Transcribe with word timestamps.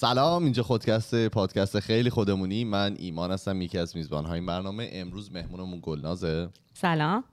سلام 0.00 0.44
اینجا 0.44 0.62
خودکست 0.62 1.28
پادکست 1.28 1.80
خیلی 1.80 2.10
خودمونی. 2.10 2.64
من 2.64 2.96
ایمان 2.98 3.30
هستم 3.30 3.62
یکی 3.62 3.78
از 3.78 3.96
میزبان 3.96 4.24
های 4.24 4.34
این 4.34 4.46
برنامه. 4.46 4.88
امروز 4.92 5.32
مهمونمون 5.32 5.78
گلنازه. 5.82 6.48
سلام. 6.74 7.24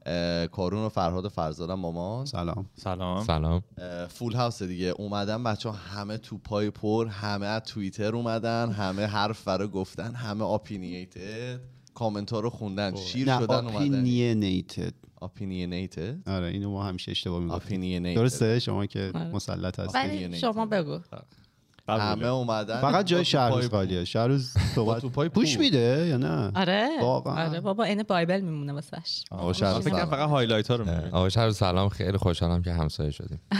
کارون 0.51 0.85
و 0.85 0.89
فرهاد 0.89 1.25
و 1.25 1.29
فرزادم 1.29 1.73
مامان. 1.73 2.25
سلام. 2.25 2.69
سلام. 2.75 3.23
سلام. 3.23 3.61
فول 4.07 4.33
هاوس 4.33 4.63
دیگه. 4.63 4.85
اومدن 4.85 5.43
بچه 5.43 5.71
همه 5.71 6.17
تو 6.17 6.37
پای 6.37 6.69
پر 6.69 7.07
همه 7.07 7.45
از 7.45 7.61
توییتر 7.61 8.15
اومدن 8.15 8.71
همه 8.71 9.05
حرف 9.05 9.43
برا 9.43 9.67
گفتن 9.67 10.15
همه 10.15 10.45
اپینیتد 10.45 11.59
کامنت 11.93 12.33
ها 12.33 12.39
رو 12.39 12.49
خوندن. 12.49 12.95
شیر 12.95 13.33
نه 13.33 13.39
شدن 13.39 13.55
اومدن. 13.55 13.75
اپینینیتد 13.75 14.93
اپینیتد 15.21 16.29
آره 16.29 16.47
اینو 16.47 16.71
ما 16.71 16.83
همیشه 16.83 17.11
اشتباه 17.11 17.39
می‌گفتیم. 17.39 17.79
اپینیتد 17.79 18.15
درسته؟ 18.15 18.59
شما 18.59 18.85
که 18.85 19.11
آره. 19.15 19.31
مسلط 19.31 19.79
هست 19.79 19.95
ولی 19.95 20.37
شما 20.37 20.65
بگو. 20.65 20.99
همه 21.89 22.25
اومدن. 22.27 22.81
فقط 22.81 23.05
جای 23.05 23.25
شهروز 23.25 23.69
خالیه 23.69 24.05
شهروز 24.05 24.53
صحبت 24.75 25.01
تو 25.01 25.09
پای 25.09 25.29
پوش. 25.29 25.57
میده 25.59 26.05
یا 26.09 26.17
نه؟ 26.17 26.51
آره. 26.55 26.89
واقعا؟ 27.01 27.47
آره 27.49 27.59
بابا 27.61 27.83
این 27.83 28.03
بایبل 28.03 28.41
میمونه 28.41 28.73
واسش 28.73 29.23
آقا 29.31 29.53
شهر 29.53 29.79
فکر 29.79 29.89
کنم 29.89 29.99
سلام. 29.99 30.09
فقط 30.09 30.29
هایلایت 30.29 30.67
ها 30.67 30.75
رو. 30.75 30.85
آقا 31.11 31.29
شهر 31.29 31.51
سلام 31.51 31.89
خیلی 31.89 32.17
خوشحالم 32.17 32.61
که 32.61 32.71
همسایه 32.73 33.11
شدیم. 33.11 33.39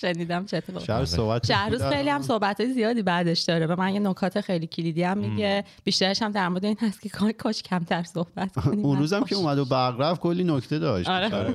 شنیدم 0.00 0.44
چه 0.46 0.56
اتفاقی 0.56 0.84
شهروز 0.86 1.08
صحبت 1.08 1.46
شهروز 1.46 1.82
خیلی 1.82 2.08
هم 2.10 2.22
صحبت 2.22 2.60
های 2.60 2.72
زیادی 2.72 3.02
بعدش 3.02 3.40
داره 3.42 3.66
به 3.66 3.74
من 3.74 3.94
یه 3.94 4.00
نکات 4.00 4.40
خیلی 4.40 4.66
کلیدی 4.66 5.02
هم 5.02 5.18
میگه. 5.18 5.64
بیشترش 5.84 6.22
هم 6.22 6.32
در 6.32 6.48
مورد 6.48 6.64
این 6.64 6.76
هست 6.80 7.00
که 7.00 7.08
کاش- 7.08 7.32
کاش 7.38 7.62
کمتر 7.62 8.02
صحبت 8.02 8.52
کنیم. 8.64 8.84
اون 8.86 8.98
روزم. 8.98 9.24
که 9.24 9.36
اومد 9.40 9.58
و 9.58 9.64
برق 9.64 10.00
رفت 10.00 10.20
کلی 10.20 10.44
نکته 10.44 10.78
داشت. 10.78 11.08
آره. 11.08 11.54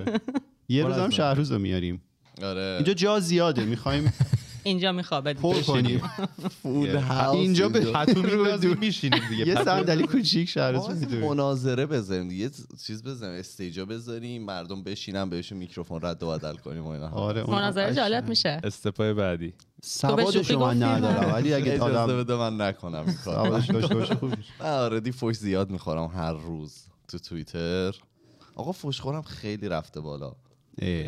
یه 0.69 0.81
پر 0.83 0.87
روز 0.87 0.95
از 0.97 0.99
هم 1.01 1.05
نکته. 1.05 1.15
شهروز 1.17 1.51
رو 1.51 1.59
میاریم. 1.59 2.01
آره. 2.43 2.61
اینجا 2.75 2.93
جا 2.93 3.19
زیاده. 3.19 3.65
می‌خوایم 3.65 4.13
اینجا 4.63 4.91
میخوابه. 4.91 5.33
پر 5.33 5.61
کنیم. 5.61 6.01
فول 6.61 6.95
هاوس 6.95 7.35
اینجا 7.35 7.69
به 7.69 7.79
پتو 7.79 8.21
می‌ندازیم. 8.27 8.77
میشینیم 8.79 9.21
دیگه. 9.29 9.47
یه 9.47 9.63
صندلی 9.63 10.03
کوچیک 10.03 10.57
اصلا 10.57 10.93
می‌دونیم. 10.93 11.29
مناظره 11.29 11.85
بزنیم 11.85 12.31
یه 12.31 12.49
چیز 12.85 13.03
بزنیم. 13.03 13.39
استیجا 13.39 13.85
بذاریم. 13.85 14.45
مردم 14.45 14.83
بشینن 14.83 15.29
بهشون 15.29 15.57
میکروفون 15.57 15.99
رد 16.01 16.23
و 16.23 16.27
بدل 16.27 16.55
کنیم 16.55 16.83
و 16.83 16.87
اینا. 16.87 17.09
آره 17.09 17.43
مناظره 17.43 17.95
جالب 17.95 18.29
میشه. 18.29 18.61
استپای 18.63 19.13
بعدی. 19.13 19.53
سواد 19.83 20.31
شوخی 20.31 20.43
شما 20.43 20.67
گفتی؟ 20.67 20.79
ندارم. 20.79 21.33
ولی 21.33 21.53
اگه 21.53 21.79
آدم 21.79 22.17
بده 22.17 22.35
من 22.35 22.61
نکنم 22.61 23.05
این 23.07 23.17
کارو. 23.25 23.49
سوادش 23.49 23.69
داشته 23.69 23.95
باشه 23.95 24.15
خوب 24.15 24.37
میشه. 24.37 24.49
من 24.59 24.65
آردی 24.69 25.11
فوش 25.11 25.35
زیاد 25.35 25.69
می‌خورم 25.69 26.05
هر 26.15 26.33
روز 26.33 26.73
تو 27.07 27.19
توییتر. 27.19 27.95
آقا 28.55 28.71
فوش 28.71 29.01
خورم 29.01 29.21
خیلی 29.21 29.69
رفته 29.69 30.01
بالا. 30.01 30.33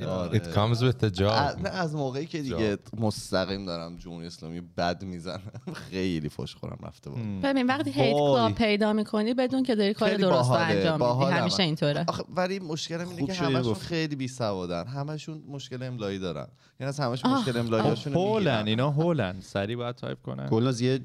آره. 0.08 0.40
It 0.40 0.44
comes 0.44 0.78
with 0.78 1.02
the 1.02 1.04
از- 1.04 1.56
job 1.56 1.62
نه 1.62 1.70
از 1.70 1.96
موقعی 1.96 2.26
که 2.26 2.42
دیگه 2.42 2.78
مستقیم 2.98 3.66
دارم 3.66 3.98
جمهوری 3.98 4.28
اسلامی 4.28 4.62
بد 4.62 5.04
می‌زنم. 5.04 5.52
خیلی 5.90 6.30
فوش 6.30 6.56
خورم 6.56 6.80
رفته 6.84 7.10
بالا 7.10 7.24
ببین 7.44 7.68
وقتی 7.68 7.92
hate. 7.92 8.14
club 8.14 8.56
پیدا 8.56 8.94
می‌کنی 8.94 9.34
بدون 9.34 9.64
که 9.64 9.76
داری 9.76 9.94
کار 9.94 10.14
درست 10.18 10.50
رو 10.50 10.56
انجام 10.56 11.20
میدی. 11.20 11.32
همیشه 11.32 11.64
اینطوره. 11.64 12.06
آخه 12.08 12.24
ولی 12.36 12.60
مشکلم 12.60 13.10
اینه 13.10 13.26
که 13.26 13.34
همشون. 13.34 13.74
خیلی 13.74 14.16
بی 14.16 14.28
سوادن 14.28 14.88
همشون 14.88 15.44
مشکل 15.48 15.84
املایی 15.84 16.20
دارن. 16.20 16.48
یعنی 16.80 16.88
از 16.90 17.00
همشون 17.00 17.32
آه. 17.32 17.40
مشکل 17.42 17.58
املاییاشون 17.58 18.14
هولن 18.14 18.68
اینا 18.68 18.92
هولن. 18.92 19.42
سری 19.42 19.76
باید 19.76 19.96
تایپ 19.96 20.22
کنن. 20.22 20.48
گلناز 20.50 20.82
یه 20.82 21.00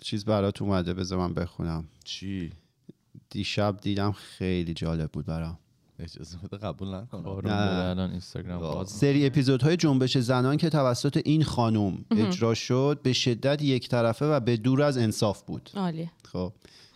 چیز 0.00 0.24
برات 0.24 0.62
اومده 0.62 0.94
بذار 0.94 1.18
من 1.18 1.34
بخونم. 1.34 1.88
چی؟ 2.04 2.52
دیشب 3.30 3.76
دیدم 3.82 4.12
خیلی 4.12 4.74
جالب 4.74 5.10
بود 5.12 5.26
برام. 5.26 5.58
اجازه 5.98 6.38
بده 6.42 6.56
قبول 6.56 6.94
نکنم. 6.94 8.10
اینستاگرام 8.12 8.84
سری 8.84 9.26
اپیزودهای 9.26 9.76
جنبش 9.76 10.18
زنان 10.18 10.56
که 10.56 10.70
توسط 10.70 11.20
این 11.24 11.44
خانم 11.44 12.04
اجرا 12.10 12.54
شد 12.54 13.00
به 13.02 13.12
شدت 13.12 13.62
یک 13.62 13.88
طرفه 13.88 14.26
و 14.26 14.40
به 14.40 14.56
دور 14.56 14.82
از 14.82 14.98
انصاف 14.98 15.42
بود. 15.42 15.70
عالیه 15.74 16.10
خب. 16.32 16.52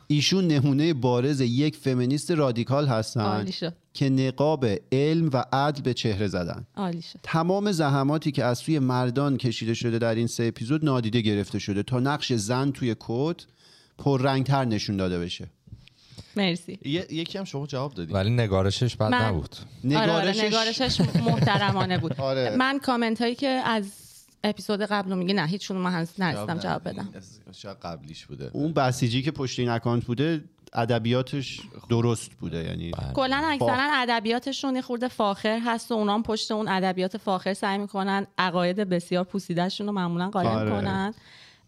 ایشون 0.06 0.46
نمونه 0.46 0.94
بارز 0.94 1.40
یک 1.40 1.76
فمینیست 1.76 2.30
رادیکال 2.30 2.86
هستن 2.86 3.20
عالی 3.20 3.52
شد. 3.52 3.74
که 3.94 4.10
نقاب 4.10 4.66
علم 4.92 5.30
و 5.32 5.44
عدل 5.52 5.82
به 5.82 5.94
چهره 5.94 6.28
زدن. 6.28 6.66
عالی 6.76 7.04
تمام 7.22 7.72
زحماتی 7.72 8.32
که 8.32 8.44
از 8.44 8.58
سوی 8.58 8.78
مردان 8.78 9.36
کشیده 9.36 9.74
شده 9.74 9.98
در 9.98 10.14
این 10.14 10.26
سه 10.26 10.44
اپیزود 10.44 10.84
نادیده 10.84 11.20
گرفته 11.20 11.58
شده 11.58 11.82
تا 11.82 12.00
نقش 12.00 12.32
زن 12.32 12.70
توی 12.70 12.96
کد 12.98 13.42
پررنگتر 13.98 14.64
نشون 14.64 14.96
داده 14.96 15.18
بشه. 15.18 15.50
مرسی. 16.36 16.78
یه- 16.84 17.06
یکی 17.10 17.38
هم 17.38 17.44
شما 17.44 17.66
جواب 17.66 17.94
دادی. 17.94 18.12
ولی 18.12 18.30
نگارشش 18.30 18.96
بد 18.96 19.02
من- 19.10 19.22
نبود. 19.24 19.56
آره 19.84 19.96
آره 19.96 20.30
نگارشش 20.30 20.44
نگارشش 20.44 21.00
محترمانه 21.00 21.98
بود. 21.98 22.20
آره. 22.20 22.56
من 22.56 22.78
کامنت 22.78 23.20
هایی 23.20 23.34
که 23.34 23.48
از 23.48 23.84
اپیزود 24.44 24.80
قبل 24.82 25.10
رو 25.10 25.16
میگه 25.16 25.34
نه 25.34 25.46
هیچ 25.46 25.70
من 25.70 25.92
هنوز 25.92 26.08
نرسیدم 26.18 26.58
جواب 26.58 26.88
بدم. 26.88 27.08
شاید 27.52 27.76
قبلیش 27.82 28.26
بوده. 28.26 28.50
اون 28.52 28.72
بسیجی 28.72 29.22
که 29.22 29.30
پشت 29.30 29.58
این 29.58 29.68
اکانت 29.68 30.04
بوده 30.04 30.44
ادبیاتش 30.74 31.60
درست 31.90 32.30
بوده 32.40 32.64
یعنی 32.64 32.90
کلا 33.14 33.42
اکثرا 33.44 33.90
ادبیاتشون 33.92 34.74
یه 34.76 34.82
خورده 34.82 35.08
فاخر 35.08 35.60
هست 35.66 35.90
و 35.90 35.94
اونام 35.94 36.22
پشت 36.22 36.50
اون 36.50 36.68
ادبیات 36.68 37.16
فاخر 37.16 37.54
سعی 37.54 37.78
می‌کنن 37.78 38.26
عقاید 38.38 38.76
بسیار 38.76 39.24
پوسیدهشون 39.24 39.86
رو 39.86 39.92
معمولا 39.92 40.30
قایم 40.30 40.48
آره. 40.48 40.70
کنن. 40.70 41.14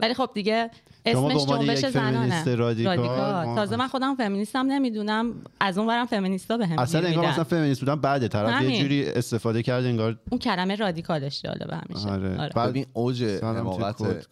ولی 0.01 0.15
خب 0.15 0.31
دیگه 0.35 0.71
اسمش 1.07 1.47
جنبش 1.47 1.79
زنانه 1.87 2.55
رادیکال، 2.55 2.99
ما- 2.99 3.55
تازه 3.55 3.77
من 3.77 3.89
خودم 3.89 4.15
فمینیستم 4.15 4.67
نمی‌دونم 4.67 5.35
از 5.61 5.79
اون 5.79 5.87
برم 5.87 6.07
فمینیستا 6.07 6.57
به 6.57 6.67
هم 6.67 6.79
اصلا 6.79 7.01
انگار 7.01 7.17
میدن. 7.21 7.31
مثلا 7.33 7.45
فمینیست 7.45 7.81
بودن 7.81 7.95
بعد 7.95 8.29
طرف 8.29 8.63
یه. 8.63 8.83
جوری 8.83 9.09
استفاده 9.09 9.63
کرده 9.63 9.89
انگار 9.89 10.19
اون 10.31 10.39
کلمه 10.39 10.77
رادیکالش 10.77 11.43
جالبه 11.43 11.77
همیشه 11.77 12.09
آره. 12.09 12.41
آره. 12.41 12.53
بعد 12.55 12.71
ببین 12.71 12.87
اوج 12.93 13.25
حماقت 13.25 14.27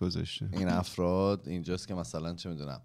این 0.53 0.69
افراد 0.69 1.41
اینجاست 1.47 1.89
که 1.89 1.95
مثلا 1.95 2.35
چه 2.35 2.49
می‌دونم 2.49 2.81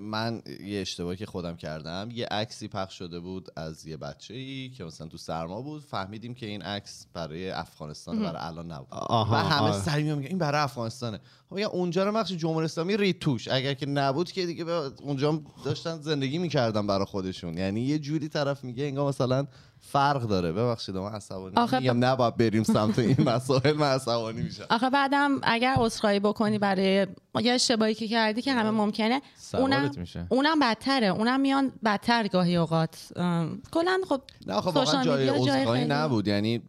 من 0.00 0.42
یه 0.64 0.80
اشتباهی 0.80 1.16
که 1.16 1.26
خودم 1.26 1.56
کردم 1.56 2.08
یه 2.12 2.26
عکسی 2.26 2.68
پخش 2.68 2.98
شده 2.98 3.20
بود 3.20 3.48
از 3.56 3.86
یه 3.86 3.96
بچه 3.96 4.34
ای 4.34 4.68
که 4.68 4.84
مثلا 4.84 5.06
تو 5.08 5.16
سرما 5.16 5.62
بود 5.62 5.82
فهمیدیم 5.82 6.34
که 6.34 6.46
این 6.46 6.62
عکس 6.62 7.06
برای 7.12 7.50
افغانستان 7.50 8.22
برای 8.22 8.42
الان 8.42 8.72
نبود 8.72 8.88
آها، 8.90 9.34
و 9.34 9.36
همه 9.36 9.68
آره. 9.68 9.82
سری 9.82 10.02
میگن 10.02 10.28
این 10.28 10.38
برای 10.38 10.60
افغانستانه. 10.60 11.20
خب 11.50 11.56
میگن 11.56 11.68
اونجا 11.68 12.04
رو 12.04 12.12
بخش 12.12 12.32
جمهوری 12.32 12.64
اسلامی 12.64 12.96
رید 12.96 13.18
توش. 13.18 13.48
اگر 13.48 13.74
که 13.74 13.86
نبود 13.86 14.32
که 14.32 14.46
دیگه 14.46 14.64
اونجا 15.02 15.42
داشتن 15.64 16.00
زندگی 16.00 16.38
می‌کردن 16.38 16.86
برای 16.86 17.04
خودشون. 17.04 17.58
یعنی 17.58 17.80
یه 17.80 17.98
جوری 17.98 18.28
طرف 18.28 18.64
میگه 18.64 18.84
انگار 18.84 19.08
مثلا 19.08 19.46
فرق 19.80 20.22
داره. 20.22 20.52
ببخشید 20.52 20.96
من 20.96 21.12
عصبانی 21.12 21.56
آخه 21.56 21.78
میگم 21.78 22.04
نباید 22.04 22.36
بریم 22.36 22.62
سمت 22.62 22.98
این 22.98 23.16
مسائل 23.20 23.76
من 23.76 23.86
عصبانی 23.86 24.42
میشم. 24.42 24.64
آخه 24.70 24.90
بعدم 24.90 25.38
اگر 25.42 25.74
عذرخواهی 25.78 26.20
بکنی 26.20 26.58
برای 26.58 27.06
یه 27.40 27.52
اشتباهی 27.52 27.94
که 27.94 28.08
کردی 28.08 28.42
که 28.42 28.52
همه 28.52 28.70
ممکنه 28.70 29.22
اونم 29.54 29.90
میشه. 29.96 30.26
اونم 30.28 30.58
بدتره. 30.60 31.06
اونم 31.06 31.40
میان 31.40 31.72
بدتر 31.84 32.28
گاهی 32.28 32.56
اوقات. 32.56 32.96
کلا 33.72 33.98
خب 34.08 34.20
نه 34.46 34.60
خب 34.60 34.76
واقعا 34.76 35.04
جای 35.04 35.28
عذرخواهی 35.28 35.84
نبود. 35.84 36.28
یعنی 36.28 36.62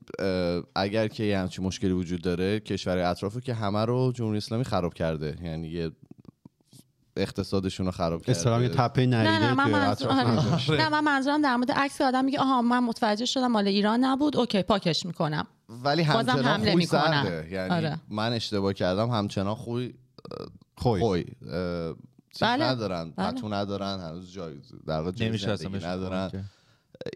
اگر 0.76 1.08
که 1.08 1.24
یه 1.24 1.40
همچین 1.40 1.66
مشکلی 1.66 1.92
وجود 1.92 2.22
داره 2.22 2.60
کشور 2.60 2.98
اطرافو 2.98 3.40
که 3.40 3.54
همه 3.54 3.86
رو 3.86 4.12
جمهوری 4.12 4.38
اسلامی 4.38 4.64
خراب 4.64 4.94
کرده. 4.94 5.38
یعنی 5.44 5.68
یه 5.68 5.92
اقتصادشون 7.16 7.86
رو 7.86 7.92
خراب 7.92 8.22
کرده 8.22 8.32
اصطلاحاً 8.32 8.62
یه 8.62 8.70
تپه 8.70 9.06
نه 9.06 9.18
نریده 9.18 9.46
نه 9.46 9.54
من 9.54 9.66
که 9.66 9.72
منظور 9.72 10.10
آره. 10.10 10.82
نه 10.82 10.90
من 10.90 11.04
منظورم 11.04 11.42
در 11.42 11.56
مورد 11.56 11.72
عکس 11.72 12.02
آدم 12.02 12.26
میگه 12.26 12.40
آها 12.40 12.62
من 12.62 12.80
متوجه 12.80 13.26
شدم 13.26 13.48
مال 13.48 13.68
ایران 13.68 14.04
نبود 14.04 14.38
اوکی 14.38 14.62
پاکش 14.62 15.06
می‌کنم 15.06 15.48
ولی 15.70 16.04
بازم 16.04 16.18
همچنان 16.18 16.46
حمله 16.46 16.72
خوی 16.72 16.76
می‌کنن. 16.76 17.24
سرده 17.24 17.52
یعنی 17.52 17.70
آره. 17.70 18.00
من 18.10 18.34
اشتباه 18.34 18.74
کردم 18.74 19.10
همچنان 19.10 19.56
خوی 19.56 19.94
خوی 20.78 21.00
خوی 21.02 21.26
اه، 21.52 21.96
بله. 22.42 22.66
ندارن 22.66 23.12
بله. 23.12 23.32
پتو 23.32 23.54
ندارن 23.54 24.00
هنوز 24.00 24.32
جای 24.32 24.54
در 24.88 24.98
واقع 24.98 25.12
جای 25.12 25.30
نمیشه 25.30 25.88
ندارن. 25.88 26.46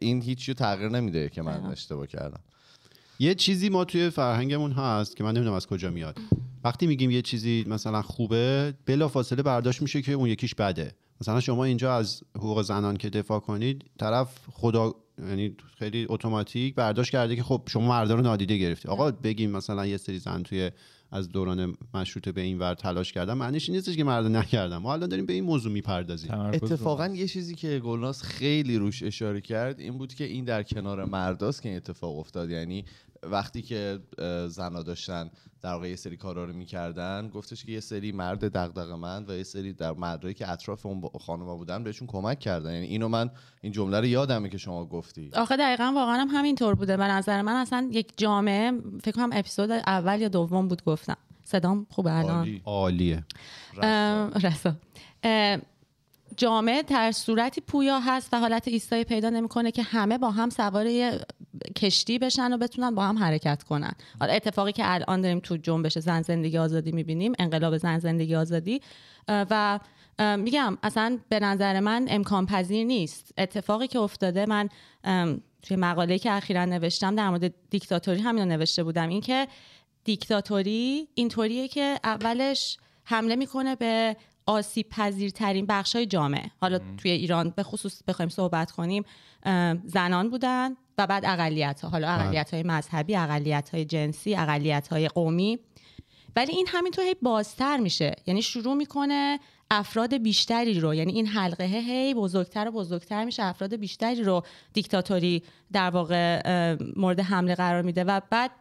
این 0.02 0.22
هیچی 0.22 0.54
تغییر 0.54 0.90
نمیده 0.90 1.30
که 1.30 1.42
من. 1.42 1.66
اشتباه 1.66 2.08
کردم 2.08 2.40
یه 3.20 3.36
چیزی 3.36 3.70
ما 3.70 3.86
توی 3.86 4.10
فرهنگمون 4.10 4.72
هست 4.72 5.16
که 5.16 5.24
من 5.24 5.32
نمی‌دونم 5.32 5.56
از 5.56 5.68
کجا 5.68 5.90
میاد 5.90 6.18
وقتی 6.64 6.88
میگیم 6.88 7.12
یه 7.12 7.22
چیزی 7.22 7.66
مثلا 7.68 8.02
خوبه 8.02 8.74
بلا 8.86 9.08
فاصله 9.08 9.44
برداشت 9.44 9.82
میشه 9.82 10.02
که 10.02 10.12
اون 10.12 10.30
یکیش 10.30 10.56
بده. 10.56 10.96
مثلا 11.22 11.40
شما 11.40 11.64
اینجا 11.64 11.96
از 11.96 12.24
حقوق 12.36 12.62
زنان 12.62 12.98
که 12.98 13.10
دفاع 13.10 13.40
کنید 13.40 13.86
طرف 14.00 14.38
خدا 14.52 14.96
یعنی 15.30 15.56
خیلی 15.78 16.06
اتوماتیک 16.10 16.76
برداشت 16.76 17.12
کرده 17.12 17.36
که 17.36 17.44
خب 17.44 17.62
شما 17.68 17.88
مردا 17.88 18.16
رو 18.16 18.22
نادیده 18.22 18.58
گرفتی. 18.58 18.88
آقا 18.88 19.12
بگیم 19.12 19.52
مثلا 19.52 19.86
یه 19.86 19.98
سری 19.98 20.20
زن 20.20 20.44
توی 20.44 20.72
از 21.12 21.30
دوران 21.30 21.78
مشروطه 21.94 22.32
به 22.32 22.42
این 22.42 22.60
ور 22.60 22.74
تلاش 22.74 23.12
کردن 23.12 23.34
معنیش 23.34 23.70
این 23.70 23.76
نیستش 23.76 23.96
که 23.96 24.04
مردا 24.04 24.28
نکردن. 24.28 24.78
ما 24.78 24.94
الان 24.94 25.10
داریم 25.10 25.26
به 25.26 25.34
این 25.34 25.44
موضوع 25.44 25.72
می‌پردازیم. 25.72 26.32
اتفاقا 26.32 27.08
یه 27.08 27.28
چیزی 27.28 27.56
که 27.56 27.80
گلناز 27.80 28.24
خیلی 28.24 28.78
روش 28.78 29.04
اشاره 29.04 29.42
کرد 29.42 29.80
این 29.80 29.98
بود 29.98 30.14
که 30.14 30.24
این 30.24 30.46
در 30.46 30.64
کنار 30.64 31.06
مرداست 31.06 31.62
که 31.62 31.70
این 31.70 31.78
اتفاق 31.78 32.18
افتاد. 32.18 32.50
یعنی 32.50 32.86
وقتی 33.32 33.62
که 33.62 34.00
زنا 34.48 34.84
داشتن 34.84 35.30
در 35.62 35.74
واقع 35.74 35.90
یه 35.90 35.96
سری 35.96 36.18
کارا 36.18 36.46
رو 36.46 36.54
می‌کردن 36.54 37.30
گفتش 37.34 37.66
که 37.66 37.72
یه 37.72 37.80
سری 37.80 38.12
مرد 38.12 38.48
دغدغه‌مند 38.58 39.30
و 39.30 39.34
یه 39.34 39.44
سری 39.44 39.74
در 39.74 39.92
مردایی 39.94 40.34
که 40.34 40.52
اطراف 40.52 40.86
اون 40.86 41.02
با- 41.02 41.12
خانوما 41.20 41.56
بودن 41.56 41.84
بهشون 41.84 42.08
کمک 42.08 42.40
کردن. 42.40 42.74
یعنی 42.74 42.86
اینو 42.86 43.08
من 43.08 43.30
این 43.62 43.72
جمله 43.72 44.00
رو 44.00 44.06
یادمه 44.06 44.50
که 44.50 44.58
شما 44.58 44.86
گفتی. 44.86 45.30
آخه 45.34 45.58
دقیقا 45.58 45.92
واقعا 45.96 46.16
هم 46.16 46.28
همینطور 46.28 46.76
بوده. 46.76 46.98
به 46.98 47.04
نظر 47.04 47.42
من 47.42 47.56
اصلا 47.56 47.90
یک 47.92 48.14
جامعه 48.18 48.72
فکر 49.04 49.16
کنم 49.16 49.30
اپیزود 49.34 49.72
اول 49.72 50.22
یا 50.22 50.28
دوم 50.28 50.68
بود 50.68 50.84
گفتم. 50.84 51.18
صدام 51.44 51.86
خوبه 51.90 52.14
الان؟ 52.18 52.36
عالی. 52.38 52.62
عالیه. 52.66 53.24
رسا. 54.44 54.76
جامعه 56.38 56.82
در 56.82 57.12
صورتی 57.12 57.62
پویا 57.62 58.00
هست 58.00 58.34
و 58.34 58.40
حالت 58.40 58.68
ایستایی 58.68 59.04
پیدا 59.04 59.30
نمی‌کنه 59.30 59.72
که 59.72 59.84
همه 59.84 60.18
با 60.18 60.32
هم 60.32 60.50
سوار 60.50 60.88
کشتی 61.76 62.20
بشن 62.20 62.54
و 62.54 62.58
بتونن 62.58 62.96
با 62.96 63.04
هم 63.04 63.18
حرکت 63.18 63.64
کنن. 63.64 63.94
حالا 64.20 64.34
اتفاقی 64.34 64.72
که 64.72 64.84
الان 64.86 65.22
داریم 65.22 65.40
تو 65.40 65.58
جنبش 65.58 65.98
زن 65.98 66.22
زندگی 66.22 66.58
آزادی 66.58 66.92
می‌بینیم 66.92 67.34
انقلاب 67.40 67.78
زن 67.78 68.00
زندگی 68.00 68.36
آزادی 68.36 68.82
و 69.28 69.80
میگم 70.38 70.78
اصلا 70.84 71.20
به 71.30 71.40
نظر 71.40 71.80
من 71.80 72.06
امکان 72.10 72.46
پذیر 72.46 72.86
نیست. 72.86 73.34
اتفاقی 73.38 73.88
که 73.88 74.00
افتاده 74.00 74.46
من 74.46 74.70
توی 75.62 75.78
مقاله 75.78 76.20
که 76.20 76.32
اخیرا 76.32 76.66
نوشتم 76.66 77.16
در 77.16 77.30
مورد 77.30 77.54
دیکتاتوری 77.70 78.22
همین 78.22 78.44
رو 78.44 78.50
نوشته 78.50 78.84
بودم 78.84 79.10
اینکه 79.10 79.48
دیکتاتوری 80.04 81.08
اینطوریه 81.14 81.68
که 81.68 82.00
اولش 82.04 82.78
حمله 83.04 83.36
می‌کنه 83.36 83.76
به 83.76 84.16
آسیب 84.46 84.90
پذیرترین 84.90 85.66
بخش 85.66 85.96
های 85.96 86.06
جامعه. 86.06 86.52
حالا 86.62 86.80
توی 86.98 87.12
ایران 87.12 87.54
به 87.56 87.64
خصوص 87.64 88.04
بخوایم 88.08 88.30
صحبت 88.30 88.72
کنیم 88.72 89.04
زنان 89.86 90.30
بودن 90.30 90.76
و 90.98 91.08
بعد 91.08 91.26
اقلیت 91.26 91.82
ها 91.82 91.90
حالا 91.90 92.08
اقلیت 92.08 92.54
های 92.54 92.64
مذهبی 92.64 93.16
اقلیت 93.16 93.70
های 93.70 93.86
جنسی 93.86 94.36
اقلیت 94.36 94.88
های 94.88 95.08
قومی. 95.08 95.60
ولی 96.36 96.52
این 96.52 96.68
همینطور 96.70 97.06
هی 97.06 97.16
بازتر 97.22 97.78
میشه. 97.78 98.16
یعنی 98.26 98.42
شروع 98.42 98.74
می‌کنه 98.74 99.40
افراد 99.72 100.18
بیشتری 100.18 100.80
رو 100.80 100.94
یعنی 100.94 101.12
این 101.12 101.28
حلقه 101.28 101.64
هی 101.64 102.14
بزرگتر 102.14 102.68
و 102.68 102.72
بزرگتر 102.72 103.26
میشه 103.26 103.44
افراد 103.44 103.76
بیشتری 103.76 104.24
رو 104.24 104.44
دیکتاتوری 104.74 105.44
در 105.72 105.90
واقع 105.90 106.42
مورد 106.96 107.20
حمله 107.20 107.56
قرار 107.56 107.82
میده. 107.82 108.04
و 108.04 108.22
بعد 108.30 108.52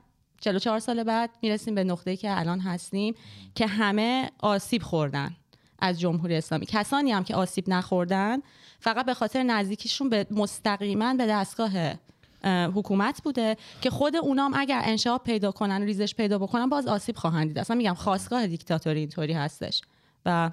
44 0.41 0.79
سال 0.79 1.05
بعد 1.05 1.31
می‌رسیم 1.43 1.75
به 1.75 1.85
نقطه‌ای 1.85 2.17
که 2.17 2.39
الان 2.39 2.61
هستیم 2.61 3.15
که 3.55 3.67
همه 3.67 4.31
آسیب 4.39 4.83
خوردن. 4.83 5.37
از 5.83 6.01
جمهوری 6.01 6.37
اسلامی. 6.37 6.67
کسانی 6.67 7.13
هم 7.13 7.25
که 7.25 7.35
آسیب 7.35 7.65
نخوردن 7.69 8.39
فقط 8.81 9.07
به 9.07 9.15
خاطر 9.15 9.43
نزدیکیشون 9.43 10.09
به 10.09 10.27
مستقیما 10.31 11.15
به 11.15 11.27
دستگاه 11.27 11.71
اه، 12.45 12.65
حکومت 12.65 13.23
بوده 13.23 13.57
که 13.81 13.91
خود 13.91 14.17
اونام 14.17 14.53
اگر 14.57 14.81
انشاب 14.85 15.23
پیدا 15.25 15.53
کنن 15.53 15.83
ریزش 15.83 16.15
پیدا 16.15 16.39
بکنن 16.39 16.69
باز 16.69 16.87
آسیب 16.87 17.17
خواهند 17.17 17.49
دید. 17.49 17.59
اصلا 17.59 17.77
میگم 17.77 17.95
خواستگاه 17.95 18.47
دیکتاتوری 18.47 19.01
اینطوری 19.01 19.33
هستش. 19.33 19.83
و 20.27 20.51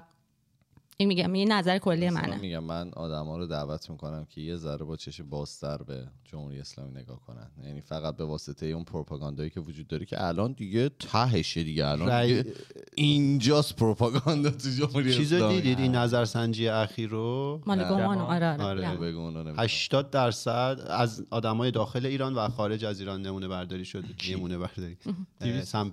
این 1.00 1.08
میگم 1.08 1.32
این 1.32 1.52
نظر 1.52 1.78
کلی 1.78 2.10
منه. 2.10 2.38
میگم 2.38 2.64
من 2.64 2.90
آدما 2.92 3.36
رو 3.38 3.46
دعوت 3.46 3.90
می‌کنم 3.90 4.24
که 4.24 4.40
یه 4.40 4.56
ذره 4.56 4.84
با 4.84 4.96
چش 4.96 5.20
بازتر 5.20 5.76
به 5.82 6.06
جمهوری 6.24 6.60
اسلامی 6.60 7.00
نگاه 7.00 7.20
کنن. 7.20 7.50
یعنی 7.64 7.80
فقط 7.80 8.16
به 8.16 8.24
واسطه 8.24 8.66
اون 8.66 8.84
پروپاگاندایی 8.84 9.50
که 9.50 9.60
وجود 9.60 9.86
داره 9.86 10.06
که 10.06 10.24
الان 10.26 10.52
دیگه 10.52 10.88
تهشه 10.88 11.64
دیگه. 11.64 11.86
الان 11.86 12.08
رأی- 12.08 12.26
دیگه 12.44 12.54
اینجاست 12.94 13.76
پروپاگاندا 13.76 14.50
تو 14.50 14.68
جمهوری 14.68 15.14
چیزو 15.14 15.34
اسلامی. 15.36 15.54
دیدید؟ 15.56 15.78
این 15.80 15.94
نظرسنجی 15.94 16.68
اخیر 16.68 17.10
رو؟ 17.10 17.60
مال. 17.66 17.84
گمان 17.84 18.18
آره 18.18 18.46
آره, 18.52 18.64
آره. 18.64 18.88
میگم. 18.90 19.00
بگو 19.00 19.18
اونو 19.18 19.38
نمی‌دونم. 19.38 19.56
80 19.64 20.10
درصد 20.10 20.80
از 20.90 21.26
آدمای 21.30 21.70
داخل 21.70 22.06
ایران 22.06 22.34
و 22.34 22.48
خارج 22.48 22.84
از 22.84 23.00
ایران 23.00 23.22
نمونه 23.22 23.48
برداری 23.48 23.84
شده 23.84 24.08
نمونه 24.30 24.58
برداری. 24.58 24.96
سم... 25.64 25.92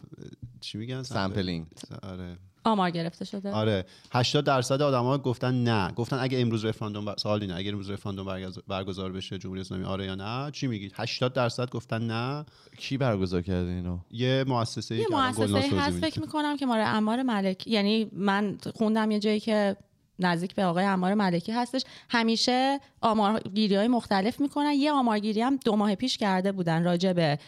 چی 0.61 0.77
میگن؟ 0.77 1.03
sampling. 1.03 1.65
آره. 2.03 2.37
آمار 2.67 2.89
گرفته 2.89 3.25
شده. 3.25 3.51
آره. 3.51 3.85
80 4.11 4.45
درصد 4.45 4.81
آدما 4.81 5.17
گفتن 5.17 5.63
نه. 5.63 5.91
گفتن 5.91 6.17
اگه 6.19 6.39
امروز 6.39 6.65
رفراندوم 6.65 7.05
بر... 7.05 7.15
سوال 7.17 7.41
اینه 7.41 7.55
اگه 7.55 7.69
امروز 7.71 7.89
رفراندوم 7.89 8.25
برگز- 8.25 8.59
برگزار 8.67 9.11
بشه 9.11 9.37
جمهوری 9.37 9.61
اسلامی 9.61 9.83
آره 9.83 10.05
یا 10.05 10.15
نه؟ 10.15 10.51
چی 10.51 10.67
میگید؟ 10.67 10.91
80 10.95 11.33
درصد 11.33 11.69
گفتن 11.69 12.07
نه. 12.07 12.45
کی 12.77 12.97
برگزار 12.97 13.41
کرده 13.41 13.69
اینو؟ 13.69 13.97
یه 14.11 14.43
مؤسسه 14.47 14.95
یه 14.95 15.05
مؤسسه 15.11 15.77
هست 15.79 15.97
فکر 15.99 16.19
می‌کنم 16.21 16.57
که 16.57 16.65
ماره 16.65 16.83
امار 16.87 17.23
ملکی 17.23 17.71
یعنی 17.71 18.09
من 18.13 18.57
خوندم 18.75 19.11
یه 19.11 19.19
جایی 19.19 19.39
که 19.39 19.75
نزدیک 20.19 20.55
به 20.55 20.65
آقای 20.65 20.85
امار 20.85 21.13
ملکی 21.13 21.51
هستش. 21.51 21.83
همیشه 22.09 22.79
آمارگیری 23.01 23.75
های 23.75 23.87
مختلف 23.87 24.39
می‌کنن. 24.41 24.71
یه 24.71 24.91
آمارگیری 24.91 25.41
هم 25.41 25.59
دو 25.65 25.75
ماه 25.75 25.95
پیش 25.95 26.17
کرده 26.17 26.51
بودن 26.51 26.83
راجع 26.83 27.13
به 27.13 27.39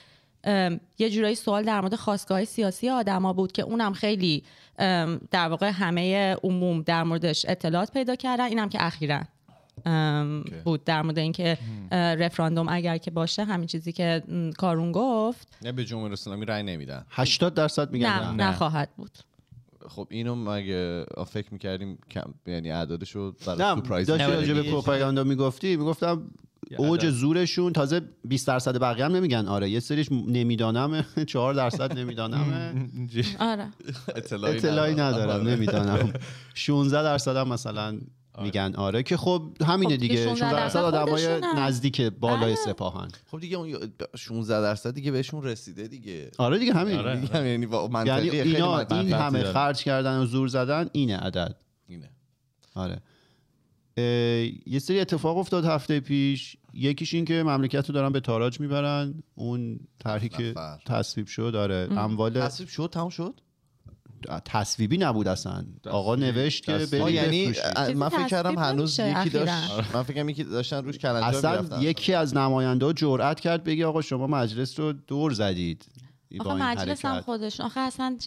یه 0.99 1.09
جورایی 1.09 1.35
سوال 1.35 1.63
در 1.63 1.81
مورد 1.81 1.95
خواستگاه 1.95 2.45
سیاسی 2.45 2.89
آدما 2.89 3.33
بود 3.33 3.51
که 3.51 3.61
اونم 3.61 3.93
خیلی 3.93 4.43
در 5.31 5.47
واقع 5.49 5.69
همه 5.69 6.35
عموم 6.43 6.81
در 6.81 7.03
موردش 7.03 7.45
اطلاعات 7.49 7.93
پیدا 7.93 8.15
کردن. 8.15 8.45
اینم 8.45 8.69
که 8.69 8.85
اخیرا 8.85 9.21
بود. 10.63 10.83
در 10.83 11.01
مورد 11.01 11.19
اینکه 11.19 11.57
رفراندوم 11.91 12.69
اگر 12.69 12.97
که 12.97 13.11
باشه 13.11 13.43
همین 13.43 13.67
چیزی 13.67 13.91
که 13.91 14.23
کارون 14.57 14.91
گفت. 14.91 15.47
نه 15.61 15.71
به 15.71 15.85
جمهوری 15.85 16.13
اسلامی 16.13 16.45
رأی 16.45 16.63
نمیدن. 16.63 17.05
80 17.09 17.53
درصد 17.53 17.91
میگن 17.91 18.07
نه 18.07 18.31
نه, 18.31 18.43
نخواهد 18.43 18.89
بود. 18.97 19.11
خب 19.87 20.07
اینو 20.09 20.35
مگه 20.35 21.05
فکر 21.27 21.47
می‌کردیم 21.51 21.97
کم 22.11 22.33
یعنی 22.47 22.71
اعدادشو 22.71 23.31
برای 23.31 23.59
نه 23.59 23.73
سورپرایز 23.75 24.07
داشتی 24.07 24.27
نه، 24.27 24.35
راجع 24.35 24.53
به 24.53 24.63
پروپاگاندا 24.63 25.23
می‌گفتی 25.23 25.75
می‌گفتم 25.75 26.31
اوج. 26.77 27.09
زورشون. 27.09 27.73
تازه 27.73 28.01
20 28.25 28.47
درصد 28.47 28.79
بقیه 28.81 29.05
هم 29.05 29.15
نمیگن. 29.15 29.47
آره 29.47 29.69
یه 29.69 29.79
سریش 29.79 30.11
نمی‌دانم 30.11 31.05
4 31.27 31.53
درصد 31.63 31.97
نمی‌دانم 31.97 32.89
آره. 33.39 33.67
اطلاعی, 34.15 34.57
اطلاعی 34.57 34.93
ندارم. 34.93 35.29
آره. 35.41 35.55
نمی‌دانم. 35.55 36.13
16 36.53 37.03
درصد 37.03 37.35
هم 37.35 37.47
مثلا 37.47 37.99
میگن. 38.41 38.73
آره 38.75 39.03
که 39.03 39.17
خب 39.17 39.57
همینه 39.65 39.93
خب 39.95 40.01
دیگه. 40.01 40.15
دیگه 40.15 40.29
16 40.29 40.49
16 40.49 40.61
درصد 40.61 40.79
آدمای. 40.79 41.41
نزدیک 41.57 42.01
بالای 42.01 42.39
بله. 42.39 42.55
سپاهن. 42.55 43.07
خب 43.31 43.39
دیگه 43.39 43.57
اون 43.57 43.91
16 44.17 44.61
درصد 44.61 44.93
دیگه 44.93 45.11
بهشون 45.11 45.43
رسیده 45.43 45.87
دیگه. 45.87 46.31
آره 46.37 46.59
دیگه 46.59 46.73
همین. 46.73 46.95
آره. 46.95 47.29
یعنی 47.33 47.67
یعنی 48.05 48.29
خیلی. 48.29 48.61
این 48.91 49.13
همه. 49.13 49.43
خرج 49.43 49.83
کردن 49.83 50.17
و 50.19 50.25
زور 50.25 50.47
زدن 50.47 50.89
اینه 50.91 51.17
عدد. 51.17 51.55
اینه. 51.87 52.09
آره. 52.75 53.01
یه 54.65 54.79
سری 54.79 54.99
اتفاق 54.99 55.37
افتاد 55.37 55.65
هفته 55.65 55.99
پیش. 55.99 56.57
یکیش 56.73 57.13
این 57.13 57.25
که 57.25 57.43
مملکت 57.43 57.89
رو 57.89 57.93
دارن 57.95 58.11
به 58.11 58.19
تاراج 58.19 58.59
می‌برن. 58.59 59.23
اون 59.35 59.79
طرحی 59.99 60.29
که 60.29 60.43
نفر. 60.43 60.79
تصویب 60.85 61.27
شد 61.27 61.49
داره 61.53 61.87
اموال 61.91 62.41
تصویب 62.41 62.69
شد؟ 62.69 62.89
تموم 62.93 63.09
شد؟ 63.09 63.41
تصویبی 64.45 64.97
نبود 64.97 65.27
اصلا. 65.27 65.65
آقا 65.89 66.15
نوشت 66.15 66.63
که 66.63 66.87
یعنی 67.09 67.53
من 67.95 68.09
فکر 68.09 68.27
کردم 68.27 68.57
هنوز 68.57 68.99
یکی 68.99 69.29
داشت 69.29 69.51
اخیراً. 69.51 69.83
من 69.93 70.03
فکر 70.03 70.15
کنم 70.15 70.29
یکی 70.29 70.43
داشتن 70.43 70.83
روش 70.83 70.97
کلنجار 70.97 71.23
اصلا 71.23 71.51
می‌رفتن. 71.51 71.81
یکی 71.81 72.13
از 72.13 72.37
نماینده 72.37 72.85
ها 72.85 72.93
جرأت 72.93 73.39
کرد 73.39 73.63
بگی 73.63 73.83
آقا 73.83 74.01
شما 74.01 74.27
مجلس 74.27 74.79
رو 74.79 74.93
دور 74.93 75.33
زدید. 75.33 75.85
آخه 76.39 76.53
مجلس 76.53 77.05
هم. 77.05 77.21
خودشون. 77.21 77.65
آخه 77.65 77.79
اصلا 77.79 78.17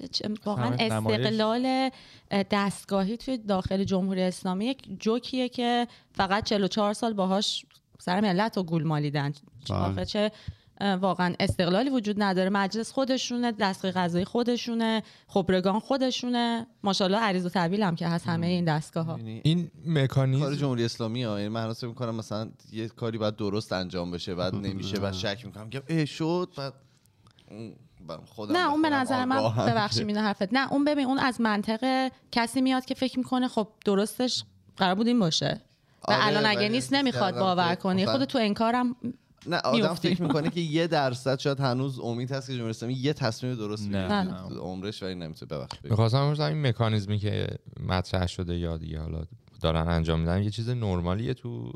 واقعا. 0.44 0.76
استقلال 0.80 1.90
اه، 2.30 2.44
دستگاهی 2.50 3.16
توی 3.16 3.38
داخل 3.38 3.84
جمهوری 3.84 4.22
اسلامی 4.22 4.66
یک 4.66 5.00
جوکیه 5.00 5.48
که 5.48 5.86
فقط 6.14 6.44
44 6.44 6.92
سال 6.92 7.12
باهاش 7.12 7.66
سر 8.00 8.20
ملت 8.20 8.56
رو 8.56 8.62
گول 8.62 8.82
مالیدن. 8.82 9.32
بله. 9.68 9.78
آخه 9.78 10.04
چه 10.04 10.32
واقعا 10.80 11.34
استقلالی 11.40 11.90
وجود 11.90 12.22
نداره. 12.22 12.50
مجلس 12.50 12.92
خودشونه 12.92 13.52
دستگاه 13.52 13.90
قضایی 13.90 14.24
خودشونه 14.24 15.02
خبرگان 15.28 15.80
خودشونه. 15.80 16.66
ماشاءالله 16.82 17.18
عریض 17.18 17.46
و 17.46 17.48
طویل 17.48 17.82
هم 17.82 17.96
که 17.96 18.08
هست 18.08 18.26
همه 18.26 18.46
این 18.46 18.64
دستگاه 18.64 19.04
ها 19.04 19.18
یعنی 19.18 19.40
این 19.44 19.70
کار 19.84 20.02
مکانیزم 20.02 20.54
جمهوری 20.54 20.84
اسلامی 20.84 21.22
ها. 21.22 21.38
یعنی 21.38 21.48
من 21.48 21.70
حساب 21.70 21.90
می‌کنم 21.90 22.14
مثلا 22.14 22.50
یه 22.72 22.88
کاری 22.88 23.18
باید 23.18 23.36
درست 23.36 23.72
انجام 23.72 24.10
بشه 24.10 24.34
بعد 24.34 24.54
نمیشه 24.66 25.00
بعد 25.00 25.12
شک 25.12 25.42
می‌کنم 25.46 25.70
که 25.70 25.82
اه 25.88 26.04
شد 26.04 26.48
بعد 26.56 26.74
خودم 28.26 28.56
نه 28.56 28.70
اون 28.70 28.82
به 28.82 28.90
نظر 28.90 29.24
من 29.24 29.66
ببخشید 29.66 30.06
میده 30.06 30.20
حرفت. 30.20 30.48
نه 30.52 30.72
اون 30.72 30.84
ببین 30.84 31.06
اون 31.06 31.18
از 31.18 31.40
منطق 31.40 32.10
کسی 32.32 32.60
میاد 32.60 32.84
که 32.84 32.94
فکر 32.94 33.18
می‌کنه 33.18 33.48
خب 33.48 33.68
درستش 33.84 34.44
قرار 34.76 34.94
بود 34.94 35.06
این 35.06 35.18
باشه. 35.18 35.60
و 36.08 36.12
آره، 36.12 36.26
الان 36.26 36.46
اگه 36.46 36.68
نیست 36.68 36.92
نمی‌خواد 36.92 37.34
باور 37.38 37.74
کنی. 37.74 38.06
خود 38.06 38.24
تو 38.24 38.38
انکارم 38.38 38.96
نه 39.46 39.56
آدم 39.56 39.78
می‌افتیم. 39.78 40.14
فکر 40.14 40.22
می‌کنه 40.22 40.50
که 40.50 40.60
یه 40.60 40.86
درصد 40.98 41.38
شاید 41.38 41.60
هنوز 41.60 42.00
امید 42.00 42.32
هست 42.32 42.46
که 42.46 42.52
جمهوری 42.52 42.70
اسلامی 42.70 42.94
یه 42.94 43.12
تصمیم 43.12 43.54
درست 43.54 43.88
نه. 43.88 44.24
بگیره. 44.24 44.60
عمرش 44.60 45.02
ولی 45.02 45.14
نمی‌تونه 45.14 45.48
ببخشید. 45.48 45.90
می‌خواستم 45.90 46.26
بپرسم 46.26 46.42
این 46.44 46.66
مکانیزمی 46.66 47.18
که 47.18 47.46
مطرح 47.86 48.26
شده 48.26 48.58
یا 48.58 48.76
دیگه 48.76 49.00
حالا 49.00 49.24
دارن 49.62 49.88
انجام 49.88 50.20
میدن 50.20 50.42
یه 50.42 50.50
چیز 50.50 50.68
نرمالیه 50.68 51.34
تو 51.34 51.72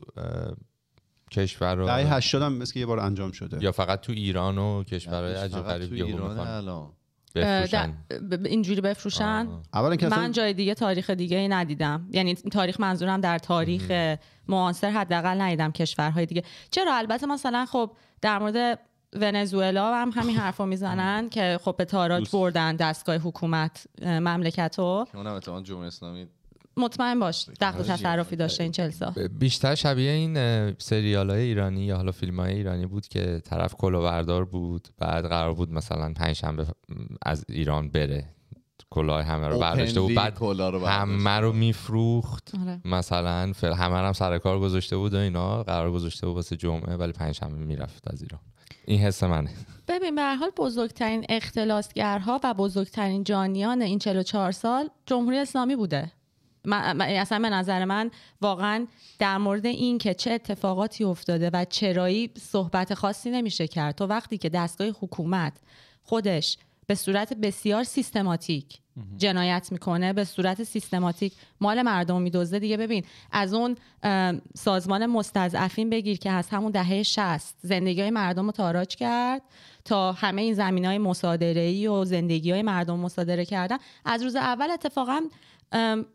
کشور 1.30 1.74
دهه 1.74 2.08
رو 2.08 2.14
80 2.16 2.42
هم 2.42 2.52
مثل 2.52 2.74
که 2.74 2.80
یه 2.80 2.86
بار 2.86 3.00
انجام 3.00 3.32
شده. 3.32 3.64
یا 3.64 3.72
فقط 3.72 4.00
تو 4.00 4.12
ایران 4.12 4.58
و 4.58 4.84
کشورهای 4.84 5.34
عجیب 5.34 5.58
فقط 5.58 5.64
غریب 5.64 5.88
تو 5.88 5.96
یهو 5.96 6.06
ایران 6.06 6.38
الان. 6.38 6.92
بفروشن. 7.34 7.94
اینجوری 8.44 8.80
بفروشن. 8.80 9.48
اولا 9.74 9.96
که 9.96 10.08
من 10.08 10.32
جای 10.32 10.52
دیگه 10.52 10.74
تاریخ 10.74 11.10
دیگه 11.10 11.36
ای 11.36 11.48
ندیدم. 11.48 12.08
یعنی 12.12 12.34
تاریخ 12.34 12.80
منظورم 12.80 13.20
در 13.20 13.38
تاریخ 13.38 14.16
معاصر 14.48 14.90
حداقل 14.90 15.40
ندیدم 15.40 15.72
کشورهای 15.72 16.26
دیگه. 16.26 16.42
چرا؟ 16.70 16.96
البته 16.96 17.26
مثلا 17.26 17.66
خب 17.66 17.90
در 18.22 18.38
مورد 18.38 18.78
ونزوئلا 19.12 19.94
هم 19.94 20.10
همین 20.10 20.36
حرفو 20.42 20.66
می‌زنن 20.66 21.28
که 21.28 21.58
خب 21.62 21.76
به 21.76 21.84
تاراج. 21.84 22.30
بردن 22.32 22.76
دستگاه 22.76 23.16
حکومت 23.16 23.86
اه، 24.02 24.18
مملکتو. 24.18 25.06
که 25.12 25.16
اونم 25.18 25.32
احتمال 25.32 25.62
جمهوری 25.62 25.86
اسلامی 25.86 26.26
مطمئن 26.76 27.20
باش 27.20 27.48
دخل 27.60 27.78
آره، 27.78 27.88
تصرفی 27.88 28.36
داشته 28.36 28.62
این 28.62 28.72
چل 28.72 28.90
سال 28.90 29.28
بیشتر 29.38 29.74
شبیه 29.74 30.10
این 30.10 30.72
سریال 30.78 31.30
های 31.30 31.40
ایرانی 31.40 31.84
یا 31.84 31.96
حالا 31.96 32.12
فیلم 32.12 32.40
های 32.40 32.54
ایرانی 32.54 32.86
بود 32.86 33.08
که 33.08 33.42
طرف 33.44 33.74
کلاهبردار 33.74 34.44
بود 34.44 34.88
بعد 34.98 35.28
قرار 35.28 35.54
بود 35.54 35.72
مثلا 35.72 36.12
پنجشنبه 36.12 36.66
از 37.22 37.44
ایران 37.48 37.88
بره. 37.90 38.36
کلاه 38.90 39.22
همه 39.22 39.48
رو 39.48 39.58
برداشته 39.58 40.00
بود. 40.00 40.14
بعد 40.14 40.38
رو 40.40 40.54
برداشته. 40.56 40.88
همه 40.88 41.40
رو 41.40 41.52
میفروخت. 41.52 42.52
آره. 42.60 42.80
مثلا 42.84 43.52
فعلا 43.52 43.74
همه 43.74 44.00
رو 44.00 44.06
هم 44.06 44.12
سر 44.12 44.38
کار 44.38 44.60
گذاشته 44.60 44.96
بود 44.96 45.14
و 45.14 45.16
اینا. 45.16 45.62
قرار 45.62 45.92
گذاشته 45.92 46.26
بود 46.26 46.36
واسه 46.36 46.56
جمعه 46.56 46.96
ولی 46.96 47.12
پنج 47.12 47.34
شنبه 47.34 47.56
می‌رفت 47.56 48.10
از 48.12 48.22
ایران. 48.22 48.40
این 48.86 49.00
حس 49.00 49.22
منه. 49.22 49.50
ببین 49.88 50.14
به 50.14 50.22
هر 50.22 50.34
حال 50.34 50.50
بزرگترین 50.56 51.26
اختلاسگرها 51.28 52.40
و 52.44 52.54
بزرگترین 52.54 53.24
جانیان 53.24 53.82
این 53.82 53.98
44 53.98 54.52
سال 54.52 54.88
جمهوری 55.06 55.38
اسلامی 55.38 55.76
بوده. 55.76 56.12
من 56.66 56.96
من- 56.96 57.08
اصلا 57.08 57.38
به 57.38 57.50
نظر 57.50 57.84
من 57.84 58.10
واقعا 58.40 58.86
در 59.18 59.38
مورد 59.38 59.66
این 59.66 59.98
که 59.98 60.14
چه 60.14 60.30
اتفاقاتی 60.32 61.04
افتاده 61.04 61.50
و 61.52 61.64
چرایی 61.64 62.30
صحبت 62.40 62.94
خاصی 62.94 63.30
نمیشه 63.30 63.68
کرد. 63.68 63.94
تو 63.94 64.04
وقتی 64.06 64.38
که 64.38 64.48
دستگاه 64.48 64.88
حکومت 64.88 65.52
خودش 66.02 66.58
به 66.86 66.94
صورت 66.94 67.32
بسیار 67.32 67.84
سیستماتیک 67.84 68.78
جنایت 69.16 69.68
می‌کنه 69.72 70.12
به 70.12 70.24
صورت 70.24 70.62
سیستماتیک 70.62 71.32
مال 71.60 71.82
مردم 71.82 72.22
میدزده. 72.22 72.58
دیگه 72.58 72.76
ببین 72.76 73.04
از 73.32 73.54
اون 73.54 73.76
سازمان 74.54 75.06
مستضعفین 75.06 75.90
بگیر 75.90 76.18
که 76.18 76.30
از 76.30 76.48
همون 76.48 76.72
دهه 76.72 77.02
60 77.02 77.54
زندگی 77.62 78.00
های 78.00 78.10
مردم 78.10 78.46
رو 78.46 78.52
تاراج 78.52 78.96
کرد 78.96 79.42
تا 79.84 80.12
همه 80.12 80.42
این 80.42 80.54
زمین 80.54 80.84
های 80.84 80.98
مصادره 80.98 81.60
ای 81.60 81.86
و 81.86 82.04
زندگی 82.04 82.50
های 82.50 82.62
مردم 82.62 82.98
مصادره 83.00 83.44
کردن. 83.44 83.78
از 84.04 84.22
روز 84.22 84.36
اول 84.36 84.70
اتفاقا 84.70 85.20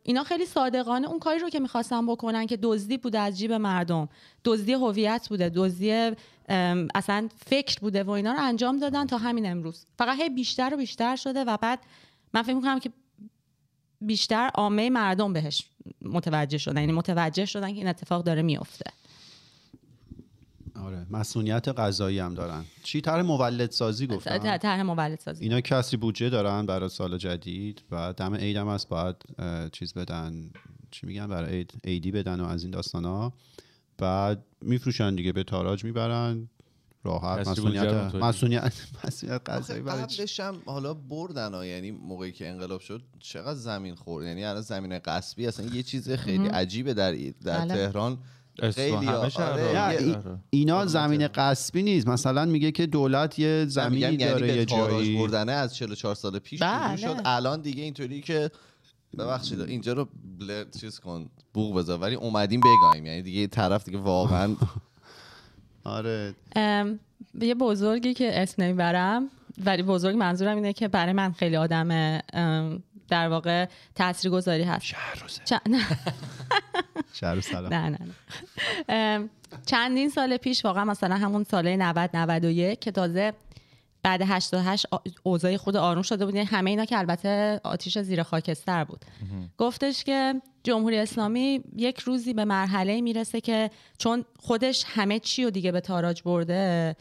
اینا 0.03 0.23
خیلی 0.25 0.45
صادقانه. 0.45 1.07
اون 1.07 1.19
کاری 1.19 1.39
رو 1.39 1.49
که 1.49 1.59
می‌خواستن 1.59 2.07
بکنن 2.07 2.45
که 2.47 2.57
دزدی 2.57 2.97
بوده 2.97 3.19
از 3.19 3.37
جیب 3.37 3.53
مردم 3.53 4.09
دزدی 4.45 4.73
هویت 4.73 5.27
بوده 5.29 5.51
دزدی 5.55 6.11
اصلا 6.95 7.29
فکر 7.45 7.79
بوده 7.79 8.03
و 8.03 8.09
اینا 8.09 8.33
رو 8.33 8.39
انجام 8.41 8.79
دادن 8.79 9.07
تا 9.07 9.17
همین 9.17 9.51
امروز. 9.51 9.85
فقط 9.97 10.19
هی 10.19 10.29
بیشتر 10.29 10.73
و 10.73 10.77
بیشتر 10.77 11.15
شده 11.15 11.43
و 11.43 11.57
بعد 11.57 11.79
من 12.33 12.41
فکر 12.41 12.55
می‌کنم 12.55 12.79
که 12.79 12.91
بیشتر 14.01 14.51
عامه 14.55 14.89
مردم 14.89 15.33
بهش 15.33 15.65
متوجه 16.01 16.57
شدن 16.57 16.79
یعنی 16.79 16.91
متوجه 16.91 17.45
شدن 17.45 17.67
که 17.67 17.77
این 17.77 17.87
اتفاق 17.87 18.23
داره 18.23 18.41
میفته 18.41 18.91
آره. 20.81 21.05
مسئولیت 21.09 21.67
قضایی 21.67 22.19
هم 22.19 22.33
دارن. 22.33 22.63
چی؟ 22.83 23.01
طرح 23.01 23.21
مولد 23.21 23.71
سازی 23.71 24.07
گفتن 24.07 24.57
طرح 24.57 24.81
مولد 24.81 25.19
سازی. 25.19 25.43
اینا 25.43 25.61
کسی 25.61 25.97
بودجه 25.97 26.29
دارن 26.29 26.65
برای 26.65 26.89
سال 26.89 27.17
جدید 27.17 27.83
و 27.91 28.13
دم 28.17 28.35
عید 28.35 28.57
هم 28.57 28.67
هست 28.67 28.89
باید 28.89 29.15
چیز 29.71 29.93
بدن. 29.93 30.49
چی 30.91 31.07
میگن؟ 31.07 31.27
برای 31.27 31.55
عید 31.57 31.73
عیدی 31.83 32.11
بدن 32.11 32.39
و 32.39 32.45
از 32.45 32.63
این 32.63 32.71
داستان 32.71 33.05
ها 33.05 33.33
بعد 33.97 34.45
میفروشن 34.61 35.15
دیگه 35.15 35.31
به 35.31 35.43
تاراج 35.43 35.83
می‌برن. 35.83 36.49
راحت. 37.03 37.47
مسئولیت. 37.47 38.15
مسئولیت 38.15 38.73
مسئولیت 39.05 39.49
قضایی 39.49 39.81
برای 39.81 40.07
چی؟ 40.07 40.17
قبلش 40.17 40.39
هم 40.39 40.61
حالا 40.65 40.93
بردن 40.93 41.53
ها. 41.53 41.65
یعنی 41.65 41.91
موقعی 41.91 42.31
که 42.31 42.49
انقلاب 42.49 42.81
شد 42.81 43.01
چقدر 43.19 43.59
زمین 43.59 43.95
خورد؟ 43.95 44.25
یعنی 44.25 44.43
الان 44.43 44.61
زمین 44.61 44.99
قصبی 44.99 45.47
اصلا 45.47 45.65
یه 45.65 45.83
چیز 45.83 46.11
خیلی 46.11 46.47
عجیبه 46.47 46.93
در 46.93 47.11
در 47.11 47.59
بله. 47.59 47.73
تهران. 47.73 48.17
خیلی. 48.59 49.07
آره. 49.07 49.87
ای- 49.99 50.13
آره. 50.13 50.37
اینا 50.49 50.85
زمین 50.85 51.27
قصبی 51.27 51.83
نیست. 51.83 52.07
مثلا 52.07 52.45
میگه 52.45 52.71
که 52.71 52.85
دولت 52.85 53.39
یه 53.39 53.65
زمینی 53.67 53.99
یعنی 53.99 54.17
داره 54.17 54.47
به 54.47 54.53
یه 54.53 54.65
جایی. 54.65 55.17
بردنه 55.17 55.51
از 55.51 55.75
44 55.75 56.15
سال 56.15 56.39
پیش 56.39 56.59
بله. 56.61 56.95
شروع 56.95 57.15
شد. 57.15 57.21
الان 57.25 57.61
دیگه 57.61 57.83
اینطوری 57.83 58.21
که 58.21 58.51
ببخشید 59.17 59.61
اینجا 59.61 59.93
رو 59.93 60.07
بل... 60.39 60.63
چیز 60.79 60.99
کن 60.99 61.29
بوق 61.53 61.77
بذار. 61.77 61.99
ولی 61.99 62.15
اومدیم 62.15 62.59
بگایم. 62.59 63.05
یعنی 63.05 63.21
دیگه 63.21 63.47
طرف 63.47 63.85
دیگه 63.85 63.97
واقعا 63.97 64.55
آره. 65.83 66.35
ام، 66.55 66.99
یه 67.41 67.55
بزرگی 67.55 68.13
که 68.13 68.41
اسم 68.41 68.63
نمی‌برم 68.63 69.29
ولی 69.65 69.83
بزرگ 69.83 70.15
منظورم 70.15 70.55
اینه 70.55 70.73
که 70.73 70.87
برای 70.87 71.13
من 71.13 71.31
خیلی 71.31 71.55
آدم 71.55 72.19
در 73.11 73.27
واقع 73.27 73.65
تاثیرگذاری 73.95 74.63
هست. 74.63 74.85
چ- 75.45 75.59
نه. 75.69 75.81
شهر 77.19 77.39
سلام. 77.41 77.73
نه 77.73 77.97
نه 78.89 79.29
چندین 79.65 80.09
سال 80.09 80.37
پیش 80.37 80.65
واقعا 80.65 80.85
مثلا 80.85 81.15
همون 81.15 81.43
ساله 81.43 81.77
90 81.77 82.09
91 82.13 82.79
که 82.79 82.91
تازه 82.91 83.33
بعد 84.03 84.21
88 84.25 84.85
آ- 84.91 84.97
اوضاع 85.23 85.57
خود 85.57 85.75
آروم 85.75 86.01
شده 86.01 86.25
بود. 86.25 86.35
یعنی 86.35 86.47
همه 86.47 86.69
اینا 86.69 86.85
که 86.85 86.97
البته 86.97 87.61
آتیش 87.63 87.97
زیر 87.99 88.23
خاکستر 88.23 88.83
بود. 88.83 89.05
گفتش 89.57 90.03
که 90.03 90.41
جمهوری 90.63 90.97
اسلامی 90.97 91.63
یک 91.75 91.99
روزی 91.99 92.33
به 92.33 92.45
مرحله 92.45 93.01
می‌رسه 93.01 93.41
که 93.41 93.71
چون 93.97 94.25
خودش 94.39 94.83
همه 94.87 95.19
چی 95.19 95.43
رو 95.43 95.49
دیگه 95.49 95.71
به 95.71 95.79
تاراج 95.81 96.21
برده 96.23 96.95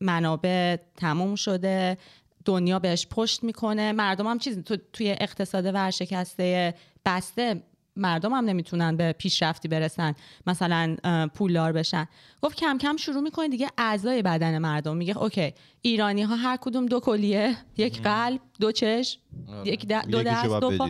منابع 0.00 0.76
تموم 0.96 1.34
شده 1.34 1.98
دنیا 2.46 2.78
بهش 2.78 3.06
پشت 3.10 3.44
می‌کنه. 3.44 3.92
مردم 3.92 4.26
هم 4.26 4.38
چیز 4.38 4.58
تو 4.62 4.76
توی 4.92 5.10
اقتصاد 5.20 5.66
ورشکسته 5.74 6.74
بسته 7.04 7.62
مردم 7.96 8.32
هم 8.32 8.44
نمی‌تونن 8.44 8.96
به 8.96 9.12
پیشرفتی 9.12 9.68
برسن 9.68 10.14
مثلا 10.46 10.96
پولدار 11.34 11.72
بشن. 11.72 12.06
گفت 12.42 12.56
کم 12.56 12.78
کم 12.78 12.96
شروع 12.96 13.20
می‌کنه 13.22 13.48
دیگه 13.48 13.68
اعضای 13.78 14.22
بدن 14.22 14.58
مردم. 14.58 14.96
میگه 14.96 15.18
اوکی 15.18 15.54
ایرانی 15.82 16.22
ها 16.22 16.36
هر 16.36 16.56
کدوم 16.56 16.86
دو 16.86 17.00
کلیه 17.00 17.56
یک 17.76 18.02
قلب 18.02 18.40
دو 18.60 18.72
چشم 18.72 19.20
یک 19.64 19.82
د- 19.82 20.08
دو 20.08 20.22
دست 20.22 20.60
دو 20.60 20.78
پا. 20.78 20.88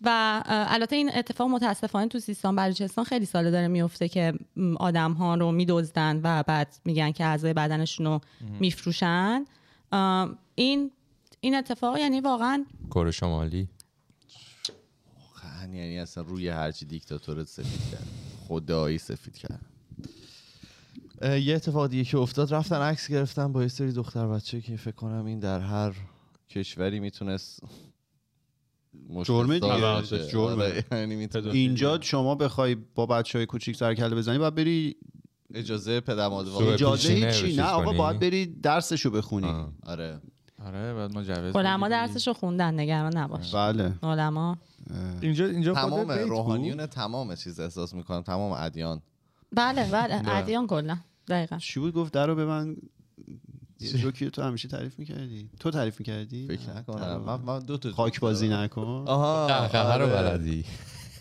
و 0.00 0.42
البته 0.46 0.96
این 0.96 1.10
اتفاق 1.14 1.48
متاسفانه 1.48 2.08
تو 2.08 2.18
سیستان 2.18 2.56
بلوچستان 2.56 3.04
خیلی 3.04 3.26
ساله 3.26 3.50
داره 3.50 3.68
میفته 3.68 4.08
که 4.08 4.32
آدم 4.78 5.12
ها 5.12 5.34
رو 5.34 5.52
میدزدن 5.52 6.20
و 6.22 6.42
بعد 6.42 6.74
میگن 6.84 7.12
که 7.12 7.24
اعضای 7.24 7.52
بدنشون 7.52 8.06
رو 8.06 8.20
میفروشن. 8.60 9.44
این 10.54 10.90
این 11.40 11.54
اتفاق 11.54 11.98
یعنی 11.98 12.20
واقعا 12.20 12.66
کره 12.90 13.10
شمالی 13.10 13.68
واقعا 15.18 15.74
یعنی 15.74 15.98
اصلا 15.98 16.24
روی 16.24 16.48
هرچی 16.48 16.86
دیکتاتورت 16.86 17.46
سفید 17.46 17.90
کرد 17.90 18.06
خدایی 18.48 18.98
سفید 18.98 19.36
کرد 19.36 19.60
یه 21.22 21.56
اتفاق 21.56 21.86
دیگه 21.90 22.04
که 22.04 22.18
افتاد 22.18 22.54
رفتن 22.54 22.76
عکس 22.76 23.08
گرفتن 23.08 23.52
با 23.52 23.62
یه 23.62 23.68
سری 23.68 23.92
دختر 23.92 24.26
بچه 24.26 24.60
که 24.60 24.76
فکر 24.76 24.94
کنم 24.94 25.24
این 25.24 25.38
در 25.38 25.60
هر 25.60 25.94
کشوری 26.50 27.00
می‌تونست 27.00 27.60
جرمه 29.22 29.54
دیگه. 29.58 29.80
باشه. 29.80 30.28
جرمه. 30.28 30.64
آره، 30.64 30.84
یعنی 30.92 31.28
اینجا 31.52 32.00
شما 32.00 32.34
بخوای 32.34 32.74
با 32.74 33.06
بچه 33.06 33.38
های 33.38 33.46
کوچیک 33.46 33.76
سر 33.76 33.94
کله 33.94 34.16
بزنی 34.16 34.38
باید 34.38 34.54
بری 34.54 34.96
اجازه 35.54 36.00
پدر 36.00 36.28
مادر 36.28 36.72
اجازه 36.72 37.32
چیز 37.32 37.58
نه 37.58 37.66
آقا؟ 37.66 37.92
باید 37.92 38.18
بری 38.18 38.46
درسشو 38.46 39.10
بخونی. 39.10 39.46
آه. 39.46 39.72
آره. 39.82 40.20
آره 40.64 40.94
بعد 40.94 41.18
مجوز 41.18 41.56
علما 41.56 41.88
بگیری. 41.88 42.06
درسش 42.06 42.26
رو 42.26 42.34
خوندن 42.34 42.80
نگران 42.80 43.16
نباش. 43.16 43.54
بله. 43.54 43.94
علما. 44.02 44.58
اینجا 45.20 45.46
اینجا 45.46 45.74
خود 45.74 45.90
تمام. 45.90 46.10
روحانیون 46.10 46.86
تمام 46.86 47.34
چیز 47.34 47.60
احساس 47.60 47.94
می‌کنم. 47.94 48.22
تمام 48.22 48.52
ادیان. 48.52 49.02
بله 49.52 49.90
بله. 49.90 50.22
ادیان 50.28 50.66
کلا. 50.66 50.96
دقیقا. 51.28 51.58
چی 51.58 51.80
بود؟ 51.80 51.94
گفت 51.94 52.12
در 52.12 52.26
رو 52.26 52.34
به 52.34 52.44
من. 52.44 52.76
یه 53.80 53.92
جوکی 53.92 54.30
تو 54.30 54.42
همیشه 54.42 54.68
تعریف 54.68 54.98
می‌کردی. 54.98 55.50
تو 55.60 55.70
تعریف 55.70 56.00
می‌کردی؟ 56.00 56.46
فکر 56.48 56.70
نکنم. 56.76 57.20
من, 57.20 57.40
من 57.40 57.58
دو 57.58 57.78
تا 57.78 57.90
خاک 57.92 58.20
بازی 58.20 58.48
نکن. 58.48 59.04
آها. 59.06 59.68
خبر 59.68 59.98
رو 59.98 60.04
آره. 60.04 60.22
بلدی. 60.22 60.64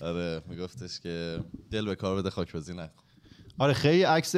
آره 0.02 0.42
میگفتش 0.48 1.00
که 1.00 1.40
دل 1.72 1.86
به 1.86 1.96
کار 1.96 2.18
بده 2.18 2.30
خاک 2.30 2.54
بازی 2.54 2.74
نکن. 2.74 3.04
آره 3.58 3.74
خیلی 3.74 4.04
عکس 4.04 4.36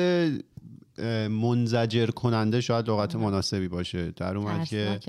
منزجر 1.30 2.08
کننده 2.08 2.62
شاید 2.62 2.90
لغت 2.90 3.16
مناسبی 3.16 3.68
باشه. 3.68 4.12
در 4.12 4.38
اومد 4.38 4.68
که 4.68 5.00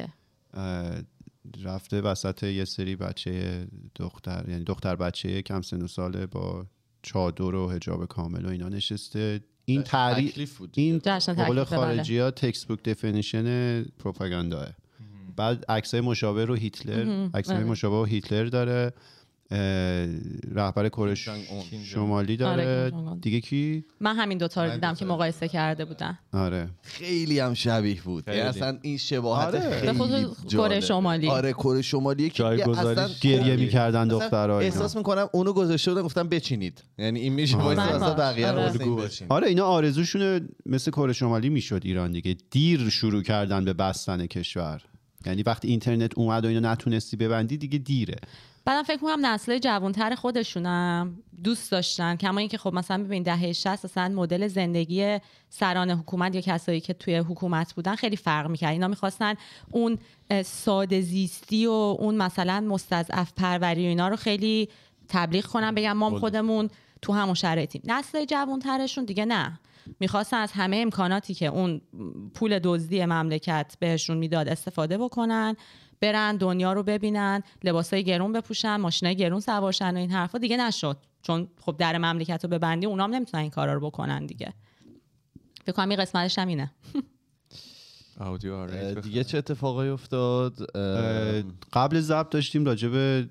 رفته 1.63 2.01
وسط 2.01 2.43
یه 2.43 2.65
سری 2.65 2.97
بچه 2.97 3.67
دختر 3.97 4.45
یعنی 4.49 4.65
دختر 4.65 4.97
بچه 4.97 5.43
کم 5.43 5.63
سن 5.63 5.83
و 5.83 5.87
ساله 5.87 6.27
با 6.27 6.67
چادر 7.03 7.55
و 7.55 7.71
حجاب 7.71 8.07
کامل 8.07 8.47
و 8.47 8.49
اینا 8.49 8.69
نشسته. 8.69 9.41
این 9.65 9.83
تعریف 9.83 10.61
این 10.75 10.99
قول. 11.47 11.65
خارجی 11.65 12.19
ها 12.19 12.31
تکست 12.31 12.69
بوک 12.69 12.83
دفینیشن 12.83 13.83
پروپاگانداه 13.83 14.69
بعد 15.37 15.65
عکسای 15.69 16.01
مشابه 16.01 16.45
رو 16.45 16.55
هیتلر 16.55 17.29
عکسای 17.35 17.57
آره. 17.57 17.67
مشابه 17.67 17.97
رو 17.97 18.05
هیتلر 18.05 18.45
داره. 18.45 18.93
رهبر 20.55 20.89
کره. 20.89 21.15
شمالی 21.85 22.45
آره، 22.45 22.65
داره 22.65 22.95
اون. 22.95 23.19
دیگه 23.19 23.41
کی 23.41 23.85
من 24.01 24.17
همین 24.17 24.39
دوتا 24.39 24.65
رو 24.65 24.71
دیدم 24.71 24.95
که 24.95 25.05
مقایسه 25.05 25.49
کرده 25.49 25.85
بودن 25.85 26.19
آره 26.33 26.69
خیلی 26.83 27.39
هم 27.39 27.55
شبیه 27.55 28.03
بود 28.03 28.25
خیلی. 28.25 28.41
اصلا 28.41 28.79
این 28.83 28.97
شباهت 28.99 29.55
آره. 29.55 29.93
به 29.93 29.93
خیلی. 29.93 30.27
کره 30.51 30.81
شمالی. 30.81 31.29
آره 31.29 31.53
کره 31.53 31.83
شمالی 31.83 32.31
که 32.31 32.45
اصلا 32.45 33.09
گریه 33.21 33.57
می‌کردن 33.57 34.09
دخترها 34.09 34.59
اینا. 34.61 34.75
احساس 34.75 34.97
می‌کنم 34.97 35.29
اونو 35.33 35.53
گذاشته 35.53 35.91
بودن 35.91 36.03
گفتم 36.03 36.29
بچینید 36.29 36.85
یعنی 36.99 37.21
این 37.21 37.33
میشه 37.33 37.57
آره. 37.57 37.65
وایس 37.65 37.79
اصلا. 37.79 38.15
بقیه 38.15 38.53
رو 38.53 38.59
آره. 38.59 39.09
آره 39.29 39.49
اینا 39.49 39.65
آرزوشونه 39.65 40.41
مثل 40.67 40.91
کره 40.91 41.13
شمالی 41.13 41.49
می‌شد 41.49 41.81
ایران 41.85 42.13
دیگه 42.13 42.37
دیر 42.51 42.89
شروع 42.91 43.23
کردن 43.23 43.65
به 43.65 43.73
بستن 43.73 44.27
کشور 44.27 44.83
یعنی 45.27 45.43
وقتی 45.43 45.69
اینترنت 45.69 46.19
اومد 46.19 46.45
و 46.45 46.49
اینا 46.49 46.73
نتونستی 46.73 47.17
ببندی 47.17 47.57
دیگه 47.57 47.79
دیره 47.79 48.17
بعدم 48.69 48.83
فکر 48.83 49.05
می‌کنم 49.05 49.27
نسل 49.27 49.59
جوانتر 49.59 50.15
خودشونم 50.15 51.19
دوست 51.45 51.71
داشتن. 51.71 52.17
کما 52.17 52.41
اینکه 52.41 52.59
خب 52.59 52.75
مثلا 52.75 53.05
ببین 53.05 53.23
دهه 53.23 53.53
60 53.53 53.85
اصلا 53.85 54.09
مدل 54.09 54.49
زندگی 54.49 55.19
سران 55.49 55.91
حکومت 55.91 56.35
یا 56.35 56.41
کسایی 56.41 56.81
که 56.81 56.95
توی 56.95 57.17
حکومت 57.17 57.75
بودن 57.75 57.95
خیلی 57.95 58.17
فرق 58.17 58.51
می‌کرد. 58.51 58.73
اینا 58.73 58.89
می‌خواستن 58.89 59.35
اون 59.71 59.99
ساده 60.45 61.01
زیستی 61.01 61.67
و 61.67 61.71
اون 61.71 62.15
مثلا 62.15 62.61
مستضعف 62.61 63.33
پروری 63.33 63.85
و 63.85 63.89
اینا 63.89 64.09
رو 64.09 64.17
خیلی 64.17 64.69
تبلیغ 65.09 65.47
کنن 65.47 65.75
بگن 65.75 65.93
ما 65.93 66.11
هم 66.11 66.19
خودمون 66.19 66.71
تو 67.03 67.13
همون 67.13 67.35
شرایطیم. 67.35 67.83
نسل 67.85 68.25
جوانترشون 68.25 69.05
دیگه 69.05 69.25
نه. 69.25 69.61
می‌خواستن 70.01 70.37
از 70.37 70.53
همه 70.53 70.77
امکاناتی 70.77 71.35
که 71.35 71.47
اون 71.47 71.81
پول 72.35 72.59
دزدی 72.59 73.05
مملکت 73.05 73.77
بهشون 73.81 74.17
می‌داد 74.17 74.49
استفاده 74.49 74.99
بکنن. 74.99 75.57
برن 76.01 76.37
دنیا 76.37 76.73
رو 76.73 76.83
ببینن 76.83 77.43
لباسای 77.65 78.05
گرون 78.05 78.33
بپوشن 78.33 78.77
ماشینای 78.77 79.17
گرون 79.17 79.41
سوارشن 79.41 79.95
و 79.95 79.99
این 79.99 80.11
حرفا 80.11 80.39
دیگه 80.39 80.57
نشد. 80.57 80.97
چون 81.23 81.49
خب 81.61 81.77
در 81.79 81.99
مملکت 81.99 82.45
رو 82.45 82.51
ببندی 82.51 82.87
اونام 82.87 83.15
نمی‌تونن 83.15 83.43
این 83.43 83.51
کارا 83.51 83.75
رو 83.75 83.81
بکنن 83.81 84.27
دیگه. 84.27 84.55
فکر 85.65 85.73
کنم 85.73 85.89
این 85.89 85.99
قسمتش 85.99 86.39
هم 86.39 86.49
اینه. 86.49 86.71
آره 88.21 88.95
دیگه 88.95 89.25
چه 89.25 89.39
اتفاقایی 89.39 89.91
افتاد؟ 89.91 90.71
قبل 91.73 92.01
ضبط 92.01 92.31
داشتیم 92.31 92.65
راجع 92.65 92.89
به 92.89 93.29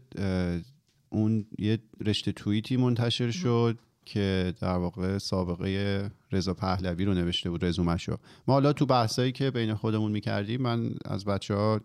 اون 1.09 1.45
یه 1.59 1.79
رشته 2.05 2.31
توییتی 2.31 2.77
منتشر 2.77 3.31
شد 3.31 3.79
که 4.05 4.53
در 4.61 4.77
واقع 4.77 5.17
سابقه 5.17 6.11
رضا 6.31 6.53
پهلوی 6.53 7.05
رو 7.05 7.13
نوشته 7.13 7.49
بود 7.49 7.65
رزومشو 7.65 8.17
ما 8.47 8.53
حالا 8.53 8.73
تو 8.73 8.85
بحثایی 8.85 9.31
که 9.31 9.51
بین 9.51 9.73
خودمون 9.73 10.11
می‌کردیم 10.11 10.61
من 10.61 10.91
از 11.05 11.25
بچه 11.25 11.53
ها 11.53 11.81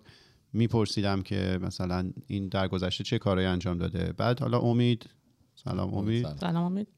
میپرسیدم 0.53 1.23
که 1.23 1.59
مثلا 1.63 2.13
این 2.27 2.49
در 2.49 2.69
گذشته 2.69 3.05
چه 3.05 3.19
کارایی 3.19 3.47
انجام 3.47 3.79
داده. 3.79 4.13
بعد 4.13 4.41
حالا 4.41 4.59
امید 4.59 5.11
سلام 5.55 5.95
امید 5.95 6.27
سلام. 6.41 6.65
امید. 6.65 6.89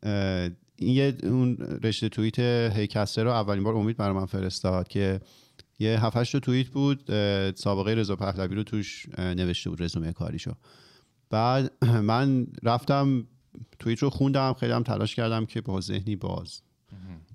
این 0.77 0.95
یه 0.95 1.17
اون 1.23 1.57
رشته 1.83 2.09
توییت 2.09 2.39
هیکسته 2.77 3.23
رو 3.23 3.31
اولین 3.31 3.65
بار 3.65 3.77
امید 3.77 3.97
برای 3.97 4.15
من 4.15 4.27
فرستاد 4.27 4.89
که 4.89 5.21
یه 5.79 6.05
هفت 6.05 6.17
هشت 6.17 6.33
تا 6.33 6.41
توییت 6.41 6.69
بود. 6.69 7.05
سابقه 7.55 7.95
رضا 7.95 8.17
پهلوی 8.17 8.55
رو 8.55 8.63
توش 8.63 9.07
نوشته 9.19 9.71
بود 9.71 9.83
رزومه 9.83 10.13
کاریشو. 10.13 10.53
بعد 11.31 11.73
من 12.11 12.47
رفتم 12.63 13.27
توییت 13.79 13.99
رو 13.99 14.11
خوندم 14.11 14.53
خیلی 14.53 14.73
هم 14.73 14.83
تلاش 14.83 15.15
کردم 15.15 15.47
که 15.47 15.61
با 15.61 15.81
ذهنی 15.81 16.17
باز 16.17 16.63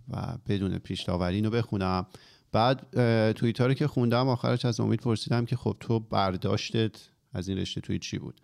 و 0.09 0.37
بدون 0.47 0.77
پیش 0.77 1.03
داوری 1.03 1.35
اینو 1.35 1.49
بخونم. 1.49 2.05
بعد 2.51 2.97
اه، 2.97 3.33
توییت 3.33 3.61
ها 3.61 3.67
رو 3.67 3.73
که 3.73 3.87
خوندم 3.87 4.27
آخرش 4.27 4.65
از 4.65 4.79
امید 4.79 4.99
پرسیدم 4.99 5.45
که 5.45 5.55
خب 5.55 5.77
تو 5.79 5.99
برداشتت 5.99 7.09
از 7.33 7.47
این 7.47 7.57
رشته 7.57 7.81
توییت 7.81 8.01
چی 8.01 8.17
بود؟ 8.17 8.41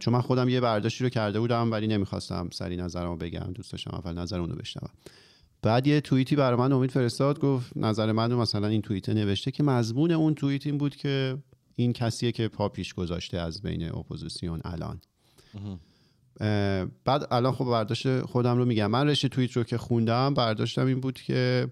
چون 0.00 0.14
من 0.14 0.20
خودم 0.20 0.48
یه 0.48 0.60
برداشتی 0.60 1.04
رو 1.04 1.10
کرده 1.10 1.40
بودم 1.40 1.72
ولی 1.72 1.86
نمی‌خواستم 1.86 2.48
سری 2.52 2.76
نظرمو 2.76 3.16
بگم. 3.16 3.52
دوست 3.54 3.72
داشتم 3.72 3.90
اول 3.94 4.18
نظر 4.18 4.40
اونو 4.40 4.54
بشنوم. 4.54 4.90
بعد 5.62 5.86
یه 5.86 6.00
توییتی 6.00 6.36
برای 6.36 6.58
من 6.58 6.72
امید 6.72 6.90
فرستاد 6.90 7.40
گفت 7.40 7.76
نظر 7.76 8.12
من 8.12 8.30
رو 8.30 8.40
مثلا 8.40 8.66
این 8.66 8.82
توییته 8.82 9.14
نوشته 9.14 9.50
که 9.50 9.62
مضمون 9.62 10.10
اون 10.10 10.34
توییت 10.34 10.66
این 10.66 10.78
بود 10.78 10.96
که 10.96 11.38
این 11.76 11.92
کسیه 11.92 12.32
که 12.32 12.48
پا 12.48 12.68
پیش 12.68 12.94
گذاشته 12.94 13.38
از 13.38 13.62
بین 13.62 13.94
اپوزیسیون 13.94 14.60
الان. 14.64 15.00
بعد 17.04 17.26
الان 17.30 17.52
خب 17.52 17.64
برداشت 17.64 18.20
خودم 18.20 18.56
رو 18.56 18.64
میگم. 18.64 18.86
من 18.86 19.08
رشته 19.08 19.28
توییت 19.28 19.52
رو 19.52 19.64
که 19.64 19.78
خوندم 19.78 20.34
برداشتم 20.34 20.86
این 20.86 21.00
بود 21.00 21.14
که 21.14 21.68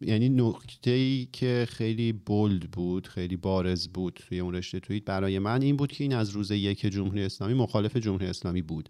یعنی 0.00 0.28
نکته 0.28 0.90
ای 0.90 1.28
که 1.32 1.66
خیلی 1.70 2.12
بولد 2.12 2.70
بود 2.70 3.06
خیلی 3.06 3.36
بارز 3.36 3.88
بود 3.88 4.20
توی 4.28 4.40
اون 4.40 4.54
رشته 4.54 4.80
توییت 4.80 5.04
برای 5.04 5.38
من 5.38 5.62
این 5.62 5.76
بود 5.76 5.92
که 5.92 6.04
این 6.04 6.14
از 6.14 6.30
روز 6.30 6.50
یک 6.50 6.86
جمهوری 6.86 7.24
اسلامی 7.24 7.54
مخالف 7.54 7.96
جمهوری 7.96 8.26
اسلامی 8.26 8.62
بود. 8.62 8.88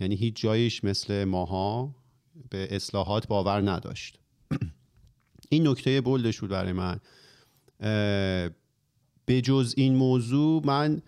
یعنی 0.00 0.14
هیچ 0.14 0.34
جایش 0.36 0.84
مثل 0.84 1.24
ماها 1.24 1.94
به 2.50 2.68
اصلاحات 2.70 3.26
باور 3.26 3.70
نداشت. 3.70 4.18
این 5.50 5.68
نکته 5.68 6.00
بولدش 6.00 6.40
بود 6.40 6.50
برای 6.50 6.72
من. 6.72 7.00
به 9.26 9.40
جز 9.40 9.74
این 9.76 9.94
موضوع 9.94 10.66
من 10.66 11.02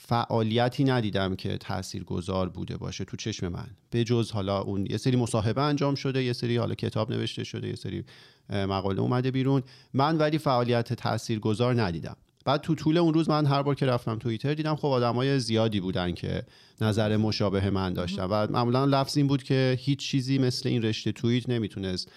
فعالیتی 0.00 0.84
ندیدم 0.84 1.34
که 1.34 1.58
تأثیر 1.58 2.04
گذار 2.04 2.48
بوده 2.48 2.76
باشه 2.76 3.04
تو 3.04 3.16
چشم 3.16 3.48
من. 3.48 3.66
به 3.90 4.04
جز 4.04 4.30
حالا 4.30 4.60
اون 4.60 4.86
یه 4.90 4.96
سری 4.96 5.16
مصاحبه 5.16 5.62
انجام 5.62 5.94
شده 5.94 6.24
یه 6.24 6.32
سری 6.32 6.56
حالا 6.56 6.74
کتاب 6.74 7.12
نوشته 7.12 7.44
شده 7.44 7.68
یه 7.68 7.74
سری 7.74 8.04
مقاله 8.50 9.00
اومده 9.00 9.30
بیرون. 9.30 9.62
من 9.94 10.18
ولی 10.18 10.38
فعالیت 10.38 10.92
تأثیر 10.92 11.38
گذار 11.38 11.82
ندیدم. 11.82 12.16
بعد 12.44 12.60
تو 12.60 12.74
طول 12.74 12.98
اون 12.98 13.14
روز 13.14 13.28
من 13.28 13.46
هر 13.46 13.62
بار 13.62 13.74
که 13.74 13.86
رفتم 13.86 14.18
توییتر 14.18 14.54
دیدم 14.54 14.76
خب 14.76 14.86
آدمای 14.86 15.38
زیادی 15.40 15.80
بودن 15.80 16.12
که 16.12 16.42
نظر 16.80 17.16
مشابه 17.16 17.70
من 17.70 17.92
داشتن. 17.92 18.24
و 18.24 18.46
معمولا 18.50 18.84
لفظ 18.84 19.16
این 19.16 19.26
بود 19.26 19.42
که 19.42 19.76
هیچ 19.80 19.98
چیزی 19.98 20.38
مثل 20.38 20.68
این 20.68 20.82
رشته 20.82 21.12
توییت 21.12 21.48
نمی‌تونست 21.48 22.12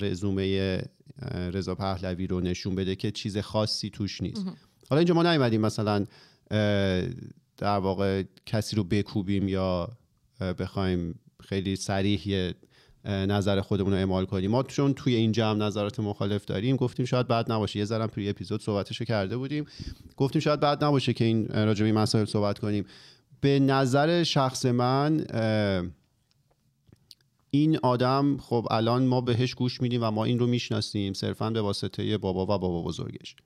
رزومه 0.00 0.78
رضا 1.52 1.74
پهلوی 1.74 2.26
رو 2.26 2.40
نشون 2.40 2.74
بده 2.74 2.96
که 2.96 3.10
چیز 3.10 3.38
خاصی 3.38 3.90
توش 3.90 4.22
نیست. 4.22 4.46
حالا 4.90 4.98
اینجا 4.98 5.14
ما 5.14 5.22
نیومدیم 5.22 5.60
مثلا 5.60 6.06
در 7.56 7.78
واقع 7.78 8.22
کسی 8.46 8.76
رو 8.76 8.84
بکوبیم 8.84 9.48
یا 9.48 9.88
بخوایم 10.58 11.20
خیلی 11.40 11.76
اه، 13.04 13.26
نظر 13.26 13.60
خودمون 13.60 13.92
رو 13.92 13.98
اعمال 13.98 14.24
کنیم. 14.24 14.50
ما 14.50 14.62
چون 14.62 14.94
توی 14.94 15.14
این 15.14 15.32
جمع 15.32 15.66
نظرات 15.66 16.00
مخالف 16.00 16.44
داریم 16.44 16.76
گفتیم 16.76 17.06
شاید 17.06 17.28
بعد 17.28 17.52
نباشه. 17.52 17.78
یه 17.78 17.84
ذرم 17.84 18.06
توی 18.06 18.28
اپیزود 18.28 18.62
صحبتشو 18.62 19.04
کرده 19.04 19.36
بودیم. 19.36 19.64
گفتیم 20.16 20.40
شاید 20.40 20.60
بعد 20.60 20.84
نباشه 20.84 21.12
که 21.12 21.24
این 21.24 21.50
این 21.84 21.94
مسائل 21.94 22.24
صحبت 22.24 22.58
کنیم. 22.58 22.84
به 23.40 23.58
نظر 23.58 24.22
شخص 24.22 24.66
من 24.66 25.26
این 27.50 27.78
آدم 27.82 28.36
خب 28.36 28.66
الان 28.70 29.06
ما 29.06 29.20
بهش 29.20 29.54
گوش 29.54 29.80
میدیم 29.80 30.02
و 30.02 30.10
ما 30.10 30.24
این 30.24 30.38
رو 30.38 30.46
می‌شناسیم. 30.46 31.12
صرفا 31.12 31.50
به 31.50 31.60
واسطه 31.60 32.18
بابا 32.18 32.42
و 32.42 32.46
بابا 32.46 32.82
بزرگش. 32.82 33.36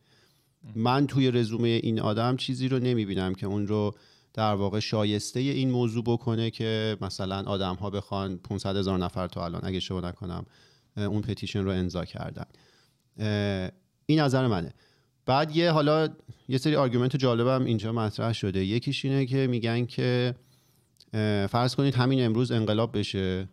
من 0.75 1.07
توی 1.07 1.31
رزومه 1.31 1.69
این 1.69 2.01
آدم 2.01 2.37
چیزی 2.37 2.69
رو 2.69 2.79
نمی‌بینم 2.79 3.35
که 3.35 3.47
اون 3.47 3.67
رو 3.67 3.95
در 4.35 4.55
واقع 4.55 4.81
شایسته 4.81 5.41
این 5.41 5.71
موضوع 5.71 6.05
بکنه 6.05 6.51
که 6.51 6.97
مثلا 7.01 7.43
آدم 7.43 7.75
ها 7.75 7.91
بخوان 7.91 8.37
500 8.37 8.77
هزار 8.77 8.99
نفر 8.99 9.29
تا 9.29 9.45
الان 9.45 9.61
اگه 9.65 9.81
اشتباه 9.81 10.01
نکنم 10.01 10.47
اون 10.97 11.21
petition 11.21 11.65
رو 11.65 11.71
امضا 11.71 12.05
کردن. 12.05 12.47
این 14.07 14.21
نظر 14.21 14.47
منه. 14.47 14.75
بعد 15.27 15.57
یه 15.57 15.71
حالا 15.71 16.09
یه 16.49 16.59
سری 16.59 16.77
argument 16.77 17.17
جالبم 17.17 17.65
اینجا 17.65 17.93
مطرح 17.93 18.33
شده. 18.33 18.65
یکیش 18.65 19.05
اینه 19.05 19.27
که 19.27 19.47
میگن 19.47 19.87
که 19.87 20.35
فرض 21.49 21.75
کنید 21.75 21.95
همین 21.95 22.25
امروز 22.25 22.53
انقلاب 22.53 22.99
بشه 22.99 23.49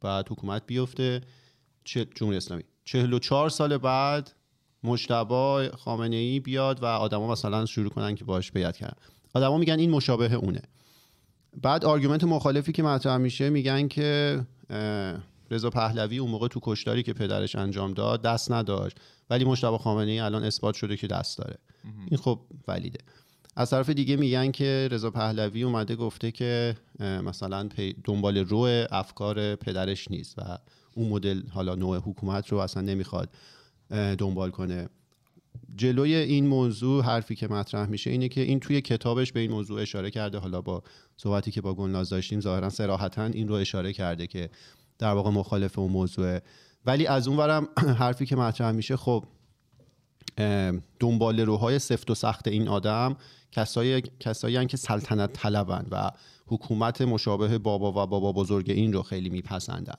بعد 0.00 0.28
حکومت 0.30 0.62
بیفته 0.66 1.20
جمهوری 1.84 2.36
اسلامی. 2.36 2.62
44 2.84 3.48
سال 3.48 3.76
بعد 3.76 4.32
مجتبی 4.84 5.68
خامنه 5.78 6.16
ای 6.16 6.40
بیاد 6.40 6.82
و 6.82 6.86
آدما 6.86 7.32
مثلا 7.32 7.66
شروع 7.66 7.90
کنن 7.90 8.14
که 8.14 8.24
باش 8.24 8.52
بیعت 8.52 8.76
کردن. 8.76 8.96
آدما 9.34 9.58
میگن 9.58 9.78
این 9.78 9.90
مشابه 9.90 10.34
اونه. 10.34 10.62
بعد 11.62 11.84
argument 11.84 12.24
مخالفی 12.24 12.72
که 12.72 12.82
مطرح 12.82 13.16
میشه 13.16 13.50
میگن 13.50 13.88
که 13.88 14.40
رضا 15.50 15.70
پهلوی 15.70 16.18
اون 16.18 16.30
موقع 16.30 16.48
تو 16.48 16.60
کشتاری 16.62 17.02
که 17.02 17.12
پدرش 17.12 17.56
انجام 17.56 17.94
داد 17.94 18.22
دست 18.22 18.52
نداشت. 18.52 18.96
ولی 19.30 19.44
مجتبی 19.44 19.78
خامنه 19.78 20.10
ای 20.10 20.18
الان 20.18 20.44
اثبات 20.44 20.74
شده 20.74 20.96
که 20.96 21.06
دست 21.06 21.38
داره. 21.38 21.58
این 21.84 22.18
خب 22.18 22.40
valid 22.68 22.89
ه. 22.89 22.98
از 23.56 23.70
طرف 23.70 23.90
دیگه 23.90 24.16
میگن 24.16 24.50
که 24.50 24.88
رضا 24.90 25.10
پهلوی 25.10 25.62
اومده 25.62 25.96
گفته 25.96 26.30
که 26.30 26.76
مثلا 27.00 27.68
دنبال 28.04 28.38
رو 28.38 28.86
افکار 28.90 29.56
پدرش 29.56 30.10
نیست 30.10 30.38
و 30.38 30.58
اون 30.94 31.08
مدل 31.08 31.42
حالا 31.50 31.74
نوع 31.74 31.96
حکومت 31.96 32.48
رو 32.48 32.58
اصلا 32.58 32.82
نمی‌خواد 32.82 33.28
دنبال 33.90 34.50
کنه. 34.50 34.88
جلوی 35.76 36.14
این 36.14 36.46
موضوع 36.46 37.04
حرفی 37.04 37.34
که 37.34 37.48
مطرح 37.48 37.88
میشه 37.88 38.10
اینه 38.10 38.28
که 38.28 38.40
این 38.40 38.60
توی 38.60 38.80
کتابش 38.80 39.32
به 39.32 39.40
این 39.40 39.50
موضوع 39.50 39.80
اشاره 39.80 40.10
کرده. 40.10 40.38
حالا 40.38 40.60
با 40.60 40.82
صحبتی 41.16 41.50
که 41.50 41.60
با 41.60 41.74
گلناز 41.74 42.08
داشتیم 42.10 42.40
ظاهرا 42.40 42.70
صراحتا 42.70 43.24
این 43.24 43.48
رو 43.48 43.54
اشاره 43.54 43.92
کرده 43.92 44.26
که 44.26 44.50
در 44.98 45.12
واقع 45.12 45.30
مخالف 45.30 45.78
اون 45.78 45.92
موضوعه. 45.92 46.42
ولی 46.86 47.06
از 47.06 47.28
اون 47.28 47.36
ورم 47.36 47.68
حرفی 48.00 48.26
که 48.26 48.36
مطرح 48.36 48.72
میشه 48.72 48.96
خب 48.96 49.24
دنبال 51.00 51.40
روهای 51.40 51.78
سفت 51.78 52.10
و 52.10 52.14
سخت 52.14 52.48
این 52.48 52.68
آدم 52.68 53.16
کسایی 53.52 54.02
کسایی 54.20 54.66
که 54.66 54.76
سلطنت 54.76 55.32
طلبن 55.32 55.86
و 55.90 56.10
حکومت 56.46 57.00
مشابه 57.00 57.58
بابا 57.58 57.90
و 57.90 58.06
بابا 58.06 58.32
بزرگ 58.32 58.70
این 58.70 58.92
رو 58.92 59.02
خیلی 59.02 59.28
میپسندن 59.28 59.94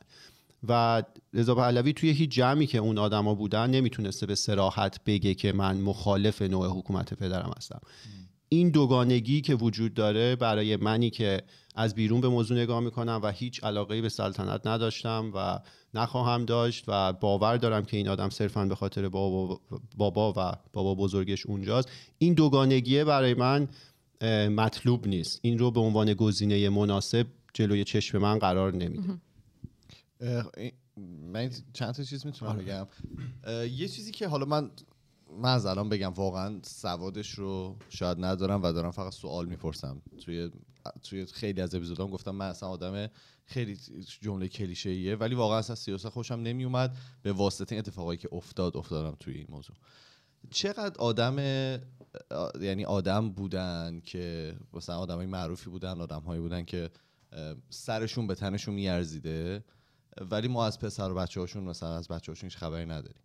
و 0.68 1.04
رضا 1.34 1.56
پهلوی 1.56 1.94
توی 1.94 2.10
هیچ 2.10 2.30
جمعی 2.30 2.68
که 2.68 2.78
اون 2.78 2.98
آدما 2.98 3.36
بودن 3.36 3.70
نمی‌تونسته 3.70 4.26
به 4.26 4.36
سراحت 4.36 5.04
بگه 5.06 5.34
که 5.34 5.54
من 5.54 5.78
مخالف 5.78 6.42
نوع 6.42 6.68
حکومت 6.68 7.14
پدرم 7.14 7.54
هستم. 7.58 7.80
این 8.50 8.70
دوگانگی 8.70 9.42
که 9.42 9.56
وجود 9.56 9.94
داره 9.94 10.36
برای 10.36 10.76
منی 10.76 11.10
که 11.10 11.42
از 11.76 11.96
بیرون 11.96 12.22
به 12.22 12.28
موضوع 12.28 12.58
نگاه 12.58 12.80
می‌کنم 12.80 13.20
و 13.24 13.32
هیچ 13.32 13.64
علاقه 13.64 14.02
به 14.02 14.10
سلطنت 14.10 14.68
نداشتم 14.68 15.32
و 15.36 15.60
نخواهم 15.94 16.46
داشت 16.46 16.84
و 16.88 17.14
باور 17.14 17.58
دارم 17.58 17.86
که 17.86 17.98
این 17.98 18.08
آدم 18.08 18.30
صرفا 18.30 18.66
به 18.66 18.76
خاطر 18.76 19.10
بابا, 19.10 19.60
بابا 19.98 20.34
و 20.38 20.52
بابا 20.74 20.96
بزرگش 20.96 21.46
اونجاست. 21.46 21.90
این 22.18 22.34
دوگانگیه 22.34 23.04
برای 23.04 23.34
من 23.34 23.68
مطلوب 24.50 25.08
نیست. 25.08 25.40
این 25.42 25.60
رو 25.60 25.72
به 25.72 25.80
عنوان 25.80 26.14
گزینه 26.14 26.70
مناسب 26.70 27.28
جلوی 27.54 27.84
چشم 27.84 28.18
من 28.18 28.40
قرار 28.40 28.74
نمیده 28.74 29.10
من 31.32 31.52
چند 31.74 31.94
تا 31.94 32.04
چیز 32.04 32.26
می‌تونم 32.26 32.58
بگم؟ 32.58 32.88
اه، 33.44 33.68
یه 33.68 33.88
چیزی 33.88 34.12
که 34.12 34.28
حالا 34.28 34.46
من 34.46 34.72
من 35.42 35.54
از 35.54 35.66
الان 35.66 35.90
بگم 35.90 36.14
واقعا 36.14 36.60
سوادش 36.64 37.30
رو 37.30 37.78
شاید 37.90 38.18
ندارم 38.26 38.64
و 38.64 38.72
دارم 38.72 38.92
فقط 38.92 39.14
سوال 39.14 39.46
می‌پرسم. 39.46 40.02
توی 40.26 40.52
توی 41.04 41.26
خیلی 41.26 41.62
از 41.62 41.76
اپیزودام 41.76 42.10
گفتم 42.10 42.32
من 42.32 42.50
اصلا 42.50 42.70
آدم 42.70 43.10
خیلی 43.46 43.78
جمله 44.22 44.48
کلیشه‌ایه 44.48 45.16
ولی 45.16 45.36
واقعا 45.36 45.58
اصلا 45.58 45.76
سیاست 45.76 46.10
خوشم 46.10 46.34
نمیومد 46.36 46.98
به 47.22 47.32
واسطه 47.34 47.76
اتفاقایی 47.76 48.18
که 48.18 48.30
افتاد 48.32 48.78
افتادم 48.78 49.18
توی 49.20 49.34
این 49.34 49.48
موضوع. 49.50 49.76
چقدر 50.50 50.98
آدم 51.00 51.38
یعنی 52.62 52.86
آدم 52.86 53.30
بودن 53.30 54.02
که 54.04 54.56
مثلا 54.74 54.98
آدمای 54.98 55.26
معروفی 55.26 55.70
بودن 55.70 56.02
آدمهایی 56.02 56.42
بودن 56.42 56.66
که 56.66 56.90
سرشون 57.70 58.28
به 58.28 58.36
تنشون 58.36 58.74
میارزیده 58.74 59.64
ولی 60.32 60.48
ما 60.48 60.66
از 60.66 60.80
پسر 60.80 61.12
و 61.12 61.16
بچه 61.16 61.40
هاشون 61.40 61.64
مثلا 61.64 61.98
از 61.98 62.08
بچه 62.08 62.32
هاشون 62.32 62.50
خبری 62.50 62.86
نداریم. 62.86 63.22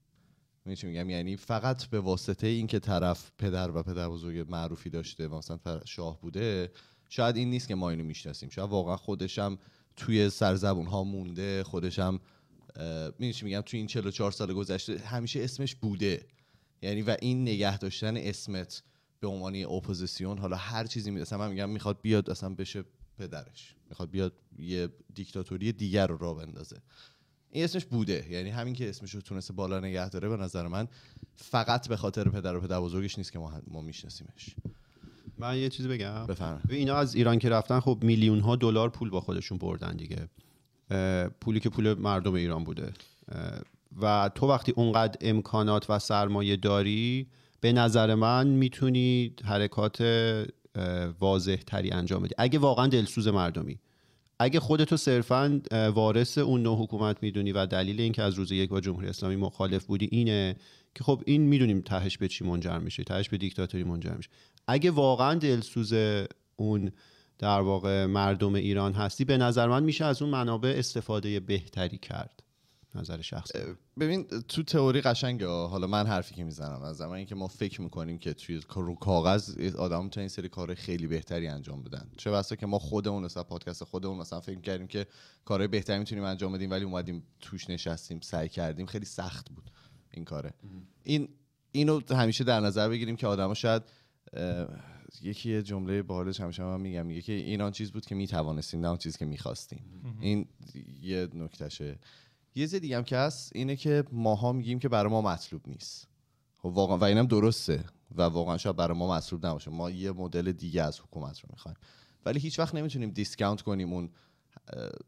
چی 0.74 0.86
میگم؟ 0.86 1.10
یعنی 1.10 1.36
فقط 1.36 1.84
به 1.84 2.00
واسطه 2.00 2.46
اینکه 2.46 2.78
طرف 2.78 3.30
پدر 3.38 3.70
و 3.70 3.82
پدر 3.82 4.08
بزرگ 4.08 4.46
معروفی 4.50 4.90
داشته 4.90 5.28
مثلا 5.28 5.58
شاه 5.84 6.20
بوده 6.20 6.72
شاید 7.08 7.36
این 7.36 7.50
نیست 7.50 7.68
که 7.68 7.74
ما 7.74 7.90
اینو 7.90 8.04
می‌شناسیم. 8.04 8.48
شاید 8.48 8.70
واقعا 8.70 8.96
خودشم 8.96 9.58
توی 9.96 10.30
سرزبون 10.30 10.86
ها 10.86 11.04
مونده 11.04 11.64
خودشم 11.64 12.20
می‌دونی 13.18 13.32
چی 13.32 13.44
میگم؟ 13.44 13.60
توی 13.60 13.78
این 13.78 13.86
44 13.86 14.32
سال 14.32 14.54
گذشته 14.54 14.98
همیشه 14.98 15.44
اسمش 15.44 15.74
بوده. 15.74 16.26
یعنی 16.82 17.02
و 17.02 17.16
این 17.20 17.42
نگه 17.42 17.78
داشتن 17.78 18.16
اسمت 18.16 18.82
به 19.20 19.28
عنوان 19.28 19.64
اپوزیسیون 19.64 20.38
حالا 20.38 20.56
هر 20.56 20.86
چیزی 20.86 21.10
می 21.10 21.24
من 21.32 21.50
میگم 21.50 21.70
می‌خواد 21.70 22.00
بیاد 22.02 22.30
اصلا 22.30 22.54
بشه 22.54 22.84
پدرش. 23.18 23.74
می‌خواد 23.88 24.10
بیاد 24.10 24.32
یه 24.58 24.88
دیکتاتوری 25.14 25.72
دیگر 25.72 26.06
رو 26.06 26.16
را 26.16 26.34
بندازه. 26.34 26.76
این 27.50 27.64
اسمش 27.64 27.84
بوده. 27.84 28.26
یعنی 28.30 28.50
همین 28.50 28.74
که 28.74 28.88
اسمش 28.88 29.14
رو 29.14 29.20
تونسته 29.20 29.52
بالا 29.52 29.80
نگه 29.80 30.08
داره 30.08 30.28
به 30.28 30.36
نظر 30.36 30.68
من 30.68 30.88
فقط 31.36 31.88
به 31.88 31.96
خاطر 31.96 32.28
پدر 32.28 32.56
و 32.56 32.60
پدر 32.60 32.80
بزرگش 32.80 33.18
نیست 33.18 33.32
که 33.32 33.38
ما, 33.38 33.52
ما 33.68 33.80
میشناسیمش. 33.80 34.56
من 35.38 35.58
یه 35.58 35.68
چیزی 35.68 35.88
بگم. 35.88 36.26
ببین 36.26 36.60
اینا 36.68 36.94
از 36.94 37.14
ایران 37.14 37.38
که 37.38 37.48
رفتن 37.48 37.80
خب 37.80 37.98
میلیون 38.02 38.40
ها 38.40 38.56
دلار 38.56 38.90
پول 38.90 39.10
با 39.10 39.20
خودشون 39.20 39.58
بردن 39.58 39.96
دیگه. 39.96 40.28
پولی 41.40 41.60
که 41.60 41.68
پول 41.68 41.94
مردم 41.94 42.34
ایران 42.34 42.64
بوده. 42.64 42.92
و 44.02 44.30
تو 44.34 44.46
وقتی 44.46 44.72
اونقدر 44.72 45.16
امکانات 45.20 45.90
و 45.90 45.98
سرمایه 45.98 46.56
داری 46.56 47.26
به 47.60 47.72
نظر 47.72 48.14
من 48.14 48.46
می‌تونی 48.46 49.34
حرکات 49.44 50.02
واضح 51.20 51.56
تری 51.56 51.90
انجام 51.90 52.22
بدی. 52.22 52.34
اگه 52.38 52.58
واقعا 52.58 52.86
دلسوز 52.86 53.28
مردمی. 53.28 53.78
اگه 54.38 54.60
خودتو 54.60 54.96
صرفا 54.96 55.60
وارث 55.94 56.38
اون 56.38 56.62
نوع 56.62 56.82
حکومت 56.82 57.16
می‌دونی 57.22 57.52
و 57.52 57.66
دلیل 57.66 58.00
اینکه 58.00 58.22
از 58.22 58.34
روز 58.34 58.52
یک 58.52 58.70
با 58.70 58.80
جمهوری 58.80 59.08
اسلامی 59.08 59.36
مخالف 59.36 59.84
بودی 59.84 60.08
اینه 60.12 60.56
که 60.94 61.04
خب 61.04 61.22
این 61.26 61.42
می‌دونیم 61.42 61.80
تهش 61.80 62.18
به 62.18 62.28
چی 62.28 62.44
منجر 62.44 62.78
میشه 62.78 63.04
تهش 63.04 63.28
به 63.28 63.36
دیکتاتوری 63.36 63.84
منجر 63.84 64.14
میشه. 64.14 64.30
اگه 64.68 64.90
واقعا 64.90 65.34
دلسوز 65.34 65.94
اون 66.56 66.90
در 67.38 67.60
واقع 67.60 68.06
مردم 68.06 68.54
ایران 68.54 68.92
هستی 68.92 69.24
به 69.24 69.36
نظر 69.36 69.68
من 69.68 69.82
میشه 69.82 70.04
از 70.04 70.22
اون 70.22 70.30
منابع 70.30 70.74
استفاده 70.78 71.40
بهتری 71.40 71.98
کرد. 71.98 72.42
نظر 72.96 73.20
شخصی 73.20 73.58
ببین 74.00 74.24
تو 74.24 74.62
تئوری 74.62 75.00
قشنگه. 75.00 75.46
حالا 75.46 75.86
من 75.86 76.06
حرفی 76.06 76.34
که 76.34 76.44
می‌زنم 76.44 76.82
از 76.82 76.96
زمانی 76.96 77.26
که 77.26 77.34
ما 77.34 77.46
فکر 77.46 77.80
می‌کنیم 77.80 78.18
که 78.18 78.32
توی 78.32 78.60
رو 78.74 78.94
کاغذ 78.94 79.74
آدم 79.76 80.04
می‌تونن 80.04 80.22
این 80.22 80.28
سری 80.28 80.48
کار 80.48 80.74
خیلی 80.74 81.06
بهتری 81.06 81.48
انجام 81.48 81.82
بدن. 81.82 82.10
چه 82.16 82.30
بسا 82.30 82.56
که 82.56 82.66
ما 82.66 82.78
خودمون 82.78 83.24
مثلا 83.24 83.42
پادکست 83.42 83.84
خودمون 83.84 84.18
مثلا 84.18 84.40
فکر 84.40 84.60
کردیم 84.60 84.86
که 84.86 85.06
کارهای 85.44 85.68
بهتری 85.68 85.98
می‌تونیم 85.98 86.24
انجام 86.24 86.52
بدیم 86.52 86.70
ولی 86.70 86.84
اومدیم 86.84 87.22
توش 87.40 87.70
نشستیم 87.70 88.20
سعی 88.20 88.48
کردیم. 88.48 88.86
خیلی 88.86 89.04
سخت 89.04 89.50
بود 89.50 89.70
این 90.10 90.24
کاره. 90.24 90.52
این 91.02 91.28
اینو 91.72 92.00
همیشه 92.10 92.44
در 92.44 92.60
نظر 92.60 92.88
بگیریم 92.88 93.16
که 93.16 93.26
آدما 93.26 93.54
شاید 93.54 93.82
یکی 95.22 95.50
یه 95.50 95.62
جمله 95.62 96.02
باحالش 96.02 96.40
همیشه 96.40 96.62
من 96.62 96.80
میگم. 96.80 97.06
میگه 97.06 97.22
که 97.22 97.32
این 97.32 97.60
آن 97.60 97.72
چیز 97.72 97.92
بود 97.92 98.06
که 98.06 98.14
می‌توانستیم 98.14 98.80
نه 98.80 98.88
آن 98.88 98.96
چیز 98.96 99.16
که 99.16 99.24
می‌خواستیم. 99.24 99.84
این 100.20 100.48
یه 101.02 101.28
نکتهشه 101.34 101.98
یه 102.56 102.62
چیز 102.64 102.74
دیگه 102.74 102.96
هم 102.96 103.04
که 103.04 103.16
هست 103.16 103.52
اینه 103.54 103.76
که 103.76 104.04
ماها 104.12 104.52
میگیم 104.52 104.78
که 104.78 104.88
برای 104.88 105.10
ما 105.10 105.22
مطلوب 105.22 105.62
نیست. 105.66 106.08
خب 106.58 106.66
واقعا 106.66 106.98
و 106.98 107.04
اینم 107.04 107.26
درسته. 107.26 107.84
و 108.16 108.22
واقعا 108.22 108.56
شاید 108.58 108.76
برای 108.76 108.98
ما 108.98 109.16
مطلوب 109.16 109.46
نباشه. 109.46 109.70
ما 109.70 109.90
یه 109.90 110.12
مدل 110.12 110.52
دیگه 110.52 110.82
از 110.82 111.00
حکومت 111.00 111.40
رو 111.40 111.48
می‌خوایم. 111.52 111.76
ولی 112.26 112.40
هیچ 112.40 112.58
وقت 112.58 112.74
نمی‌تونیم 112.74 113.10
دیسکاونت 113.10 113.62
کنیم 113.62 113.92
اون 113.92 114.10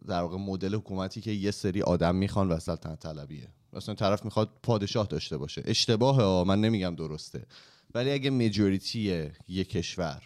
در 0.06 0.22
واقع 0.22 0.36
مدل 0.36 0.74
حکومتی 0.74 1.20
که 1.20 1.30
یه 1.30 1.50
سری 1.50 1.82
آدم 1.82 2.14
می‌خوان 2.14 2.48
و 2.48 2.58
سلطنت 2.58 2.98
طلبیه. 2.98 3.48
مثلا 3.72 3.94
طرف 3.94 4.24
می‌خواد 4.24 4.50
پادشاه 4.62 5.06
داشته 5.06 5.36
باشه. 5.36 5.62
اشتباهه 5.64 6.22
ها 6.22 6.44
من 6.44 6.60
نمیگم 6.60 6.94
درسته. 6.94 7.46
ولی 7.94 8.10
اگه 8.10 8.30
مجوریتی 8.30 9.30
یه 9.48 9.64
کشور 9.64 10.22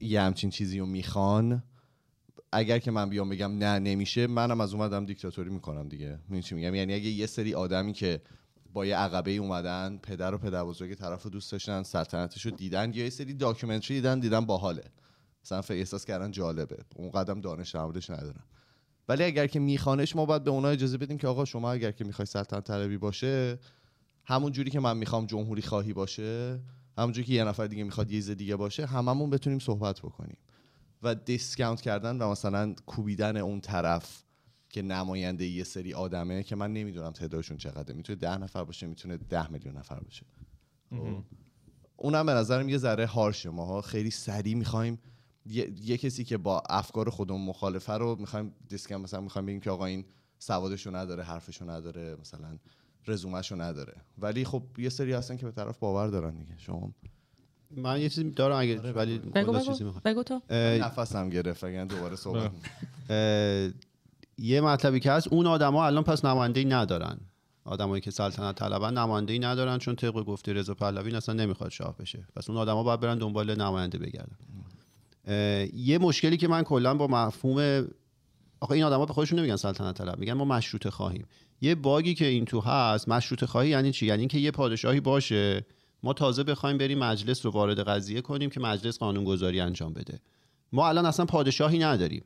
یه 0.00 0.20
همچین 0.20 0.50
چیزی 0.50 0.78
رو 0.78 0.86
می‌خوان 0.86 1.62
اگر 2.54 2.78
که 2.78 2.90
من 2.90 3.08
بیام 3.08 3.28
بگم 3.28 3.58
نه 3.58 3.78
نمیشه 3.78 4.26
منم 4.26 4.60
از 4.60 4.74
اومدم 4.74 5.06
دیکتاتوری 5.06 5.50
می‌کنم 5.50 5.88
دیگه. 5.88 6.18
می‌دونی 6.22 6.42
چی 6.42 6.54
میگم؟ 6.54 6.74
یعنی 6.74 6.94
اگه 6.94 7.08
یه 7.08 7.26
سری 7.26 7.54
آدمی 7.54 7.92
که 7.92 8.20
با 8.72 8.86
یه 8.86 8.96
عقبه 8.96 9.30
اومدن 9.30 9.98
پدر 10.02 10.34
و 10.34 10.38
پدر 10.38 10.64
بزرگ 10.64 10.94
طرف 10.94 11.22
رو 11.22 11.30
دوست 11.30 11.52
داشتن 11.52 11.82
سلطنتش 11.82 12.46
رو 12.46 12.50
دیدن 12.50 12.92
یا 12.94 13.04
یه 13.04 13.10
سری 13.10 13.34
داکیومنتری 13.34 13.96
دیدن 13.96 14.20
دیدن 14.20 14.40
باحاله. 14.40 14.84
مثلا 15.44 15.62
احساس 15.70 16.04
کردن 16.04 16.30
جالبه. 16.30 16.76
اون 16.96 17.10
قدم 17.10 17.40
دانش 17.40 17.70
در 17.70 17.82
موردش 17.82 18.10
ندارن. 18.10 18.44
ولی 19.08 19.24
اگر 19.24 19.46
که 19.46 19.60
میخوانش 19.60 20.16
ما 20.16 20.26
باید 20.26 20.44
به 20.44 20.50
اونها 20.50 20.70
اجازه 20.70 20.98
بدیم 20.98 21.18
که 21.18 21.28
آقا 21.28 21.44
شما 21.44 21.72
اگر 21.72 21.92
که 21.92 22.04
می‌خوای 22.04 22.26
سلطنت 22.26 22.64
طلبی 22.64 22.98
باشه 22.98 23.58
همون 24.24 24.52
جوری 24.52 24.70
که 24.70 24.80
من 24.80 24.96
می‌خوام 24.96 25.26
جمهوری 25.26 25.62
خواهی 25.62 25.92
باشه 25.92 26.60
همون 26.98 27.12
جوری 27.12 27.26
که 27.26 27.32
یه 27.32 27.44
نفر 27.44 27.66
دیگه 27.66 27.84
می‌خواد 27.84 28.10
یه 28.10 28.34
دیگه 28.34 28.56
باشه 28.56 28.86
هممون 28.86 29.30
بتونیم 29.30 29.58
صحبت 29.58 30.00
بکنیم. 30.00 30.36
و 31.04 31.14
دیسکاونت 31.14 31.80
کردن 31.80 32.22
و 32.22 32.30
مثلا 32.30 32.74
کوبیدن 32.86 33.36
اون 33.36 33.60
طرف 33.60 34.22
که 34.68 34.82
نماینده 34.82 35.44
یه 35.44 35.64
سری 35.64 35.94
آدمه 35.94 36.42
که 36.42 36.56
من 36.56 36.72
نمی‌دونم 36.72 37.10
تعدادشون 37.10 37.56
چقدره. 37.56 37.96
می‌تونه 37.96 38.18
ده 38.18 38.38
نفر 38.38 38.64
باشه 38.64 38.86
می‌تونه 38.86 39.16
ده 39.16 39.50
میلیون 39.50 39.76
نفر 39.76 40.00
باشه. 40.00 40.26
خب؟ 40.90 41.22
اونم 41.96 42.26
به 42.26 42.32
نظرم 42.32 42.68
یه 42.68 42.78
ذره 42.78 43.06
هارشه 43.06 43.50
ماها. 43.50 43.80
خیلی 43.80 44.10
سریع 44.10 44.54
می‌خوایم 44.54 44.98
یه،, 45.46 45.72
یه 45.82 45.96
کسی 45.98 46.24
که 46.24 46.36
با 46.36 46.62
افکار 46.68 47.10
خودمون 47.10 47.40
مخالفه 47.40 47.92
رو 47.92 48.16
می‌خوایم 48.20 48.54
دیسکم 48.68 48.96
مثلا 48.96 49.20
می‌خوایم 49.20 49.46
بگیم 49.46 49.60
که 49.60 49.70
آقا 49.70 49.86
این 49.86 50.04
سوادشو 50.38 50.96
نداره 50.96 51.22
حرفشو 51.22 51.70
نداره 51.70 52.16
مثلا 52.20 52.58
رزومهشو 53.06 53.56
نداره. 53.62 53.94
ولی 54.18 54.44
خب 54.44 54.62
یه 54.78 54.88
سری 54.88 55.12
هستن 55.12 55.36
که 55.36 55.46
به 55.46 55.52
طرف 55.52 55.78
باور 55.78 56.06
دارن 56.06 56.36
دیگه. 56.36 56.58
شما 56.58 56.94
من 57.76 58.00
یه 58.00 58.08
چیزی 58.08 58.30
دارم 58.30 58.56
اگه 58.56 58.92
ولی 58.92 59.18
بگو 59.18 59.52
بگو. 59.52 59.64
چیزی. 59.64 59.84
بگو 60.04 60.22
تو. 60.22 60.40
نفسم 60.50 61.30
گرفت 61.30 61.64
اگر 61.64 61.84
دوباره 61.84 62.16
صحبت 62.16 62.50
یه 64.38 64.60
مطلبی 64.60 65.00
که 65.00 65.12
هست 65.12 65.28
اون 65.28 65.46
آدما 65.46 65.86
الان 65.86 66.04
پس 66.04 66.24
نماینده 66.24 66.60
یادرن 66.60 67.18
آدمایی 67.64 68.00
که 68.00 68.10
سلطنت 68.10 68.54
طلبن 68.54 68.98
نماینده 68.98 69.38
ندارن 69.38 69.78
چون 69.78 69.96
طبق 69.96 70.24
گفته 70.24 70.52
رضا 70.52 70.74
پهلوی 70.74 71.16
اصلا 71.16 71.34
نمی‌خواد 71.34 71.70
شاه 71.70 71.96
بشه. 71.96 72.26
پس 72.36 72.50
اون 72.50 72.58
آدما 72.58 72.82
باید 72.82 73.00
برن 73.00 73.18
دنبال 73.18 73.54
نماینده 73.54 73.98
بگردن. 73.98 74.36
یه 75.74 75.98
مشکلی 75.98 76.36
که 76.36 76.48
من 76.48 76.62
کلا 76.62 76.94
با 76.94 77.06
مفهوم 77.06 77.88
آخه 78.60 78.72
این 78.72 78.84
آدما 78.84 79.06
به 79.06 79.12
خودشون 79.12 79.38
نمیگن 79.38 79.56
سلطنت 79.56 79.98
طلب 79.98 80.18
میگن 80.18 80.32
ما 80.32 80.44
مشروطه 80.44 80.90
خواهیم. 80.90 81.26
یه 81.60 81.74
باگی 81.74 82.14
که 82.14 82.24
این 82.24 82.44
تو 82.44 82.60
هست 82.60 83.08
مشروطه 83.08 83.46
خواهی 83.46 83.68
یعنی 83.68 83.92
چی؟ 83.92 84.06
یعنی 84.06 84.20
اینکه 84.20 84.38
یه 84.38 84.50
پادشاهی 84.50 85.00
باشه 85.00 85.66
ما 86.04 86.12
تازه 86.12 86.42
بخوایم 86.42 86.78
بریم 86.78 86.98
مجلس 86.98 87.46
رو 87.46 87.52
وارد 87.52 87.80
قضیه 87.80 88.20
کنیم 88.20 88.50
که 88.50 88.60
مجلس 88.60 88.98
قانونگذاری 88.98 89.60
انجام 89.60 89.92
بده. 89.92 90.20
ما 90.72 90.88
الان 90.88 91.06
اصلا 91.06 91.26
پادشاهی 91.26 91.78
نداریم. 91.78 92.24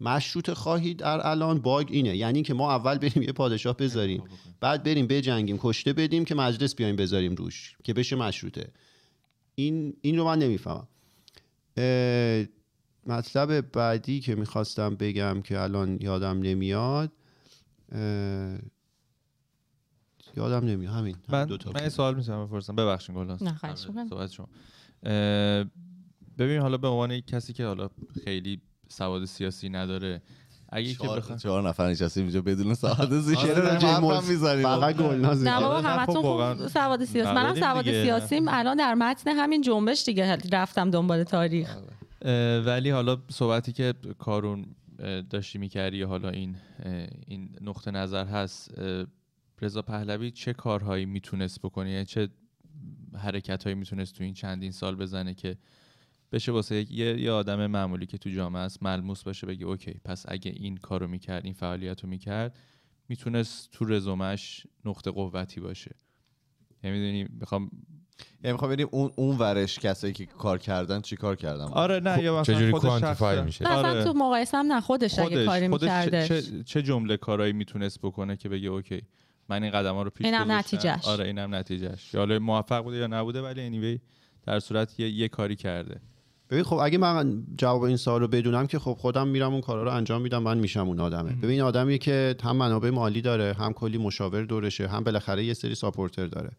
مشروط 0.00 0.50
خواهی 0.50 0.94
در 0.94 1.26
الان 1.26 1.60
باگ 1.60 1.88
اینه. 1.90 2.16
یعنی 2.16 2.42
که 2.42 2.54
ما 2.54 2.72
اول 2.72 2.98
بریم 2.98 3.22
یه 3.22 3.32
پادشاه 3.32 3.76
بذاریم 3.76 4.24
بعد 4.60 4.82
بریم 4.82 5.06
بجنگیم 5.06 5.58
کشته 5.60 5.92
بدیم 5.92 6.24
که 6.24 6.34
مجلس 6.34 6.74
بیایم 6.74 6.96
بذاریم 6.96 7.34
روش 7.34 7.76
که 7.84 7.94
بشه 7.94 8.16
مشروطه. 8.16 8.68
این 9.54 9.96
این 10.00 10.18
رو 10.18 10.24
من 10.24 10.38
نمی‌فهمم. 10.38 10.88
مطلب 13.06 13.72
بعدی 13.72 14.20
که 14.20 14.34
می‌خواستم 14.34 14.94
بگم 14.94 15.42
که 15.42 15.60
الان 15.60 15.98
یادم 16.00 16.38
نمیاد 16.38 17.12
یادم 20.36 20.66
نمیاد. 20.66 20.92
همین, 20.92 21.16
همین 21.28 21.40
من 21.40 21.44
دو 21.44 21.56
تا 21.56 21.70
من 21.74 21.82
یه 21.82 21.88
سوال 21.88 22.14
می‌تونم 22.14 22.46
بپرسم. 22.46 22.76
ببخشید 22.76 23.16
گلناز 23.16 23.42
نه، 23.42 23.54
خواهش 23.54 23.88
می‌کنم. 23.88 24.08
صحبت 24.08 24.30
شما. 24.30 24.48
ببین 26.38 26.60
حالا 26.60 26.76
به 26.76 26.88
عنوان 26.88 27.10
یک 27.10 27.26
کسی 27.26 27.52
که 27.52 27.66
حالا 27.66 27.88
خیلی 28.24 28.60
سواد 28.88 29.24
سیاسی 29.24 29.68
نداره 29.68 30.22
اگه 30.68 30.94
که 30.94 31.08
بخوام 31.08 31.38
چهار 31.38 31.68
نفر 31.68 31.88
نشستیم 31.90 32.22
اینجا 32.22 32.42
بدون 32.42 32.74
سواد 32.74 33.12
راجع 33.12 34.00
به 34.00 34.06
مز- 34.06 34.30
می‌زنیم 34.30 34.62
فقط 34.62 34.96
گلناز 34.96 35.42
نه. 35.42 35.60
بابا 35.60 35.74
آره، 35.74 35.86
همتون 35.86 36.14
خب 36.14 36.22
خوب 36.22 36.66
سواد 36.68 37.04
سیاسی. 37.04 37.32
منم 37.32 37.54
سواد. 37.54 37.84
سیاسیم. 37.84 38.44
الان 38.48 38.76
در 38.76 38.94
متن 38.94 39.30
همین 39.30 39.62
جنبش 39.62 40.04
دیگه 40.04 40.38
رفتم 40.52 40.90
دنبال 40.90 41.24
تاریخ. 41.24 41.76
ولی 42.66 42.90
حالا 42.90 43.18
صحبتی 43.30 43.72
که 43.72 43.94
کارون 44.18 44.66
داشتی 45.30 45.58
می‌کردی 45.58 46.02
حالا 46.02 46.28
این 46.28 46.56
این 47.26 47.48
نقطه 47.60 47.90
نظر 47.90 48.24
هست 48.24 48.70
رضا 49.62 49.82
پهلوی 49.82 50.30
چه 50.30 50.52
کارهایی 50.52 51.06
می‌تونست 51.06 51.58
بکنه؟ 51.60 51.90
یعنی 51.90 52.04
چه 52.04 52.28
حرکت 53.18 53.64
هایی 53.64 53.74
می‌تونست 53.76 54.14
تو 54.14 54.24
این 54.24 54.34
چندین 54.34 54.70
سال 54.70 54.96
بزنه 54.96 55.34
که 55.34 55.56
بشه 56.32 56.52
واسه 56.52 56.74
یک- 56.76 56.90
یه, 56.90 57.20
یه 57.20 57.30
آدم 57.30 57.66
معمولی 57.66 58.06
که 58.06 58.18
تو 58.18 58.30
جامعه 58.30 58.62
است 58.62 58.82
ملموس 58.82 59.22
باشه 59.22 59.46
بگه 59.46 59.66
اوکی 59.66 60.00
پس 60.04 60.24
اگه 60.28 60.52
این 60.56 60.76
کارو 60.76 61.08
می‌کرد 61.08 61.44
این 61.44 61.54
فعالیت 61.54 62.00
رو 62.04 62.08
می‌کرد 62.08 62.56
می‌تونست 63.08 63.70
تو 63.70 63.84
رزومش 63.84 64.66
نقطه 64.84 65.10
قوتی 65.10 65.60
باشه. 65.60 65.90
یعنی 66.84 66.98
می‌دونی 66.98 67.26
می‌خوام 67.40 67.70
یعنی 68.44 68.52
می‌خوام 68.52 68.70
ببینیم 68.70 68.88
اون 68.92 69.10
اون 69.16 69.38
ورش 69.38 69.78
کسایی 69.78 70.12
که 70.12 70.26
کار 70.26 70.58
کردن 70.58 71.00
چی 71.00 71.16
کار 71.16 71.36
کردن؟ 71.36 71.64
آره 71.64 72.00
نه 72.00 72.22
یا 72.22 72.40
مثلا 72.40 72.54
چجوری 72.54 72.70
خود 72.72 72.80
quantify 72.80 73.36
شخص- 73.36 73.44
میشه؟ 73.44 73.66
آره. 73.68 74.04
تو 74.04 74.12
مقایسه 74.12 74.56
هم 74.58 74.72
نه 74.72 74.80
خودش 74.80 75.18
اگه 75.18 75.46
کاری 75.46 75.68
خودش 75.68 75.88
چه, 75.88 76.04
میکردش 76.04 76.28
چه, 76.28 76.62
چه 76.62 76.82
جمله 76.82 77.16
کارایی 77.16 77.52
می‌تونست 77.52 77.98
بکنه 78.02 78.36
که 78.36 78.48
بگه 78.48 78.68
OK 78.68 79.02
من 79.48 79.62
این 79.62 79.72
قدم 79.72 79.94
ها 79.94 80.02
رو 80.02 80.10
پیش 80.10 80.26
اینم. 80.26 80.52
نتیجهش. 80.52 81.04
آره 81.04 81.24
اینم 81.24 81.54
نتیجهش 81.54 82.14
یا 82.14 82.20
حالا 82.20 82.38
موفق 82.38 82.82
بوده 82.82 82.96
یا 82.96 83.06
نبوده 83.06 83.42
ولی 83.42 83.70
anyway 83.70 84.00
در 84.46 84.60
صورت 84.60 85.00
یه, 85.00 85.10
یه 85.10 85.28
کاری 85.28 85.56
کرده. 85.56 86.00
ببین 86.50 86.64
خب 86.64 86.76
اگه 86.76 86.98
من 86.98 87.42
جواب 87.58 87.82
این 87.82 87.96
سوال 87.96 88.20
رو 88.20 88.28
بدونم 88.28 88.66
که 88.66 88.78
خب 88.78 88.92
خودم 88.92 89.28
میرم 89.28 89.52
اون 89.52 89.60
کارا 89.60 89.82
رو 89.82 89.90
انجام 89.90 90.22
میدم 90.22 90.42
من 90.42 90.58
میشم 90.58 90.88
اون 90.88 91.00
آدمه. 91.00 91.32
ببین 91.32 91.60
آدمی 91.60 91.98
که 91.98 92.36
هم 92.42 92.56
منابع 92.56 92.90
مالی 92.90 93.20
داره 93.20 93.52
هم 93.58 93.72
کلی 93.72 93.98
مشاور 93.98 94.44
دورشه 94.44 94.88
هم 94.88 95.04
بالاخره 95.04 95.44
یه 95.44 95.54
سری 95.54 95.74
supporter 95.74 96.26
داره. 96.26 96.50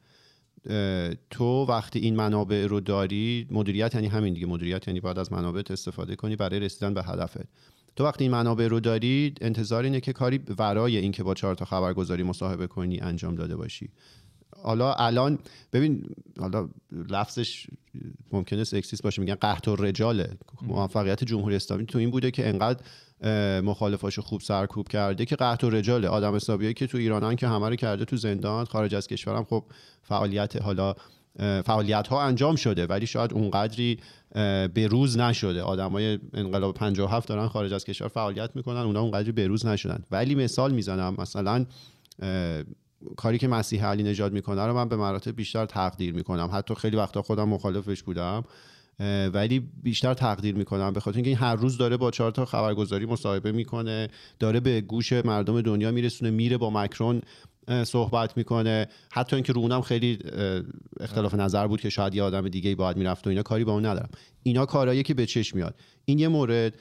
تو 1.30 1.66
وقتی 1.66 2.00
این 2.00 2.16
منابع 2.16 2.68
رو 2.68 2.80
داری 2.80 3.48
مدیریت 3.52 3.96
یعنی 3.96 4.08
همین 4.08 4.34
دیگه. 4.34 4.48
مدیریت 4.48 4.88
یعنی 4.88 5.00
باید 5.00 5.20
از 5.20 5.34
منابع 5.34 5.62
استفاده 5.70 6.16
کنی 6.16 6.36
برای 6.36 6.60
رسیدن 6.60 6.94
به 6.94 7.04
هدفت. 7.04 7.48
تو 7.96 8.04
وقتی 8.04 8.24
این 8.24 8.32
منابع 8.32 8.68
رو 8.68 8.80
داری 8.80 9.34
انتظار 9.42 9.84
اینه 9.84 10.00
که 10.00 10.14
کاری 10.14 10.42
ورای 10.58 10.98
اینکه 10.98 11.24
با 11.24 11.34
چهار 11.34 11.56
تا 11.56 11.66
خبرگزاری 11.66 12.24
مصاحبه 12.24 12.68
کنی 12.68 13.00
انجام 13.00 13.36
داده 13.36 13.56
باشی. 13.56 13.90
حالا 14.64 14.94
الان 14.94 15.40
ببین 15.74 16.10
حالا 16.40 16.70
لفظش 16.92 17.68
ممکنه 18.32 18.64
سکسیست 18.64 19.04
باشه 19.04 19.22
میگن 19.22 19.36
قحط 19.36 19.68
و 19.68 19.76
رجاله. 19.76 20.38
موفقیت 20.62 21.24
جمهوری 21.24 21.56
اسلامی 21.56 21.86
تو 21.86 21.98
این 21.98 22.12
بوده 22.12 22.32
که 22.32 22.50
انقدر 22.50 22.82
مخالفاشو 23.62 24.22
خوب 24.22 24.42
سرکوب 24.42 24.88
کرده 24.88 25.26
که 25.26 25.36
قحط 25.36 25.64
و 25.64 25.70
رجاله. 25.70 26.08
آدم 26.08 26.36
حسابیایی 26.36 26.74
که 26.74 26.88
تو 26.88 26.98
ایرانن 26.98 27.36
که 27.36 27.48
همه 27.48 27.70
رو 27.70 27.76
کرده 27.76 28.06
تو 28.06 28.18
زندان 28.18 28.66
خارج 28.66 28.96
از 28.96 29.08
کشورم 29.08 29.44
خب 29.44 29.66
فعالیت 30.02 30.62
حالا 30.62 30.96
فعالیت 31.40 32.08
ها 32.08 32.22
انجام 32.22 32.56
شده 32.56 32.86
ولی 32.86 33.08
شاید 33.08 33.34
اونقدری 33.34 34.00
اه، 34.36 34.68
بروز 34.68 35.18
نشده. 35.18 35.62
آدمای 35.62 36.20
انقلاب 36.34 36.74
57 36.74 37.30
دارن 37.30 37.48
خارج 37.48 37.74
از 37.74 37.86
کشور 37.86 38.08
فعالیت 38.08 38.50
می‌کنن 38.56 38.78
اونا 38.78 39.02
اونقدری 39.02 39.32
بروز 39.32 39.66
نشدن. 39.66 40.04
ولی 40.12 40.36
مثال 40.36 40.74
می‌زنم 40.74 41.16
مثلا 41.18 41.66
کاری 43.18 43.38
که 43.38 43.48
مسیح 43.48 43.86
علی 43.86 44.04
نژاد 44.04 44.34
می‌کنه 44.34 44.66
رو 44.66 44.74
من 44.74 44.90
به 44.90 44.96
مراتب 44.96 45.36
بیشتر 45.36 45.66
تقدیر 45.66 46.14
می‌کنم. 46.14 46.50
حتی 46.54 46.76
خیلی 46.76 46.98
وقتا 46.98 47.22
خودم 47.22 47.50
مخالفش 47.50 48.04
بودم. 48.04 48.44
ولی 49.34 49.60
بیشتر 49.84 50.14
تقدیر 50.14 50.56
می‌کنم. 50.56 50.94
به 50.94 51.00
خاطر 51.00 51.16
اینکه 51.16 51.30
این 51.30 51.40
هر 51.40 51.56
روز 51.56 51.78
داره 51.78 51.98
با 51.98 52.12
چهار 52.12 52.32
تا 52.32 52.46
خبرگزاری 52.46 53.06
مصاحبه 53.06 53.52
می‌کنه 53.52 54.08
داره 54.40 54.60
به 54.60 54.82
گوش 54.82 55.14
مردم 55.14 55.62
دنیا 55.62 55.92
میرسونه 55.92 56.32
میره 56.32 56.58
با 56.58 56.70
مکرون 56.70 57.22
صحبت 57.84 58.38
می‌کنه. 58.38 58.88
حتی 59.12 59.36
اینکه 59.36 59.54
رو 59.54 59.62
اونم 59.62 59.82
خیلی 59.82 60.20
اختلاف 61.00 61.34
نظر 61.34 61.68
بود 61.68 61.82
که 61.82 61.90
شاید 61.90 62.16
یه 62.16 62.24
آدم 62.24 62.50
دیگه 62.50 62.70
ای 62.70 62.76
باید 62.76 62.98
می‌رفت 62.98 63.28
و 63.28 63.30
اینا 63.30 63.44
کاری 63.44 63.64
با 63.64 63.72
اون 63.72 63.86
ندارم. 63.86 64.10
اینا 64.44 64.66
کارهایی 64.66 65.04
که 65.04 65.14
به 65.14 65.26
چشم 65.26 65.58
میاد. 65.58 65.76
این 66.06 66.20
یه 66.20 66.28
مورد 66.28 66.78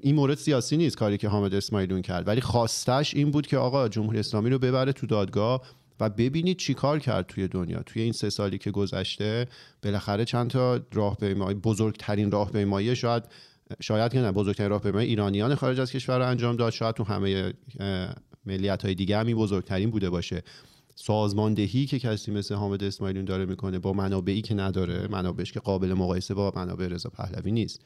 این 0.00 0.14
مورد 0.14 0.38
سیاسی 0.38 0.76
نیست 0.76 0.96
کاری 0.96 1.18
که 1.18 1.28
حامد 1.28 1.54
اسماعیلون 1.54 2.02
کرد. 2.02 2.28
ولی 2.28 2.40
خواستش 2.40 3.14
این 3.14 3.30
بود 3.30 3.46
که 3.46 3.56
آقا 3.58 3.88
جمهوری 3.88 4.18
اسلامی 4.18 4.50
رو 4.50 4.58
ببره 4.58 4.92
تو 4.92 5.06
دادگاه 5.06 5.62
و 6.00 6.10
ببینید 6.10 6.56
چی 6.56 6.74
کار 6.74 6.98
کرد 6.98 7.26
توی 7.26 7.48
دنیا. 7.48 7.82
توی 7.82 8.02
این 8.02 8.12
سه 8.12 8.30
سالی 8.30 8.58
که 8.58 8.70
گذشته 8.70 9.46
بالاخره 9.82 10.24
چند 10.24 10.50
تا 10.50 10.80
راهپیمایی 10.92 11.54
بزرگترین 11.54 12.30
راهپیمایی 12.30 12.96
شاید 12.96 13.22
شاید 13.80 14.12
که 14.12 14.18
نه 14.18 14.32
بزرگترین 14.32 14.70
راهپیمایی 14.70 15.08
ایرانیان 15.08 15.54
خارج 15.54 15.80
از 15.80 15.92
کشور 15.92 16.18
رو 16.18 16.26
انجام 16.26 16.56
داد. 16.56 16.72
شاید 16.72 16.94
تو 16.94 17.04
همه 17.04 17.52
ملیت 18.46 18.84
های 18.84 18.94
دیگه 18.94 19.18
هم 19.18 19.26
این 19.26 19.36
بزرگترین 19.36 19.90
بوده 19.90 20.10
باشه. 20.10 20.42
سازماندهی 20.94 21.86
که 21.86 21.98
کسی 21.98 22.30
مثل 22.30 22.54
حامد 22.54 22.84
اسماعیلون 22.84 23.24
داره 23.24 23.44
می‌کنه 23.44 23.78
با 23.78 23.92
منابعی 23.92 24.42
که 24.42 24.54
نداره 24.54 25.08
منابعش 25.08 25.52
که 25.52 25.60
قابل 25.60 25.92
مقایسه 25.92 26.34
با 26.34 26.52
منابع 26.56 26.86
رضا 26.86 27.10
پهلوی 27.10 27.52
نیست. 27.52 27.80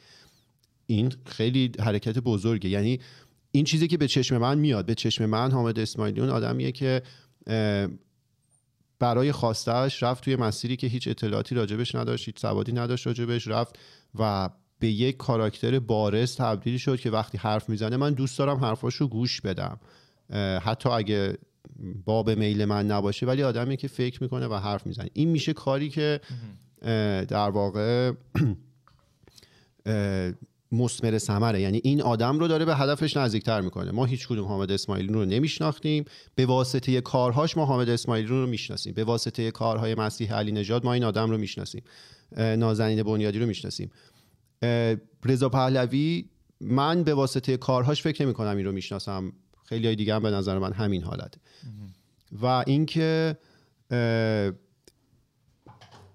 این 0.87 1.13
خیلی 1.27 1.73
حرکت 1.81 2.19
بزرگه. 2.19 2.71
یعنی 2.71 3.01
این 3.53 3.65
چیزی 3.65 3.89
که 3.89 3.97
به 3.97 4.09
چشم 4.09 4.39
من 4.39 4.59
میاد 4.59 4.87
به 4.87 4.95
چشم 4.95 5.27
من 5.27 5.51
حامد 5.51 5.79
اسماعیلیون 5.79 6.31
آدمیه 6.31 6.73
که 6.73 7.03
برای 8.99 9.33
خواستش 9.33 10.03
رفت 10.03 10.25
توی 10.25 10.37
مسیری 10.37 10.77
که 10.77 10.87
هیچ 10.87 11.09
اطلاعاتی 11.09 11.55
راجبش 11.55 11.95
نداشت 11.95 12.27
هیچ 12.27 12.39
سوادی 12.39 12.73
نداشت 12.73 13.07
راجبش 13.07 13.49
رفت 13.49 13.79
و 14.19 14.51
به 14.79 14.89
یک 14.89 15.17
کاراکتر 15.17 15.79
بارز 15.79 16.37
تبدیل 16.37 16.79
شد 16.79 17.01
که 17.01 17.11
وقتی 17.11 17.39
حرف 17.39 17.69
می‌زنه 17.69 17.97
من 17.97 18.13
دوست 18.13 18.39
دارم 18.39 18.57
حرفاشو 18.57 19.09
گوش 19.09 19.41
بدم. 19.41 19.81
حتی 20.63 20.89
اگه 20.89 21.39
باب 22.05 22.31
میل 22.31 22.65
من 22.65 22.87
نباشه 22.87 23.27
ولی 23.27 23.43
آدمی 23.43 23.77
که 23.77 23.89
فکر 23.89 24.23
می‌کنه 24.23 24.47
و 24.47 24.55
حرف 24.55 24.87
می‌زنه. 24.87 25.09
این 25.13 25.29
میشه 25.29 25.53
کاری 25.53 25.89
که 25.89 26.21
در 27.29 27.51
واقع 27.51 28.13
اه، 29.87 30.33
مثمر 30.73 31.19
ثمره. 31.19 31.61
یعنی 31.61 31.81
این 31.85 32.03
آدم 32.03 32.39
رو 32.39 32.49
داره 32.49 32.65
به 32.65 32.77
هدفش 32.77 33.17
نزدیکتر 33.17 33.61
می‌کنه. 33.61 33.91
ما 33.91 34.05
هیچ 34.05 34.29
کدوم 34.29 34.45
حامد 34.45 34.73
اسماعیلی 34.73 35.13
رو 35.13 35.25
نمیشناختیم. 35.25 36.05
به 36.35 36.47
واسطه 36.47 37.01
کارهاش 37.01 37.57
ما 37.57 37.65
حامد 37.65 37.89
اسماعیلی 37.89 38.29
رو 38.29 38.47
می‌شناسیم. 38.47 38.95
به 38.95 39.05
واسطه 39.05 39.51
کارهای 39.51 39.95
مسیح 39.95 40.35
علی 40.35 40.53
نژاد 40.53 40.85
ما 40.85 40.93
این 40.93 41.05
آدم 41.05 41.31
رو 41.31 41.39
می‌شناسیم. 41.39 41.83
نازنین 42.37 43.03
بنیادی 43.03 43.39
رو 43.39 43.47
می‌شناسیم. 43.47 43.91
رضا 45.25 45.49
پهلوی 45.49 46.25
من 46.61 47.03
به 47.03 47.15
واسطه 47.15 47.57
کارهاش 47.57 48.03
فکر 48.03 48.25
نمی 48.25 48.35
کنم 48.35 48.57
این 48.57 48.67
رو 48.67 48.73
می‌شناسم. 48.73 49.33
خیلی 49.69 49.87
های 49.87 49.97
دیگه 49.97 50.15
هم 50.15 50.23
به 50.23 50.31
نظر 50.31 50.59
من 50.59 50.73
همین 50.73 51.03
حالت. 51.03 51.35
و 52.43 52.65
اینکه 52.67 53.37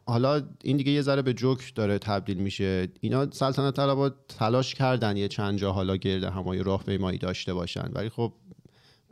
حالا 0.06 0.42
این 0.64 0.78
دیگه 0.78 0.92
یه 0.92 1.02
ذره 1.02 1.22
به 1.22 1.34
جوک 1.34 1.76
داره 1.76 2.00
تبدیل 2.00 2.38
میشه. 2.38 2.88
اینا 3.02 3.32
سلطنت 3.32 3.76
طلبا 3.76 4.10
تلاش 4.10 4.76
کردن 4.76 5.18
یه 5.18 5.28
چند 5.28 5.60
جا 5.60 5.72
حالا 5.72 5.96
گرد 5.96 6.24
همای 6.24 6.64
راهپیمایی 6.64 7.18
داشته 7.18 7.54
باشن. 7.54 7.92
ولی 7.94 8.10
خب 8.10 8.34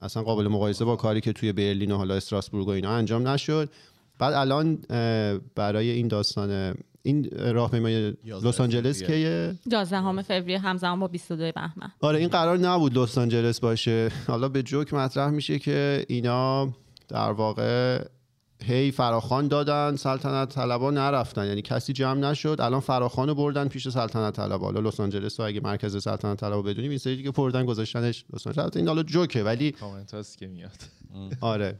اصلا 0.01 0.23
قابل 0.23 0.47
مقایسه 0.47 0.85
با 0.85 0.95
کاری 0.95 1.21
که 1.21 1.33
توی 1.33 1.51
برلین 1.51 1.91
و 1.91 1.97
حالا 1.97 2.15
استراسبورگ 2.15 2.67
و 2.67 2.69
اینا 2.69 2.91
انجام 2.91 3.27
نشد. 3.27 3.69
بعد 4.19 4.33
الان 4.33 4.75
برای 5.55 5.89
این 5.89 6.07
داستان 6.07 6.75
این 7.03 7.29
راهپیمایی 7.53 8.17
لس 8.25 8.61
آنجلس. 8.61 9.03
که 9.03 9.55
11 9.65 10.21
فوریه 10.21 10.59
همزمان 10.59 10.99
با 10.99 11.07
22 11.07 11.51
بهمن. 11.51 11.91
آره 12.01 12.19
این 12.19 12.27
قرار 12.27 12.57
نبود 12.57 12.97
لس 12.97 13.17
آنجلس 13.17 13.59
باشه. 13.59 14.11
حالا 14.27 14.49
به 14.49 14.63
جوک 14.63 14.93
مطرح 14.93 15.29
میشه 15.29 15.59
که 15.59 16.05
اینا 16.07 16.73
در 17.07 17.31
واقع 17.31 18.03
هی 18.63 18.91
فراخان 18.91 19.47
دادن 19.47 19.95
سلطنت 19.95 20.49
طلبا 20.49 20.91
نرفتن. 20.91 21.45
یعنی 21.45 21.61
کسی 21.61 21.93
جمع 21.93 22.29
نشد 22.29 22.57
الان 22.59 22.79
فراخان 22.79 23.27
رو 23.27 23.35
بردن 23.35 23.67
پیش 23.67 23.89
سلطنت 23.89 24.35
طلبا. 24.35 24.65
حالا 24.65 24.79
لس 24.79 24.99
آنجلس 24.99 25.39
رو 25.39 25.45
اگه 25.45 25.61
مرکز 25.61 26.03
سلطنت 26.03 26.39
طلبا 26.39 26.61
بدونیم 26.61 26.89
این 26.89 26.99
سری 26.99 27.15
دیگه 27.15 27.31
بردن 27.31 27.65
گذاشتنش 27.65 28.25
لس 28.33 28.47
آنجلس. 28.47 28.77
این 28.77 28.87
حالا 28.87 29.03
جوکه 29.03 29.43
ولی 29.43 29.71
کامنت 29.71 30.13
هست 30.13 30.37
که 30.37 30.47
میاد. 30.47 30.77
آره. 31.41 31.79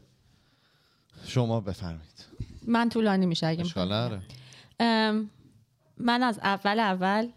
شما 1.26 1.60
بفرمایید. 1.60 2.24
من 2.66 2.88
طولانی 2.88 3.26
میشه 3.26 3.46
اگه 3.46 3.64
من 5.98 6.22
از 6.22 6.38
اول 6.38 6.78
اول 6.78 7.28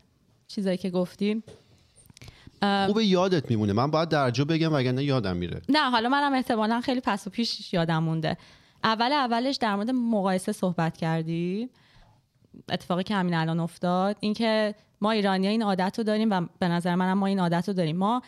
چیزایی 0.48 0.78
که 0.78 0.89
گفتیم 0.89 1.43
خوب 2.88 3.00
یادت 3.00 3.50
میمونه. 3.50 3.74
من 3.74 3.91
باید 3.91 4.10
درجا 4.10 4.45
بگم 4.45 4.74
وگرنه 4.74 5.04
یادم 5.04 5.38
میره. 5.38 5.62
نه 5.69 5.89
حالا 5.89 6.10
منم 6.10 6.34
احتمالا 6.34 6.82
خیلی 6.82 7.02
پس 7.04 7.28
و 7.28 7.30
پیش 7.30 7.74
یادم 7.74 8.04
مونده. 8.04 8.38
اول 8.84 9.12
اولش 9.12 9.56
در 9.56 9.76
مورد 9.76 9.91
مقایسه 9.91 10.52
صحبت 10.52 10.98
کردی 10.98 11.69
اتفاقی 12.69 13.04
که 13.04 13.15
همین 13.15 13.34
الان 13.34 13.60
افتاد 13.60 14.17
اینکه 14.19 14.76
ما 15.02 15.12
ایرانی 15.12 15.48
این 15.48 15.63
عادت 15.63 15.98
رو 15.98 16.04
داریم 16.04 16.32
و 16.32 16.41
به 16.60 16.67
نظر 16.67 16.95
منم 16.95 17.17
ما 17.17 17.26
این 17.26 17.39
عادت 17.39 17.67
رو 17.67 17.74
داریم. 17.74 17.98
ما 17.98 18.21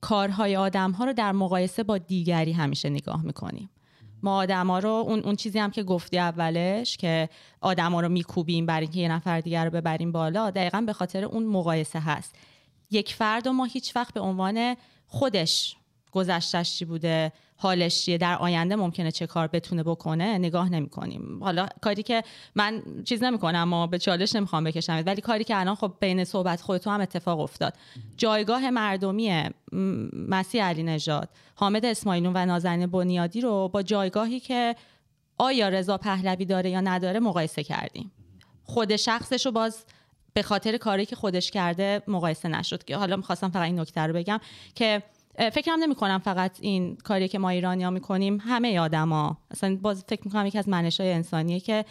کارهای 0.00 0.56
آدم 0.56 0.90
ها 0.90 1.04
رو 1.04 1.12
در 1.12 1.32
مقایسه 1.32 1.82
با 1.82 1.98
دیگری 1.98 2.52
همیشه 2.52 2.90
نگاه 2.90 3.22
می‌کنیم. 3.22 3.70
ما 4.22 4.36
آدما 4.36 4.78
رو 4.78 4.90
اون, 4.90 5.20
اون 5.20 5.36
چیزی 5.36 5.58
هم 5.58 5.70
که 5.70 5.82
گفتی 5.82 6.18
اولش 6.18 6.96
که 6.96 7.28
آدما 7.60 8.00
رو 8.00 8.08
میکوبیم 8.08 8.66
برای 8.66 8.82
اینکه 8.82 9.00
یه 9.00 9.08
نفر 9.08 9.40
دیگر 9.40 9.64
رو 9.64 9.70
ببریم 9.70 10.12
بالا 10.12 10.50
دقیقا 10.50 10.80
به 10.80 10.92
خاطر 10.92 11.24
اون 11.24 11.46
مقایسه 11.46 12.00
هست. 12.00 12.34
یک 12.90 13.14
فرد 13.14 13.46
و 13.46 13.52
ما 13.52 13.64
هیچ 13.64 13.96
وقت 13.96 14.14
به 14.14 14.20
عنوان 14.20 14.76
خودش 15.06 15.76
گذشتش 16.12 16.78
چی 16.78 16.84
بوده 16.84 17.32
حالش 17.56 18.04
چیه 18.04 18.18
در 18.18 18.36
آینده 18.36 18.76
ممکنه 18.76 19.10
چه 19.10 19.26
کار 19.26 19.46
بتونه 19.46 19.82
بکنه 19.82 20.38
نگاه 20.38 20.68
نمی 20.68 20.88
کنیم 20.88 21.44
حالا 21.44 21.66
کاری 21.80 22.02
که 22.02 22.22
من 22.54 22.82
چیز 23.04 23.22
نمی 23.22 23.38
کنم 23.38 23.58
اما 23.58 23.86
به 23.86 23.98
چالش 23.98 24.36
نمی‌خوام 24.36 24.64
بکشم 24.64 25.02
ولی 25.06 25.20
کاری 25.20 25.44
که 25.44 25.60
الان 25.60 25.74
خب 25.74 25.92
بین 26.00 26.24
صحبت 26.24 26.60
خودتو 26.60 26.90
هم 26.90 27.00
اتفاق 27.00 27.40
افتاد. 27.40 27.74
جایگاه 28.16 28.70
مردمی 28.70 29.50
مسیح 30.28 30.64
علی 30.64 30.82
نژاد 30.82 31.28
حامد 31.54 31.84
اسماعیلون 31.84 32.32
و 32.36 32.46
نازنین 32.46 32.86
بنیادی 32.86 33.40
رو 33.40 33.68
با 33.68 33.82
جایگاهی 33.82 34.40
که 34.40 34.76
آیا 35.38 35.68
رضا 35.68 35.98
پهلوی 35.98 36.44
داره 36.44 36.70
یا 36.70 36.80
نداره 36.80 37.20
مقایسه 37.20 37.64
کردیم. 37.64 38.12
خود 38.64 38.96
شخصش 38.96 39.46
رو 39.46 39.52
باز 39.52 39.84
به 40.34 40.42
خاطر 40.42 40.76
کاری 40.76 41.06
که 41.06 41.16
خودش 41.16 41.50
کرده 41.50 42.02
مقایسه 42.08 42.48
نشد. 42.48 42.84
که 42.84 42.96
حالا 42.96 43.16
می‌خواستم 43.16 43.50
فقط 43.50 43.62
این 43.62 43.80
نکته 43.80 44.00
رو 44.00 44.14
بگم 44.14 44.40
که 44.74 45.02
فکرم 45.52 45.78
نمی 45.82 45.94
کنم 45.94 46.18
فقط 46.18 46.58
این 46.60 46.96
کاری 46.96 47.28
که 47.28 47.38
ما 47.38 47.48
ایرانی 47.48 47.84
ها 47.84 47.90
می‌کنیم 47.90 48.38
همه 48.40 48.78
آدما. 48.78 49.38
اصلا 49.50 49.78
باز 49.82 50.04
فکر 50.08 50.20
می‌کنم 50.24 50.46
یکی 50.46 50.58
از 50.58 50.68
منش 50.68 51.00
های 51.00 51.12
انسانیه 51.12 51.60
که 51.60 51.84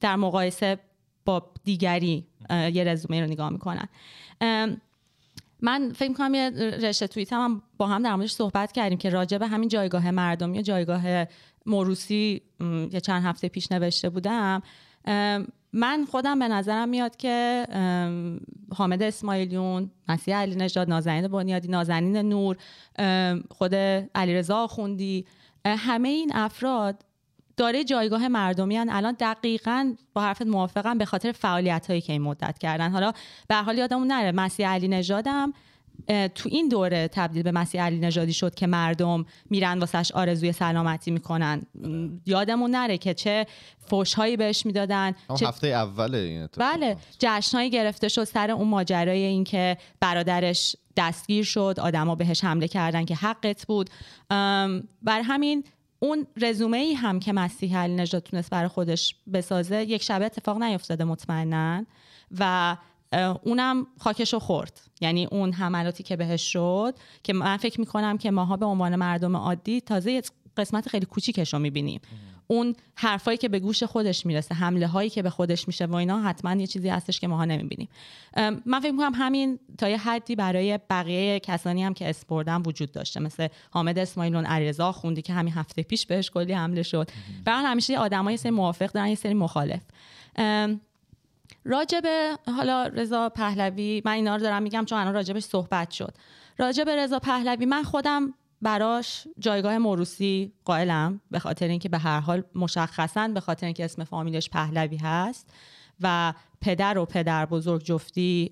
در 0.00 0.16
مقایسه 0.16 0.78
با 1.24 1.50
دیگری 1.64 2.26
یه 2.50 2.84
رزومه 2.84 3.20
رو 3.20 3.26
نگاه 3.26 3.50
می‌کنن. 3.50 3.88
من 5.62 5.92
فکر 5.92 6.08
می‌کنم 6.08 6.34
یه 6.34 6.50
رشته 6.82 7.06
توییت 7.06 7.32
هم 7.32 7.62
با 7.76 7.86
هم 7.86 8.02
در 8.02 8.14
موردش 8.14 8.32
صحبت 8.32 8.72
کردیم 8.72 8.98
که 8.98 9.10
راجع 9.10 9.38
به 9.38 9.46
همین 9.46 9.68
جایگاه 9.68 10.10
مردمی 10.10 10.56
یا 10.56 10.62
جایگاه 10.62 11.26
موروسی 11.66 12.42
یه 12.92 13.00
چند 13.00 13.24
هفته 13.24 13.48
پیش 13.48 13.72
نوشته 13.72 14.10
بودم. 14.10 14.62
من 15.72 16.06
خودم 16.10 16.38
به 16.38 16.48
نظرم 16.48 16.88
میاد 16.88 17.16
که 17.16 17.66
حامد 18.74 19.02
اسماعیلیون 19.02 19.90
مسیح 20.08 20.36
علی 20.36 20.56
نژاد 20.56 20.88
نازنین 20.88 21.28
بنیادی 21.28 21.68
نازنین 21.68 22.16
نور 22.16 22.56
خود 23.50 23.74
علیرضا 24.14 24.66
خوندی 24.66 25.26
همه 25.64 26.08
این 26.08 26.30
افراد 26.34 27.04
داره 27.56 27.84
جایگاه 27.84 28.28
مردمی 28.28 28.76
هن. 28.76 28.88
الان 28.90 29.16
دقیقا 29.20 29.94
با 30.14 30.22
حرفت 30.22 30.42
موافقم 30.42 30.98
به 30.98 31.04
خاطر 31.04 31.32
فعالیت 31.32 31.86
هایی 31.86 32.00
که 32.00 32.12
این 32.12 32.22
مدت 32.22 32.58
کردن 32.58 32.90
حالا 32.90 33.12
به 33.48 33.54
حال 33.54 33.78
یادمون 33.78 34.06
نره 34.06 34.32
مسیح 34.32 34.68
علی 34.68 34.88
نژادم 34.88 35.52
تو 36.34 36.48
این 36.52 36.68
دوره 36.68 37.08
تبدیل 37.08 37.42
به 37.42 37.52
مسیح 37.52 37.82
علی 37.82 37.98
نژادی 37.98 38.32
شد 38.32 38.54
که 38.54 38.66
مردم 38.66 39.24
میرن 39.50 39.78
واسش 39.78 40.12
آرزوی 40.12 40.52
سلامتی 40.52 41.10
می‌کنن. 41.10 41.62
یادمون 42.26 42.70
نره 42.70 42.98
که 42.98 43.14
چه 43.14 43.46
فوشهایی 43.86 44.36
بهش 44.36 44.66
می‌دادن 44.66 45.14
چه... 45.38 45.48
هفته 45.48 45.66
اول 45.66 46.14
این 46.14 46.48
بله 46.56 46.96
جشنهایی 47.18 47.70
گرفته 47.70 48.08
شد 48.08 48.24
سر 48.24 48.50
اون 48.50 48.68
ماجرای 48.68 49.22
این 49.22 49.44
که 49.44 49.76
برادرش 50.00 50.76
دستگیر 50.96 51.44
شد 51.44 51.74
آدما 51.80 52.14
بهش 52.14 52.44
حمله 52.44 52.68
کردن 52.68 53.04
که 53.04 53.14
حقت 53.14 53.66
بود. 53.66 53.90
بر 55.02 55.20
همین 55.24 55.64
اون 55.98 56.26
رزومه 56.36 56.76
ای 56.76 56.94
هم 56.94 57.20
که 57.20 57.32
مسیح 57.32 57.78
علی 57.78 57.94
نژاد 57.94 58.22
تونست 58.22 58.50
برای 58.50 58.68
خودش 58.68 59.16
بسازه 59.32 59.82
یک 59.82 60.02
شبه 60.02 60.24
اتفاق 60.24 60.62
نیفتاده 60.62 61.04
مطمئنا 61.04 61.86
و 62.38 62.76
اونم 63.42 63.86
خاکشو 63.98 64.38
خورد. 64.38 64.80
یعنی 65.00 65.26
اون 65.26 65.52
حملاتی 65.52 66.02
که 66.02 66.16
بهش 66.16 66.52
شد 66.52 66.94
که 67.22 67.32
من 67.32 67.56
فکر 67.56 67.80
می‌کنم 67.80 68.18
که 68.18 68.30
ماها 68.30 68.56
به 68.56 68.66
عنوان 68.66 68.96
مردم 68.96 69.36
عادی 69.36 69.80
تازه 69.80 70.22
قسمت 70.56 70.88
خیلی 70.88 71.06
کوچیکش 71.06 71.52
رو 71.52 71.58
می‌بینیم. 71.58 72.00
اون 72.46 72.74
حرفایی 72.94 73.38
که 73.38 73.48
به 73.48 73.58
گوش 73.58 73.82
خودش 73.82 74.26
می‌رسه 74.26 74.54
حمله 74.54 74.86
هایی 74.86 75.10
که 75.10 75.22
به 75.22 75.30
خودش 75.30 75.66
میشه 75.66 75.86
و 75.86 75.94
اینا 75.94 76.22
حتما 76.22 76.54
یه 76.54 76.66
چیزی 76.66 76.88
هستش 76.88 77.20
که 77.20 77.28
ماها 77.28 77.44
نمی‌بینیم. 77.44 77.88
من 78.66 78.80
فکر 78.80 78.90
می‌کنم 78.90 79.12
همین 79.14 79.58
تا 79.78 79.88
یه 79.88 79.96
حدی 79.96 80.36
برای 80.36 80.78
بقیه 80.90 81.40
کسانی 81.40 81.84
هم 81.84 81.94
که 81.94 82.10
اسپوردن 82.10 82.62
وجود 82.62 82.92
داشته. 82.92 83.20
مثل 83.20 83.48
حامد 83.70 83.98
اسماعیلون 83.98 84.46
علیرضا 84.46 84.92
خوندی 84.92 85.22
که 85.22 85.32
همین 85.32 85.54
هفته 85.54 85.82
پیش 85.82 86.06
بهش 86.06 86.30
کلی 86.30 86.52
حمله 86.52 86.82
شد. 86.82 87.10
برای 87.44 87.64
همیشه 87.64 87.98
آدمای 87.98 88.36
سری 88.36 88.50
موافق 88.50 88.92
دارن 88.92 89.08
یه 89.08 89.14
سری 89.14 89.34
مخالف. 89.34 89.82
راجب 91.64 92.02
حالا 92.46 92.86
رضا 92.86 93.28
پهلوی 93.28 94.02
من 94.04 94.12
اینا 94.12 94.36
رو 94.36 94.42
دارم 94.42 94.62
میگم 94.62 94.84
چون 94.84 94.98
الان 94.98 95.14
راجبش 95.14 95.42
صحبت 95.42 95.90
شد. 95.90 96.14
راجب 96.58 96.88
رضا 96.88 97.18
پهلوی 97.18 97.66
من 97.66 97.82
خودم 97.82 98.34
براش 98.62 99.26
جایگاه 99.38 99.78
موروسی 99.78 100.52
قائلم 100.64 101.20
به 101.30 101.38
خاطر 101.38 101.68
اینکه 101.68 101.88
به 101.88 101.98
هر 101.98 102.20
حال 102.20 102.42
مشخصا 102.54 103.28
به 103.28 103.40
خاطر 103.40 103.66
اینکه 103.66 103.84
اسم 103.84 104.04
فامیلش 104.04 104.50
پهلوی 104.50 104.96
هست 104.96 105.50
و 106.00 106.34
پدر 106.60 106.98
و 106.98 107.04
پدر 107.04 107.46
بزرگ 107.46 107.82
جفتی 107.82 108.50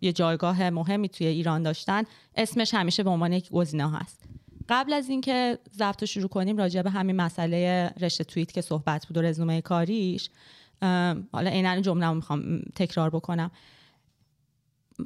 یه 0.00 0.12
جایگاه 0.12 0.70
مهمی 0.70 1.08
توی 1.08 1.26
ایران 1.26 1.62
داشتن 1.62 2.02
اسمش 2.34 2.74
همیشه 2.74 3.02
به 3.02 3.10
عنوان 3.10 3.32
یک 3.32 3.50
گزینه 3.50 3.98
هست. 3.98 4.24
قبل 4.68 4.92
از 4.92 5.08
اینکه 5.08 5.58
ضبط 5.74 6.04
شروع 6.04 6.28
کنیم 6.28 6.56
راجع 6.56 6.82
به 6.82 6.90
همین 6.90 7.16
مسئله 7.16 7.92
رشته 8.00 8.24
توییت 8.24 8.52
که 8.52 8.60
صحبت 8.60 9.06
بود 9.06 9.16
و 9.16 9.22
رزومه 9.22 9.60
کاریش 9.60 10.30
حالا 11.32 11.50
عینا 11.50 11.80
جمله 11.80 12.12
می‌خوام 12.12 12.60
تکرار 12.74 13.10
بکنم. 13.10 13.50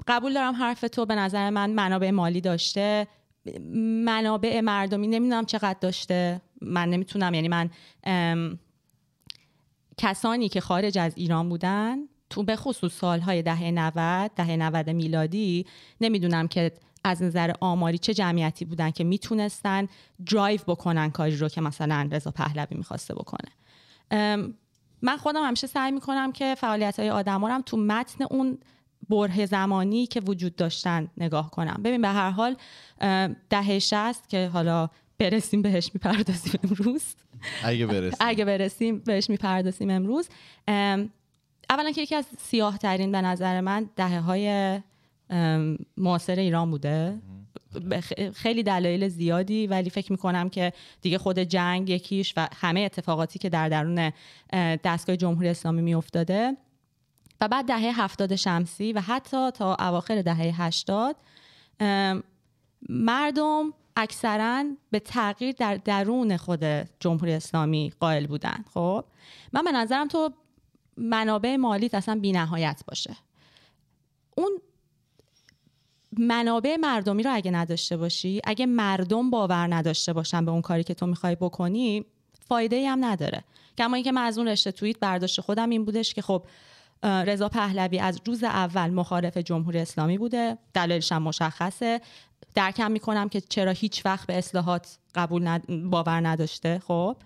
قبول 0.09 0.35
دارم 0.35 0.55
حرف 0.55 0.81
تو 0.81 1.07
به 1.07 1.15
نظر 1.15 1.51
من 1.51 1.71
منابع 1.71 2.11
مالی 2.11 2.41
داشته. 2.41 3.07
منابع 4.05 4.61
مردمی 4.61 5.07
نمی‌دونم 5.07 5.45
چقدر 5.45 5.79
داشته. 5.81 6.41
من 6.61 6.89
نمی‌تونم 6.89 7.35
یعنی 7.35 7.49
من 7.49 7.71
کسانی 9.97 10.49
که 10.49 10.61
خارج 10.61 10.99
از 10.99 11.13
ایران 11.17 11.49
بودن 11.49 11.99
تو 12.31 12.43
به 12.43 12.57
خصوص 12.57 12.93
سالهای 12.93 13.43
دهه 13.43 13.71
90 13.71 14.31
دهه 14.37 14.57
90 14.57 14.91
میلادی 14.91 15.67
نمی‌دونم 16.01 16.49
که 16.49 16.73
از 17.05 17.23
نظر 17.23 17.53
آماری 17.61 17.99
چه 17.99 18.15
جمعیتی 18.15 18.65
بودن 18.65 18.91
که 18.91 19.05
می‌تونستن 19.05 19.89
درایو 20.31 20.61
بکنن 20.67 21.11
کاری 21.11 21.37
رو 21.37 21.49
که 21.49 21.61
مثلا 21.61 22.09
رضا 22.13 22.31
پهلوی 22.31 22.77
می‌خواسته 22.77 23.15
بکنه. 23.15 23.51
من 25.03 25.17
خودم 25.17 25.43
همیشه 25.43 25.67
سعی 25.67 25.93
می‌کنم 25.93 26.33
که 26.33 26.55
فعالیت 26.55 26.99
های 26.99 27.11
آدم 27.11 27.45
هم 27.45 27.63
تو 27.67 27.77
متن 27.77 28.25
اون 28.31 28.59
بره 29.09 29.47
زمانی 29.47 30.07
که 30.07 30.21
وجود 30.21 30.57
داشتن 30.57 31.09
نگاه 31.17 31.51
کنم. 31.51 31.81
ببین 31.85 32.03
به 32.03 32.09
هر 32.09 32.31
حال 32.31 32.57
دهه 33.51 33.79
شست 33.79 34.29
که 34.29 34.51
حالا 34.53 34.89
برسیم 35.19 35.63
بهش 35.63 35.91
می‌پردازیم 35.95 36.61
امروز. 36.65 37.03
اگه 37.65 37.87
برسیم. 37.87 38.17
اگه 38.29 38.45
برسیم 38.45 38.99
بهش 38.99 39.31
می‌پردازیم 39.31 39.91
امروز. 39.91 40.29
اولا 41.71 41.91
که 41.95 42.03
یکی 42.03 42.15
از 42.15 42.27
سیاه 42.39 42.79
ترین 42.79 43.13
به 43.13 43.21
نظر 43.21 43.61
من 43.61 43.91
دهه 43.97 44.21
های 44.21 44.81
معاصر 45.97 46.37
ایران 46.37 46.71
بوده. 46.71 47.19
خیلی 48.35 48.63
دلایل 48.63 49.09
زیادی 49.09 49.67
ولی 49.67 49.91
فکر 49.91 50.13
می‌کنم 50.13 50.49
که 50.49 50.73
دیگه 51.01 51.19
خود 51.19 51.39
جنگ 51.39 51.91
یکیش 51.91 52.35
و 52.37 52.49
همه 52.61 52.81
اتفاقاتی 52.81 53.39
که 53.39 53.49
در 53.49 53.69
درون 53.69 54.13
دستگاه 54.85 55.17
جمهوری 55.17 55.49
اسلامی 55.49 55.83
میافتاده. 55.83 56.57
و 57.41 57.49
بعد 57.49 57.67
دهه 57.67 58.03
هفتاد 58.03 58.37
شمسی 58.37 58.93
و 58.93 59.01
حتی 59.01 59.51
تا 59.51 59.75
اواخر 59.75 60.23
دهه 60.23 60.63
هشتاد 60.63 61.17
مردم 62.89 63.73
اکثرا 63.97 64.65
به 64.91 64.99
تغییر 65.01 65.55
در 65.59 65.77
درون 65.77 66.37
خود 66.37 66.65
جمهوری 67.01 67.33
اسلامی 67.33 67.93
قائل 68.01 68.27
بودن 68.27 68.65
خب 68.75 69.05
من 69.53 69.65
به 69.65 69.73
نظرم 69.73 70.09
تو 70.09 70.31
منابع 70.97 71.57
مالی 71.57 71.91
اصلا 71.93 72.19
بی 72.21 72.33
نهایت 72.33 72.83
باشه. 72.89 73.17
اون 74.37 74.51
منابع 76.19 76.77
مردمی 76.77 77.23
رو 77.23 77.35
اگه 77.35 77.51
نداشته 77.51 77.97
باشی 77.97 78.41
اگه 78.45 78.67
مردم 78.67 79.31
باور 79.31 79.75
نداشته 79.75 80.13
باشن 80.13 80.45
به 80.45 80.51
اون 80.51 80.63
کاری 80.63 80.85
که 80.85 80.95
تو 80.95 81.07
می‌خوای 81.07 81.35
بکنی 81.35 82.05
فایده 82.49 82.77
ای 82.77 82.87
هم 82.87 83.05
نداره. 83.05 83.45
کما 83.79 83.95
اینکه 83.95 84.13
من 84.13 84.23
از 84.23 84.39
اون 84.39 84.49
رشته 84.49 84.73
توییت 84.73 84.99
برداشت 84.99 85.41
خودم 85.41 85.71
این 85.71 85.85
بودش 85.85 86.15
که 86.15 86.23
خب 86.23 86.47
رضا 87.03 87.49
پهلوی 87.49 87.99
از 87.99 88.21
روز 88.27 88.45
اول 88.45 88.91
مخالف 88.91 89.37
جمهوری 89.37 89.79
اسلامی 89.79 90.19
بوده 90.19 90.59
دلایلش 90.75 91.13
هم 91.13 91.23
مشخصه. 91.23 92.01
درکم 92.55 92.91
می‌کنم 92.91 93.29
که 93.29 93.41
چرا 93.41 93.73
هیچ 93.73 94.07
وقت 94.07 94.27
به 94.27 94.39
اصلاحات 94.39 94.99
قبول 95.15 95.59
باور 95.69 96.29
نداشته. 96.29 96.83
خب 96.87 97.17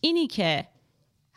اینی 0.00 0.26
که 0.26 0.66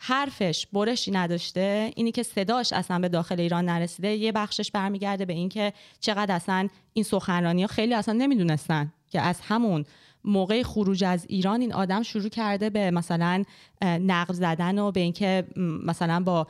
حرفش 0.02 0.66
برشی 0.72 1.10
نداشته. 1.10 1.90
اینی 1.96 2.12
که 2.12 2.22
صداش 2.22 2.72
اصلا 2.72 2.98
به 2.98 3.08
داخل 3.08 3.40
ایران 3.40 3.64
نرسیده 3.64 4.08
یه 4.08 4.32
بخشش 4.32 4.70
برمیگرده 4.70 5.24
به 5.24 5.32
اینکه 5.32 5.72
چقدر 6.00 6.34
اصلا 6.34 6.68
این 6.92 7.04
سخنرانی 7.04 7.62
ها 7.62 7.66
خیلی 7.68 7.94
اصلا 7.94 8.14
نمی‌دونستن 8.14 8.92
که 9.10 9.20
از 9.20 9.40
همون 9.40 9.84
موقع 10.24 10.62
خروج 10.62 11.04
از 11.04 11.26
ایران 11.28 11.60
این 11.60 11.72
آدم 11.72 12.02
شروع 12.02 12.28
کرده 12.28 12.70
به 12.70 12.90
مثلا 12.90 13.44
نقد 13.82 14.32
زدن 14.34 14.78
و 14.78 14.90
به 14.90 15.00
اینکه 15.00 15.46
مثلا 15.86 16.20
با 16.20 16.46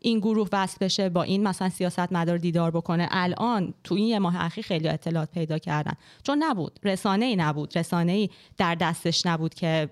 این 0.00 0.18
گروه 0.18 0.48
وصل 0.52 0.76
بشه 0.80 1.08
با 1.08 1.22
این 1.22 1.48
مثلا 1.48 1.68
سیاست 1.68 2.12
مدار 2.12 2.38
دیدار 2.38 2.70
بکنه. 2.70 3.08
الان 3.10 3.74
تو 3.84 3.94
این 3.94 4.06
یه 4.06 4.18
ماه 4.18 4.44
اخیر 4.44 4.64
خیلی 4.64 4.88
اطلاعات 4.88 5.30
پیدا 5.30 5.58
کردن. 5.58 5.92
چون 6.22 6.44
نبود 6.44 6.80
رسانه 6.82 7.24
ای 7.24 7.36
نبود. 7.36 7.78
رسانه 7.78 8.12
ای 8.12 8.30
در 8.56 8.74
دستش 8.74 9.26
نبود 9.26 9.54
که 9.54 9.90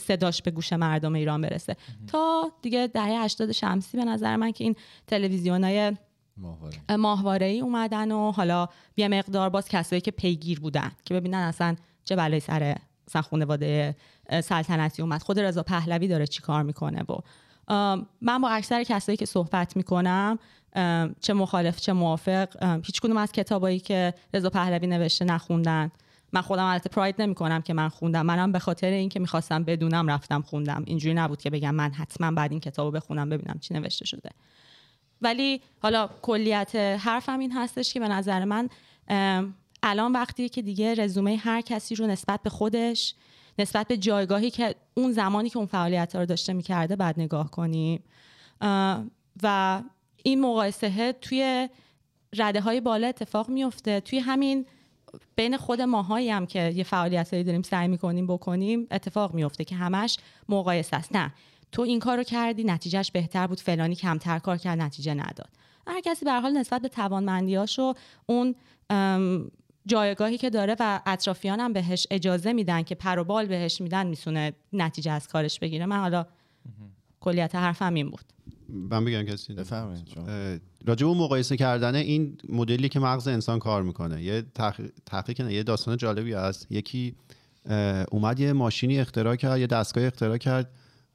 صداش 0.00 0.42
به 0.42 0.50
گوش 0.50 0.72
مردم 0.72 1.14
ایران 1.14 1.40
برسه. 1.40 1.76
تا 2.06 2.52
دیگه 2.62 2.86
دهه 2.86 3.22
80 3.24 3.52
شمسی 3.52 3.96
به 3.96 4.04
نظر 4.04 4.36
من 4.36 4.52
که 4.52 4.64
این 4.64 4.76
تلویزیونای 5.06 5.92
ماهواره 6.36 6.96
ماهواره 6.96 7.46
ای 7.46 7.60
اومدن 7.60 8.12
و 8.12 8.32
حالا 8.32 8.68
یه 8.96 9.08
مقدار 9.08 9.48
باز 9.48 9.68
کسایی 9.68 10.00
که 10.00 10.10
پیگیر 10.10 10.60
بودن 10.60 10.92
که 11.04 11.14
ببینن 11.14 11.38
اصلا 11.38 11.76
چه 12.04 12.16
بلایی 12.16 12.40
سر 12.40 12.76
مثلا 13.08 13.22
خانواده 13.22 13.96
سلطنتی 14.30 15.02
اومد. 15.02 15.22
خود 15.22 15.40
رضا 15.40 15.62
پهلوی 15.62 16.08
داره 16.08 16.26
چی 16.26 16.42
کار 16.42 16.62
می‌کنه 16.62 17.02
و 17.02 17.20
من 18.20 18.40
با 18.40 18.48
اکثر 18.48 18.84
کسایی 18.84 19.16
که 19.16 19.26
صحبت 19.26 19.76
می‌کنم 19.76 20.38
چه 21.20 21.32
مخالف 21.34 21.80
چه 21.80 21.92
موافق 21.92 22.78
هیچ 22.84 23.00
کدوم 23.00 23.16
از 23.16 23.32
کتابایی 23.32 23.80
که 23.80 24.14
رضا 24.34 24.50
پهلوی 24.50 24.86
نوشته 24.86 25.24
نخوندن. 25.24 25.90
من 26.32 26.40
خودم 26.40 26.64
البته 26.64 26.88
پراید 26.88 27.22
نمی‌کنم 27.22 27.62
که 27.62 27.74
من 27.74 27.88
خوندم. 27.88 28.26
منم 28.26 28.52
به 28.52 28.58
خاطر 28.58 28.90
اینکه 28.90 29.20
می‌خواستم 29.20 29.64
بدونم 29.64 30.10
رفتم 30.10 30.42
خوندم. 30.42 30.82
اینجوری 30.86 31.14
نبود 31.14 31.42
که 31.42 31.50
بگم 31.50 31.74
من 31.74 31.92
حتما 31.92 32.30
بعد 32.30 32.50
این 32.50 32.60
کتابو 32.60 32.90
بخونم 32.90 33.28
ببینم 33.28 33.58
چی 33.60 33.74
نوشته 33.74 34.04
شده. 34.04 34.30
ولی 35.22 35.60
حالا 35.82 36.10
کلیت 36.22 36.76
حرفم 36.76 37.38
این 37.38 37.52
هستش 37.52 37.94
که 37.94 38.00
به 38.00 38.08
نظر 38.08 38.44
من 38.44 38.68
الان 39.82 40.12
وقتی 40.12 40.48
که 40.48 40.62
دیگه 40.62 40.94
رزومه 40.94 41.36
هر 41.36 41.60
کسی 41.60 41.94
رو 41.94 42.06
نسبت 42.06 42.42
به 42.42 42.50
خودش 42.50 43.14
نسبت 43.58 43.88
به 43.88 43.96
جایگاهی 43.96 44.50
که 44.50 44.74
اون 44.94 45.12
زمانی 45.12 45.50
که 45.50 45.56
اون 45.56 45.66
فعالیت 45.66 46.16
رو 46.16 46.26
داشته 46.26 46.52
می‌کرده 46.52 46.96
بعد 46.96 47.20
نگاه 47.20 47.50
کنیم. 47.50 48.02
و 49.42 49.82
این 50.22 50.40
مقایسه 50.40 51.12
توی 51.12 51.68
رده 52.36 52.60
های 52.60 52.80
بالا 52.80 53.06
اتفاق 53.06 53.48
میفته 53.48 54.00
توی 54.00 54.18
همین 54.18 54.66
بین 55.36 55.56
خود 55.56 55.80
ماهایی 55.80 56.30
هم 56.30 56.46
که 56.46 56.72
یه 56.76 56.84
فعالیت 56.84 57.30
هایی 57.30 57.44
داریم 57.44 57.62
سعی 57.62 57.88
می‌کنیم 57.88 58.26
بکنیم 58.26 58.86
اتفاق 58.90 59.34
میفته 59.34 59.64
که 59.64 59.74
همش 59.76 60.18
مقایسه 60.48 60.96
است. 60.96 61.16
نه 61.16 61.32
تو 61.72 61.82
این 61.82 61.98
کار 61.98 62.16
رو 62.16 62.22
کردی 62.22 62.64
نتیجهش 62.64 63.10
بهتر 63.10 63.46
بود 63.46 63.60
فلانی 63.60 63.94
کمتر 63.94 64.38
کار 64.38 64.56
کرد 64.56 64.80
نتیجه 64.80 65.14
نداد. 65.14 65.48
هر 65.86 66.00
کسی 66.00 66.24
به 66.24 66.32
حال 66.32 66.52
نسبت 66.52 66.82
به 66.82 66.88
توانمندیاش 66.88 67.78
و 67.78 67.94
اون 68.26 68.54
جایگاهی 69.86 70.38
که 70.38 70.50
داره 70.50 70.76
و 70.80 71.00
اطرافیان 71.06 71.60
هم 71.60 71.72
بهش 71.72 72.06
اجازه 72.10 72.52
میدن 72.52 72.82
که 72.82 72.94
پر 72.94 73.18
و 73.18 73.24
بال 73.24 73.46
بهش 73.46 73.80
میدن 73.80 74.06
می‌تونه 74.06 74.52
نتیجه 74.72 75.12
از 75.12 75.28
کارش 75.28 75.58
بگیره. 75.58 75.86
من 75.86 76.00
حالا 76.00 76.26
کلیت 77.20 77.54
حرفم 77.54 77.94
این 77.94 78.10
بود. 78.10 78.24
من 78.68 79.04
بگم 79.04 79.22
کسی 79.22 79.54
اون 81.04 81.18
مقایسه 81.18 81.56
کردن 81.56 81.94
این 81.94 82.38
مدلی 82.48 82.88
که 82.88 83.00
مغز 83.00 83.28
انسان 83.28 83.58
کار 83.58 83.82
می‌کنه 83.82 84.22
یه 84.22 84.42
تحقیق 84.54 84.90
تحقیق 85.06 85.40
نه، 85.40 85.54
یه 85.54 85.62
داستان 85.62 85.96
جالبی 85.96 86.32
هست. 86.32 86.66
یکی 86.70 87.14
اومد 88.10 88.40
یه 88.40 88.52
ماشینی 88.52 88.98
اختراع 88.98 89.36
کرد 89.36 89.58
یه 89.58 89.66
دستگاه 89.66 90.04
اختراع 90.04 90.36
کرد. 90.36 90.70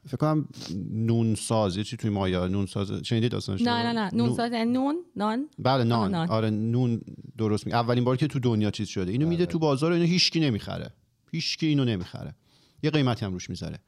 فکر 0.08 0.18
کنم 0.18 0.48
نون 0.92 1.36
ساز 1.36 1.78
یه 1.78 1.84
چی 1.84 1.98
توی 1.98 2.10
مایا 2.10 2.48
نون 2.48 2.66
ساز 2.66 2.92
شنیدی 2.92 3.30
داستانش؟ 3.30 3.62
نه 3.62 3.84
نه 3.84 3.94
نه. 3.94 4.10
نون. 4.14 4.36
ساز 4.36 4.52
نون 4.52 4.96
نان. 5.16 5.50
بله 5.60 5.84
نان. 5.84 6.16
آره 6.16 6.50
نون 6.50 7.02
درست 7.38 7.68
می 7.68 7.74
اولین 7.74 8.04
بار 8.04 8.18
که 8.18 8.28
تو 8.28 8.40
دنیا 8.40 8.72
چیز 8.72 8.88
شده 8.88 9.12
اینو 9.12 9.28
میده 9.28 9.46
تو 9.46 9.60
بازار 9.60 9.92
اینو 9.92 10.06
هیچکی 10.06 10.40
نمی‌خره. 10.40 10.90
هیچکی 11.32 11.68
اینو 11.68 11.86
نمی‌خره. 11.86 12.36
یه 12.84 12.92
قیمتی 12.92 13.26
هم 13.26 13.34
روش 13.34 13.50
می‌ذاره. 13.50 13.80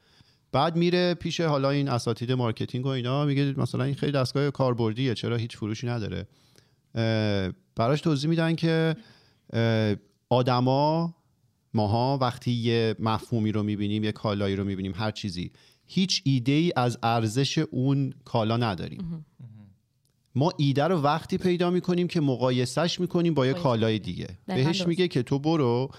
بعد 0.51 0.75
میره 0.75 1.13
پیش 1.13 1.41
حالا 1.41 1.69
این 1.69 1.89
اساتید 1.89 2.31
marketing 2.31 2.85
و 2.85 2.89
اینا 2.89 3.25
میگه 3.25 3.53
مثلا 3.57 3.83
این 3.83 3.95
خیلی 3.95 4.11
دستگاه 4.11 4.51
کاربردیه 4.51 5.13
چرا 5.13 5.35
هیچ 5.35 5.57
فروشی 5.57 5.87
نداره؟ 5.87 6.27
براش 7.75 8.01
توضیح 8.01 8.29
میدن 8.29 8.55
که 8.55 8.95
آدما 10.29 11.15
ماها 11.73 12.17
وقتی 12.21 12.51
یه 12.51 12.95
مفهومی 12.99 13.51
رو 13.51 13.63
می‌بینیم 13.63 14.03
یه 14.03 14.11
کالایی 14.11 14.55
رو 14.55 14.63
می‌بینیم 14.63 14.93
هر 14.95 15.11
چیزی 15.11 15.51
هیچ 15.87 16.21
ایده 16.25 16.51
ای 16.51 16.73
از 16.75 16.97
ارزش 17.03 17.57
اون 17.57 18.13
کالا 18.25 18.57
نداریم. 18.57 19.25
ما 20.35 20.53
ایده 20.57 20.83
رو 20.83 21.01
وقتی 21.01 21.37
پیدا 21.37 21.69
می‌کنیم 21.69 22.07
که 22.07 22.21
مقایسش 22.21 22.99
می‌کنیم 22.99 23.33
با 23.33 23.47
یه. 23.47 23.53
کالای 23.53 23.99
دیگه. 23.99 24.27
بهش. 24.45 24.87
میگه 24.87 25.07
که 25.07 25.23
تو 25.23 25.39
برو 25.39 25.91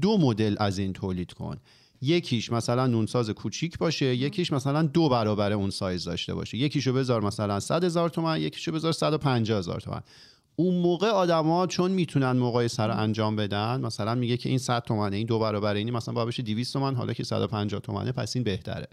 دو 0.00 0.18
مدل 0.18 0.56
از 0.58 0.78
این 0.78 0.92
تولید 0.92 1.32
کن. 1.32 1.56
یکیش 2.02 2.52
مثلا 2.52 2.86
نونساز 2.86 3.30
کوچیک 3.30 3.78
باشه 3.78 4.16
یکیش 4.16 4.52
مثلا 4.52 4.82
دو 4.82 5.08
برابر 5.08 5.52
اون 5.52 5.70
سایز 5.70 6.04
داشته 6.04 6.34
باشه. 6.34 6.58
یکیشو 6.58 6.92
بذار 6.92 7.22
مثلا 7.22 7.60
100 7.60 7.84
هزار 7.84 8.08
تومن 8.08 8.40
یکیشو 8.40 8.72
بذار 8.72 8.92
150 8.92 9.58
هزار 9.58 9.80
تومن. 9.80 10.00
اون 10.60 10.74
موقع 10.74 11.08
آدما 11.08 11.66
چون 11.66 11.90
می‌تونن 11.90 12.32
مقایسه 12.32 12.82
رو 12.82 12.96
انجام 12.98 13.36
بدن 13.36 13.80
مثلا 13.80 14.14
میگه 14.14 14.36
که 14.36 14.48
این 14.48 14.58
100 14.58 14.82
تومنه 14.82 15.16
این 15.16 15.26
دو 15.26 15.38
برابر 15.38 15.74
اینی 15.74 15.90
مثلا 15.90 16.14
باید 16.14 16.28
بشه 16.28 16.42
200 16.42 16.72
تومن 16.72 16.94
حالا 16.94 17.12
که 17.12 17.24
150 17.24 17.80
تومنه 17.80 18.12
پس 18.12 18.36
این 18.36 18.44
بهتره. 18.44 18.86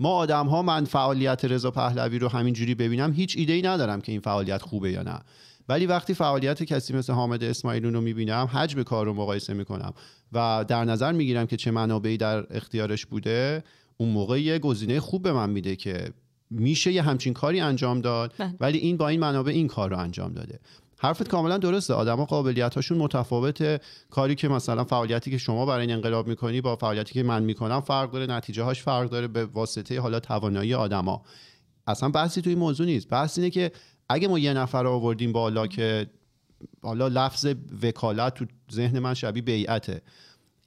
ما 0.00 0.10
آدم 0.10 0.46
ها 0.46 0.62
من 0.62 0.84
فعالیت 0.84 1.44
رضا 1.44 1.70
پهلوی 1.70 2.18
رو 2.18 2.28
همینجوری 2.28 2.74
ببینم 2.74 3.12
هیچ 3.12 3.34
ایده 3.38 3.52
ای 3.52 3.62
ندارم 3.62 4.00
که 4.00 4.12
این 4.12 4.20
فعالیت 4.20 4.62
خوبه 4.62 4.92
یا 4.92 5.02
نه. 5.02 5.20
ولی 5.68 5.86
وقتی 5.86 6.14
فعالیت 6.14 6.62
کسی 6.62 6.92
مثل 6.94 7.12
حامد 7.12 7.44
اسماعیلون 7.44 7.94
رو 7.94 8.00
می‌بینم 8.00 8.48
حجم 8.52 8.82
کار 8.82 9.06
رو 9.06 9.14
مقایسه 9.14 9.54
می‌کنم 9.54 9.92
و 10.32 10.64
در 10.68 10.84
نظر 10.84 11.12
می‌گیرم 11.12 11.46
که 11.46 11.56
چه 11.56 11.70
منابعی 11.70 12.16
در 12.16 12.56
اختیارش 12.56 13.06
بوده 13.06 13.64
اون 13.96 14.08
موقع 14.08 14.40
یه 14.40 14.58
گزینه 14.58 15.00
خوب 15.00 15.22
به 15.22 15.32
من 15.32 15.50
میده 15.50 15.76
که 15.76 16.10
میشه 16.50 16.92
یه 16.92 17.02
همچین 17.02 17.32
کاری 17.34 17.60
انجام 17.60 18.00
داد 18.00 18.34
بله. 18.38 18.54
ولی 18.60 18.78
این 18.78 18.96
با 18.96 19.08
این 19.08 19.20
منابع 19.20 19.52
این 19.52 19.68
کار 19.68 19.90
رو 19.90 19.98
انجام 19.98 20.32
داده. 20.32 20.60
حرفت 21.00 21.28
کاملا 21.28 21.58
درسته. 21.58 21.94
آدما 21.94 22.24
قابلیت 22.24 22.74
هاشون 22.74 22.98
متفاوته. 22.98 23.80
کاری 24.10 24.34
که 24.34 24.48
مثلا 24.48 24.84
فعالیتی 24.84 25.30
که 25.30 25.38
شما 25.38 25.66
برای 25.66 25.80
این 25.80 25.90
انقلاب 25.90 26.28
می‌کنی 26.28 26.60
با 26.60 26.76
فعالیتی 26.76 27.14
که 27.14 27.22
من 27.22 27.42
می‌کنم 27.42 27.80
فرق 27.80 28.10
داره 28.10 28.26
نتیجه 28.26 28.62
هاش 28.62 28.82
فرق 28.82 29.10
داره 29.10 29.28
به 29.28 29.44
واسطه 29.44 30.00
حالا 30.00 30.20
توانایی 30.20 30.74
آدما. 30.74 31.22
اصلا 31.86 32.08
بحثی 32.08 32.42
توی 32.42 32.52
این 32.52 32.58
موضوع 32.58 32.86
نیست. 32.86 33.08
بحث 33.08 33.38
اینه 33.38 33.50
که 33.50 33.72
اگه 34.08 34.28
ما 34.28 34.38
یه 34.38 34.52
نفر 34.52 34.82
رو 34.82 34.90
آوردیم 34.90 35.32
بالا 35.32 35.66
که 35.66 36.06
حالا 36.82 37.08
لفظ 37.08 37.46
وکالت 37.82 38.34
تو 38.34 38.44
ذهن 38.72 38.98
من 38.98 39.14
شبیه 39.14 39.42
بیعته. 39.42 40.02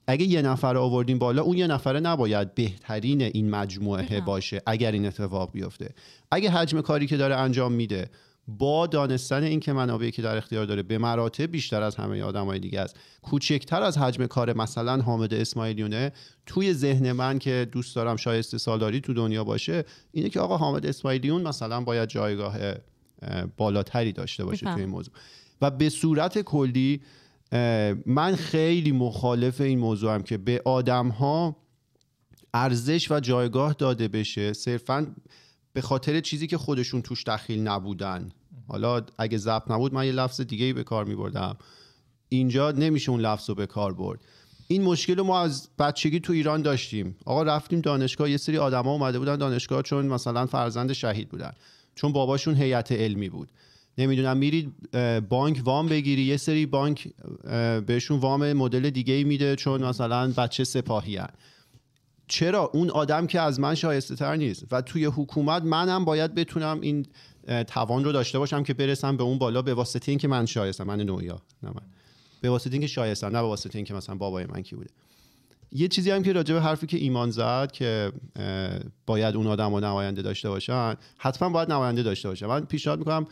اگه 0.08 0.26
یه 0.26 0.42
نفر 0.42 0.78
آوردیم 0.78 1.20
بالا 1.20 1.42
اون 1.42 1.58
یه 1.58 1.68
نفره 1.68 2.00
نباید 2.00 2.56
بهترین 2.56 3.22
این 3.22 3.50
مجموعه. 3.50 4.22
باشه 4.22 4.62
اگر 4.66 4.92
این 4.92 5.06
اتفاق 5.06 5.52
بیفته 5.52 5.90
اگه 6.32 6.50
حجم 6.52 6.82
کاری 6.82 7.08
که 7.08 7.18
داره 7.18 7.36
انجام 7.36 7.72
میده 7.72 8.10
با 8.48 8.88
دانستن 8.88 9.44
این 9.44 9.60
که 9.60 9.74
منابعی 9.74 10.12
که 10.12 10.22
در 10.22 10.38
اختیار 10.38 10.66
داره 10.66 10.84
به 10.84 10.98
مراتب 10.98 11.52
بیشتر 11.52 11.82
از 11.82 11.96
همه 11.96 12.24
آدمای 12.24 12.60
دیگه 12.60 12.82
است 12.82 12.96
کوچکتر 13.22 13.82
از 13.84 13.98
حجم 13.98 14.26
کار 14.26 14.54
مثلا 14.54 15.02
حامد 15.02 15.34
اسماعیلیونه 15.34 16.12
توی 16.46 16.74
ذهن 16.74 17.12
من 17.12 17.40
که 17.40 17.68
دوست 17.72 17.96
دارم 17.96 18.16
شایسته 18.16 18.58
سالاری 18.58 19.02
تو 19.02 19.14
دنیا 19.14 19.44
باشه 19.44 19.84
اینه 20.12 20.30
که 20.30 20.40
آقا 20.40 20.58
حامد 20.58 20.86
اسماعیلیون 20.86 21.42
مثلا 21.42 21.82
باید 21.82 22.10
جایگاه 22.10 22.56
اه، 23.22 23.46
بالاتری 23.58 24.12
داشته 24.12 24.46
باشه. 24.46 24.66
توی 24.66 24.82
این 24.82 24.90
موضوع 24.90 25.14
و 25.62 25.72
به 25.72 25.90
صورت 25.90 26.42
کلی 26.42 27.02
من 28.06 28.36
خیلی 28.36 28.92
مخالف 28.92 29.62
این 29.62 29.80
موضوع 29.80 30.14
هم 30.14 30.24
که 30.24 30.38
به 30.38 30.62
آدم 30.66 31.08
ها 31.08 31.56
ارزش 32.54 33.12
و 33.12 33.20
جایگاه 33.20 33.74
داده 33.74 34.08
بشه 34.08 34.54
صرفا 34.54 35.16
به 35.74 35.82
خاطر 35.82 36.20
چیزی 36.20 36.48
که 36.48 36.58
خودشون 36.58 37.02
توش 37.02 37.24
دخیل 37.24 37.68
نبودن. 37.68 38.30
حالا 38.68 39.02
اگه 39.18 39.38
ضبط 39.38 39.72
نبود 39.72 39.94
من 39.94 40.06
یه 40.06 40.12
لفظ 40.12 40.42
دیگه 40.42 40.74
به 40.74 40.84
کار 40.84 41.06
می 41.06 41.16
بردم 41.16 41.58
اینجا 42.30 42.72
نمیشه 42.72 43.12
اون 43.12 43.22
لفظ 43.22 43.50
رو 43.50 43.56
به 43.56 43.66
کار 43.66 43.94
برد. 43.94 44.20
این 44.68 44.82
مشکل 44.82 45.16
رو 45.16 45.24
ما 45.24 45.40
از 45.40 45.70
بچگی 45.80 46.20
تو 46.20 46.34
ایران 46.34 46.62
داشتیم. 46.62 47.16
آقا 47.26 47.44
رفتیم 47.44 47.82
دانشگاه 47.82 48.32
یه 48.32 48.38
سری 48.38 48.58
آدما 48.58 48.92
اومده 48.92 49.20
بودن 49.20 49.36
دانشگاه 49.36 49.82
چون 49.82 50.06
مثلا 50.06 50.46
فرزند 50.46 50.94
شهید 50.94 51.30
بودن. 51.30 51.52
چون 51.96 52.12
باباشون 52.12 52.56
هیئت 52.56 52.92
علمی 52.92 53.30
بود. 53.30 53.52
نمی‌دونم 53.98 54.38
میرید 54.38 54.74
اه، 54.94 55.20
بانک 55.20 55.62
وام 55.64 55.88
بگیری 55.88 56.22
یه 56.22 56.38
سری 56.38 56.66
بانک 56.66 57.08
بهشون 57.86 58.20
وام 58.20 58.54
مدل 58.54 58.90
دیگه 58.90 59.24
میده 59.24 59.56
چون 59.56 59.84
مثلا 59.84 60.32
بچه 60.38 60.64
سپاهی 60.64 61.18
هن. 61.18 61.30
چرا؟ 62.28 62.70
اون 62.74 62.90
آدم 62.90 63.28
که 63.28 63.42
از 63.42 63.60
من 63.60 63.76
شایسته 63.76 64.16
تر 64.16 64.36
نیست 64.36 64.66
و 64.72 64.82
توی 64.82 65.06
حکومت 65.06 65.64
منم 65.64 66.06
باید 66.06 66.36
بتونم 66.36 66.82
این 66.82 67.06
توان 67.68 68.04
رو 68.04 68.12
داشته 68.12 68.40
باشم 68.40 68.64
که 68.64 68.74
برسم 68.74 69.18
به 69.18 69.24
اون 69.24 69.38
بالا 69.38 69.62
به 69.62 69.74
واسطه 69.74 70.12
اینکه 70.12 70.28
من 70.28 70.46
شایستم. 70.46 70.84
من 70.84 71.02
نویا 71.02 71.42
نه 71.64 71.70
من. 71.70 71.82
به 72.42 72.50
واسطه 72.50 72.72
اینکه 72.72 72.88
شایستم 72.88 73.28
نه 73.28 73.42
به 73.42 73.48
واسطه 73.48 73.76
اینکه 73.76 73.94
مثلا 73.94 74.16
بابای 74.16 74.46
من 74.46 74.62
کی 74.62 74.76
بوده. 74.76 74.90
یه 75.72 75.88
چیزی 75.88 76.12
هم 76.12 76.24
که 76.24 76.34
راجع 76.34 76.54
به 76.54 76.62
حرفی 76.62 76.88
که 76.88 76.98
ایمان 76.98 77.32
زد 77.32 77.72
که 77.72 78.12
باید 79.06 79.36
اون 79.36 79.48
آدم 79.48 79.76
نماینده 79.76 80.22
داشته 80.22 80.50
باشن 80.50 80.96
حتما 81.18 81.50
باید 81.50 81.72
نماینده 81.72 82.04
داشته 82.04 82.30
باشن 82.30 82.46
من 82.46 82.66
پیشنهاد 82.66 83.00
می‌کنم 83.00 83.28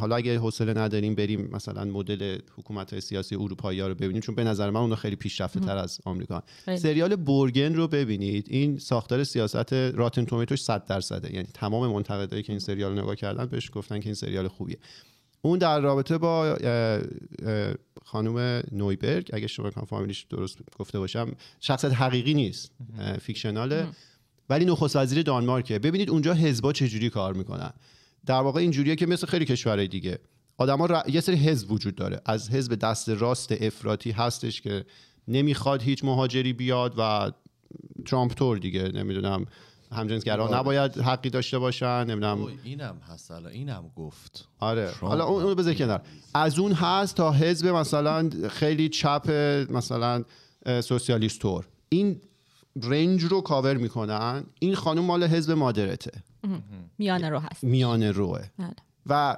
حالا 0.00 0.16
اگه 0.16 0.38
حوصله 0.38 0.74
نداریم 0.74 1.14
بریم 1.14 1.48
مثلا 1.52 1.84
مدل 1.84 2.38
حکومت 2.56 2.90
های 2.90 3.00
سیاسی 3.00 3.34
اروپایی 3.34 3.80
ها 3.80 3.88
رو 3.88 3.94
ببینیم 3.94 4.20
چون 4.20 4.34
به 4.34 4.44
نظر 4.44 4.70
من 4.70 4.80
اونا 4.80 4.96
خیلی 4.96 5.16
پیشرفته 5.16 5.60
تر 5.60 5.76
از 5.76 6.00
آمریکا. 6.04 6.42
سریال 6.76 7.16
برگن 7.16 7.74
رو 7.74 7.88
ببینید. 7.88 8.46
این 8.48 8.78
ساختار 8.78 9.24
سیاست 9.24 9.72
راتن 9.72 10.24
تومیتوش 10.24 10.62
100 10.62 10.86
درصده. 10.86 11.34
یعنی 11.34 11.48
تمام 11.54 11.92
منتقدایی 11.92 12.42
که 12.42 12.52
این 12.52 12.60
سریال 12.60 12.92
رو 12.92 13.02
نگاه 13.02 13.16
کردن 13.16 13.46
بهش 13.46 13.70
گفتن 13.72 14.00
که 14.00 14.06
این 14.06 14.14
سریال 14.14 14.48
خوبیه. 14.48 14.78
اون 15.42 15.58
در 15.58 15.80
رابطه 15.80 16.18
با 16.18 16.56
خانم 18.04 18.62
نویبرگ 18.72 19.30
اگه 19.32 19.46
شما 19.46 19.70
کنم 19.70 19.84
فامیلیش 19.84 20.26
درست 20.30 20.58
گفته 20.78 20.98
باشم 20.98 21.32
شخصیت 21.60 21.92
حقیقی 21.92 22.34
نیست. 22.34 22.72
فیکشناله. 23.20 23.86
ولی 24.50 24.64
نخست 24.64 24.96
وزیر 24.96 25.22
دانمارکه. 25.22 25.78
ببینید 25.78 26.10
اونجا 26.10 26.34
حزبا 26.34 26.72
چجوری 26.72 27.10
کار 27.10 27.34
می‌کنن. 27.34 27.72
در 28.26 28.40
واقع 28.40 28.60
اینجوریه 28.60 28.96
که 28.96 29.06
مثل 29.06 29.26
خیلی 29.26 29.44
کشورهای 29.44 29.88
دیگه. 29.88 30.18
آدما 30.58 30.86
ر... 30.86 31.02
یه 31.08 31.20
سری 31.20 31.36
حزب 31.36 31.72
وجود 31.72 31.94
داره. 31.94 32.20
از 32.26 32.50
حزب 32.50 32.74
دست 32.74 33.08
راست 33.08 33.52
افراطی 33.52 34.10
هستش 34.10 34.60
که 34.60 34.84
نمی‌خواد 35.28 35.82
هیچ 35.82 36.04
مهاجری 36.04 36.52
بیاد 36.52 36.94
و 36.98 37.30
ترامپ 38.06 38.34
تور 38.34 38.58
دیگه. 38.58 38.82
نمی‌دونم. 38.82 39.46
همجنسگرا 39.92 40.58
نباید 40.58 40.98
حقی 40.98 41.30
داشته 41.30 41.58
باشن. 41.58 42.04
نمی‌دونم. 42.04 42.46
اینم 42.64 43.00
هست. 43.08 43.30
حالا 43.30 43.48
اینم 43.48 43.90
گفت. 43.96 44.48
آره. 44.58 44.90
حالا 45.00 45.24
اون 45.24 45.42
اونو 45.42 45.54
بذار 45.54 45.74
کنار. 45.74 46.02
از 46.34 46.58
اون 46.58 46.72
هست 46.72 47.16
تا 47.16 47.32
حزب 47.32 47.66
مثلا 47.66 48.30
خیلی 48.48 48.88
چپ 48.88 49.30
مثلا 49.70 50.24
اه، 50.66 50.80
سوسیالیستور 50.80 51.66
این 51.88 52.20
رنج 52.82 53.24
رو 53.24 53.40
کاور 53.40 53.76
می‌کنن. 53.76 54.44
این 54.58 54.74
خانم 54.74 55.04
مال 55.04 55.24
حزب 55.24 55.52
مادرته. 55.52 56.10
میانه 56.98 57.28
رو 57.28 57.38
هست. 57.38 57.64
میانه 57.64 58.10
روه. 58.10 58.40
بله. 58.58 58.68
و 59.06 59.36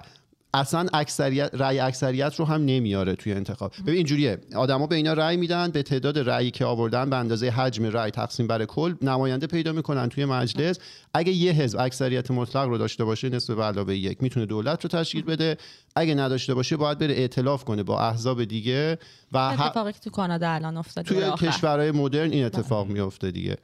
اصلا 0.54 0.86
اکثریت 0.92 1.50
رأی 1.52 1.78
اکثریت 1.78 2.34
رو 2.34 2.44
هم 2.44 2.64
نمیاره 2.64 3.14
توی 3.14 3.32
انتخاب. 3.32 3.72
ببین 3.82 3.94
اینجوریه. 3.94 4.38
آدما 4.56 4.86
به 4.86 4.96
اینا 4.96 5.12
رأی 5.12 5.36
میدن 5.36 5.70
به 5.70 5.82
تعداد 5.82 6.18
رأیی 6.18 6.50
که 6.50 6.64
آوردن 6.64 7.10
به 7.10 7.16
اندازه 7.16 7.50
حجم 7.50 7.84
رأی 7.84 8.10
تقسیم 8.10 8.46
بر 8.46 8.64
کل 8.64 8.94
نماینده 9.02 9.46
پیدا 9.46 9.72
می‌کنن 9.72 10.08
توی 10.08 10.24
مجلس. 10.24 10.78
اگه 11.14 11.32
یه 11.32 11.52
حزب 11.52 11.78
اکثریت 11.78 12.30
مطلق 12.30 12.68
رو 12.68 12.78
داشته 12.78 13.04
باشه 13.04 13.28
نصف 13.28 13.54
به 13.54 13.62
علاوه 13.62 13.96
یک 13.96 14.22
می‌تونه 14.22 14.46
دولت 14.46 14.84
رو 14.84 14.88
تشکیل 14.88 15.22
بده. 15.22 15.56
اگه 15.96 16.14
نداشته 16.14 16.54
باشه 16.54 16.76
باید 16.76 16.98
بره 16.98 17.14
ائتلاف 17.14 17.64
کنه 17.64 17.82
با 17.82 18.00
احزاب 18.00 18.44
دیگه 18.44 18.98
و 19.32 19.36
اتفاقی 19.36 19.92
که 19.92 19.98
تو 19.98 20.10
کانادا 20.10 20.50
الان 20.50 20.76
افتاد 20.76 21.04
توی. 21.04 21.30
کشورهای 21.30 21.90
مدرن 21.90 22.30
این 22.30 22.44
اتفاق 22.44 22.86
میفته 22.88 23.30
دیگه. 23.30 23.56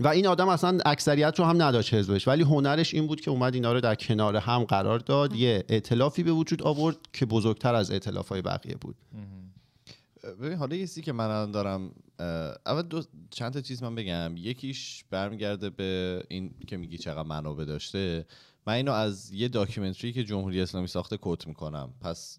و 0.00 0.08
این 0.08 0.26
آدم 0.26 0.48
اصلا 0.48 0.78
اکثریت 0.86 1.38
رو 1.38 1.44
هم 1.44 1.62
نداشت 1.62 1.94
حزبش. 1.94 2.28
ولی 2.28 2.42
هنرش 2.42 2.94
این 2.94 3.06
بود 3.06 3.20
که 3.20 3.30
اومد 3.30 3.54
اینا 3.54 3.72
رو 3.72 3.80
در 3.80 3.94
کنار 3.94 4.36
هم 4.36 4.64
قرار 4.64 4.98
داد. 4.98 5.36
یه 5.36 5.64
ائتلافی 5.68 6.22
به 6.22 6.32
وجود 6.32 6.62
آورد 6.62 6.96
که 7.12 7.26
بزرگتر 7.26 7.74
از 7.74 7.90
ائتلافهای 7.90 8.42
بقیه 8.42 8.74
بود. 8.74 8.96
ببین 10.40 10.58
حالا 10.58 10.76
یه 10.76 10.86
چیزی 10.86 11.02
که 11.02 11.12
من 11.12 11.24
الان 11.24 11.50
دارم 11.50 11.90
اول 12.66 12.82
دو 12.82 13.02
چند 13.30 13.52
تا 13.52 13.60
چیز 13.60 13.82
من 13.82 13.94
بگم. 13.94 14.34
یکیش 14.36 15.04
برمیگرده 15.10 15.70
به 15.70 16.22
این 16.28 16.54
که 16.66 16.76
میگی 16.76 16.98
چقدر 16.98 17.28
منابع 17.28 17.64
داشته. 17.64 18.26
من 18.66 18.74
اینو 18.74 18.92
از 18.92 19.32
یه 19.32 19.48
داکیومنتری 19.48 20.12
که 20.12 20.24
جمهوری 20.24 20.60
اسلامی 20.60 20.86
ساخته 20.86 21.16
کوت 21.16 21.46
می‌کنم. 21.46 21.94
پس 22.00 22.38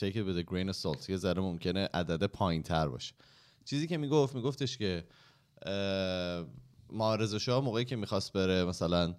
take 0.00 0.12
it 0.12 0.24
with 0.26 0.44
a 0.46 0.50
grain 0.50 0.72
of 0.72 0.76
salt. 0.76 1.08
یه 1.08 1.16
ذره 1.16 1.42
ممکنه 1.42 1.88
عدد 1.94 2.26
پایین 2.26 2.62
تر 2.62 2.88
باشه. 2.88 3.14
چیزی 3.64 3.86
که 3.86 3.96
می‌گفت 3.96 4.34
میگفتش 4.34 4.78
که 4.78 5.04
اه، 6.90 6.98
معارضه 6.98 7.38
شاه 7.38 7.64
موقعی 7.64 7.84
که 7.84 7.96
می‌خواست 7.96 8.32
بره 8.32 8.64
مثلا 8.64 9.14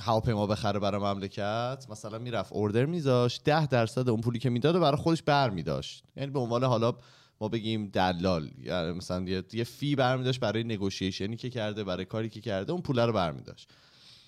هواپیما 0.00 0.46
بخره 0.46 0.78
برای 0.78 1.00
مملکت 1.00 1.86
مثلا 1.90 2.18
می‌رفت 2.18 2.52
اوردر 2.52 2.84
میذاشت 2.84 3.44
ده 3.44 3.66
درصد 3.66 4.08
اون 4.08 4.20
پولی 4.20 4.38
که 4.38 4.50
می‌داد 4.50 4.76
و 4.76 4.80
برای 4.80 4.96
خودش 4.96 5.22
بر 5.22 5.50
میداشت. 5.50 6.04
یعنی 6.16 6.30
به 6.30 6.38
عنوان 6.38 6.64
حالا 6.64 6.94
ما 7.40 7.48
بگیم 7.48 7.86
دلال 7.86 8.50
یعنی 8.62 8.92
مثلا 8.92 9.24
یه, 9.28 9.44
یه 9.52 9.64
fee 9.64 9.96
برمیداشت 9.96 10.40
برای 10.40 10.64
negotiation 10.64 11.30
ی 11.30 11.36
که 11.36 11.50
کرده 11.50 11.84
برای 11.84 12.04
کاری 12.04 12.28
که 12.28 12.40
کرده 12.40 12.72
اون 12.72 12.82
پول 12.82 12.98
رو 12.98 13.12
برمیداشت 13.12 13.70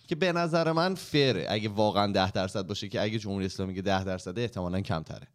که 0.07 0.15
به 0.15 0.33
نظر 0.33 0.73
من 0.73 0.95
fair 0.95 1.36
ه 1.36 1.47
اگه 1.49 1.69
واقعا 1.69 2.13
ده 2.13 2.31
درصد 2.31 2.67
باشه 2.67 2.89
که 2.89 3.03
اگه 3.03 3.19
جمهوری 3.19 3.47
اسلامی 3.47 3.73
میگه 3.73 3.83
ده 3.83 4.05
درصده 4.05 4.41
احتمالا 4.41 4.81
کمتره. 4.81 5.29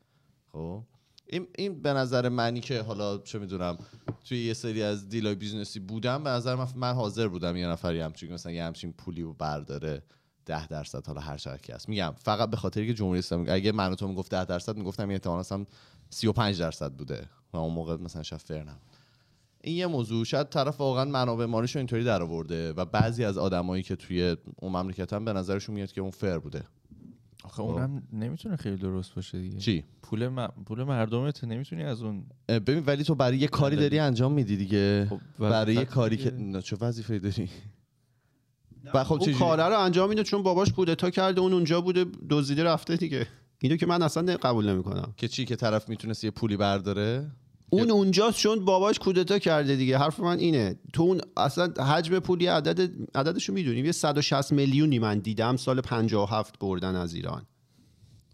خب؟ 0.51 0.83
این, 1.29 1.47
این 1.57 1.81
به 1.81 1.93
نظر 1.93 2.29
منی 2.29 2.59
که 2.59 2.81
حالا 2.81 3.17
چه 3.17 3.39
می‌دونم 3.39 3.77
توی 4.25 4.45
یه 4.45 4.53
سری 4.53 4.83
از 4.83 5.09
deal 5.09 5.35
های 5.35 5.43
business 5.43 5.75
ی 5.75 5.79
بودم 5.79 6.23
به 6.23 6.29
نظر 6.29 6.55
من, 6.55 6.67
من 6.75 6.93
حاضر 6.93 7.27
بودم 7.27 7.55
یه 7.57 7.67
نفری 7.67 7.99
همچین 7.99 8.33
مثلا 8.33 8.51
یه 8.51 8.63
همچین 8.63 8.93
پولی 8.93 9.21
رو 9.21 9.33
برداره 9.33 10.03
ده 10.45 10.67
درصد 10.67 11.07
حالا 11.07 11.21
هر 11.21 11.37
چقدر 11.37 11.61
که 11.61 11.75
هست. 11.75 11.89
میگم 11.89 12.13
فقط 12.17 12.49
به 12.49 12.57
خاطری 12.57 12.87
که 12.87 12.93
جمهوری 12.93 13.19
اسلامی 13.19 13.49
اگه 13.49 13.71
من 13.71 13.91
و 13.91 13.95
تو 13.95 14.07
می‌گفت 14.07 14.31
ده 14.31 14.45
درصد 14.45 14.77
می‌گفتم 14.77 15.09
احتمالاً 15.09 15.39
مثلا 15.39 15.65
35 16.09 16.59
درصد 16.59 16.91
بوده 16.91 17.29
و 17.53 17.57
اون 17.57 17.73
موقع 17.73 17.95
مثلا 17.95 18.23
شاید 18.23 18.41
فر 18.41 18.63
نبود. 18.63 18.81
این 19.61 19.75
یه 19.75 19.87
موضوع. 19.87 20.25
شاید 20.25 20.49
طرف 20.49 20.79
واقعا 20.79 21.05
منابع 21.05 21.45
مالیش 21.45 21.75
اینطوری 21.75 22.03
در 22.03 22.21
آورده 22.21 22.73
و 22.73 22.85
بعضی 22.85 23.23
از 23.23 23.37
آدمایی 23.37 23.83
که 23.83 23.95
توی 23.95 24.35
اون 24.55 24.71
مملکت 24.71 25.13
هم 25.13 25.25
به 25.25 25.33
نظرشون 25.33 25.75
میاد 25.75 25.91
که 25.91 26.01
اون 26.01 26.11
فر 26.11 26.39
بوده. 26.39 26.63
آخه 27.43 27.61
اونم 27.61 28.03
نمی‌تونه 28.13 28.55
خیلی 28.55 28.77
درست 28.77 29.15
باشه 29.15 29.41
دیگه. 29.41 29.57
چی؟ 29.57 29.83
پول 30.01 30.27
م... 30.27 30.47
پول 30.47 30.83
مردمت 30.83 31.43
نمی‌تونی 31.43 31.83
از 31.83 32.01
اون 32.01 32.25
ببین 32.47 32.83
ولی 32.85 33.03
تو 33.03 33.15
برای 33.15 33.37
یه 33.37 33.47
کاری 33.47 33.75
داری 33.75 33.99
انجام 33.99 34.31
میدی 34.31 34.57
دیگه. 34.57 35.07
خب، 35.09 35.19
برای 35.39 35.75
یه 35.75 35.85
کاری 35.85 36.17
دیگه. 36.17 36.29
که 36.29 36.37
نه 36.37 36.61
چه 36.61 36.77
وظیفه 36.81 37.19
داری؟ 37.19 37.49
و 38.93 39.03
خب 39.03 39.21
اون؟ 39.21 39.33
کاره 39.33 39.63
رو 39.63 39.79
انجام 39.79 40.09
میده 40.09 40.23
چون 40.23 40.43
باباش 40.43 40.73
کودتا 40.73 41.09
کرده 41.09 41.41
اون 41.41 41.53
اونجا 41.53 41.81
بوده 41.81 42.05
دزدیده 42.29 42.63
رفته 42.63 42.95
دیگه. 42.95 43.27
اینو 43.61 43.75
که 43.75 43.85
من 43.85 44.01
اصلا 44.01 44.37
قبول 44.37 44.69
نمی‌کنم. 44.69 45.13
که 45.17 45.27
چی؟ 45.27 45.45
که 45.45 45.55
طرف 45.55 45.89
می‌تونست 45.89 46.23
یه 46.23 46.31
پولی 46.31 46.57
برداره؟ 46.57 47.31
اون 47.69 47.91
اونجاست 47.91 48.37
چون 48.37 48.65
باباش 48.65 48.99
کودتا 48.99 49.39
کرده 49.39 49.75
دیگه. 49.75 49.97
حرف 49.97 50.19
من 50.19 50.37
اینه. 50.37 50.75
تو 50.93 51.03
اون 51.03 51.21
اصلا 51.37 51.83
حجم 51.83 52.19
پولی 52.19 52.47
عدد 52.47 52.91
عددشو 53.15 53.53
می‌دونیم. 53.53 53.85
یه 53.85 53.91
160 53.91 54.51
میلیونی 54.51 54.99
من 54.99 55.19
دیدم 55.19 55.55
سال 55.55 55.81
57 55.81 56.59
بردن 56.59 56.95
از 56.95 57.13
ایران. 57.13 57.45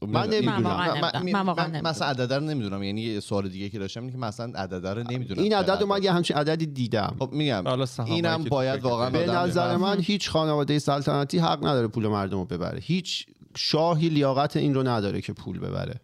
من 0.07 0.29
نمی‌دونم. 0.29 0.61
من 0.61 0.63
واقعا 0.63 1.19
نمی‌دونم. 1.19 1.41
من 1.41 1.47
واقعا 1.47 1.81
مثلا 1.81 2.07
عدد 2.07 2.33
رو 2.33 2.43
نمی‌دونم. 2.43 2.83
یعنی 2.83 3.01
یه 3.01 3.19
سوال 3.19 3.49
دیگه 3.49 3.69
که 3.69 3.79
داشتم 3.79 3.99
اینه 3.99 4.11
که 4.11 4.17
مثلا 4.17 4.51
عدد 4.55 4.87
رو 4.87 5.03
نمی‌دونم 5.11 5.43
این 5.43 5.53
عدد 5.53 5.81
رو. 5.81 5.87
من 5.87 6.03
یه 6.03 6.11
همچین 6.11 6.37
عددی 6.37 6.65
دیدم. 6.65 7.15
خب 7.19 7.29
میگم. 7.31 7.63
اینم 8.05 8.43
باید 8.43 8.81
واقعا 8.81 9.09
به 9.09 9.25
نظر. 9.25 9.77
من 9.77 9.99
هیچ 9.99 10.29
خانواده 10.29 10.79
سلطنتی 10.79 11.37
حق 11.37 11.65
نداره 11.65 11.87
پول 11.87 12.07
مردم 12.07 12.37
رو 12.37 12.45
ببره. 12.45 12.79
هیچ 12.79 13.25
شاهی 13.57 14.09
لیاقت 14.09 14.57
این 14.57 14.73
رو 14.73 14.87
نداره 14.87 15.21
که 15.21 15.33
پول 15.33 15.59
ببره. 15.59 16.01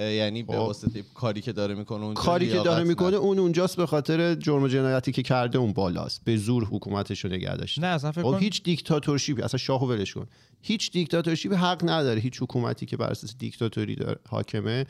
یعنی 0.00 0.42
به 0.42 0.52
خب. 0.52 0.58
واسطه 0.58 1.04
کاری 1.14 1.40
که 1.40 1.52
داره 1.52 1.74
می‌کنه 1.74 2.04
اونجا 2.04 2.20
کاری 2.20 2.48
که 2.52 2.58
داره 2.58 2.84
می‌کنه. 2.84 3.16
اون 3.16 3.38
اونجاست 3.38 3.76
به 3.76 3.86
خاطر 3.86 4.34
جرم 4.34 4.62
و 4.62 4.68
جنایتی 4.68 5.12
که 5.12 5.22
کرده 5.22 5.58
اون 5.58 5.72
بالاست. 5.72 6.24
به 6.24 6.36
زور 6.36 6.64
حکومتش 6.64 7.24
رو 7.24 7.30
نگه 7.30 7.56
داشته. 7.56 7.80
نه 7.80 7.86
اصلا 7.86 8.12
فکر 8.12 8.22
خب 8.22 8.30
کن 8.30 8.38
هیچ 8.38 8.62
دیکتاتورشیپی 8.62 9.42
اصلا 9.42 9.58
شاهو 9.58 9.86
ولش 9.86 10.14
کن. 10.14 10.26
هیچ 10.62 10.92
دیکتاتورشیپی 10.92 11.54
حق 11.54 11.88
نداره. 11.90 12.20
هیچ 12.20 12.42
حکومتی 12.42 12.86
که 12.86 12.96
بر 12.96 13.10
اساس 13.10 13.36
دیکتاتوری 13.38 13.94
داره 13.94 14.18
حاکمه 14.28 14.86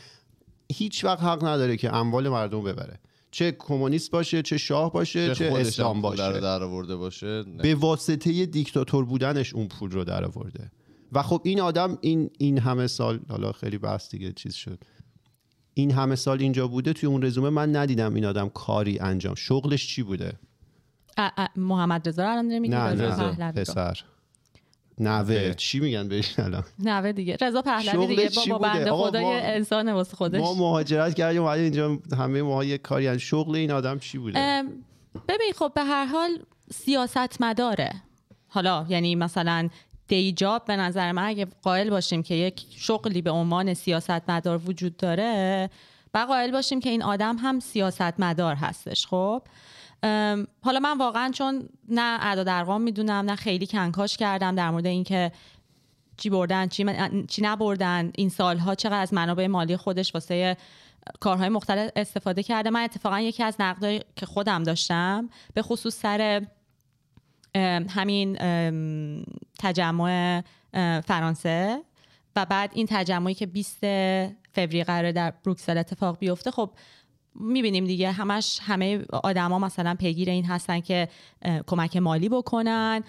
هیچ 0.72 1.04
وقت 1.04 1.22
حق 1.22 1.44
نداره 1.44 1.76
که 1.76 1.94
اموال 1.94 2.28
مردم 2.28 2.62
ببره. 2.62 3.00
چه 3.30 3.52
کمونیست 3.58 4.10
باشه 4.10 4.42
چه 4.42 4.58
شاه 4.58 4.92
باشه 4.92 5.34
چه, 5.34 5.50
هم 5.50 5.56
اسلام 5.56 5.96
رو 5.96 6.02
باشه. 6.02 6.40
در 6.40 6.62
آورده 6.62 6.96
باشه 6.96 7.26
نه. 7.26 7.62
به 7.62 7.74
واسطه 7.74 8.46
دیکتاتور 8.46 9.04
بودنش 9.04 9.54
اون 9.54 9.68
پول 9.68 9.90
رو 9.90 10.04
در 10.04 10.24
آورده. 10.24 10.70
و 11.12 11.22
خب 11.22 11.40
این 11.44 11.60
آدم 11.60 11.98
این 12.00 12.30
این 12.38 12.58
همه 12.58 12.86
سال 12.86 13.20
حالا 13.28 13.52
خیلی 13.52 13.78
بحث 13.78 14.10
دیگه 14.10 14.32
چیز 14.32 14.54
شد. 14.54 14.78
این 15.78 15.90
همه 15.90 16.14
سال 16.14 16.40
اینجا 16.40 16.68
بوده 16.68 16.92
توی 16.92 17.08
اون 17.08 17.22
رزومه 17.22 17.50
من 17.50 17.76
ندیدم 17.76 18.14
این 18.14 18.24
آدم 18.24 18.48
کاری 18.48 18.98
انجام. 18.98 19.34
شغلش 19.34 19.86
چی 19.86 20.02
بوده؟ 20.02 20.32
محمد 21.56 22.08
رضا 22.08 22.22
رو 22.24 22.30
الان 22.30 22.58
میگی 22.58 22.74
نه 22.74 22.84
رضا 22.84 23.30
نه. 23.30 23.52
پسر. 23.52 24.00
نوه. 24.98 25.54
چی 25.54 25.80
میگن 25.80 26.08
بهش 26.08 26.38
الان؟ 26.38 26.64
نوه 26.78 27.12
دیگه. 27.12 27.36
رضا 27.40 27.62
پهلوی 27.62 28.06
دیگه. 28.06 28.28
بوده؟ 28.52 28.58
بنده 28.58 28.90
آقا 28.90 29.08
خدا 29.10 29.20
ما- 29.20 29.32
یه 29.34 29.40
انسان 29.44 29.92
واسه 29.92 30.16
خودش. 30.16 30.40
ما 30.40 30.54
مهاجرت 30.54 31.14
کردیم 31.14 31.42
اومدیم 31.42 31.64
اینجا 31.64 31.98
همه 32.18 32.42
ما 32.42 32.64
یه 32.64 32.78
کاری 32.78 33.06
انجام. 33.08 33.18
شغل 33.18 33.56
این 33.56 33.70
آدم 33.70 33.98
چی 33.98 34.18
بوده؟ 34.18 34.62
ببین 35.28 35.52
خب 35.58 35.72
به 35.74 35.82
هر 35.84 36.04
حال 36.04 36.38
سیاست 36.72 37.40
مداره 37.42 37.92
حالا 38.48 38.86
یعنی 38.88 39.14
مثلا 39.14 39.68
دیجاب 40.08 40.64
به 40.64 40.76
نظر 40.76 41.12
من 41.12 41.24
اگه 41.24 41.46
قائل 41.62 41.90
باشیم 41.90 42.22
که 42.22 42.34
یک 42.34 42.66
شغلی 42.70 43.22
به 43.22 43.30
عنوان 43.30 43.74
سیاست 43.74 44.30
مدار 44.30 44.60
وجود 44.68 44.96
داره 44.96 45.70
و 46.14 46.18
قائل 46.18 46.50
باشیم 46.50 46.80
که 46.80 46.90
این 46.90 47.02
آدم 47.02 47.36
هم 47.36 47.60
سیاست 47.60 48.20
مدار 48.20 48.54
هستش 48.54 49.06
خب؟ 49.06 49.42
حالا 50.62 50.80
من 50.82 50.98
واقعا 50.98 51.30
چون 51.30 51.68
نه 51.88 52.18
اعداد 52.20 52.48
ارقام 52.48 52.82
می‌دونم 52.82 53.12
نه 53.12 53.36
خیلی 53.36 53.66
کنکاش 53.66 54.16
کردم 54.16 54.54
در 54.54 54.70
مورد 54.70 54.86
اینکه 54.86 55.32
چی 56.16 56.30
بردن 56.30 56.68
چی, 56.68 56.84
من- 56.84 57.26
چی 57.26 57.42
نبردن 57.42 58.12
این 58.16 58.28
سالها 58.28 58.74
چقدر 58.74 59.00
از 59.00 59.14
منابع 59.14 59.46
مالی 59.46 59.76
خودش 59.76 60.14
واسه 60.14 60.56
کارهای 61.20 61.48
مختلف 61.48 61.90
استفاده 61.96 62.42
کرده. 62.42 62.70
من 62.70 62.84
اتفاقا 62.84 63.20
یکی 63.20 63.42
از 63.42 63.56
نقدایی 63.60 64.00
که 64.16 64.26
خودم 64.26 64.62
داشتم 64.62 65.28
به 65.54 65.62
خصوص 65.62 65.96
سر 65.96 66.46
همین 67.88 68.36
تجمع 69.58 70.42
فرانسه 71.04 71.82
و 72.36 72.46
بعد 72.46 72.70
این 72.74 72.86
تجمعی 72.90 73.34
که 73.34 73.46
20 73.46 73.78
فوریه 74.54 74.84
قراره 74.84 75.12
در 75.12 75.30
بروکسل 75.44 75.78
اتفاق 75.78 76.18
بیفته 76.18 76.50
خب 76.50 76.70
می‌بینیم 77.40 77.84
دیگه. 77.84 78.12
همش 78.12 78.58
همه 78.62 79.04
آدما 79.12 79.58
مثلا 79.58 79.94
پیگیر 79.94 80.30
این 80.30 80.44
هستن 80.44 80.80
که 80.80 81.08
کمک 81.66 81.96
مالی 81.96 82.28
بکنن. 82.28 83.02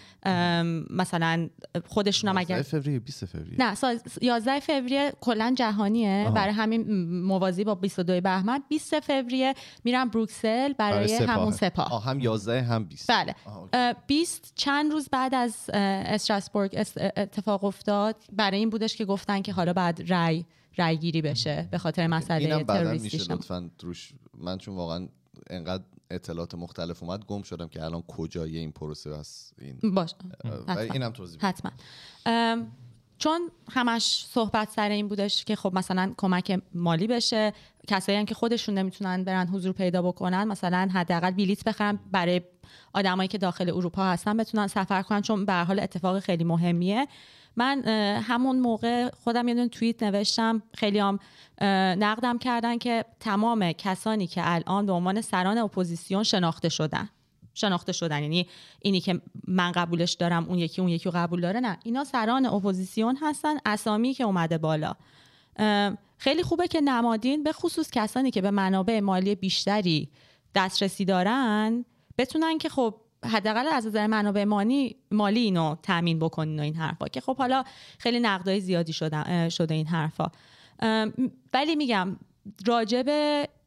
مثلا 0.89 1.49
خودشون 1.87 2.29
هم 2.29 2.37
اگر 2.37 2.57
11 2.57 2.63
فوریه 2.81 2.99
20 2.99 3.25
فوریه. 3.25 3.55
نه 3.59 3.75
ساز- 3.75 4.01
11 4.21 4.59
فوریه 4.59 5.13
کلا 5.21 5.53
جهانیه. 5.57 6.23
آها. 6.25 6.31
برای 6.31 6.53
همین 6.53 7.09
موازی 7.21 7.63
با 7.63 7.75
22 7.75 8.21
بهمن. 8.21 8.63
20 8.69 8.99
فوریه 8.99 9.53
میرن 9.83 10.05
بروکسل 10.09 10.73
برای 10.73 11.07
سپاه. 11.07 11.27
همون 11.27 11.51
سپاه. 11.51 11.93
آه 11.93 12.03
هم 12.05 12.19
11 12.19 12.61
هم 12.61 12.83
20 12.85 13.09
بله. 13.11 13.35
آها، 13.45 13.59
okay. 13.59 13.77
اه، 13.77 13.93
20 14.07 14.51
چند 14.55 14.91
روز 14.91 15.09
بعد 15.11 15.35
از 15.35 15.69
استراسبورگ 15.73 16.71
اس- 16.77 16.97
اتفاق 17.17 17.63
افتاد. 17.63 18.15
برای 18.33 18.59
این 18.59 18.69
بودش 18.69 18.95
که 18.95 19.05
گفتن 19.05 19.41
که 19.41 19.53
حالا 19.53 19.73
بعد 19.73 20.09
رای 20.11 20.45
رای 20.77 20.97
گیری 20.97 21.21
بشه 21.21 21.67
به 21.71 21.77
خاطر 21.77 22.07
مسئله 22.07 22.45
اینم 22.45 22.63
بعدا 22.63 22.83
تروریستی 22.83 23.17
میشه 23.17 23.33
لطفا 23.33 23.69
روش 23.83 24.13
من 24.37 24.57
چون 24.57 24.75
واقعا 24.75 25.07
انقدر 25.49 25.83
اطلاعات 26.11 26.55
مختلف 26.55 27.03
اومد 27.03 27.25
گم 27.25 27.41
شدم 27.41 27.67
که 27.67 27.83
الان 27.83 28.01
کجای 28.01 28.57
این 28.57 28.71
پروسه 28.71 29.15
هست 29.15 29.53
این 29.59 29.93
باش 29.93 30.15
اینم 30.93 31.11
توضیح. 31.11 31.39
حتما. 31.41 31.71
چون 33.19 33.51
همش 33.71 34.25
صحبت 34.29 34.69
سر 34.69 34.89
این 34.89 35.07
بودش 35.07 35.45
که 35.45 35.55
خب 35.55 35.71
مثلا 35.73 36.13
کمک 36.17 36.61
مالی 36.73 37.07
بشه 37.07 37.53
کسایی 37.87 38.17
هم 38.17 38.25
که 38.25 38.35
خودشون 38.35 38.77
نمی‌تونن 38.77 39.23
برن 39.23 39.47
حضور 39.47 39.71
پیدا 39.71 40.01
بکنن 40.01 40.43
مثلا 40.43 40.89
حداقل 40.93 41.31
بلیت 41.31 41.63
بخرن 41.63 41.99
برای 42.11 42.41
آدمایی 42.93 43.27
که 43.27 43.37
داخل 43.37 43.69
اروپا 43.69 44.03
هستن 44.03 44.37
بتونن 44.37 44.67
سفر 44.67 45.01
کنن 45.01 45.21
چون 45.21 45.45
به 45.45 45.53
حال 45.53 45.79
اتفاق 45.79 46.19
خیلی 46.19 46.43
مهمیه. 46.43 47.07
من 47.57 47.83
همون 48.27 48.59
موقع 48.59 49.09
خودم 49.23 49.47
یه 49.47 49.53
دونه 49.53 49.67
توییت 49.67 50.03
نوشتم. 50.03 50.61
خیلی 50.73 50.99
هم 50.99 51.19
نقدم 51.99 52.37
کردن 52.37 52.77
که 52.77 53.05
تمام 53.19 53.71
کسانی 53.71 54.27
که 54.27 54.41
الان 54.43 54.85
به 54.85 54.91
عنوان 54.91 55.21
سران 55.21 55.57
اپوزیسیون 55.57 56.23
شناخته 56.23 56.69
شدن. 56.69 57.09
شناخته 57.53 57.91
شدن. 57.91 58.21
یعنی 58.21 58.47
اینی 58.81 58.99
که 58.99 59.21
من 59.47 59.71
قبولش 59.71 60.13
دارم 60.13 60.45
اون 60.49 60.59
یکی 60.59 60.81
اون 60.81 60.89
یکی 60.89 61.09
قبول 61.09 61.41
داره. 61.41 61.59
نه 61.59 61.77
اینا 61.83 62.03
سران 62.03 62.45
اپوزیسیون 62.45 63.17
هستن. 63.21 63.57
اسامی 63.65 64.13
که 64.13 64.23
اومده 64.23 64.57
بالا. 64.57 64.93
خیلی 66.17 66.43
خوبه 66.43 66.67
که 66.67 66.81
نمادین 66.81 67.43
به 67.43 67.51
خصوص 67.51 67.91
کسانی 67.91 68.31
که 68.31 68.41
به 68.41 68.51
منابع 68.51 68.99
مالی 68.99 69.35
بیشتری 69.35 70.09
دسترسی 70.55 71.05
دارن 71.05 71.85
بتونن 72.17 72.57
که 72.57 72.69
خب 72.69 72.95
حداقل 73.27 73.67
از 73.67 73.87
نظر 73.87 74.07
منابع 74.07 74.43
مالی 74.43 74.95
مالی 75.11 75.39
اینو 75.39 75.75
تامین 75.83 76.19
بکنین 76.19 76.59
و 76.59 76.63
این 76.63 76.75
حرفا. 76.75 77.07
که 77.07 77.21
خب 77.21 77.37
حالا 77.37 77.63
خیلی 77.99 78.19
نقدای 78.19 78.59
زیادی 78.59 78.93
شده 78.93 79.49
شده 79.49 79.73
این 79.73 79.87
حرفا. 79.87 80.31
ولی 81.53 81.75
میگم 81.75 82.17
راجب 82.65 83.05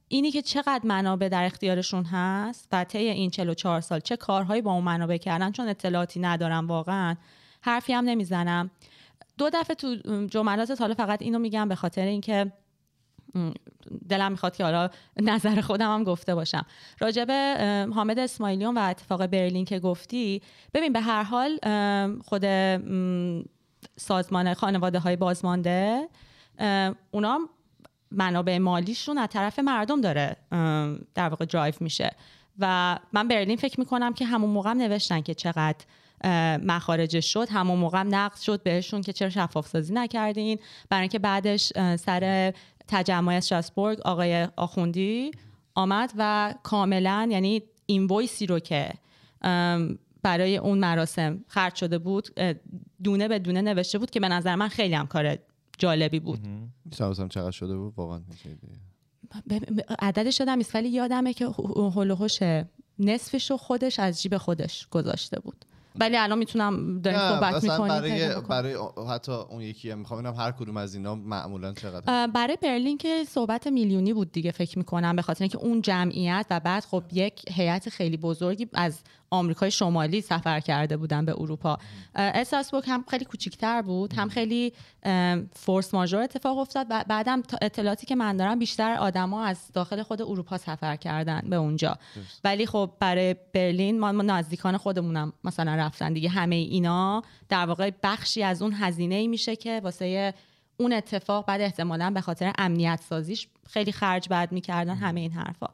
اینی 0.09 0.31
که 0.31 0.43
چقدر 0.43 0.81
منابع 0.85 1.29
در 1.29 1.45
اختیارشون 1.45 2.05
هست 2.05 2.69
و 2.73 2.85
طی 2.85 2.99
این 2.99 3.31
44 3.31 3.81
سال 3.81 4.01
چه 4.01 4.17
کارهایی 4.17 4.63
با 4.63 4.73
اون 4.73 4.85
منابع 4.85 5.17
کردن 5.17 5.53
چون 5.53 5.69
اطلاعاتی 5.69 6.21
ندارم 6.21 6.69
واقعا 6.69 7.17
حرفی 7.61 7.93
هم 7.93 8.05
نمی‌زنم. 8.05 8.71
دو 9.39 9.51
دفعه 9.51 9.75
تو 9.75 9.97
جملات 10.27 10.81
حالا 10.81 10.95
فقط 10.95 11.23
اینو 11.23 11.39
میگم 11.39 11.69
به 11.69 11.75
خاطر 11.75 12.07
اینکه 12.07 12.53
دلم 14.09 14.33
می‌خواد 14.33 14.57
که 14.57 14.64
حالا 14.64 14.91
نظر 15.22 15.61
خودم 15.61 15.95
هم 15.95 16.05
گفته 16.05 16.35
باشم. 16.35 16.66
راجب 17.01 17.26
ام، 17.31 17.93
حامد 17.93 18.18
اسماعیلیون 18.18 18.78
و 18.78 18.81
اتفاق 18.81 19.26
برلین 19.26 19.64
که 19.64 19.78
گفتی 19.78 20.43
ببین 20.74 20.93
به 20.93 21.01
هر 21.01 21.22
حال 21.22 21.59
خود 22.22 22.45
سازمان 23.97 24.55
خانواده 24.55 24.99
های 24.99 25.16
بازمانده 25.16 26.09
اونا 27.11 27.39
منابع 28.11 28.59
مالیشون 28.59 29.18
از 29.18 29.28
طرف 29.28 29.59
مردم 29.59 30.01
داره 30.01 30.37
در 31.14 31.28
واقع 31.28 31.45
درایو 31.45 31.74
میشه. 31.81 32.11
و 32.59 32.99
من 33.12 33.28
برلین 33.28 33.57
فکر 33.57 33.81
می‌کنم 33.81 34.12
که 34.12 34.24
همون 34.24 34.51
موقع 34.51 34.72
نوشتن 34.72 35.20
که 35.20 35.35
چقدر 35.35 35.85
اه، 36.24 36.57
مخارجش 36.57 37.33
شد 37.33 37.49
همون 37.51 37.78
موقع 37.78 38.03
نقد 38.03 38.37
شد 38.37 38.62
بهشون 38.62 39.01
که 39.01 39.12
چرا 39.12 39.31
شفاف 39.31 39.68
سازی 39.68 39.95
نکردین. 39.95 40.59
برای 40.91 41.01
اینکه 41.01 41.18
بعدش 41.18 41.72
سر 41.97 42.53
تجمع 42.91 43.32
استراسبورگ 43.34 44.01
آقای 44.01 44.49
آخوندی 44.57 45.30
آمد 45.74 46.12
و 46.18 46.55
کاملا 46.62 47.28
یعنی 47.30 47.62
این 47.86 48.07
voice 48.07 48.40
ی 48.40 48.47
رو 48.47 48.59
که 48.59 48.91
برای 50.22 50.57
اون 50.57 50.78
مراسم 50.78 51.45
خرج 51.49 51.74
شده 51.74 51.99
بود 51.99 52.28
دونه 53.05 53.28
به 53.28 53.38
دونه 53.38 53.62
نوشته 53.62 53.99
بود 53.99 54.11
که 54.11 54.20
به 54.20 54.28
نظر 54.28 54.55
من 54.55 54.68
خیلی 54.68 54.95
هم 54.95 55.07
کار 55.07 55.38
جالبی 55.78 56.20
بود. 56.20 56.41
می‌شناسم 56.84 57.28
چقدر 57.28 57.51
شده 57.51 57.76
بود؟ 57.76 57.95
واقعا 57.97 58.20
عددش 59.99 60.41
یادم 60.41 60.55
نیست 60.55 60.74
ولی 60.74 60.88
یادمه 60.88 61.34
که 61.34 61.47
هلوهوش 61.95 62.38
نصفش 62.99 63.51
رو 63.51 63.57
خودش 63.57 63.99
از 63.99 64.22
جیب 64.22 64.36
خودش 64.36 64.86
گذاشته 64.91 65.41
بود. 65.41 65.64
ولی 65.99 66.16
الان 66.16 66.38
می‌تونم 66.38 67.01
داریم 67.01 67.20
صحبت 67.20 67.62
می‌کنیم 67.62 67.88
برای 67.88 68.41
برای 68.49 68.76
حتی 69.09 69.32
اون 69.32 69.61
یکی 69.61 69.91
هم 69.91 69.99
می‌خوام 69.99 70.22
ببینم 70.22 70.36
هر 70.36 70.53
کدوم 70.53 70.76
از 70.76 70.95
اینا 70.95 71.14
معمولا 71.14 71.72
چقدر 71.72 72.26
برای 72.26 72.59
برلین 72.62 72.99
که 72.99 73.24
صحبت 73.28 73.66
میلیونی 73.66 74.12
بود 74.12 74.32
دیگه 74.32 74.51
فکر 74.51 74.78
می‌کنم 74.78 75.16
به 75.16 75.22
خاطر 75.22 75.45
اینکه 75.45 75.59
اون 75.59 75.82
جمعیت 75.82 76.47
و 76.51 76.61
بعد 76.61 76.84
خب 76.84 77.03
یک 77.12 77.43
هیئت 77.51 77.88
خیلی 77.88 78.16
بزرگی 78.16 78.68
از 78.74 79.01
آمریکای 79.31 79.70
شمالی 79.70 80.20
سفر 80.20 80.61
کرده 80.61 80.97
بودن 80.97 81.24
به 81.24 81.33
اروپا. 81.33 81.78
استراسبورگ 82.14 82.85
هم 82.87 83.05
خیلی 83.11 83.24
کوچیکتر 83.24 83.83
بود 83.83 84.12
هم 84.12 84.28
خیلی 84.28 84.72
فورس 85.53 85.95
ماژور 85.95 86.22
اتفاق 86.22 86.59
افتاد 86.59 86.87
و 86.91 87.05
بعدم 87.09 87.43
اطلاعاتی 87.62 88.07
که 88.07 88.16
من 88.16 88.37
دارم 88.37 88.59
بیشتر 88.59 88.97
آدما 88.97 89.45
از 89.45 89.72
داخل 89.72 90.03
خود 90.03 90.22
اروپا 90.22 90.59
سفر 90.59 90.97
کردن 90.97 91.43
به 91.51 91.57
اونجا. 91.57 91.99
ولی 92.45 92.66
خب 92.66 92.91
برای 93.01 93.37
برلین 93.55 94.01
ما, 94.01 94.12
نزدیکان 94.12 94.76
خودمونم 94.76 95.33
مثلا 95.45 95.74
رفتن 95.74 96.12
دیگه. 96.12 96.28
همه 96.28 96.55
اینا 96.55 97.22
در 97.49 97.66
واقع 97.66 97.91
بخشی 98.03 98.43
از 98.43 98.62
اون 98.62 98.72
هزینه 98.72 99.14
ای 99.14 99.28
میشه 99.28 99.57
که 99.57 99.81
واسه 99.85 100.35
اون 100.76 100.93
اتفاق 100.93 101.47
بعد 101.47 101.61
احتمالا 101.61 102.11
به 102.11 102.20
خاطر 102.20 102.53
امنیت 102.59 103.01
سازیش 103.09 103.49
خیلی 103.68 103.93
خرج 103.93 104.28
بعد 104.28 104.53
می‌کردن. 104.53 104.95
همه 104.95 105.20
این 105.20 105.33
حرفا. 105.33 105.68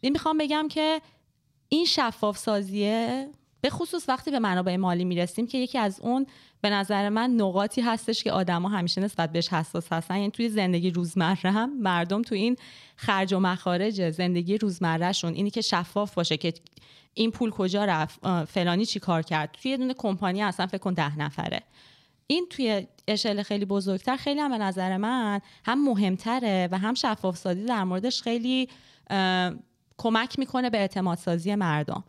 این 0.00 0.12
می‌خوام 0.12 0.38
بگم 0.38 0.68
که 0.70 1.00
این 1.72 1.84
شفاف 1.84 2.38
سازیه 2.38 3.28
به 3.60 3.70
خصوص 3.70 4.08
وقتی 4.08 4.30
به 4.30 4.38
منابع 4.38 4.76
مالی 4.76 5.04
می‌رسیم 5.04 5.46
که 5.46 5.58
یکی 5.58 5.78
از 5.78 6.00
اون 6.00 6.26
به 6.60 6.70
نظر 6.70 7.08
من 7.08 7.30
نقاطی 7.30 7.80
هستش 7.80 8.24
که 8.24 8.32
آدما 8.32 8.68
همیشه 8.68 9.00
نسبت 9.00 9.32
بهش 9.32 9.48
حساس 9.48 9.92
هستن. 9.92 10.16
یعنی 10.16 10.30
توی 10.30 10.48
زندگی 10.48 10.90
روزمره 10.90 11.50
هم 11.50 11.80
مردم 11.80 12.22
تو 12.22 12.34
این 12.34 12.56
خرج 12.96 13.32
و 13.32 13.38
مخارج 13.38 14.10
زندگی 14.10 14.58
روزمرهشون. 14.58 15.34
اینی 15.34 15.50
که 15.50 15.60
شفاف 15.60 16.14
باشه 16.14 16.36
که 16.36 16.54
این 17.14 17.30
پول 17.30 17.50
کجا 17.50 17.84
رفت 17.84 18.44
فلانی 18.44 18.86
چی 18.86 19.00
کار 19.00 19.22
کرد. 19.22 19.52
توی 19.52 19.70
یه 19.70 19.76
دونه 19.76 19.94
کمپانی 19.94 20.42
اصلا 20.42 20.66
فکر 20.66 20.78
کن 20.78 20.94
ده 20.94 21.18
نفره. 21.18 21.62
این 22.26 22.46
توی 22.50 22.86
اشل 23.08 23.42
خیلی 23.42 23.64
بزرگتر 23.64 24.16
خیلی 24.16 24.40
هم 24.40 24.50
به 24.50 24.58
نظر 24.58 24.96
من 24.96 25.40
هم 25.64 25.84
مهمتره 25.84 26.68
و 26.72 26.78
هم 26.78 26.94
شفاف 26.94 27.36
سازی 27.36 27.64
در 27.64 27.84
موردش 27.84 28.22
خیلی 28.22 28.68
کمک 30.00 30.38
می‌کنه 30.38 30.70
به 30.70 30.78
اعتماد 30.78 31.18
سازی 31.18 31.54
مردم 31.54 32.04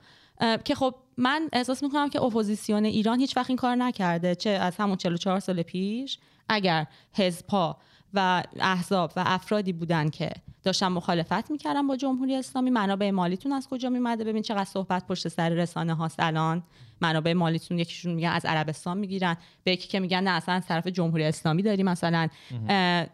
که 0.65 0.75
خب 0.75 0.95
من 1.17 1.49
احساس 1.53 1.83
می‌کنم 1.83 2.09
که 2.09 2.21
اپوزیسیون 2.21 2.85
ایران 2.85 3.19
هیچ 3.19 3.37
وقت 3.37 3.49
این 3.49 3.57
کار 3.57 3.75
نکرده 3.75 4.35
چه 4.35 4.49
از 4.49 4.75
همون 4.77 4.97
44 4.97 5.39
سال 5.39 5.61
پیش. 5.61 6.19
اگر 6.49 6.87
حزبها 7.13 7.77
و 8.13 8.43
احزاب 8.59 9.11
و 9.15 9.23
افرادی 9.25 9.73
بودن 9.73 10.09
که 10.09 10.31
داشتن 10.63 10.87
مخالفت 10.87 11.51
می‌کردن 11.51 11.87
با 11.87 11.95
جمهوری 11.95 12.35
اسلامی 12.35 12.69
منابع 12.69 13.11
مالیتون 13.11 13.51
از 13.51 13.67
کجا 13.67 13.89
میمده 13.89 14.23
ببین 14.23 14.41
چقدر 14.41 14.63
صحبت 14.63 15.07
پشت 15.07 15.27
سر 15.27 15.49
رسانه 15.49 15.93
هاست 15.93 16.19
الان 16.19 16.63
منابع 17.01 17.33
مالیتون 17.33 17.79
یکیشون 17.79 18.13
میگن 18.13 18.29
از 18.29 18.45
عربستان 18.45 18.97
می‌گیرن 18.97 19.37
به 19.63 19.71
یکی 19.71 19.87
که 19.87 19.99
میگن 19.99 20.23
نه 20.23 20.29
اصلا 20.29 20.55
از 20.55 20.65
طرف 20.65 20.87
جمهوری 20.87 21.23
اسلامی 21.23 21.61
داری 21.61 21.83
مثلا 21.83 22.27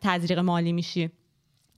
تزریق 0.02 0.40
مالی 0.40 0.74
میشی. 0.74 1.12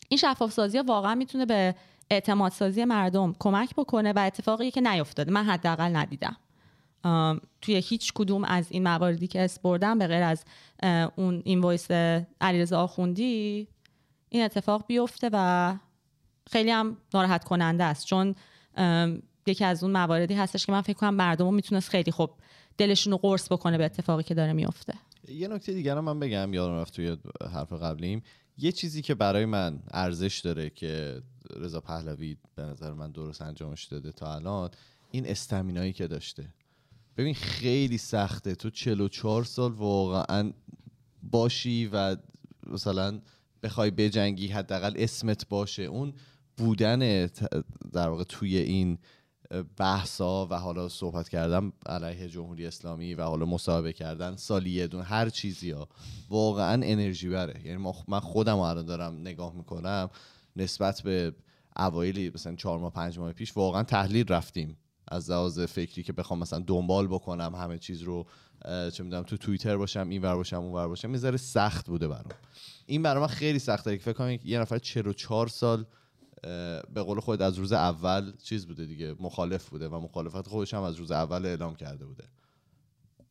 این 0.10 0.18
شفاف 0.18 0.52
سازی 0.52 0.80
واقعا 0.80 1.16
می‌تونه 1.16 1.46
به 1.46 1.76
اعتماد 2.12 2.52
سازی 2.52 2.86
مردم 2.86 3.36
کمک 3.40 3.76
بکنه 3.76 4.14
و 4.14 4.20
اتفاقی 4.20 4.72
که 4.72 4.82
نیفتاده. 4.82 5.32
من 5.32 5.44
حداقل 5.44 5.96
ندیدم. 5.96 6.38
توی 7.62 7.76
هیچ 7.76 8.14
کدوم 8.14 8.44
از 8.44 8.68
این 8.70 8.84
مواردی 8.84 9.28
که 9.28 9.42
اس 9.42 9.60
بردم 9.60 10.00
به 10.00 10.08
غیر 10.08 10.24
از 10.24 10.46
اون 11.16 11.42
این 11.46 11.62
voice 11.62 11.92
علیرضا 12.42 12.82
آخوندی 12.82 13.68
این 14.30 14.44
اتفاق 14.44 14.86
بیفته 14.88 15.30
و 15.34 15.76
خیلی 16.52 16.72
هم 16.72 16.98
ناراحت 17.14 17.44
کننده 17.44 17.84
است. 17.84 18.06
چون 18.06 18.36
یکی 19.48 19.66
از 19.66 19.84
اون 19.84 19.92
مواردی 19.92 20.34
هستش 20.34 20.66
که 20.66 20.72
من 20.72 20.82
فکر 20.82 20.98
کنم 20.98 21.14
مردم 21.14 21.54
می‌تونست 21.54 21.90
خیلی 21.90 22.12
خوب 22.12 22.30
دلشون 22.78 23.12
رو 23.12 23.18
قرص 23.18 23.52
بکنه 23.52 23.78
به 23.78 23.86
اتفاقی 23.86 24.24
که 24.24 24.34
داره 24.34 24.54
میفته. 24.54 24.94
یه 25.28 25.48
نکته 25.48 25.74
دیگر 25.74 25.98
هم 25.98 26.04
من 26.04 26.20
بگم 26.20 26.54
یادم 26.54 26.74
رفت 26.74 26.96
توی 26.96 27.18
حرف 27.54 27.74
قبلیم. 27.74 28.24
یه 28.62 28.72
چیزی 28.72 29.02
که 29.02 29.16
برای 29.16 29.46
من 29.46 29.80
ارزش 29.92 30.40
داره 30.40 30.70
که 30.70 31.22
رضا 31.56 31.82
پهلوی 31.82 32.38
به 32.56 32.64
نظر 32.64 32.94
من 32.94 33.12
درست 33.12 33.42
انجامش 33.42 33.84
داده 33.84 34.12
تا 34.12 34.36
الان 34.36 34.70
این 35.12 35.28
استمینایی 35.28 35.94
که 35.94 36.08
داشته. 36.08 36.54
ببین 37.18 37.34
خیلی 37.34 37.98
سخته. 37.98 38.56
تو 38.56 38.70
44 38.70 39.44
سال 39.44 39.72
واقعا 39.72 40.54
باشی 41.24 41.90
و 41.94 42.18
مثلا 42.68 43.22
بخوای 43.64 43.92
بجنگی 43.92 44.48
حداقل 44.48 44.94
اسمت 44.96 45.48
باشه. 45.50 45.84
اون 45.84 46.14
بودن 46.58 47.26
در 47.94 48.10
واقع 48.10 48.24
توی 48.24 48.58
این 48.58 48.98
بحثا 49.78 50.46
و 50.46 50.54
حالا 50.54 50.90
صحبت 50.90 51.30
کردن 51.30 51.72
علیه 51.86 52.28
جمهوری 52.30 52.66
اسلامی 52.66 53.14
و 53.14 53.24
حالا 53.24 53.46
مصاحبه 53.46 53.94
کردن 53.94 54.36
سالی 54.36 54.70
یه 54.70 54.88
دون 54.88 55.02
هر 55.02 55.30
چیزی 55.30 55.72
ها 55.72 55.90
واقعا 56.30 56.74
انرژی 56.74 57.30
بره. 57.30 57.62
یعنی 57.66 57.94
من 58.08 58.20
خودم 58.20 58.58
الان 58.60 58.86
دارم 58.86 59.22
نگاه 59.22 59.54
می‌کنم 59.54 60.10
نسبت 60.56 61.02
به 61.02 61.36
اوایلی 61.78 62.32
مثلا 62.36 62.56
چهار 62.56 62.80
ماه 62.80 62.94
پنج 62.94 63.20
ماه 63.20 63.34
پیش 63.34 63.58
واقعا 63.58 63.84
تحلیل 63.84 64.28
رفتیم. 64.28 64.78
از 65.08 65.32
لحاظ 65.32 65.60
فکری 65.60 66.04
که 66.04 66.14
بخوام 66.14 66.40
مثلا 66.40 66.64
دنبال 66.68 67.08
بکنم 67.08 67.56
همه 67.56 67.78
چیز 67.78 68.02
رو 68.02 68.26
چه 68.66 69.04
می‌دونم 69.04 69.24
تو 69.24 69.38
توییتر 69.38 69.78
باشم 69.78 70.10
این 70.10 70.22
ور 70.22 70.36
باشم 70.36 70.58
اون 70.58 70.74
ور 70.74 70.88
باشم 70.88 71.16
یه 71.16 71.38
سخت 71.38 71.88
بوده 71.88 72.08
برام. 72.08 72.32
این 72.86 73.04
برام 73.04 73.28
خیلی 73.28 73.60
سخته. 73.60 73.98
که 73.98 74.04
فکر 74.04 74.14
کنم 74.14 74.40
یه 74.44 74.60
نفر 74.60 74.78
44 74.78 75.48
سال 75.48 75.86
به 76.94 77.02
قول 77.04 77.20
خود 77.20 77.42
از 77.42 77.58
روز 77.58 77.72
اول 77.72 78.34
چیز 78.44 78.66
بوده 78.66 78.86
دیگه 78.86 79.16
مخالف 79.20 79.70
بوده 79.70 79.90
و 79.90 80.00
مخالفت 80.00 80.48
خودش 80.48 80.74
هم 80.74 80.82
از 80.82 80.96
روز 80.96 81.12
اول 81.12 81.46
اعلام 81.46 81.76
کرده 81.76 82.06
بوده. 82.06 82.24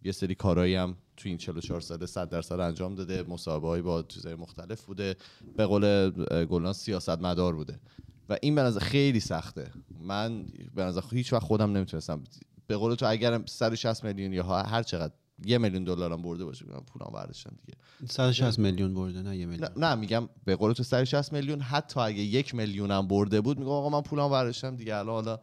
یه 0.02 0.12
سری 0.12 0.34
کارهایی 0.34 0.74
هم 0.74 0.96
تو 1.16 1.28
این 1.28 1.38
44 1.38 1.80
ساله 1.80 2.06
100 2.06 2.28
درصد 2.28 2.60
انجام 2.60 2.94
داده 2.94 3.22
مصاحبه 3.22 3.82
با 3.82 4.02
چیزهای 4.02 4.34
مختلف 4.34 4.84
بوده 4.84 5.16
به 5.56 5.66
قول 5.66 5.84
اه، 6.30 6.44
گلناز 6.44 6.76
سیاست 6.76 7.18
مدار 7.18 7.54
بوده. 7.54 7.80
و 8.28 8.38
این 8.42 8.54
به 8.54 8.62
نظر 8.62 8.80
خیلی 8.80 9.20
سخته. 9.20 9.70
من 10.00 10.46
به 10.74 10.84
نظر 10.84 11.00
هیچ 11.10 11.32
وقت 11.32 11.42
خودم 11.42 11.76
نمی‌تونستم. 11.76 12.24
به 12.66 12.76
قول 12.76 12.94
تو 12.94 13.06
اگر 13.10 13.42
160 13.46 14.04
میلیون 14.04 14.32
یا 14.32 14.44
هر 14.44 14.82
چقدر 14.82 15.12
یه 15.44 15.58
میلیون 15.58 15.84
دلارم 15.84 16.22
برده 16.22 16.44
باشه. 16.44 16.64
من 16.68 16.80
پولم 16.80 17.10
برداشتم 17.14 17.56
دیگه. 17.66 17.78
160 18.12 18.58
میلیون 18.58 18.94
برده 18.94 19.22
نه 19.22 19.36
یه 19.36 19.46
نه, 19.46 19.50
میلیون. 19.50 19.70
نه 19.76 19.94
میگم 19.94 20.28
به 20.44 20.56
قول 20.56 20.72
تو 20.72 20.82
160 20.82 21.32
میلیون. 21.32 21.60
حتی 21.60 22.00
اگه 22.00 22.20
یک 22.20 22.54
میلیونم 22.54 23.08
برده 23.08 23.40
بود 23.40 23.58
میگم 23.58 23.70
آقا 23.70 23.88
من 23.88 24.00
پولم 24.02 24.28
برداشتم 24.30 24.76
دیگه. 24.76 24.96
الان 24.96 25.14
حالا 25.14 25.40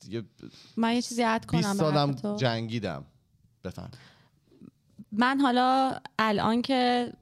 دیگه 0.00 0.22
من 0.76 0.94
یه 0.94 1.02
چیزی 1.02 1.24
20 1.24 1.46
کنم 1.46 1.60
به 1.60 1.66
سالم 1.78 2.10
حرف 2.10 2.20
تو. 2.20 2.36
جنگیدم. 2.36 3.04
بفهم. 3.64 3.90
من 5.12 5.40
حالا 5.40 5.98
الان 6.18 6.62
که 6.62 7.12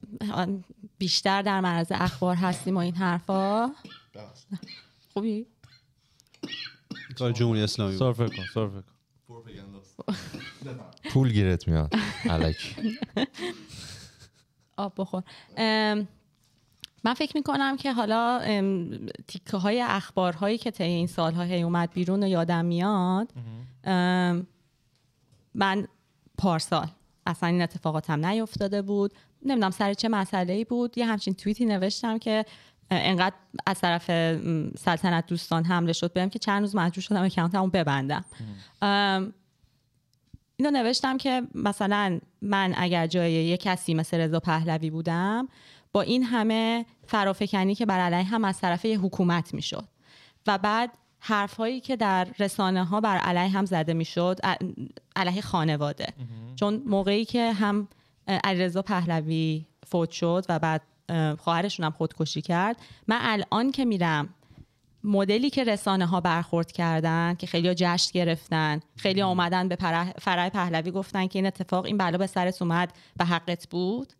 بیشتر 0.99 1.43
در 1.43 1.61
معرض 1.61 1.87
اخبار 1.91 2.37
هستیم 2.37 2.77
و 2.77 2.79
این 2.79 2.95
حرفا. 2.95 3.71
خوبی؟ 5.15 5.47
کار 7.19 7.33
جمهوری 7.33 7.63
اسلامی. 7.63 7.97
سرفه 7.97 8.29
کن 8.29 8.45
سرفه 8.55 8.83
کن. 8.83 8.96
پول 11.11 11.33
گیرت 11.33 11.69
میاد. 11.69 11.93
الکی 12.31 12.99
آب 14.77 14.93
بخور. 14.97 15.23
من 17.05 17.15
فکر 17.17 17.37
می‌کنم 17.37 17.77
که 17.77 17.93
حالا 17.93 18.41
تیکه 19.27 19.57
های 19.57 19.83
اخبارهایی 19.83 20.59
که 20.59 20.71
طی 20.71 20.85
این 20.85 21.07
سالها 21.07 21.43
هی 21.43 21.63
اومد 21.63 21.93
بیرون 21.93 22.23
و 22.23 22.27
یادم 22.27 22.65
میاد 22.65 23.33
من 25.55 25.89
پارسال 26.39 26.89
اصلا 27.27 27.49
این 27.49 27.63
اتفاقاتم 27.63 28.27
نیفتاده 28.27 28.83
بود. 28.83 29.13
نمی‌دونم 29.43 29.71
سر 29.71 29.95
چه 29.95 30.09
مسئله 30.09 30.53
ای 30.53 30.65
بود. 30.65 30.99
یه 30.99 31.07
همچین 31.07 31.35
توییتی 31.35 31.65
نوشتم 31.65 32.19
که 32.19 32.45
انقدر 32.91 33.35
از 33.67 33.81
طرف 33.81 34.07
سلطنت 34.79 35.27
دوستان 35.27 35.65
حمله 35.65 35.93
شد. 35.93 36.13
بهم 36.13 36.31
که 36.31 36.39
چند 36.39 36.61
روز 36.61 36.77
مجبور 36.77 37.03
شدم 37.03 37.23
اکانتمو 37.23 37.67
ببندم. 37.67 38.25
اینو 40.57 40.71
نوشتم 40.71 41.17
که 41.17 41.43
مثلا 41.55 42.21
من 42.43 42.75
اگر 42.77 43.07
جای 43.07 43.33
یه 43.33 43.57
کسی 43.57 43.95
مثل 43.95 44.17
رضا 44.19 44.41
پهلوی 44.41 44.91
بودم 44.91 45.49
با 45.93 46.03
این 46.03 46.23
همه 46.23 46.87
فرافکنی 47.07 47.75
که 47.75 47.87
بر 47.87 47.99
علیه 47.99 48.25
هم 48.25 48.45
از 48.45 48.61
طرف 48.61 48.85
یه 48.85 48.99
حکومت 49.01 49.55
می‌شد. 49.55 49.85
و 50.47 50.59
بعد 50.59 50.91
حرفهایی 51.21 51.81
که 51.81 51.97
در 51.97 52.29
رسانه 52.39 52.85
ها 52.85 53.01
بر 53.01 53.17
علیه 53.17 53.49
هم 53.49 53.65
زده 53.65 53.95
می‌شد 53.95 54.41
علیه 55.17 55.41
خانواده. 55.41 56.07
چون 56.57 56.83
موقعی 56.87 57.25
که 57.25 57.53
هم 57.53 57.89
علیرضا 58.45 58.83
پهلوی 58.83 59.67
فوت 59.87 60.11
شد 60.11 60.45
و 60.49 60.59
بعد 60.59 60.83
اه، 61.09 61.37
خواهرشون 61.37 61.87
هم 61.87 61.93
خودکشی 61.93 62.43
کرد 62.43 62.77
من 63.07 63.19
الان 63.21 63.73
که 63.73 63.85
میرم 63.85 64.29
مدلی 65.07 65.51
که 65.51 65.65
رسانه 65.65 66.07
ها 66.07 66.21
برخورد 66.21 66.73
کردن 66.73 67.35
که 67.35 67.47
خیلی 67.47 67.75
جشن 67.75 68.11
گرفتن 68.15 68.81
خیلی 68.97 69.23
آمدن 69.23 69.69
به 69.69 69.77
فرح 70.21 70.49
پهلوی 70.49 70.91
گفتن 70.91 71.27
که 71.27 71.39
این 71.39 71.47
اتفاق 71.47 71.85
این 71.85 71.97
بلا 71.97 72.19
به 72.19 72.27
سرت 72.27 72.63
اومد 72.63 72.93
و 73.21 73.25
حقت 73.25 73.69
بود. 73.69 74.13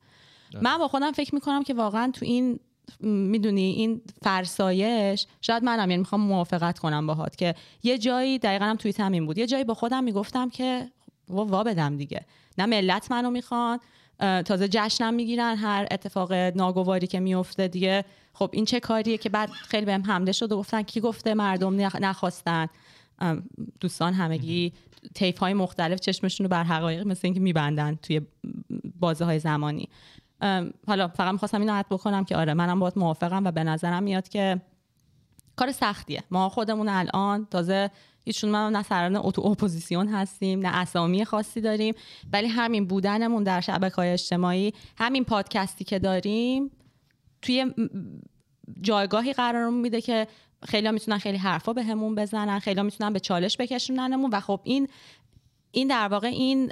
من 0.63 0.79
با 0.79 0.89
خودم 0.89 1.13
فکر 1.13 1.35
می‌کنم 1.35 1.63
که 1.63 1.75
واقعا 1.75 2.11
تو 2.15 2.25
این 2.25 2.61
می‌دونی 3.01 3.71
این 3.71 4.01
فرسایش 4.23 5.27
شاید 5.41 5.65
منم 5.65 5.91
یعنی 5.91 5.97
می‌خوام 5.97 6.21
موافقت 6.21 6.79
کنم 6.79 7.07
باهات 7.07 7.37
که 7.37 7.55
یه 7.83 7.99
جایی 7.99 8.39
دقیقا 8.39 8.65
هم 8.65 8.77
توییت 8.77 9.01
این 9.01 9.27
بود 9.27 9.39
یه 9.39 9.47
جایی 9.47 9.65
با 9.65 9.75
خودم 9.75 10.05
می‌گفتم 10.05 10.51
که 10.51 10.91
وا 11.29 11.45
وا 11.45 11.65
بدم 11.65 11.97
دیگه. 11.97 12.27
نه 12.59 12.67
ملت 12.67 13.11
منو 13.11 13.31
می‌خوان 13.31 13.81
تازه 14.19 14.69
جشنم 14.71 15.15
می‌گیرن 15.15 15.57
هر 15.57 15.87
اتفاق 15.91 16.33
ناگواری 16.33 17.07
که 17.07 17.21
میفته 17.21 17.69
دیگه. 17.69 18.05
خب 18.33 18.51
این 18.53 18.65
چه 18.65 18.81
کاریه 18.81 19.19
که 19.19 19.29
بعد 19.29 19.51
خیلی 19.51 19.87
بهم 19.87 20.03
حمله 20.03 20.33
شد 20.33 20.53
و 20.53 20.57
گفتن 20.57 20.83
کی 20.83 21.01
گفته 21.01 21.35
مردم 21.35 21.89
نخ- 21.89 22.01
نخواستن. 22.01 22.67
دوستان 23.81 24.15
همگی 24.15 24.73
تیف 25.15 25.39
های 25.39 25.55
مختلف 25.55 26.01
چشمشون 26.01 26.45
رو 26.45 26.49
بر 26.49 26.65
حقایق 26.65 27.07
مثل 27.07 27.21
اینکه 27.25 27.41
میبندن 27.41 27.99
توی 28.03 28.21
بازه 29.01 29.25
های 29.25 29.39
زمانی 29.39 29.89
حالا 30.87 31.09
فقط 31.09 31.33
می‌خواستم 31.33 31.61
اینو 31.61 31.73
عد 31.73 31.87
بکنم 31.91 32.25
که 32.25 32.37
آره 32.37 32.55
منم 32.55 32.81
باید 32.81 32.99
موافقم 32.99 33.45
و 33.45 33.51
به 33.51 33.65
نظرم 33.65 34.03
میاد 34.03 34.29
که 34.29 34.61
کار 35.57 35.73
سختیه. 35.73 36.23
ما 36.31 36.49
خودمون 36.49 36.89
الان 36.89 37.47
تازه 37.51 37.91
هیچون 38.27 38.51
من 38.51 38.73
نه 38.73 38.83
سران 38.83 39.17
اپوزیسیون 39.17 40.09
هستیم 40.09 40.67
نه 40.67 40.77
اسامی 40.77 41.25
خاصی 41.25 41.61
داریم 41.61 41.95
ولی 42.33 42.47
همین 42.47 42.87
بودنمون 42.87 43.43
در 43.43 43.61
شبکه 43.61 43.95
های 43.95 44.09
اجتماعی 44.09 44.73
همین 44.99 45.25
پادکستی 45.25 45.85
که 45.85 45.99
داریم 45.99 46.71
توی 47.43 47.75
جایگاهی 48.81 49.33
قرار 49.33 49.71
میده 49.71 50.01
که 50.01 50.27
خیلی 50.65 50.91
می‌تونن 50.91 51.19
خیلی 51.19 51.39
حرفا 51.39 51.73
بهمون 51.73 52.15
بزنن 52.15 52.59
خیلی 52.59 52.83
می‌تونن 52.83 53.13
به 53.13 53.21
چالش 53.21 53.57
بکشوننمون 53.57 54.31
و 54.31 54.41
خب 54.41 54.61
این 54.65 54.89
این 55.71 55.89
در 55.89 56.09
واقع 56.09 56.29
این 56.29 56.71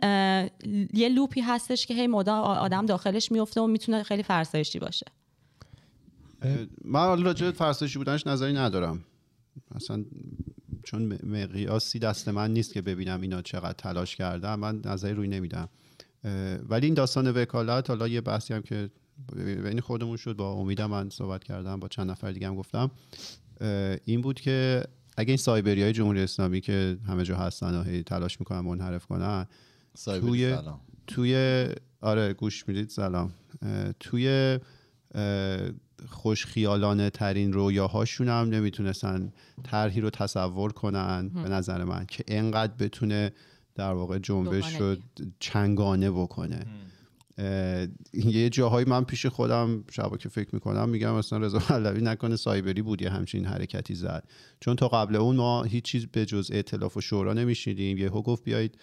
یه 0.92 1.08
لوپی 1.08 1.40
هستش 1.40 1.86
که 1.86 1.94
هی 1.94 2.06
مدام 2.06 2.44
آدم 2.44 2.86
داخلش 2.86 3.32
میفته 3.32 3.60
و 3.60 3.66
می‌تونه 3.66 4.02
خیلی 4.02 4.22
فرسایشی 4.22 4.78
باشه. 4.78 5.06
من 6.84 7.00
حالا 7.00 7.22
راجع 7.22 7.46
به 7.46 7.52
فرسایشی 7.52 7.98
بودنش 7.98 8.26
نظری 8.26 8.52
ندارم. 8.52 9.04
اصلا 9.74 10.04
چون 10.84 11.18
مقیاسی 11.22 11.98
دست 11.98 12.28
من 12.28 12.52
نیست 12.52 12.72
که 12.72 12.82
ببینم 12.82 13.20
اینا 13.20 13.42
چقدر 13.42 13.72
تلاش 13.72 14.16
کردن 14.16 14.54
من 14.54 14.80
نظری 14.84 15.12
روی 15.14 15.28
نمیدم. 15.28 15.68
ولی 16.68 16.86
این 16.86 16.94
داستان 16.94 17.30
وکالت 17.30 17.90
حالا 17.90 18.08
یه 18.08 18.20
بحثی 18.20 18.54
هم 18.54 18.62
که 18.62 18.90
بین 19.36 19.80
خودمون 19.80 20.16
شد 20.16 20.36
با 20.36 20.52
امیدم 20.52 20.86
من 20.86 21.10
صحبت 21.10 21.44
کردم 21.44 21.80
با 21.80 21.88
چند 21.88 22.10
نفر 22.10 22.32
دیگه 22.32 22.46
هم 22.46 22.56
گفتم. 22.56 22.90
این 24.04 24.20
بود 24.20 24.40
که 24.40 24.84
اگه 25.16 25.28
این 25.28 25.36
سایبری 25.36 25.82
های 25.82 25.92
جمهوری 25.92 26.20
اسلامی 26.20 26.60
که 26.60 26.96
همه 27.08 27.24
جا 27.24 27.36
هستن 27.36 27.74
و 27.74 27.82
هی 27.82 28.02
تلاش 28.02 28.40
می‌کنن 28.40 28.60
منحرف 28.60 29.06
کنن 29.06 29.46
توی- 30.04 30.54
سلام. 30.56 30.80
توی 31.06 31.66
آره 32.00 32.32
گوش 32.32 32.68
می‌دید 32.68 32.88
سلام. 32.88 33.32
توی 34.00 34.58
خوشخیالانه 36.08 37.10
ترین 37.10 37.52
رویاهاشون 37.52 38.28
هم 38.28 38.48
نمی‌تونستن 38.48 39.32
طرحی 39.62 40.00
رو 40.00 40.10
تصور 40.10 40.72
کنن 40.72 41.28
به 41.28 41.48
نظر 41.48 41.84
من 41.84 42.06
که 42.06 42.24
انقدر 42.28 42.72
بتونه 42.78 43.32
در 43.74 43.92
واقع 43.92 44.18
جنبش 44.18 44.80
رو 44.80 44.96
چنگانه 45.38 46.10
بکنه. 46.10 46.66
یه 48.14 48.48
جاهایی 48.48 48.86
من 48.86 49.04
پیش 49.04 49.26
خودم 49.26 49.84
شبا 49.90 50.16
که 50.16 50.28
فکر 50.28 50.48
می‌کنم 50.52 50.88
میگم 50.88 51.14
مثلا 51.14 51.38
رضا 51.38 51.58
پهلوی 51.58 52.02
نکنه 52.02 52.36
سایبری 52.36 52.82
بود 52.82 53.02
یه 53.02 53.10
همچین 53.10 53.44
حرکتی 53.44 53.94
زد. 53.94 54.28
چون 54.60 54.76
تا 54.76 54.88
قبل 54.88 55.16
اون 55.16 55.36
ما 55.36 55.62
هیچ 55.62 55.84
چیز 55.84 56.06
به 56.06 56.26
جز 56.26 56.50
ائتلاف 56.52 56.96
و 56.96 57.00
شورا 57.00 57.32
نمیشنیدیم. 57.32 57.98
یهو 57.98 58.22
گفت 58.22 58.44
بیایید 58.44 58.78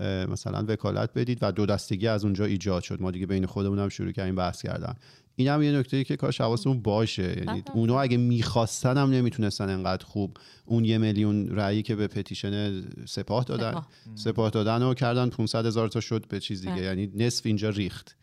مثلا 0.00 0.64
وکالت 0.68 1.10
بدید 1.14 1.38
و 1.42 1.52
دو 1.52 1.66
دستگی 1.66 2.06
از 2.06 2.24
اونجا 2.24 2.44
ایجاد 2.44 2.82
شد. 2.82 3.02
ما 3.02 3.10
دیگه 3.10 3.26
بین 3.26 3.46
خودمون 3.46 3.78
هم 3.78 3.88
شروع 3.88 4.12
کردیم 4.12 4.34
بحث 4.34 4.62
کردن. 4.62 4.94
این 5.40 5.48
هم 5.48 5.62
یه 5.62 5.72
نکته 5.72 6.04
که 6.04 6.16
کاش 6.16 6.40
حواسمون 6.40 6.82
باشه. 6.82 7.22
یعنی 7.22 7.44
بله. 7.44 7.62
اونا 7.74 8.00
اگه 8.00 8.16
می‌خواستن 8.16 8.98
هم 8.98 9.10
نمی‌تونستن 9.10 9.68
انقدر 9.68 10.04
خوب 10.04 10.36
اون 10.64 10.84
یه 10.84 10.98
میلیون 10.98 11.48
رأیی 11.48 11.82
که 11.82 11.96
به 11.96 12.06
پتیشن 12.06 12.82
سپاه 13.06 13.44
دادن 13.44 13.70
سپاه. 13.70 13.88
سپاه 14.14 14.50
دادن 14.50 14.82
و 14.82 14.94
کردن 14.94 15.28
500 15.28 15.66
هزار 15.66 15.88
تا 15.88 16.00
شد 16.00 16.28
به 16.28 16.40
چیز 16.40 16.60
دیگه. 16.60 16.72
بله. 16.72 16.82
یعنی 16.82 17.10
نصف 17.14 17.46
اینجا 17.46 17.68
ریخت. 17.68 18.16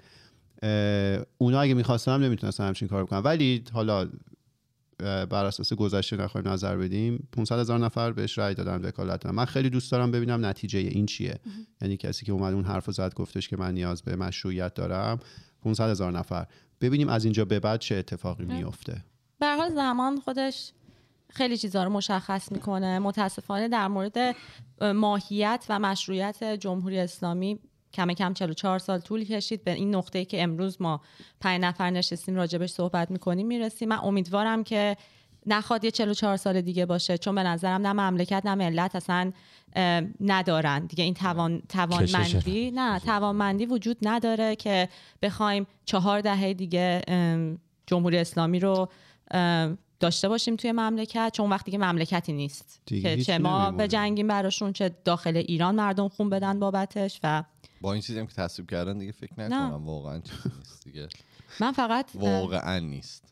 اونا 1.37 1.61
اگه 1.61 1.73
می‌خواستن 1.73 2.13
هم 2.13 2.23
نمی‌تونستن 2.23 2.67
همچین 2.67 2.87
کار 2.87 3.03
بکنن. 3.03 3.19
ولی 3.19 3.63
حالا 3.73 4.09
بر 4.99 5.45
اساس 5.45 5.73
گذشته 5.73 6.17
نخواهیم 6.17 6.51
نظر 6.51 6.77
بدیم 6.77 7.27
500 7.31 7.59
هزار 7.59 7.79
نفر 7.79 8.11
بهش 8.11 8.37
رأی 8.37 8.55
دادن 8.55 8.81
وکالت 8.81 9.21
دادن. 9.21 9.35
من 9.35 9.45
خیلی 9.45 9.69
دوست 9.69 9.91
دارم 9.91 10.11
ببینم 10.11 10.45
نتیجه 10.45 10.79
این 10.79 11.05
چیه. 11.05 11.39
یعنی 11.81 11.97
کسی 11.97 12.25
که 12.25 12.31
اومد 12.31 12.53
اون 12.53 12.63
حرف 12.63 12.91
زد 12.91 13.13
گفتش 13.13 13.47
که 13.47 13.57
من 13.57 13.73
نیاز 13.73 14.01
به 14.01 14.15
مشروعیت 14.15 14.73
دارم. 14.73 15.19
500 15.67 15.89
هزار 15.89 16.11
نفر. 16.11 16.45
ببینیم 16.81 17.09
از 17.09 17.23
اینجا 17.23 17.45
به 17.45 17.59
بعد 17.59 17.79
چه 17.79 17.95
اتفاقی 17.95 18.45
میفته 18.45 19.03
به 19.39 19.55
حال 19.55 19.75
زمان 19.75 20.19
خودش 20.19 20.71
خیلی 21.29 21.57
چیزها 21.57 21.83
رو 21.83 21.89
مشخص 21.89 22.51
می‌کنه. 22.51 22.99
متاسفانه 22.99 23.67
در 23.67 23.87
مورد 23.87 24.17
اه، 24.17 24.91
ماهیت 24.91 25.65
و 25.69 25.79
مشروعیت 25.79 26.43
جمهوری 26.43 26.99
اسلامی 26.99 27.59
کم 27.93 28.13
کم 28.13 28.33
44 28.33 28.79
سال 28.79 28.99
طول 28.99 29.23
کشید. 29.23 29.63
به 29.63 29.71
این 29.71 29.95
نقطه‌ای 29.95 30.25
که 30.25 30.43
امروز 30.43 30.81
ما 30.81 31.01
پنج 31.41 31.61
نفر 31.61 31.89
نشستیم 31.89 32.35
راجبش 32.35 32.69
صحبت 32.69 33.11
می‌کنیم 33.11 33.47
می‌رسیم. 33.47 33.89
من 33.89 33.99
امیدوارم 34.03 34.63
که 34.63 34.97
نخواد 35.47 35.83
یه 35.83 35.91
44 35.91 36.37
سال 36.37 36.61
دیگه 36.61 36.85
باشه 36.85 37.17
چون 37.17 37.35
به 37.35 37.43
نظرم 37.43 37.87
نه 37.87 37.93
مملکت 37.93 38.41
نه 38.45 38.55
ملت 38.55 38.95
اصلا 38.95 39.31
ندارن. 40.21 40.85
دیگه 40.85 41.03
این 41.03 41.13
توان 41.13 41.61
توانمندی 41.69 42.71
نه 42.71 42.99
توانمندی 42.99 43.65
وجود 43.65 43.97
نداره 44.01 44.55
که 44.55 44.89
بخوایم 45.21 45.67
چهار 45.85 46.21
دهه 46.21 46.53
دیگه 46.53 47.01
جمهوری 47.85 48.17
اسلامی 48.17 48.59
رو 48.59 48.89
داشته 49.99 50.29
باشیم 50.29 50.55
توی 50.55 50.71
مملکت 50.71 51.31
چون 51.33 51.49
وقتی 51.49 51.71
که 51.71 51.77
مملکتی 51.77 52.33
نیست. 52.33 52.81
که 52.85 53.21
چه 53.21 53.37
ما. 53.37 53.71
به 53.71 53.87
جنگیم 53.87 54.27
براشون 54.27 54.73
چه 54.73 54.95
داخل 55.05 55.37
ایران 55.37 55.75
مردم 55.75 56.07
خون 56.07 56.29
بدن 56.29 56.59
بابتش 56.59 57.19
و 57.23 57.43
با 57.81 57.93
این 57.93 58.01
چیزی 58.01 58.19
هم 58.19 58.27
که 58.27 58.33
تصویب 58.33 58.69
کردن 58.69 58.97
دیگه 58.97 59.11
فکر 59.11 59.33
نکنم 59.37 59.85
واقعا 59.85 60.21
دیگه. 60.83 61.07
من 61.59 61.71
فقط 61.71 62.11
واقعا 62.15 62.79
نیست. 62.79 63.23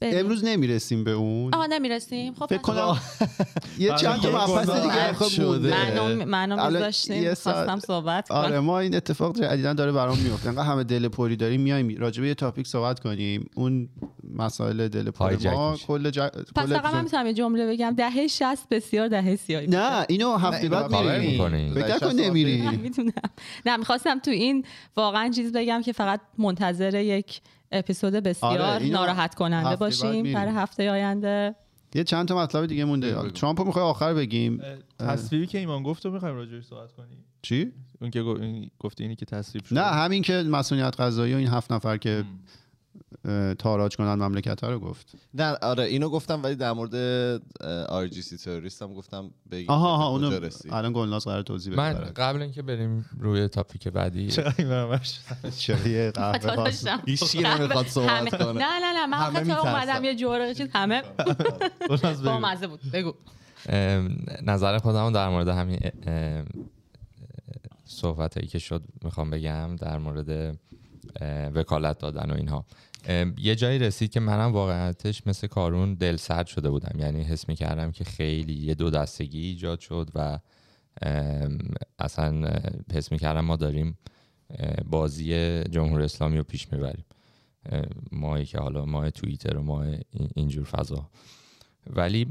بریم. 0.00 0.18
امروز 0.18 0.44
نمی‌رسیم 0.44 1.04
به 1.04 1.10
اون. 1.10 1.54
آها 1.54 1.66
نمی‌رسیم. 1.66 2.34
خب 2.34 2.46
فکر 2.46 2.58
کنم 2.58 2.98
یه 3.78 3.94
چند 3.94 4.20
تا 4.20 4.28
مبحث 4.30 4.70
دیگه 4.70 5.12
خب 5.12 5.28
شده. 5.28 5.94
منو 5.94 6.24
منو 6.24 6.70
میذاشتیم 6.72 7.34
خواستم 7.34 7.78
صحبت 7.78 8.28
کنم. 8.28 8.38
آره 8.38 8.60
ما 8.60 8.78
این 8.78 8.94
اتفاق 8.94 9.36
جدیدا 9.36 9.72
داره 9.72 9.92
برام 9.92 10.18
میفته 10.18 10.48
انقدر 10.48 10.64
همه 10.64 10.84
دل 10.84 11.08
پری 11.08 11.36
داریم 11.36 11.60
میایم 11.60 11.96
راجع 11.98 12.22
به 12.22 12.28
یه 12.28 12.34
تاپیک 12.34 12.66
صحبت 12.66 13.00
کنیم. 13.00 13.50
اون 13.54 13.88
مسائل 14.34 14.88
دل 14.88 15.10
پر 15.10 15.24
هایجک 15.24 15.52
ما. 15.52 15.76
کل. 15.86 16.10
پس 16.10 16.66
کل 16.66 16.78
فقط 16.78 16.94
من 16.94 17.04
می‌تونم 17.04 17.26
یه 17.26 17.32
جمله 17.32 17.66
بگم. 17.66 17.94
دهه 17.96 18.26
60 18.26 18.68
بسیار 18.70 19.08
دهه 19.08 19.36
سیاهی. 19.36 19.66
نه 19.66 20.06
اینو 20.08 20.36
هفته 20.36 20.68
بعد 20.68 20.94
میریم. 20.94 21.74
فکر 21.74 21.94
نکن 21.94 22.12
نمیری. 22.12 22.62
نه 23.66 23.76
می‌خواستم 23.76 24.18
تو 24.18 24.30
این 24.30 24.64
واقعا 24.96 25.28
چیز 25.28 25.52
بگم 25.52 25.82
که 25.82 25.92
فقط 25.92 26.20
منتظر 26.38 26.94
یک 26.94 27.40
اپیزود 27.74 28.12
بسیار 28.12 28.62
آره، 28.62 28.86
ناراحت 28.86 29.34
کننده 29.34 29.76
باشیم. 29.76 30.34
برای 30.34 30.52
هفته 30.54 30.90
آینده. 30.90 31.54
یه 31.94 32.04
چند 32.04 32.28
تا 32.28 32.36
مطلب 32.36 32.66
دیگه 32.66 32.84
مونده. 32.84 33.30
ترامپ 33.30 33.60
رو 33.60 33.66
می‌خوای 33.66 33.84
آخر 33.84 34.14
بگیم؟ 34.14 34.62
تصویبی 34.98 35.46
که 35.46 35.58
ایمان 35.58 35.82
گفت 35.82 36.06
رو 36.06 36.12
می‌خوایم 36.12 36.36
راجعش 36.36 36.64
صحبت 36.64 36.92
کنیم. 36.92 37.24
چی؟ 37.42 37.72
اون 38.00 38.10
که 38.10 38.22
گفته 38.78 39.04
اینی 39.04 39.16
که 39.16 39.26
تصویب 39.26 39.64
شد 39.64 39.78
نه 39.78 39.84
همین 39.84 40.22
که 40.22 40.32
مسئولیت 40.32 41.00
قضایی 41.00 41.34
و 41.34 41.36
این 41.36 41.48
هفت 41.48 41.72
نفر 41.72 41.96
که 41.96 42.24
تاراج 43.58 43.96
کنن 43.96 44.14
مملکت 44.14 44.64
ها 44.64 44.70
رو 44.70 44.80
گفت 44.80 45.12
نه 45.34 45.56
آره 45.62 45.84
اینو 45.84 46.08
گفتم 46.08 46.42
ولی 46.42 46.54
در 46.54 46.72
مورد 46.72 46.94
آر 47.88 48.06
جی 48.08 48.22
سی 48.22 48.36
تروریست 48.36 48.82
هم 48.82 48.94
گفتم 48.94 49.30
بگیم 49.50 49.70
آها 49.70 49.88
آها 49.88 50.08
اونو. 50.08 50.48
الان 50.70 50.92
گلناز 50.92 51.24
قرار 51.24 51.42
توضیح 51.42 51.72
بده 51.72 51.82
من. 51.82 51.94
قبل 51.94 52.42
اینکه 52.42 52.62
بریم 52.62 53.04
روی 53.18 53.48
تاپیک 53.48 53.88
بعدی 53.88 54.28
چرا 54.28 54.52
چرا 55.58 55.88
یه 55.88 56.10
قهوه. 56.10 56.70
هیچکی 57.06 57.42
نمی‌خواد 57.42 57.86
صحبت 57.86 58.10
همه- 58.10 58.30
کنه. 58.30 58.52
نه 58.52 58.78
نه 58.80 58.92
نه 58.92 59.06
من 59.06 59.40
می‌ترسن. 59.40 59.68
اومدم 59.68 60.04
یه 60.04 60.14
جوره 60.14 60.54
چیز 60.54 60.68
همه 60.74 61.02
با 62.24 62.38
مزه 62.38 62.66
بود 62.66 62.80
بگو 62.92 63.14
نظر 64.42 64.78
خودم 64.78 65.12
در 65.12 65.28
مورد 65.28 65.48
همین 65.48 65.80
صحبت 67.84 68.36
هایی 68.36 68.48
که 68.48 68.58
شد 68.58 68.82
می‌خوام 69.04 69.30
بگم 69.30 69.76
در 69.76 69.98
مورد 69.98 70.58
وکالت 71.54 71.98
دادن 71.98 72.30
و 72.30 72.34
اینها 72.34 72.64
یه 73.38 73.54
جایی 73.54 73.78
رسید 73.78 74.10
که 74.10 74.20
منم 74.20 74.52
واقعیتش 74.52 75.26
مثل 75.26 75.46
کارون 75.46 75.94
دل 75.94 76.16
سرد 76.16 76.46
شده 76.46 76.70
بودم. 76.70 77.00
یعنی 77.00 77.22
حس 77.22 77.48
می‌کردم 77.48 77.90
که 77.90 78.04
خیلی 78.04 78.54
یه 78.54 78.74
دو 78.74 78.90
دستگی 78.90 79.46
ایجاد 79.46 79.80
شد 79.80 80.10
و 80.14 80.38
اصلا 81.98 82.52
حس 82.92 83.12
می‌کردم 83.12 83.44
ما 83.44 83.56
داریم 83.56 83.98
بازی 84.90 85.60
جمهوری 85.64 86.04
اسلامی 86.04 86.36
رو 86.36 86.42
پیش 86.42 86.72
می‌بریم. 86.72 87.04
ماهی 88.12 88.44
که 88.44 88.58
حالا 88.58 88.84
ماه 88.84 89.10
توییتر 89.10 89.56
و 89.56 89.62
ماه 89.62 89.86
این- 89.86 90.30
اینجور 90.34 90.64
فضا. 90.64 91.10
ولی 91.86 92.26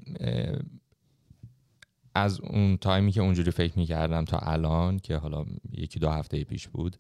از 2.16 2.40
اون 2.42 2.78
تایمی 2.78 3.12
که 3.12 3.22
اونجوری 3.22 3.52
فکر 3.52 3.80
می‌کردم 3.80 4.26
تا 4.26 4.38
الان 4.38 5.00
که 5.00 5.18
حالا 5.18 5.46
یکی 5.72 6.00
دو 6.00 6.10
هفته 6.10 6.44
پیش 6.44 6.68
بود 6.68 6.98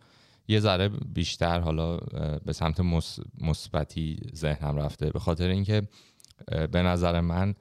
یه 0.48 0.60
ذره 0.60 0.90
بیشتر 0.90 1.60
حالا 1.60 1.98
به 2.46 2.54
سمت 2.54 2.80
مثبتی 3.42 4.20
ذهنم 4.36 4.76
رفته. 4.78 5.10
به 5.10 5.20
خاطر 5.20 5.48
اینکه 5.48 5.88
به 6.72 6.82
نظر 6.82 7.22
من 7.22 7.56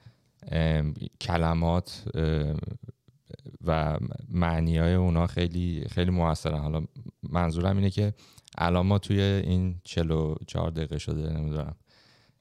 کلمات 1.21 2.05
و 3.65 3.99
معنی 4.29 4.79
های 4.79 4.95
اونا 4.95 5.27
خیلی 5.27 5.87
خیلی 5.91 6.11
موثرن. 6.11 6.59
حالا 6.59 6.85
منظورم 7.23 7.77
اینه 7.77 7.91
که 7.91 8.15
الان 8.59 8.87
ما 8.87 8.99
توی 8.99 9.21
این 9.21 9.81
44 9.85 10.71
دقیقه 10.71 10.99
شده 10.99 11.33
نمی‌دونم. 11.33 11.75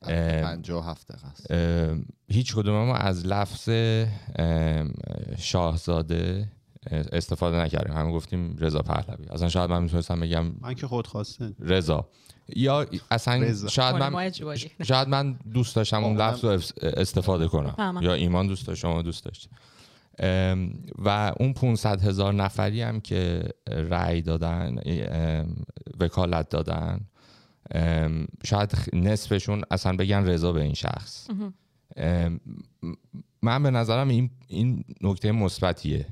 اه، 0.01 0.41
57 0.41 1.07
دقیقه 1.11 1.27
است. 1.27 1.51
هیچ 2.27 2.55
کدوم 2.55 2.85
ما 2.85 2.95
از 2.95 3.25
لفظ 3.25 3.69
اه، 4.35 4.87
شاهزاده 5.37 6.49
اه، 6.51 6.60
استفاده 6.91 7.57
نکردیم. 7.57 7.93
همه 7.93 8.11
گفتیم 8.11 8.55
رضا 8.59 8.81
پهلوی. 8.81 9.25
اصلا 9.29 9.49
شاید 9.49 9.69
من 9.69 9.83
می‌تونستم 9.83 10.19
بگم 10.19 10.45
من 10.61 10.73
که 10.73 10.87
خود 10.87 11.07
خواسته. 11.07 11.53
رضا. 11.59 12.09
یا 12.55 12.85
اصلا 13.11 13.43
رضا. 13.43 13.67
شاید 13.67 13.95
من. 13.95 14.31
شاید 14.83 15.07
من 15.07 15.39
دوست 15.53 15.75
داشتم 15.75 16.03
اون. 16.03 16.17
لفظ 16.17 16.45
رو 16.45 16.59
استفاده 16.81 17.47
کنم. 17.47 17.71
فهمم. 17.71 18.01
یا 18.01 18.13
ایمان 18.13 18.47
دوست 18.47 18.67
داشت 18.67 18.81
شما 18.81 19.01
دوست 19.01 19.25
داشت 19.25 19.49
و 20.97 21.33
اون 21.39 21.53
500 21.53 22.01
هزار 22.01 22.33
نفری 22.33 22.81
هم 22.81 23.01
که 23.01 23.43
رأی 23.67 24.21
دادن 24.21 24.79
وکالت 25.99 26.49
دادن. 26.49 26.99
شاید 28.45 28.75
نصفشون 28.93 29.61
اصلا 29.71 29.95
بگن 29.95 30.25
رضا 30.25 30.51
به 30.51 30.61
این 30.61 30.73
شخص. 30.73 31.27
من 33.41 33.63
به 33.63 33.71
نظرم 33.71 34.07
این 34.09 34.29
این 34.47 34.83
نکته 35.01 35.31
مثبتیه. 35.31 36.05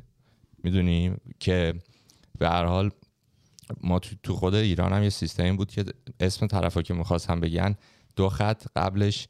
می‌دونی 0.63 1.15
که 1.39 1.73
به 2.39 2.49
هر 2.49 2.65
حال 2.65 2.91
ما 3.81 3.99
تو, 3.99 4.33
خود 4.33 4.55
ایران 4.55 4.93
هم 4.93 5.03
یه 5.03 5.09
سیستمی 5.09 5.51
بود 5.51 5.71
که 5.71 5.85
اسم 6.19 6.47
طرفا 6.47 6.81
که 6.81 6.93
می‌خواستم 6.93 7.39
بگن 7.39 7.75
دو 8.15 8.29
خط 8.29 8.65
قبلش 8.75 9.27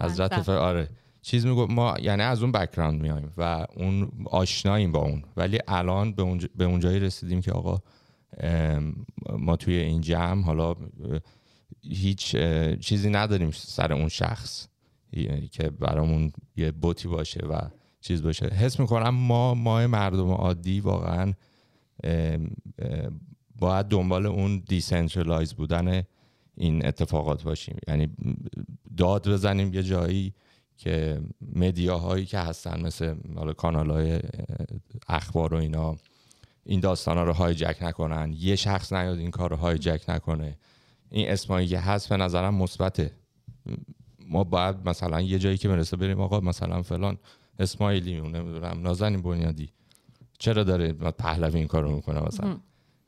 حضرت 0.00 0.32
منصب. 0.32 0.42
ف... 0.42 0.48
آره 0.48 0.88
چیز 1.22 1.46
میگو 1.46 1.66
ما 1.66 1.94
یعنی 2.02 2.22
از 2.22 2.42
اون 2.42 2.52
بکراند 2.52 3.02
میایم 3.02 3.32
و 3.36 3.66
اون 3.76 4.10
آشناییم 4.24 4.92
با 4.92 5.00
اون 5.00 5.22
ولی 5.36 5.58
الان 5.68 6.12
به 6.12 6.22
اون, 6.22 6.40
به 6.56 6.64
اون 6.64 6.80
جایی 6.80 7.00
رسیدیم 7.00 7.40
که 7.40 7.52
آقا 7.52 7.78
ما 9.38 9.56
توی 9.56 9.74
این 9.74 10.00
جمع 10.00 10.42
حالا 10.42 10.74
هیچ 11.82 12.36
چیزی 12.80 13.10
نداریم 13.10 13.50
سر 13.50 13.92
اون 13.92 14.08
شخص 14.08 14.68
که 15.50 15.70
برامون 15.70 16.32
یه 16.56 16.70
بوتی 16.70 17.08
باشه 17.08 17.40
و 17.40 17.60
چیز 18.04 18.22
باشه. 18.22 18.46
حس 18.46 18.80
می‌کنم 18.80 19.08
ما 19.08 19.54
ما 19.54 19.86
مردم 19.86 20.30
عادی 20.30 20.80
واقعا 20.80 21.32
باید 23.58 23.86
دنبال 23.86 24.26
اون 24.26 24.62
decentralized 24.68 25.54
بودن 25.54 26.02
این 26.56 26.86
اتفاقات 26.86 27.42
باشیم. 27.42 27.76
یعنی 27.88 28.08
داد 28.96 29.28
بزنیم 29.28 29.74
یه 29.74 29.82
جایی 29.82 30.34
که 30.76 31.20
media 31.56 32.00
هایی 32.00 32.26
که 32.26 32.38
هستن 32.38 32.80
مثل 32.80 33.14
حالا 33.36 33.52
کانال 33.52 33.90
های 33.90 34.20
اخبار 35.08 35.54
و 35.54 35.56
اینا 35.56 35.96
این 36.64 36.80
داستان 36.80 37.16
ها 37.16 37.24
رو 37.24 37.32
hijack 37.32 37.76
نکنن. 37.82 38.34
یه 38.38 38.56
شخص 38.56 38.92
نیاد 38.92 39.18
این 39.18 39.30
کار 39.30 39.50
رو 39.50 39.56
hijack 39.56 40.02
نکنه. 40.08 40.58
این 41.10 41.30
اسمایی 41.30 41.68
که 41.68 41.78
هست 41.78 42.08
به 42.08 42.16
نظرم 42.16 42.54
مثبته. 42.54 43.10
ما 44.28 44.44
باید 44.44 44.88
مثلا 44.88 45.20
یه 45.20 45.38
جایی 45.38 45.58
که 45.58 45.68
برسه 45.68 45.96
بریم 45.96 46.20
آقا 46.20 46.40
مثلا 46.40 46.82
فلان. 46.82 47.18
اسماعیلیون 47.58 48.20
نمی‌دونم 48.20 48.80
نازنین 48.82 49.22
بنیادی. 49.22 49.68
چرا 50.38 50.64
داره 50.64 50.92
پهلوی 50.92 51.58
این 51.58 51.68
کارو 51.68 51.94
می‌کنه 51.94 52.20
مثلا؟ 52.20 52.56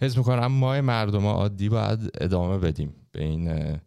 حس 0.00 0.16
می‌کنم 0.18 0.46
ما 0.46 0.80
مردم 0.80 1.26
عادی 1.26 1.68
باید 1.68 2.10
ادامه 2.20 2.58
بدیم 2.58 2.94
به 3.12 3.24
این 3.24 3.50
اه، 3.50 3.80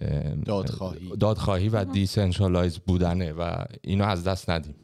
اه، 0.00 0.34
دادخواهی. 0.34 1.16
دادخواهی 1.16 1.68
و 1.68 1.84
decentralized 1.84 2.78
بودنه 2.78 3.32
و 3.32 3.64
اینو 3.82 4.04
از 4.04 4.24
دست 4.24 4.50
ندیم. 4.50 4.74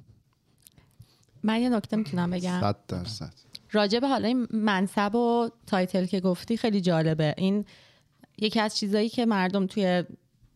من 1.42 1.60
یه 1.60 1.68
نکته 1.68 1.96
می‌تونم 1.96 2.30
بگم. 2.30 2.60
صد 2.60 2.76
درصد. 2.88 3.32
راجع 3.72 4.00
به 4.00 4.08
حالا 4.08 4.28
این 4.28 4.46
منصب 4.50 5.14
و 5.14 5.50
تایتل 5.66 6.06
که 6.06 6.20
گفتی 6.20 6.56
خیلی 6.56 6.80
جالبه. 6.80 7.34
این 7.36 7.64
یکی 8.38 8.60
از 8.60 8.76
چیزایی 8.76 9.08
که 9.08 9.26
مردم 9.26 9.66
توی 9.66 10.04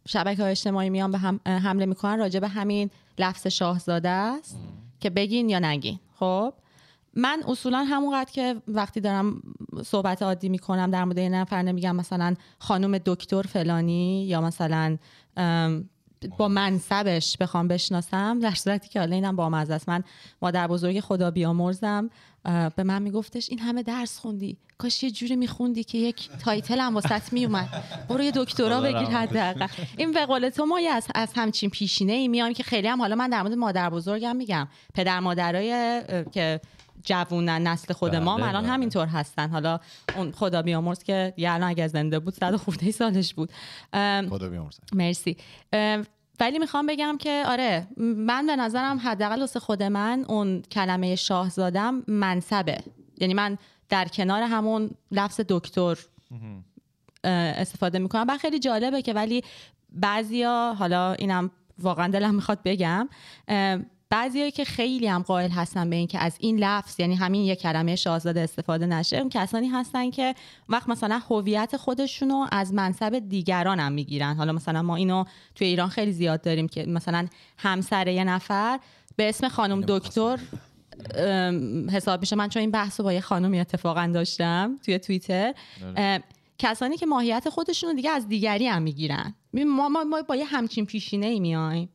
شبکه 0.08 0.42
های 0.42 0.50
اجتماعی 0.50 0.90
میان 0.90 1.10
به 1.10 1.18
هم 1.18 1.40
حمله 1.46 1.86
می‌کنن 1.86 2.18
راجع 2.18 2.40
به 2.40 2.48
همین 2.48 2.90
لفظ 3.18 3.46
شاهزاده 3.46 4.08
است 4.08 4.56
که 5.00 5.10
بگین 5.10 5.48
یا 5.48 5.58
نگین. 5.58 5.98
خب؟ 6.14 6.54
من 7.14 7.42
اصولا 7.48 7.84
همونقدر 7.84 8.32
که 8.32 8.62
وقتی 8.68 9.00
دارم 9.00 9.42
صحبت 9.84 10.22
عادی 10.22 10.48
می‌کنم 10.48 10.90
در 10.90 11.04
مورد 11.04 11.18
یه 11.18 11.28
نفر 11.28 11.62
نمیگم 11.62 11.96
مثلا 11.96 12.34
خانم 12.58 12.98
دکتر 12.98 13.42
فلانی 13.42 14.26
یا 14.26 14.40
مثلا 14.40 14.98
با 16.26 16.48
منصبش 16.48 17.36
بخوام 17.36 17.68
بشناسم 17.68 18.38
در 18.38 18.54
صورتی 18.54 18.88
که 18.88 18.98
حالا 19.00 19.14
اینم 19.14 19.36
با 19.36 19.58
است. 19.58 19.88
من 19.88 20.04
مادر 20.42 20.66
بزرگ 20.66 21.00
خدا 21.00 21.30
بیامرزم. 21.30 22.10
به 22.76 22.82
من 22.82 23.02
میگفتش 23.02 23.50
این 23.50 23.58
همه 23.58 23.82
درس 23.82 24.18
خوندی. 24.18 24.56
کاش 24.78 25.02
یه 25.02 25.10
جوری 25.10 25.36
میخوندی 25.36 25.84
که 25.84 25.98
یک 25.98 26.28
title 26.44 26.78
هم 26.78 26.94
واست 26.94 27.32
میومد. 27.32 27.68
برو 28.08 28.22
یه 28.22 28.32
دکترا 28.34 28.80
بگیر 28.80 28.96
حداقل. 28.96 29.66
این 29.96 30.12
به 30.12 30.26
قول 30.26 30.48
تو 30.48 30.66
ما 30.66 30.80
از, 30.92 31.06
از 31.14 31.28
همچین 31.36 31.70
پیشینه 31.70 32.12
ای 32.12 32.28
میایم 32.28 32.52
که 32.52 32.62
خیلی 32.62 32.88
هم 32.88 33.00
حالا 33.00 33.16
من 33.16 33.30
در 33.30 33.42
مورد 33.42 33.54
مادر 33.54 33.90
بزرگم 33.90 34.36
میگم. 34.36 34.68
پدر 34.94 35.20
مادرای 35.20 36.02
که 36.32 36.60
جوونن 37.04 37.68
نسل 37.68 37.94
خود 37.94 38.16
ما 38.16 38.34
هم 38.34 38.40
بله، 38.40 38.48
الان 38.48 38.62
بله. 38.62 38.72
همینطور 38.72 39.06
هستن. 39.06 39.50
حالا 39.50 39.80
اون 40.16 40.32
خدا 40.32 40.62
بیامرز 40.62 41.02
که 41.02 41.34
یه 41.36 41.52
الان 41.52 41.70
اگه 41.70 41.88
زنده 41.88 42.18
بود 42.18 42.34
صد 42.34 42.54
و 42.54 42.58
خورده 42.58 42.90
سالش 42.90 43.34
بود. 43.34 43.52
خدا 44.30 44.48
بیامرزه. 44.48 44.80
مرسی. 44.92 45.36
ولی 46.40 46.58
می‌خوام 46.58 46.86
بگم 46.86 47.16
که 47.20 47.42
آره 47.46 47.86
من 47.98 48.46
به 48.46 48.56
نظرم 48.56 49.00
حداقل 49.04 49.40
واسه 49.40 49.60
خود 49.60 49.82
من 49.82 50.24
اون 50.28 50.62
کلمه 50.62 51.16
شاهزادم 51.16 52.02
منصبه. 52.08 52.78
یعنی 53.18 53.34
من 53.34 53.58
در 53.88 54.08
کنار 54.08 54.42
همون 54.42 54.90
لفظ 55.10 55.40
دکتر 55.48 55.98
استفاده 57.24 57.98
می‌کنم. 57.98 58.26
و 58.28 58.38
خیلی 58.38 58.58
جالبه 58.58 59.02
که 59.02 59.12
ولی 59.12 59.44
بعضیا 59.90 60.74
حالا 60.78 61.12
اینم 61.12 61.50
واقعا 61.78 62.08
دلم 62.08 62.34
می‌خواد 62.34 62.58
بگم 62.64 63.08
بعضیایی 64.12 64.50
که 64.50 64.64
خیلی 64.64 65.06
هم 65.06 65.22
قائل 65.22 65.50
هستن 65.50 65.90
به 65.90 65.96
اینکه 65.96 66.18
از 66.18 66.36
این 66.40 66.58
لفظ 66.58 67.00
یعنی 67.00 67.14
همین 67.14 67.44
یک 67.44 67.60
کلمه 67.60 67.96
شاهزاده 67.96 68.40
استفاده 68.40 68.86
نشه 68.86 69.16
اون 69.16 69.28
کسانی 69.28 69.68
هستن 69.68 70.10
که 70.10 70.34
وقت 70.68 70.88
مثلا 70.88 71.20
هویت 71.30 71.76
خودشونو 71.76 72.46
از 72.52 72.74
منصب 72.74 73.28
دیگران 73.28 73.80
هم 73.80 73.92
می‌گیرن. 73.92 74.34
حالا 74.36 74.52
مثلا 74.52 74.82
ما 74.82 74.96
اینو 74.96 75.24
توی 75.54 75.66
ایران 75.66 75.88
خیلی 75.88 76.12
زیاد 76.12 76.42
داریم 76.42 76.68
که 76.68 76.86
مثلا 76.86 77.26
همسر 77.58 78.08
یه 78.08 78.24
نفر 78.24 78.80
به 79.16 79.28
اسم 79.28 79.48
خانم 79.48 79.80
دکتر 79.88 80.38
حساب 81.92 82.20
میشه. 82.20 82.36
من 82.36 82.48
چون 82.48 82.60
این 82.60 82.70
بحث 82.70 83.00
رو 83.00 83.04
با 83.04 83.12
یه 83.12 83.20
خانمی 83.20 83.60
اتفاقا 83.60 84.10
داشتم 84.14 84.78
توی 84.84 84.98
توییتر. 84.98 85.54
ام، 85.96 86.20
کسانی 86.58 86.96
که 86.96 87.06
ماهیت 87.06 87.48
خودشون 87.48 87.90
رو 87.90 87.96
دیگه 87.96 88.10
از 88.10 88.28
دیگری 88.28 88.66
هم 88.66 88.82
می‌گیرن. 88.82 89.34
ما, 89.54 89.88
ما, 89.88 90.04
ما 90.04 90.22
با 90.22 90.36
یه 90.36 90.44
همچین 90.44 90.86
پیشینه 90.86 91.26
ای 91.26 91.40
میایم. 91.40 91.88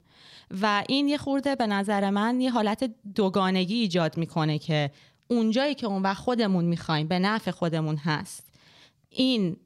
و 0.62 0.84
این 0.90 1.08
یه 1.08 1.18
خورده 1.18 1.56
به 1.56 1.68
نظر 1.68 2.10
من 2.10 2.42
یه 2.42 2.52
حالت 2.52 2.90
دوگانگی 3.16 3.76
ایجاد 3.76 4.18
می‌کنه 4.18 4.60
که 4.60 4.92
اونجایی 5.28 5.76
که 5.76 5.88
اون 5.88 6.02
وقت 6.02 6.18
خودمون 6.18 6.66
می‌خوایم 6.66 7.08
به 7.08 7.20
نفع 7.20 7.52
خودمون 7.52 7.96
هست. 7.98 8.48
این 9.10 9.58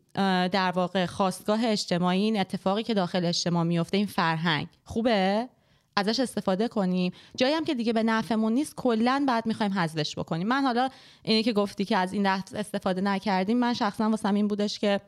در 0.51 0.71
واقع 0.71 1.05
خواستگاه 1.05 1.65
اجتماعی 1.65 2.21
این 2.21 2.39
اتفاقی 2.39 2.84
که 2.84 2.93
داخل 2.93 3.25
اجتماع 3.25 3.63
میفته 3.63 3.97
این 3.97 4.05
فرهنگ. 4.05 4.67
خوبه؟ 4.84 5.49
ازش 5.95 6.19
استفاده 6.19 6.67
کنیم. 6.67 7.11
جایی 7.38 7.53
هم 7.53 7.65
که 7.65 7.75
دیگه 7.75 7.93
به 7.93 8.03
نفعمون 8.03 8.53
نیست 8.53 8.75
کلا 8.75 9.25
بعد 9.27 9.45
می‌خوایم 9.45 9.73
حذفش 9.73 10.19
بکنیم. 10.19 10.47
من 10.47 10.61
حالا 10.61 10.89
اینی 11.23 11.43
که 11.43 11.53
گفتی 11.53 11.86
که 11.86 11.97
از 11.97 12.13
این 12.13 12.27
لفظ 12.27 12.53
استفاده 12.53 13.01
نکردیم 13.01 13.57
من 13.57 13.73
شخصا 13.73 14.09
واسم 14.09 14.34
این 14.34 14.47
بودش 14.47 14.79
که 14.79 15.01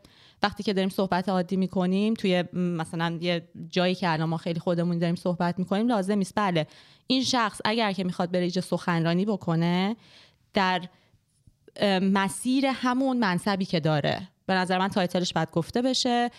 وقتی 0.43 0.63
که 0.63 0.73
داریم 0.73 0.89
صحبت 0.89 1.29
عادی 1.29 1.55
می‌کنیم 1.55 2.13
توی 2.13 2.43
مثلا 2.53 3.17
یه 3.21 3.47
جایی 3.69 3.95
که 3.95 4.11
الان 4.11 4.29
ما 4.29 4.37
خیلی 4.37 4.59
خودمون 4.59 4.97
داریم 4.97 5.15
صحبت 5.15 5.59
می‌کنیم 5.59 5.87
لازم 5.87 6.17
نیست. 6.17 6.33
بله 6.35 6.67
این 7.07 7.23
شخص 7.23 7.61
اگر 7.65 7.91
که 7.91 8.03
می‌خواد 8.03 8.31
بره 8.31 8.41
اینجا 8.41 8.61
سخنرانی 8.61 9.25
بکنه 9.25 9.95
در 10.53 10.81
مسیر 12.01 12.65
همون 12.65 13.17
منصبی 13.17 13.65
که 13.65 13.79
داره. 13.79 14.27
به 14.45 14.53
نظر 14.53 14.77
من 14.77 14.87
تایتلش 14.87 15.33
باید 15.33 15.51
گفته 15.51 15.81
بشه. 15.81 16.31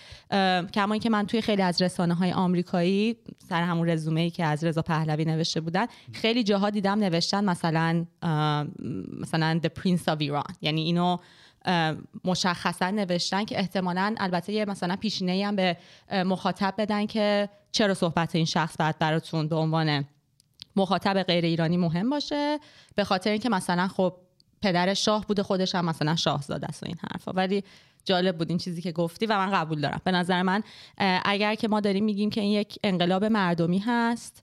کما 0.75 0.93
اینکه 0.93 1.11
من 1.11 1.27
توی 1.27 1.41
خیلی 1.41 1.63
از 1.63 1.83
رسانه 1.83 2.15
های 2.15 2.33
آمریکایی 2.33 3.17
سر 3.49 3.63
همون 3.63 3.89
رزومه 3.89 4.21
ای 4.21 4.31
که 4.31 4.45
از 4.45 4.65
رضا 4.65 4.83
پهلوی 4.83 5.25
نوشته 5.25 5.61
بودن 5.61 5.87
خیلی 6.13 6.43
جاها 6.43 6.71
دیدم 6.71 6.99
نوشتن 6.99 7.45
مثلا 7.45 8.07
مثلا 9.21 9.61
the 9.65 9.69
prince 9.81 10.05
of 10.07 10.21
Iran. 10.21 10.55
یعنی 10.61 10.83
اینو 10.83 11.17
مشخصا 12.25 12.91
نوشتن 12.91 13.45
که 13.45 13.59
احتمالا 13.59 14.15
البته 14.19 14.53
یه 14.53 14.65
مثلا 14.65 14.97
پیشینه 14.97 15.47
هم 15.47 15.57
به 15.57 15.77
مخاطب 16.11 16.75
بدن 16.79 17.07
که 17.07 17.49
چرا 17.73 17.95
صحبت 17.95 18.35
این 18.35 18.45
شخص 18.45 18.77
بعد 18.79 18.99
براتون 18.99 19.49
به 19.49 19.57
عنوان 19.57 20.05
مخاطب 20.77 21.23
غیر 21.23 21.45
ایرانی 21.45 21.77
مهم 21.77 22.11
باشه 22.11 22.59
به 22.95 23.05
خاطر 23.05 23.31
اینکه 23.31 23.49
مثلا 23.49 23.89
خب 23.89 24.17
پدر 24.63 24.95
شاه 24.95 25.27
بوده 25.27 25.43
خودش 25.43 25.75
هم 25.75 25.85
مثلا 25.85 26.17
شاهزاده 26.17 26.67
است 26.67 26.83
و 26.83 26.87
این 26.87 26.97
حرفا. 27.11 27.33
ولی 27.33 27.65
جالب 28.05 28.39
بود 28.39 28.49
این 28.49 28.59
چیزی 28.59 28.83
که 28.83 28.93
گفتی 28.93 29.27
و 29.27 29.39
من 29.39 29.51
قبول 29.51 29.81
دارم. 29.81 30.01
به 30.05 30.11
نظر 30.11 30.43
من 30.43 30.63
اگر 31.25 31.55
که 31.55 31.69
ما 31.69 31.81
داریم 31.81 32.05
میگیم 32.05 32.31
که 32.31 32.41
این 32.41 32.53
یک 32.53 32.79
انقلاب 32.85 33.25
مردمی 33.25 33.79
هست 33.79 34.43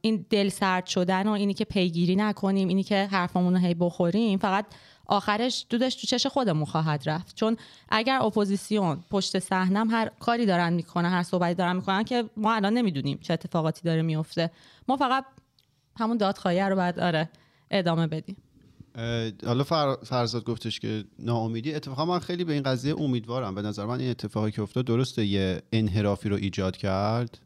این 0.00 0.26
دل 0.30 0.48
سرد 0.48 0.86
شدن 0.86 1.28
و 1.28 1.30
اینی 1.30 1.54
که 1.54 1.64
پیگیری 1.64 2.16
نکنیم 2.16 2.68
اینی 2.68 2.82
که 2.82 3.08
حرفمون 3.10 3.54
رو 3.54 3.60
هی 3.60 3.74
بخوریم 3.74 4.38
فقط 4.38 4.66
آخرش 5.08 5.66
دودش 5.70 5.94
تو 5.94 6.06
چش 6.06 6.26
خودمون 6.26 6.64
خواهد 6.64 7.08
رفت. 7.08 7.36
چون 7.36 7.56
اگر 7.88 8.18
اپوزیسیون 8.22 9.04
پشت 9.10 9.38
صحنم 9.38 9.90
هر 9.90 10.10
کاری 10.20 10.46
دارن 10.46 10.72
می‌کنن 10.72 11.10
هر 11.10 11.22
صحبتی 11.22 11.54
دارن 11.54 11.76
می‌کنن 11.76 12.04
که 12.04 12.24
ما 12.36 12.54
الان 12.54 12.74
نمی‌دونیم 12.74 13.18
چه 13.22 13.34
اتفاقاتی 13.34 13.80
داره 13.84 14.02
میفته. 14.02 14.50
ما 14.88 14.96
فقط 14.96 15.24
همون 15.98 16.16
دادخواهی 16.16 16.60
رو 16.60 16.76
بعد 16.76 17.00
آره 17.00 17.28
ادامه 17.70 18.06
بدیم. 18.06 18.36
حالا 19.46 19.64
فر... 19.64 19.96
فرزاد 20.04 20.44
گفتش 20.44 20.80
که 20.80 21.04
ناامیدی. 21.18 21.74
اتفاقا 21.74 22.04
من 22.04 22.18
خیلی 22.18 22.44
به 22.44 22.52
این 22.52 22.62
قضیه 22.62 23.00
امیدوارم. 23.00 23.54
به 23.54 23.62
نظر 23.62 23.86
من 23.86 24.00
این 24.00 24.10
اتفاقی 24.10 24.50
که 24.50 24.62
افتاد 24.62 24.84
درسته 24.84 25.26
یه 25.26 25.62
انحرافی 25.72 26.28
رو 26.28 26.36
ایجاد 26.36 26.76
کرد. 26.76 27.38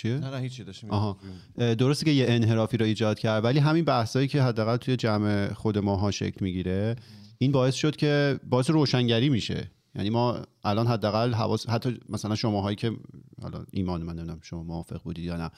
چیه؟ 0.00 0.14
نه 0.14 0.30
نه 0.30 0.38
هیچی 0.38 0.64
داشتیم. 0.64 0.90
آها. 0.90 1.16
درسته 1.56 2.04
که 2.04 2.10
یه 2.10 2.26
انحرافی 2.28 2.76
رو 2.76 2.86
ایجاد 2.86 3.18
کرد 3.18 3.44
ولی 3.44 3.58
همین 3.58 3.84
بحثایی 3.84 4.28
که 4.28 4.42
حداقل 4.42 4.76
توی 4.76 4.96
جمع 4.96 5.52
خود 5.52 5.78
ماها 5.78 6.10
شکل 6.10 6.44
می‌گیره 6.44 6.96
این 7.38 7.52
باعث 7.52 7.74
شد 7.74 7.96
که 7.96 8.40
باعث 8.50 8.70
روشنگری 8.70 9.28
میشه. 9.28 9.70
یعنی 9.94 10.10
ما 10.10 10.42
الان 10.64 10.86
حداقل 10.86 11.34
حواس 11.34 11.68
حتی 11.68 11.98
مثلا 12.08 12.34
شماهایی 12.34 12.76
که 12.76 12.92
حالا 13.42 13.64
ایمان 13.70 14.02
من 14.02 14.14
نمی‌دونم 14.14 14.38
شما 14.42 14.62
موافق 14.62 15.02
بودید 15.02 15.24
یا 15.24 15.36
نه 15.36 15.50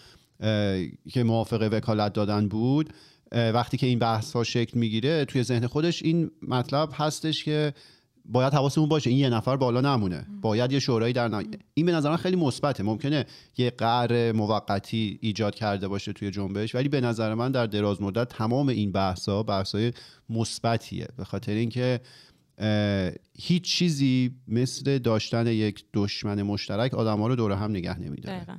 که 1.09 1.23
موافق 1.23 1.69
وکالت 1.73 2.13
دادن 2.13 2.49
بود 2.49 2.93
وقتی 3.33 3.77
که 3.77 3.87
این 3.87 3.99
بحث 3.99 4.33
ها 4.33 4.45
شکل 4.45 4.79
می‌گیره 4.79 5.25
توی 5.25 5.43
ذهن 5.43 5.67
خودش 5.67 6.03
این 6.03 6.31
مطلب 6.43 6.89
هستش 6.93 7.45
که 7.45 7.75
باید 8.25 8.55
حواسمون 8.55 8.89
باشه. 8.89 9.11
این 9.11 9.19
یه 9.19 9.29
نفر 9.29 9.57
بالا 9.57 9.81
نمونه. 9.81 10.27
باید 10.41 10.73
یه 10.73 10.79
شورایی 10.79 11.13
در 11.13 11.29
نا... 11.29 11.43
این 11.75 11.87
به 11.87 11.93
نظر 11.93 12.11
من 12.11 12.17
خیلی 12.17 12.37
مثبته. 12.37 12.83
ممکنه 12.83 13.27
یه 13.59 13.71
قهر 13.71 14.33
موقتی 14.33 15.19
ایجاد 15.23 15.55
کرده 15.55 15.89
باشه 15.89 16.13
توی 16.13 16.31
جنبش 16.31 16.75
ولی 16.75 16.89
به 16.89 17.01
نظر 17.01 17.35
من 17.35 17.53
در 17.53 17.67
دراز 17.67 18.03
مدت 18.03 18.29
تمام 18.29 18.69
این 18.69 18.93
بحثا 18.93 19.43
بحثای 19.43 19.93
مثبتیه. 20.31 21.09
به 21.17 21.25
خاطر 21.25 21.53
اینکه 21.53 22.01
هیچ 23.39 23.63
چیزی 23.63 24.35
مثل 24.49 24.99
داشتن 24.99 25.47
یک 25.47 25.85
دشمن 25.95 26.43
مشترک 26.43 26.95
آدما 26.95 27.27
رو 27.27 27.37
دور 27.37 27.53
هم 27.53 27.71
نگه 27.71 27.99
نمیداره. 27.99 28.37
دقیقا. 28.37 28.57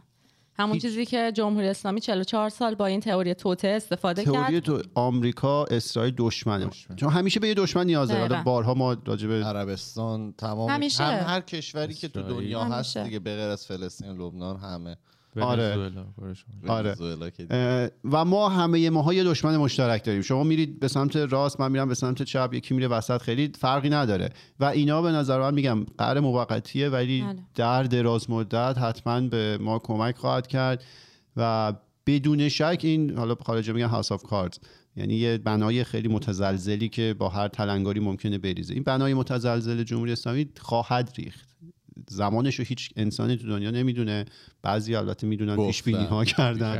همون 0.60 0.74
هیچ- 0.74 0.82
چیزی 0.82 1.06
که 1.06 1.32
جمهوری 1.36 1.68
اسلامی 1.68 1.99
44 1.99 2.49
سال 2.49 2.76
با 2.76 2.86
این 2.86 2.99
تئوری 2.99 3.34
توته 3.34 3.68
استفاده 3.68 4.24
تئوری 4.24 4.54
کرد 4.54 4.60
تو 4.60 4.82
آمریکا 4.95 5.64
اسرائیل 5.66 6.14
دشمنه 6.18 6.70
چون 6.95 7.10
همیشه 7.10 7.39
به 7.39 7.47
یه 7.47 7.54
دشمن 7.54 7.86
نیاز 7.86 8.10
داره 8.10 8.43
بارها 8.43 8.74
ما 8.74 8.97
راجع 9.06 9.28
به 9.28 9.45
عربستان 9.45 10.34
تمام 10.38 10.70
همیشه. 10.70 11.04
هم 11.04 11.34
هر 11.34 11.41
کشوری 11.41 11.93
که 11.93 12.08
تو 12.08 12.20
اسرائیل. 12.20 12.43
دنیا 12.43 12.64
هست 12.64 12.97
همیشه. 12.97 13.04
دیگه 13.04 13.20
به 13.20 13.36
غیر 13.36 13.49
از 13.49 13.66
فلسطین 13.68 14.12
لبنان 14.12 14.58
همه 14.58 14.97
آره. 15.41 15.91
آره. 16.67 16.95
و 18.11 18.25
ما 18.25 18.49
همه 18.49 18.89
ماها 18.89 19.13
یه 19.13 19.23
دشمن 19.23 19.57
مشترک 19.57 20.03
داریم. 20.03 20.21
شما 20.21 20.43
میرید 20.43 20.79
به 20.79 20.88
سمت 20.88 21.15
راست 21.15 21.59
من 21.59 21.71
میرم 21.71 21.88
به 21.88 21.95
سمت 21.95 22.23
چپ 22.23 22.49
یکی 22.53 22.73
میره 22.73 22.88
وسط. 22.88 23.21
خیلی 23.21 23.51
فرقی 23.59 23.89
نداره. 23.89 24.29
و 24.59 24.65
اینا 24.65 25.01
به 25.01 25.11
نظر 25.11 25.39
من 25.39 25.53
میگم 25.53 25.86
قرار 25.97 26.19
موقتیه 26.19 26.89
ولی 26.89 27.21
بله. 27.21 27.36
در 27.55 27.84
دراز 27.84 28.29
مدت 28.29 28.77
حتما 28.77 29.21
به 29.21 29.57
ما 29.61 29.79
کمک 29.79 30.17
خواهد 30.17 30.47
کرد. 30.47 30.84
و 31.38 31.73
بدون 32.05 32.49
شک 32.49 32.79
این 32.84 33.17
حالا 33.17 33.36
خارجه 33.36 33.73
میگن 33.73 33.88
هاوس 33.88 34.11
آف 34.11 34.23
کاردز 34.23 34.59
یعنی 34.95 35.15
یه 35.15 35.38
بنای 35.38 35.84
خیلی 35.84 36.07
متزلزلی 36.07 36.89
که 36.89 37.15
با 37.19 37.29
هر 37.29 37.47
تلنگاری 37.47 37.99
ممکنه 37.99 38.38
بریزه. 38.38 38.73
این 38.73 38.84
بنای 38.84 39.13
متزلزل 39.13 39.84
جمهوری 39.84 40.11
اسلامی 40.11 40.49
خواهد 40.59 41.13
ریخت. 41.17 41.53
زمانش 42.09 42.55
رو 42.59 42.65
هیچ 42.65 42.89
انسانی 42.95 43.37
تو 43.37 43.47
دنیا 43.47 43.71
نمی‌دونه 43.71 44.25
بعضی 44.61 44.95
البته 44.95 45.27
می‌دونن. 45.27 45.55
پیش 45.67 45.83
بینی 45.83 46.05
ها 46.05 46.25
کردن. 46.25 46.75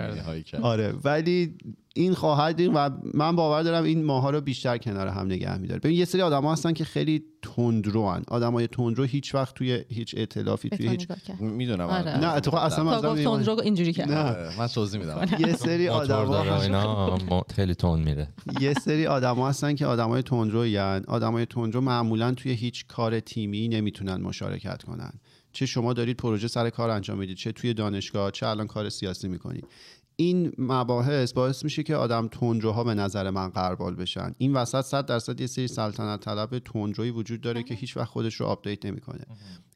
آره 0.62 0.92
ولی 1.04 1.58
این 1.96 2.14
خواهد 2.14 2.60
این 2.60 2.74
و 2.74 2.90
من 3.14 3.36
باور 3.36 3.64
دارم 3.64 3.84
این 3.84 4.04
ماها 4.04 4.30
رو 4.30 4.42
بیشتر 4.42 4.78
کنار 4.78 5.08
هم 5.08 5.26
نگه 5.26 5.58
میداره. 5.58 5.80
ببین 5.80 5.98
یه 5.98 6.06
سری 6.06 6.22
آدم 6.22 6.46
هستن 6.46 6.74
که 6.74 6.84
خیلی 6.86 7.24
تندرو 7.42 8.10
هن 8.10 8.24
آدمای 8.28 8.68
تندرو 8.68 9.04
هیچ 9.04 9.36
وقت 9.36 9.56
توی 9.56 9.84
هیچ 9.90 10.16
ائتلافی 10.18 10.70
توی 10.70 10.86
تو 10.86 10.92
هیچ 10.92 11.02
نگاه 11.02 11.18
کرد. 11.20 11.42
می‌دونم 11.42 11.88
آره. 11.88 12.18
نه 12.18 12.34
اتفاقا 12.34 12.64
اصلا 12.64 13.12
اینه. 13.14 13.24
تندرو 13.24 13.60
اینجوری 13.60 13.94
کرد. 13.94 14.12
نه 14.12 14.60
من 14.60 14.68
توضیح 14.68 15.00
میدم. 15.00 15.28
یه 15.40 15.54
سری 15.54 15.90
ما- 15.90 17.46
خیلی 17.56 17.76
تند 17.76 18.06
میره. 18.06 18.28
یه 18.62 18.74
سری 18.74 19.08
آدما 19.08 19.50
هستن 19.50 19.76
که 19.76 19.86
آدمای 19.86 20.22
تندروی 20.22 20.78
آدمای 21.08 21.46
تندرو 21.46 21.82
معمولا 21.82 22.32
توی 22.32 22.52
هیچ 22.52 22.88
کار 22.88 23.20
تیمی 23.20 23.68
نمی‌تونن 23.68 24.22
مشارکت 24.22 24.84
کنن. 24.84 25.12
چه 25.52 25.66
شما 25.66 25.94
دارید 25.94 26.18
پروژه 26.18 26.48
سر 26.48 26.70
کار 26.70 26.90
انجام 26.90 27.18
می‌دید 27.18 27.38
چه 27.38 27.52
توی 27.52 27.74
دانشگاه 27.74 28.32
چه 28.32 28.48
الان 28.48 28.68
کار 28.68 28.90
سیاسی 28.90 29.28
می‌کنید. 29.28 29.68
این 30.16 30.52
مباحث 30.58 31.34
باعث 31.34 31.64
میشه 31.64 31.84
که 31.84 31.96
آدم 31.96 32.28
تندروها 32.28 32.84
به 32.84 32.94
نظر 32.94 33.30
من 33.30 33.50
غربال 33.50 33.96
بشن. 33.96 34.36
این 34.38 34.54
وسط 34.54 34.82
صد 34.82 35.06
درصد 35.06 35.42
یه 35.42 35.48
سری 35.48 35.68
سلطنت 35.68 36.20
طلب 36.20 36.60
تندروی 36.60 37.10
وجود 37.10 37.42
داره 37.42 37.64
که 37.64 37.74
هیچ 37.74 37.98
وقت 37.98 38.10
خودش 38.10 38.36
رو 38.36 38.46
update 38.46 38.86
نمی‌کنه. 38.86 39.26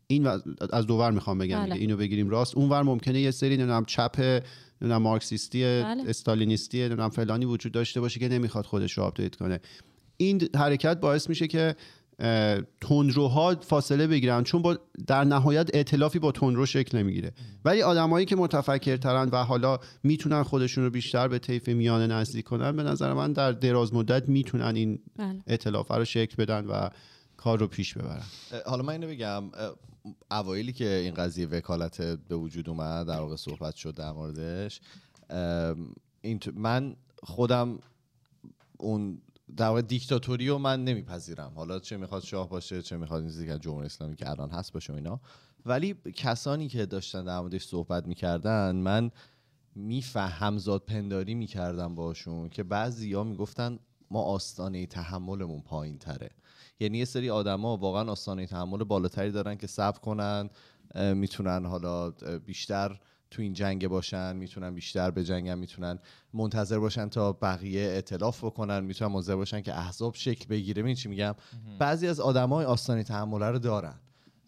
این 0.07 0.27
و- 0.27 0.39
از 0.73 0.87
دو 0.87 0.99
ور 0.99 1.11
می‌خوام 1.11 1.37
بگم 1.37 1.59
بله. 1.59 1.75
اینو 1.75 1.97
بگیریم 1.97 2.29
راست. 2.29 2.57
اونور 2.57 2.83
ممکنه 2.83 3.19
یه 3.19 3.31
سری 3.31 3.57
نمی‌دونم 3.57 3.85
چپ 3.85 4.41
نمی‌دونم 4.81 5.01
مارکسیستی 5.01 5.63
بله. 5.63 6.03
استالینیستی 6.07 6.79
نمی‌دونم 6.79 7.09
فلانی 7.09 7.45
وجود 7.45 7.71
داشته 7.71 8.01
باشه 8.01 8.19
که 8.19 8.27
نمی‌خواد 8.27 8.65
خودش 8.65 8.97
رو 8.97 9.03
update 9.03 9.35
کنه. 9.35 9.59
این 10.17 10.41
حرکت 10.55 10.99
باعث 10.99 11.29
میشه 11.29 11.47
که 11.47 11.75
تندروها 12.81 13.55
فاصله 13.55 14.07
بگیرن 14.07 14.43
چون 14.43 14.61
با 14.61 14.77
در 15.07 15.23
نهایت 15.23 15.69
ائتلافی 15.73 16.19
با 16.19 16.31
تندرو 16.31 16.65
شکل 16.65 16.97
نمی‌گیره. 16.97 17.31
ولی 17.65 17.81
آدمایی 17.81 18.25
که 18.25 18.35
متفکرترن 18.35 19.29
و 19.29 19.43
حالا 19.43 19.79
می‌تونن 20.03 20.43
خودشون 20.43 20.83
رو 20.83 20.89
بیشتر 20.89 21.27
به 21.27 21.39
طیف 21.39 21.69
میانه 21.69 22.07
نزدیک 22.07 22.45
کنن 22.45 22.75
به 22.75 22.83
نظر 22.83 23.13
من 23.13 23.33
در 23.33 23.51
دراز 23.51 23.93
مدت 23.93 24.29
می‌تونن 24.29 24.75
این 24.75 24.99
بله. 25.15 25.43
ائتلاف 25.47 25.91
رو 25.91 26.05
شکل 26.05 26.35
بدن 26.37 26.65
و 26.65 26.89
کار 27.37 27.59
رو 27.59 27.67
پیش 27.67 27.93
ببرن. 27.93 28.23
حالا 28.65 28.83
من 28.83 28.93
اینو 28.93 29.07
بگم 29.07 29.43
اوایلی 30.31 30.73
که 30.73 30.89
این 30.89 31.13
قضیه 31.13 31.47
وکالت 31.47 32.01
به 32.01 32.35
وجود 32.35 32.69
اومد 32.69 33.07
در 33.07 33.19
واقع 33.19 33.35
صحبت 33.35 33.75
شد 33.75 33.95
در 33.95 34.11
موردش 34.11 34.81
من 36.55 36.95
خودم 37.23 37.79
اون 38.77 39.21
در 39.57 39.81
دیکتاتوری 39.81 40.47
رو 40.47 40.57
من 40.57 40.83
نمیپذیرم. 40.83 41.51
حالا 41.55 41.79
چه 41.79 41.97
می‌خواد 41.97 42.23
شاه 42.23 42.49
باشه 42.49 42.81
چه 42.81 42.97
می‌خواد 42.97 43.23
این 43.23 43.45
که 43.45 43.59
جمهوری 43.59 43.85
اسلامی 43.85 44.15
که 44.15 44.29
الان 44.29 44.49
هست 44.49 44.73
باشه 44.73 44.93
اینا. 44.93 45.19
ولی 45.65 45.95
کسانی 46.15 46.67
که 46.67 46.85
داشتن 46.85 47.25
در 47.25 47.39
موردش 47.39 47.65
صحبت 47.65 48.07
می‌کردن 48.07 48.75
من 48.75 49.11
میفهم 49.75 50.57
زاد 50.57 50.81
پنداری 50.81 51.35
می‌کردم 51.35 51.95
باشون 51.95 52.49
که 52.49 52.63
بعضی 52.63 53.13
ها 53.13 53.23
می‌گفتن 53.23 53.79
ما 54.11 54.21
آستانه 54.21 54.85
تحملمون 54.85 55.61
پایین 55.61 55.97
تره 55.97 56.29
یعنی 56.79 56.97
یه 56.97 57.05
سری 57.05 57.29
آدما 57.29 57.77
واقعا 57.77 58.11
آستانه 58.11 58.45
تحمل 58.45 58.83
بالاتری 58.83 59.31
دارن 59.31 59.55
که 59.55 59.67
صبر 59.67 59.99
کنن 59.99 60.49
می‌تونن 60.95 61.65
حالا 61.65 62.09
بیشتر 62.45 62.99
تو 63.31 63.41
این 63.41 63.53
جنگ 63.53 63.87
باشن 63.87 64.35
می‌تونن 64.35 64.75
بیشتر 64.75 65.11
به 65.11 65.23
جنگن 65.23 65.57
می‌تونن 65.57 65.99
منتظر 66.33 66.79
باشن 66.79 67.09
تا 67.09 67.33
بقیه 67.33 67.81
ائتلاف 67.81 68.43
بکنن 68.43 68.79
می‌تونن 68.79 69.11
منتظر 69.11 69.35
باشن 69.35 69.61
که 69.61 69.73
احزاب 69.73 70.15
شکل 70.15 70.45
بگیره. 70.45 70.81
ببین 70.81 70.95
چی 70.95 71.09
میگم؟ 71.09 71.35
بعضی 71.79 72.07
از 72.07 72.19
آدمای 72.19 72.65
آستانه 72.65 73.03
تحمل 73.03 73.41
رو 73.43 73.59
دارن 73.59 73.99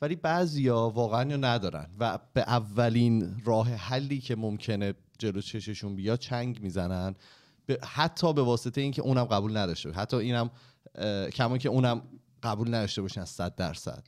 ولی 0.01 0.15
بعضیا 0.15 0.89
واقعا 0.89 1.29
یا 1.29 1.37
ندارن 1.37 1.87
و 1.99 2.19
به 2.33 2.41
اولین 2.41 3.41
راه 3.45 3.69
حلی 3.69 4.19
که 4.19 4.35
ممکنه 4.35 4.93
جلو 5.17 5.41
چششون 5.41 5.95
بیاد 5.95 6.19
چنگ 6.19 6.63
می‌زنن. 6.63 7.15
به 7.65 7.79
حتی 7.83 8.33
به 8.33 8.41
واسطه 8.41 8.81
اینکه 8.81 9.01
اونم 9.01 9.23
قبول 9.23 9.57
نداشته. 9.57 9.91
حتی 9.91 10.17
اینم 10.17 10.49
کما 11.33 11.57
که 11.57 11.69
اونم 11.69 12.01
قبول 12.43 12.67
نداشته 12.67 13.01
باشن 13.01 13.25
100 13.25 13.55
درصد. 13.55 14.03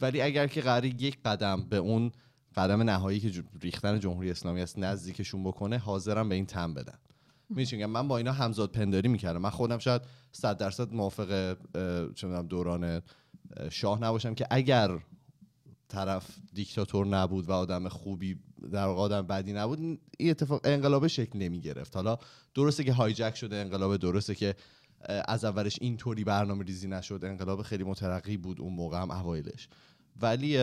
ولی 0.00 0.22
اگر 0.22 0.46
که 0.46 0.60
قرار 0.60 0.84
یک 0.84 1.18
قدم 1.24 1.66
به 1.70 1.76
اون 1.76 2.12
قدم 2.56 2.82
نهایی 2.82 3.20
که 3.20 3.44
ریختن 3.60 4.00
جمهوری 4.00 4.30
اسلامی 4.30 4.60
است 4.60 4.78
نزدیکشون 4.78 5.44
بکنه 5.44 5.78
حاضرم 5.78 6.28
به 6.28 6.34
این 6.34 6.46
تن 6.46 6.74
بدن. 6.74 6.98
میگم؟ 7.50 7.86
من 7.86 8.08
با 8.08 8.18
اینا 8.18 8.32
همزاد 8.32 8.70
پنداری 8.70 9.08
می‌کردم. 9.08 9.40
من 9.40 9.50
خودم 9.50 9.78
شاید 9.78 10.02
100 10.32 10.58
درصد 10.58 10.92
موافق 10.92 11.56
می‌دونم 12.08 12.46
دوران 12.46 12.84
اه، 12.84 13.00
شاه 13.70 14.02
نباشم 14.02 14.34
که 14.34 14.46
اگر 14.50 14.98
طرف 15.88 16.26
دیکتاتور 16.54 17.06
نبود 17.06 17.48
و 17.48 17.52
آدم 17.52 17.88
خوبی 17.88 18.38
در 18.72 18.88
آدم 18.88 19.26
بدی 19.26 19.52
نبود 19.52 19.78
این 19.78 19.98
اتفاق 20.20 20.60
انقلاب 20.64 21.06
شکل 21.06 21.38
نمی 21.38 21.60
گرفت 21.60 21.96
حالا 21.96 22.18
درسته 22.54 22.84
که 22.84 22.92
هایجک 22.92 23.36
شده 23.36 23.56
انقلاب 23.56 23.96
درسته 23.96 24.34
که 24.34 24.54
از 25.28 25.44
اولش 25.44 25.78
اینطوری 25.80 26.24
برنامه 26.24 26.64
ریزی 26.64 26.88
نشد 26.88 27.20
انقلاب 27.22 27.62
خیلی 27.62 27.84
مترقی 27.84 28.36
بود 28.36 28.60
اون 28.60 28.72
موقع 28.72 29.02
هم 29.02 29.10
اوایلش. 29.10 29.68
ولی 30.20 30.58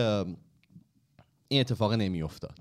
این 1.52 1.60
اتفاق 1.60 1.92
نمی 1.92 2.22
افتاد 2.22 2.54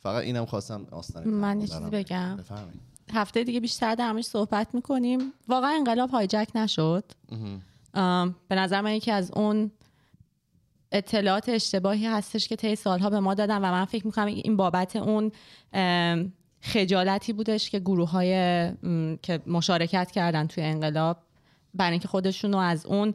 فقط 0.00 0.24
اینم 0.24 0.44
خواستم 0.44 0.86
آستانه 0.90 1.26
من 1.26 1.60
یه 1.60 1.66
چیزی. 1.66 1.90
بگم. 1.90 2.36
بفرمایید. 2.36 2.80
هفته 3.12 3.44
دیگه 3.44 3.60
بیشتر 3.60 3.94
در 3.94 4.12
موردش 4.12 4.24
صحبت 4.24 4.74
می‌کنیم. 4.74 5.32
واقعا 5.48 5.70
انقلاب 5.70 6.10
هایجک 6.10 6.48
نشد. 6.54 7.04
به 8.48 8.54
نظر 8.54 8.80
من 8.80 8.92
یکی 8.92 9.10
از 9.10 9.30
اون 9.30 9.70
اطلاعات 10.92 11.48
اشتباهی 11.48 12.06
هستش 12.06 12.48
که 12.48 12.56
طی 12.56 12.76
سالها 12.76 13.10
به 13.10 13.20
ما 13.20 13.34
دادن 13.34 13.56
و 13.56 13.60
من 13.60 13.84
فکر 13.84 14.06
می‌کنم 14.06 14.26
این 14.26 14.56
بابت 14.56 14.96
اون 14.96 15.32
خجالتی 16.60 17.32
بودش 17.32 17.70
که 17.70 17.78
گروه 17.80 18.10
های 18.10 18.32
که 19.22 19.40
مشارکت 19.46 20.10
کردن 20.10 20.46
توی 20.46 20.64
انقلاب. 20.64 21.18
برای 21.78 21.90
اینکه 21.92 22.08
خودشون 22.08 22.52
رو 22.52 22.58
از 22.58 22.86
اون 22.86 23.14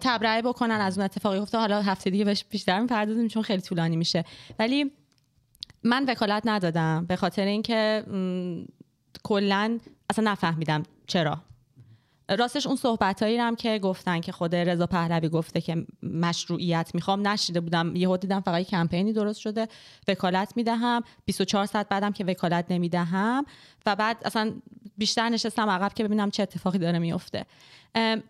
تبرئه 0.00 0.42
بکنن 0.42 0.74
از 0.80 0.98
اون 0.98 1.04
اتفاقی 1.04 1.38
افتاد. 1.38 1.60
حالا 1.60 1.82
هفته 1.82 2.10
دیگه 2.10 2.24
بهش 2.24 2.44
بیشتر 2.50 2.80
می‌پردازیم 2.80 3.28
چون 3.28 3.42
خیلی 3.42 3.62
طولانی 3.62 3.96
میشه. 3.96 4.24
ولی 4.58 4.92
من 5.84 6.04
وکالت 6.08 6.42
ندادم 6.46 7.06
به 7.06 7.16
خاطر 7.16 7.44
اینکه 7.44 8.04
م، 8.06 8.64
کلا 9.22 9.78
اصلا 10.10 10.30
نفهمیدم 10.30 10.82
چرا. 11.06 11.38
راستش 12.28 12.66
اون 12.66 12.76
صحبت 12.76 13.22
هم 13.22 13.56
که 13.56 13.78
گفتن 13.78 14.20
که 14.20 14.32
خود 14.32 14.54
رضا 14.54 14.86
پهلوی 14.86 15.28
گفته 15.28 15.60
که 15.60 15.86
مشروعیت 16.02 16.90
می‌خوام 16.94 17.28
نشیده 17.28 17.60
بودم. 17.60 17.96
یهو 17.96 18.16
دیدم 18.16 18.40
فقط 18.40 18.58
یه 18.58 18.64
کمپینی 18.64 19.12
درست 19.12 19.40
شده 19.40 19.68
وکالت 20.08 20.52
می‌دهم. 20.56 21.02
24 21.24 21.66
ساعت 21.66 21.88
بعدم 21.88 22.12
که 22.12 22.24
وکالت 22.24 22.64
نمی‌دهم. 22.70 23.46
و 23.86 23.96
بعد 23.96 24.16
اصلا 24.24 24.52
بیشتر 24.98 25.28
نشستم 25.28 25.70
عقب 25.70 25.92
که 25.94 26.04
ببینم 26.04 26.30
چه 26.30 26.42
اتفاقی 26.42 26.78
داره 26.78 26.98
میفته. 26.98 27.46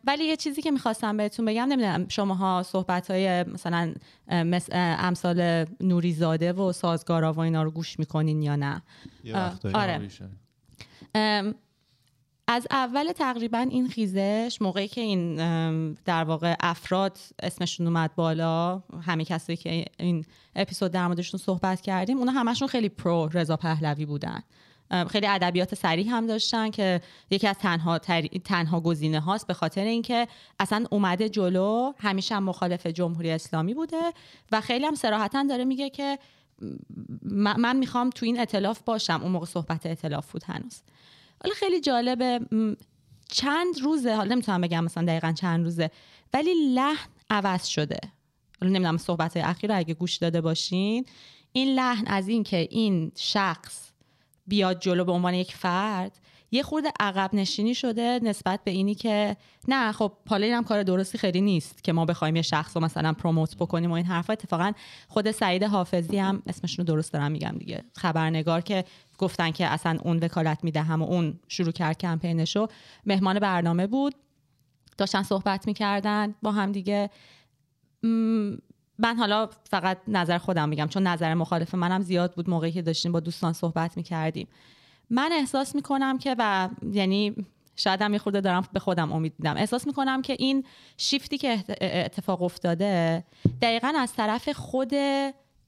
ولی 0.05 0.25
یه 0.25 0.37
چیزی 0.37 0.63
که 0.63 0.71
می‌خواستم 0.71 1.17
بهتون 1.17 1.45
بگم 1.45 1.63
نمی‌دونم 1.63 2.09
شماها 2.09 2.63
صحبت 2.63 3.11
های 3.11 3.43
مثلا 3.43 3.95
ام، 4.29 4.47
مس- 4.47 4.69
ام، 4.73 4.97
امثال 4.99 5.65
نوریزاده 5.81 6.53
و 6.53 6.73
سازگارا 6.73 7.33
و 7.33 7.41
اینا 7.41 7.63
رو 7.63 7.71
گوش 7.71 7.99
می‌کنین 7.99 8.43
یا 8.43 8.57
نه. 8.57 8.83
آره. 9.75 9.99
ام، 11.15 11.55
از 12.53 12.67
اول 12.71 13.13
تقریبا 13.13 13.59
این 13.59 13.89
خیزش 13.89 14.59
موقعی 14.61 14.89
که 14.89 15.01
این 15.01 15.37
در 15.93 16.25
واقع 16.25 16.55
افراد 16.61 17.19
اسمشون 17.43 17.87
اومد 17.87 18.15
بالا 18.15 18.83
همه 19.03 19.25
کسایی 19.25 19.57
که 19.57 19.85
این 19.99 20.25
اپیزود 20.57 20.93
در 20.93 21.07
موردشون 21.07 21.41
صحبت 21.41 21.81
کردیم 21.81 22.19
اونا 22.19 22.33
همشون 22.33 22.69
خیلی 22.69 22.89
pro 22.89 23.29
رضا 23.33 23.57
پهلوی 23.57 24.07
بودن. 24.07 24.43
خیلی 25.11 25.27
ادبیات 25.27 25.75
سریع 25.75 26.09
هم 26.09 26.27
داشتن 26.27 26.71
که 26.71 27.01
یکی 27.31 27.47
از 27.49 27.59
تنها 27.59 27.99
تر... 27.99 28.27
تنها 28.27 28.81
گزینه 28.81 29.21
هاست 29.21 29.47
به 29.47 29.55
خاطر 29.55 29.85
اینکه 29.85 30.29
اصلا 30.61 30.85
اومده 30.91 31.29
جلو 31.29 31.93
همیشه 31.99 32.35
هم 32.35 32.45
مخالف 32.45 32.87
جمهوری 32.87 33.31
اسلامی 33.31 33.75
بوده 33.75 34.13
و 34.53 34.61
خیلی 34.61 34.87
هم 34.87 34.95
صراحتا 34.95 35.47
داره 35.49 35.65
میگه 35.65 35.91
که 35.91 36.19
من 37.23 37.77
می‌خوام 37.77 38.11
تو 38.11 38.27
این 38.27 38.41
اطلاف 38.41 38.83
باشم. 38.83 39.21
اون 39.23 39.33
موقع 39.33 39.47
صحبت 39.47 39.87
اطلاف 39.87 40.33
بود 40.33 40.45
هنوز. 40.45 40.83
حالا 41.43 41.55
خیلی 41.55 41.81
جالبه 41.81 42.41
چند 43.29 43.81
روزه 43.83 44.15
حالا 44.15 44.35
نمی‌تونم 44.35 44.61
بگم 44.61 44.85
مثلا 44.85 45.05
دقیقا 45.05 45.33
چند 45.33 45.65
روزه 45.65 45.91
ولی 46.35 46.75
لحن 46.75 47.09
عوض 47.31 47.67
شده. 47.67 47.99
حالا 48.61 48.73
نمی‌دونم 48.73 48.97
صحبت 48.97 49.37
اخیر 49.37 49.73
رو 49.73 49.79
اگه 49.79 49.95
گوش 49.95 50.17
داده 50.17 50.41
باشین 50.41 51.07
این 51.53 51.75
لحن 51.75 52.07
از 52.07 52.29
این 52.29 52.43
که 52.43 52.69
این 52.71 53.13
شخص 53.17 53.93
بیاد 54.47 54.81
جلو 54.81 55.05
به 55.05 55.13
عنوان 55.13 55.35
یک 55.35 55.55
فرد 55.55 56.19
یه 56.55 56.63
خورده 56.63 56.93
عقب 57.01 57.31
نشینی 57.35 57.75
شده 57.75 58.21
نسبت 58.23 58.61
به 58.65 58.71
اینی 58.71 58.95
که 58.95 59.37
نه 59.69 59.93
خب 59.93 60.13
حالا 60.29 60.47
اینم 60.47 60.65
کار 60.65 60.83
درستی 60.83 61.19
خیلی 61.19 61.41
نیست 61.41 61.85
که 61.85 61.93
ما 61.93 62.05
بخوایم 62.05 62.37
یه 62.37 62.43
شخص 62.43 62.77
رو 62.77 62.83
مثلا 62.83 63.13
پروموت 63.13 63.57
بکنیم 63.57 63.91
و 63.91 63.95
این 63.95 64.07
حرفا. 64.07 64.33
اتفاقا 64.33 64.73
خود 65.09 65.31
سعید 65.31 65.63
حافظی 65.63 66.19
هم 66.19 66.43
اسمشون 66.47 66.87
رو 66.87 66.95
درست 66.95 67.13
دارم 67.13 67.33
میگم 67.33 67.55
دیگه. 67.59 67.85
خبرنگار 67.97 68.61
که 68.61 68.85
گفتن 69.19 69.51
که 69.51 69.67
اصلا 69.67 69.99
اون 70.05 70.19
وکالت 70.19 70.65
می‌دهم 70.65 71.03
و 71.03 71.05
اون 71.05 71.41
شروع 71.49 71.73
کرد 71.73 71.99
کمپینشو. 71.99 72.67
مهمان 73.07 73.39
برنامه 73.39 73.87
بود. 73.87 74.15
داشتن 74.99 75.23
صحبت 75.23 75.67
می‌کردن 75.67 76.35
با 76.43 76.53
هم 76.53 76.73
دیگه. 76.73 77.11
من 78.99 79.17
حالا 79.19 79.49
فقط 79.71 79.99
نظر 80.09 80.39
خودم 80.39 80.69
میگم 80.69 80.87
چون 80.87 81.07
نظر 81.07 81.35
مخالف 81.35 81.75
منم 81.75 82.03
زیاد 82.03 82.35
بود 82.35 82.51
موقعی 82.51 82.73
که 82.73 82.83
داشتیم 82.83 83.13
با 83.13 83.21
دوستان 83.21 83.53
صحبت 83.53 83.97
می‌کردیم. 83.97 84.49
من 85.13 85.31
احساس 85.33 85.75
می‌کنم 85.75 86.19
که 86.19 86.37
و 86.39 86.69
یعنی 86.93 87.35
شاید 87.77 88.03
هم 88.03 88.13
یه 88.13 88.19
خورده 88.19 88.41
دارم 88.41 88.69
به 88.73 88.81
خودم 88.81 89.13
امید 89.13 89.33
میدم. 89.39 89.57
احساس 89.57 89.87
می‌کنم 89.87 90.23
که 90.23 90.37
این 90.39 90.65
شیفتی 90.97 91.39
که 91.39 91.53
ات- 91.53 91.77
اتفاق 91.83 92.43
افتاده 92.43 93.25
دقیقا 93.63 93.93
از 93.97 94.13
طرف 94.13 94.49
خود 94.49 94.93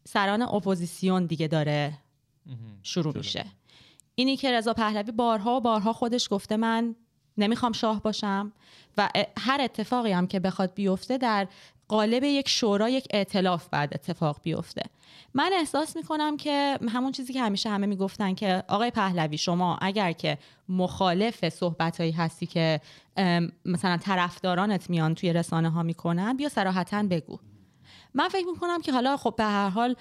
سران 0.05 0.43
اپوزیسیون 0.43 1.27
دیگه 1.27 1.49
داره 1.49 1.93
شروع 2.83 3.16
میشه. 3.16 3.45
اینی 4.15 4.37
که 4.37 4.53
رضا 4.53 4.73
پهلوی 4.73 5.12
بارها 5.12 5.57
و 5.57 5.61
بارها 5.61 5.93
خودش 5.93 6.29
گفته 6.31 6.57
من 6.57 6.95
نمی‌خوام 7.39 7.73
شاه 7.73 8.02
باشم. 8.02 8.52
و 8.98 9.09
هر 9.39 9.61
اتفاقی 9.61 10.12
هم 10.12 10.27
که 10.27 10.40
بخواد 10.40 10.74
بیفته 10.74 11.19
در 11.19 11.48
قالب 11.89 12.24
یک 12.24 12.48
شورا 12.48 12.89
یک 12.89 13.06
ائتلاف 13.11 13.69
بعد 13.69 13.94
اتفاق 13.94 14.40
بیفته. 14.43 14.82
من 15.35 15.51
احساس 15.52 15.97
می‌کنم 15.97 16.36
که 16.36 16.78
همون 16.89 17.12
چیزی 17.12 17.32
که 17.32 17.43
همیشه 17.43 17.70
همه 17.70 17.86
می‌گفتن 17.86 18.35
که 18.35 18.65
آقای 18.69 18.90
پهلوی 18.90 19.39
شما 19.39 19.78
اگر 19.81 20.12
که 20.12 20.39
مخالف 20.69 21.48
صحبتهایی 21.48 22.12
هستی 22.12 22.47
که 22.47 22.81
مثلا 23.65 23.97
طرفدارانت 23.97 24.90
میان 24.90 25.15
توی 25.15 25.32
رسانه 25.32 25.70
ها 25.70 25.82
می‌کنن 25.82 26.36
بیا 26.36 26.48
صراحتا 26.48 27.02
بگو. 27.02 27.39
من 28.15 28.28
فکر 28.28 28.47
می‌کنم 28.47 28.82
که 28.82 28.93
حالا 28.93 29.16
خب 29.16 29.35
به 29.36 29.44
هر 29.44 29.69
حال 29.69 29.97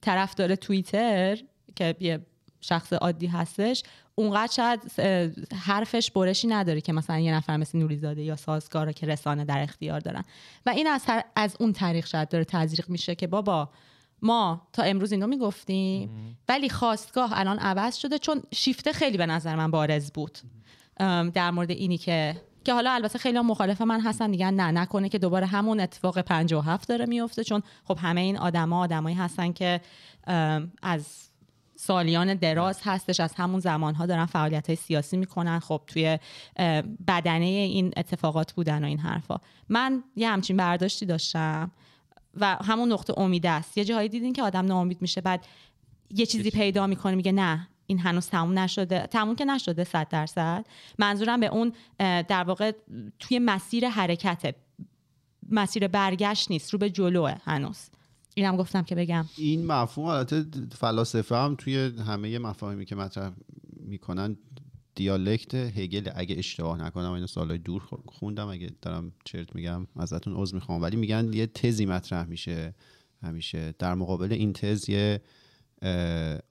طرفدار 0.00 0.54
توییتر 0.54 1.38
که 1.76 1.96
یه 2.00 2.26
شخص 2.60 2.92
عادی 2.92 3.26
هستش 3.26 3.82
اونقدر 4.14 4.52
شاید 4.52 4.80
حرفش 5.54 6.10
برشی 6.10 6.48
نداره 6.48 6.80
که 6.80 6.92
مثلا 6.92 7.18
یه 7.18 7.34
نفر 7.34 7.56
مثل 7.56 7.78
نوریزاده 7.78 8.22
یا 8.22 8.36
سازگارا 8.36 8.92
که 8.92 9.06
رسانه 9.06 9.44
در 9.44 9.62
اختیار 9.62 10.00
دارن. 10.00 10.24
و 10.66 10.70
این 10.70 10.86
از, 10.86 11.04
هر- 11.06 11.24
از 11.36 11.56
اون 11.60 11.72
طریق 11.72 12.06
شاید 12.06 12.28
داره 12.28 12.44
تزریق 12.44 12.88
میشه 12.88 13.14
که 13.14 13.26
بابا 13.26 13.68
ما 14.22 14.68
تا 14.72 14.82
امروز 14.82 15.12
اینو 15.12 15.26
می‌گفتیم 15.26 16.36
ولی 16.48 16.68
خواستگاه 16.68 17.30
الان 17.38 17.58
عوض 17.58 17.96
شده 17.96 18.18
چون 18.18 18.42
شیفته 18.54 18.92
خیلی 18.92 19.18
به 19.18 19.26
نظر 19.26 19.56
من 19.56 19.70
بارز 19.70 20.10
بود. 20.10 20.38
در 21.34 21.50
مورد 21.50 21.70
اینی 21.70 21.98
که 21.98 22.36
که 22.64 22.72
حالا 22.74 22.92
البته 22.92 23.18
خیلی 23.18 23.38
هم 23.38 23.46
مخالف 23.46 23.80
من 23.80 24.00
هستن 24.00 24.30
میگن 24.30 24.54
نه 24.54 24.70
نکنه 24.80 25.08
که 25.08 25.18
دوباره 25.18 25.46
همون 25.46 25.80
اتفاق 25.80 26.20
57 26.20 26.88
داره 26.88 27.06
میفته 27.06 27.44
چون 27.44 27.62
خب 27.84 27.98
همه 28.02 28.20
این 28.20 28.38
آدما 28.38 28.80
آدمایی 28.80 29.16
هستن 29.16 29.52
که 29.52 29.80
از 30.82 31.28
سالیان 31.86 32.34
دراز 32.34 32.80
هستش. 32.84 33.20
از 33.20 33.34
همون 33.34 33.60
زمانها 33.60 34.06
دارن 34.06 34.26
فعالیت 34.26 34.66
های 34.66 34.76
سیاسی 34.76 35.16
می‌کنن. 35.16 35.58
خب 35.58 35.82
توی 35.86 36.18
بدنه 37.06 37.44
این 37.44 37.92
اتفاقات 37.96 38.52
بودن 38.52 38.84
و 38.84 38.86
این 38.86 38.98
حرفا. 38.98 39.36
من 39.68 40.04
یه 40.16 40.28
همچین 40.28 40.56
برداشتی 40.56 41.06
داشتم 41.06 41.70
و 42.34 42.56
همون 42.56 42.92
نقطه 42.92 43.20
امید 43.20 43.46
است. 43.46 43.78
یه 43.78 43.84
جاهایی 43.84 44.08
دیدین 44.08 44.32
که 44.32 44.42
آدم 44.42 44.66
ناامید 44.66 45.02
میشه 45.02 45.20
بعد 45.20 45.46
یه 46.10 46.26
چیزی 46.26 46.50
پیدا 46.50 46.86
می‌کنه 46.86 47.14
میگه 47.14 47.32
نه 47.32 47.68
این 47.86 47.98
هنوز 47.98 48.28
تموم 48.28 48.58
نشده. 48.58 49.06
تموم 49.06 49.36
که 49.36 49.44
نشده 49.44 49.84
صد 49.84 50.08
درصد. 50.08 50.66
منظورم 50.98 51.40
به 51.40 51.46
اون 51.46 51.72
در 51.98 52.44
واقع 52.44 52.72
توی 53.18 53.38
مسیر 53.38 53.88
حرکته 53.88 54.54
مسیر 55.50 55.88
برگشت 55.88 56.50
نیست 56.50 56.70
رو 56.70 56.78
به 56.78 56.90
جلوه 56.90 57.34
هنوز. 57.44 57.90
اینم 58.34 58.56
گفتم 58.56 58.82
که 58.82 58.94
بگم. 58.94 59.24
این 59.36 59.66
مفهوم 59.66 60.08
البته 60.08 60.44
فلاسفه 60.72 61.36
هم 61.36 61.54
توی 61.58 61.92
همه 62.06 62.38
مفاهیمی 62.38 62.84
که 62.84 62.94
مطرح 62.94 63.32
می‌کنن 63.80 64.36
دیالکت 64.94 65.54
هگل 65.54 66.10
اگه 66.14 66.38
اشتباه 66.38 66.78
نکنم 66.82 67.12
اینو 67.12 67.26
سالهای 67.26 67.58
دور 67.58 67.82
خوندم 68.06 68.48
اگه 68.48 68.70
دارم 68.82 69.12
چرت 69.24 69.54
میگم 69.54 69.86
ازتون 69.96 70.34
عذر 70.36 70.54
می‌خوام. 70.54 70.82
ولی 70.82 70.96
میگن 70.96 71.32
یه 71.32 71.46
تزی 71.46 71.86
مطرح 71.86 72.26
میشه 72.26 72.74
همیشه. 73.22 73.74
در 73.78 73.94
مقابل 73.94 74.32
این 74.32 74.52
تز 74.52 74.88
یه 74.88 75.20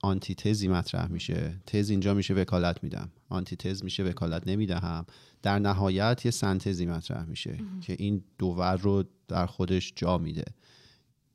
آنتی 0.02 0.34
تزی 0.34 0.68
مطرح 0.68 1.12
میشه. 1.12 1.60
تز 1.66 1.90
اینجا 1.90 2.14
میشه 2.14 2.34
وکالت 2.34 2.82
میدم. 2.84 3.10
آنتی 3.28 3.56
تز 3.56 3.84
میشه 3.84 4.04
وکالت 4.04 4.48
نمی‌دهم. 4.48 5.06
در 5.42 5.58
نهایت 5.58 6.22
یه 6.24 6.30
سنتزی 6.30 6.86
مطرح 6.86 7.24
میشه 7.24 7.58
که 7.80 7.96
این 7.98 8.24
دوور 8.38 8.76
رو 8.76 9.04
در 9.28 9.46
خودش 9.46 9.92
جا 9.96 10.18
میده. 10.18 10.44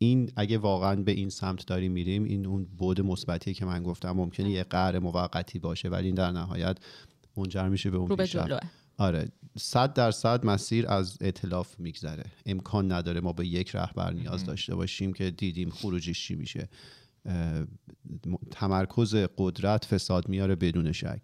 این 0.02 0.32
اگه 0.36 0.58
واقعا 0.58 0.96
به 0.96 1.12
این 1.12 1.30
سمت 1.30 1.66
داریم 1.68 1.92
میریم 1.92 2.24
این 2.24 2.46
اون 2.46 2.66
بود 2.66 3.02
مثبتی 3.02 3.54
که 3.54 3.66
من 3.66 3.84
گفتم. 3.84 4.12
ممکنه 4.12 4.50
یه 4.50 4.64
قهر 4.64 5.00
موقتی 5.00 5.60
باشه 5.60 5.90
ولی 5.90 6.06
این 6.06 6.16
در 6.16 6.32
نهایت 6.32 6.78
منجر 7.38 7.68
میشه 7.68 7.90
به 7.90 7.98
اون 7.98 8.16
پیشرفت. 8.16 8.50
آره. 8.98 9.30
صد 9.58 9.94
درصد 9.94 10.46
مسیر 10.46 10.88
از 10.88 11.18
اطلاف 11.22 11.80
میگذره. 11.80 12.24
امکان 12.46 12.92
نداره 12.92 13.22
ما 13.22 13.34
به 13.34 13.48
یک 13.48 13.76
رهبر 13.76 14.14
نیاز 14.14 14.46
داشته 14.46 14.76
باشیم 14.76 15.14
که 15.14 15.32
دیدیم 15.32 15.70
خروجیش 15.70 16.24
چی 16.28 16.36
میشه. 16.36 16.70
تمرکز 18.52 19.16
قدرت 19.38 19.86
فساد 19.86 20.30
میاره 20.30 20.56
بدون 20.56 20.92
شک. 20.92 21.22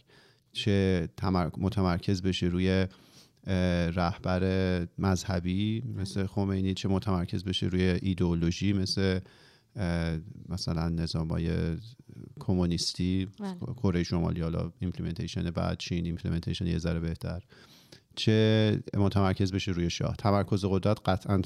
چه 0.54 1.10
تمر- 1.18 1.52
متمرکز 1.58 2.22
بشه 2.22 2.46
روی 2.46 2.88
رهبر 3.96 4.88
مذهبی 4.98 5.84
مثل 5.96 6.26
خمینی 6.26 6.74
چه 6.74 6.90
متمرکز 6.90 7.44
بشه 7.44 7.66
روی 7.66 7.84
ایدئولوژی 7.84 8.74
مثل 8.74 9.20
مثلا 10.50 10.90
نظامای 10.90 11.78
کمونیستی 12.40 13.28
بله. 13.40 13.56
کره 13.76 14.04
شمالی 14.04 14.42
حالا 14.42 14.72
implementation 14.80 15.52
بعد 15.52 15.78
چین 15.78 16.06
implementation 16.06 16.68
یه 16.68 16.78
ذره 16.78 17.00
بهتر. 17.00 17.44
چه 18.16 18.80
متمرکز 18.98 19.52
بشه 19.52 19.72
روی 19.72 19.90
شاه. 19.90 20.16
تمرکز 20.16 20.66
قدرت 20.66 21.10
قطعا 21.10 21.42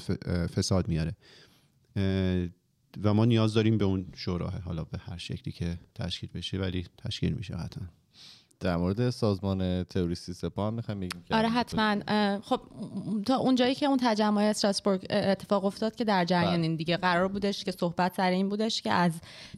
فساد 0.46 0.88
میاره. 0.88 1.16
و 3.02 3.14
ما 3.14 3.24
نیاز 3.24 3.54
داریم 3.54 3.78
به 3.78 3.84
اون 3.84 4.06
شوراه 4.14 4.58
حالا 4.58 4.84
به 4.84 4.98
هر 4.98 5.16
شکلی 5.16 5.52
که 5.52 5.78
تشکیل 5.94 6.30
بشه 6.34 6.58
ولی 6.58 6.86
تشکیل 6.98 7.32
میشه 7.32 7.54
قطعا. 7.54 7.88
در 8.60 8.76
مورد 8.76 9.10
سازمان 9.10 9.84
تروریستی 9.84 10.32
سپاه 10.32 10.66
هم 10.66 10.74
می‌خوایم 10.74 11.00
بگیم 11.00 11.22
که 11.28 11.34
آره 11.34 11.48
حتما. 11.48 12.40
خب 12.40 12.60
تا 13.26 13.36
اونجایی 13.36 13.74
که 13.74 13.86
اون 13.86 13.98
تجمع 14.02 14.42
استراسبورگ 14.42 15.06
اتفاق 15.10 15.64
افتاد 15.64 15.96
که 15.96 16.04
در 16.04 16.24
جریان 16.24 16.52
بله. 16.52 16.62
این 16.62 16.76
دیگه 16.76 16.96
قرار 16.96 17.28
بودش 17.28 17.64
که 17.64 17.72
صحبت 17.72 18.14
سر 18.16 18.30
این 18.30 18.48
بودش 18.48 18.82
که 18.82 18.92
از 18.92 19.12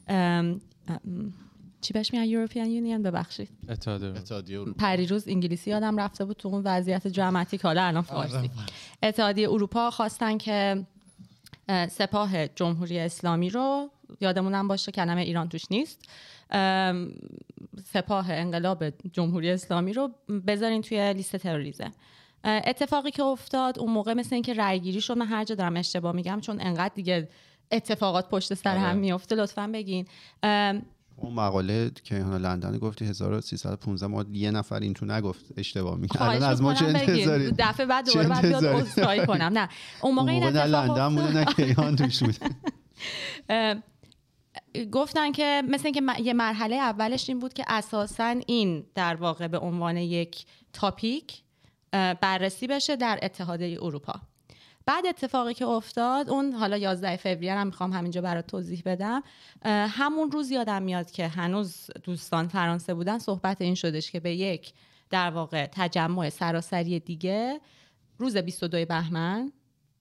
ام، 0.08 0.60
ام، 0.88 1.32
چی 1.80 1.92
بهش 1.92 2.12
میگن؟ 2.12 2.24
یورپین 2.24 2.66
یونین 2.66 3.02
ببخشید. 3.02 3.48
اتحادیه 3.68 4.64
پریروز 4.64 5.28
انگلیسی 5.28 5.70
یادم 5.70 6.00
رفته 6.00 6.24
بود 6.24 6.36
تو 6.36 6.48
اون 6.48 6.62
وضعیت 6.64 7.08
دراماتیک 7.08 7.62
حالا 7.62 7.84
الان 7.84 8.02
فارسی. 8.02 8.50
اتحادیه 9.02 9.50
اروپا 9.50 9.90
خواستن 9.90 10.38
که 10.38 10.86
اه، 11.68 11.88
سپاه 11.88 12.48
جمهوری 12.48 12.98
اسلامی 12.98 13.50
رو 13.50 13.90
یادمونم 14.20 14.68
باشه 14.68 14.92
کلمه 14.92 15.20
ایران 15.20 15.48
توش 15.48 15.62
نیست. 15.70 16.00
سپاه 17.84 18.30
انقلاب 18.30 18.84
جمهوری 19.12 19.50
اسلامی 19.50 19.92
رو 19.92 20.10
بذارین 20.46 20.82
توی 20.82 21.12
لیست 21.12 21.36
تروریسم 21.36 21.92
اه، 22.44 22.62
اتفاقی 22.66 23.10
که 23.10 23.22
افتاد 23.22 23.78
اون 23.78 23.92
موقع 23.92 24.14
مثل 24.14 24.34
اینکه 24.34 24.54
رای 24.54 24.80
گیری 24.80 25.00
شد 25.00 25.18
من 25.18 25.26
هر 25.26 25.44
جا 25.44 25.54
دارم 25.54 25.76
اشتباه 25.76 26.12
میگم 26.12 26.40
چون 26.40 26.60
انقدر 26.60 26.94
دیگه 26.94 27.28
اتفاقات 27.72 28.28
پشت 28.28 28.54
سر 28.54 28.76
هم 28.76 28.96
میفته 28.96 29.34
لطفا 29.34 29.70
بگین. 29.74 30.06
اون 31.16 31.34
مقاله 31.34 31.90
که 32.04 32.22
حالا 32.22 32.48
لندن 32.48 32.78
گفتی 32.78 33.04
1315 33.04 34.06
ما 34.06 34.24
یه 34.32 34.50
نفر 34.50 34.80
این 34.80 34.94
تو 34.94 35.06
نگفت 35.06 35.44
اشتباه 35.56 35.96
میگه 35.96 36.18
خواهش 36.18 36.36
الان 36.36 36.50
از 36.50 36.62
ما 36.62 36.74
چه. 36.74 36.86
انتظاری؟ 36.86 37.52
دفعه 37.58 37.86
بعد 37.86 38.06
دوباره 38.06 38.28
بعد 38.28 38.46
بیاد؟ 38.46 38.64
عذرخواهی 38.64 39.26
کنم. 39.26 39.50
نه. 39.58 39.68
اون 40.02 40.14
موقع 40.14 40.32
اون 40.32 40.42
این 40.42 40.44
موقع 40.44 40.66
نه 40.66 40.78
اتفاق 40.78 40.98
لندن 40.98 41.14
بوده 41.22 41.38
نه 41.38 41.44
کیهان 41.44 41.96
توش 41.96 42.22
بوده. 42.22 42.38
گفتن 44.92 45.32
که 45.32 45.62
مثل 45.68 45.86
اینکه 45.86 46.22
یه 46.22 46.32
مرحله 46.32 46.76
اولش 46.76 47.28
این 47.28 47.38
بود 47.38 47.52
که 47.52 47.64
اساسا 47.68 48.36
این 48.46 48.84
در 48.94 49.14
واقع 49.14 49.48
به 49.48 49.58
عنوان 49.58 49.96
یک 49.96 50.44
تاپیک 50.72 51.42
بررسی 51.92 52.66
بشه 52.66 52.96
در 52.96 53.18
اتحادیه 53.22 53.78
اروپا. 53.82 54.14
بعد 54.86 55.06
اتفاقی 55.06 55.54
که 55.54 55.66
افتاد 55.66 56.30
اون 56.30 56.52
حالا 56.52 56.76
11 56.76 57.16
فوریه 57.16 57.54
هم 57.54 57.66
می‌خوام 57.66 57.92
همینجا 57.92 58.20
برات 58.20 58.46
توضیح 58.46 58.82
بدم. 58.86 59.22
همون 59.64 60.30
روز 60.30 60.50
یادم 60.50 60.82
میاد 60.82 61.10
که 61.10 61.28
هنوز 61.28 61.86
دوستان 62.04 62.48
فرانسه 62.48 62.94
بودن 62.94 63.18
صحبت 63.18 63.60
این 63.60 63.74
شدش 63.74 64.10
که 64.10 64.20
به 64.20 64.34
یک 64.34 64.72
در 65.10 65.30
واقع 65.30 65.66
تجمع 65.72 66.28
سراسری 66.28 67.00
دیگه 67.00 67.60
روز 68.18 68.36
22 68.36 68.84
بهمن 68.86 69.52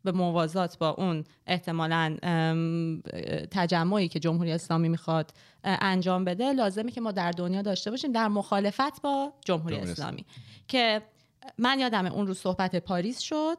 به 0.04 0.12
موازات 0.12 0.78
با 0.78 0.90
اون 0.90 1.24
احتمالا 1.48 2.18
تجمعی 3.52 4.08
که 4.08 4.20
جمهوری 4.20 4.52
اسلامی 4.52 4.90
می‌خواد 4.90 5.32
انجام 5.64 6.26
بده 6.26 6.54
لازمه 6.54 6.92
که 6.92 7.02
ما 7.02 7.12
در 7.12 7.32
دنیا 7.32 7.62
داشته 7.62 7.92
باشیم 7.92 8.12
در 8.12 8.28
مخالفت 8.28 9.02
با 9.02 9.34
جمهوری 9.46 9.76
جمهوری 9.76 9.92
اسلامی. 9.92 10.26
که 10.68 11.02
من 11.58 11.80
یادم 11.80 12.06
اون 12.06 12.28
روز 12.28 12.40
صحبت 12.40 12.76
پاریس 12.76 13.20
شد 13.20 13.58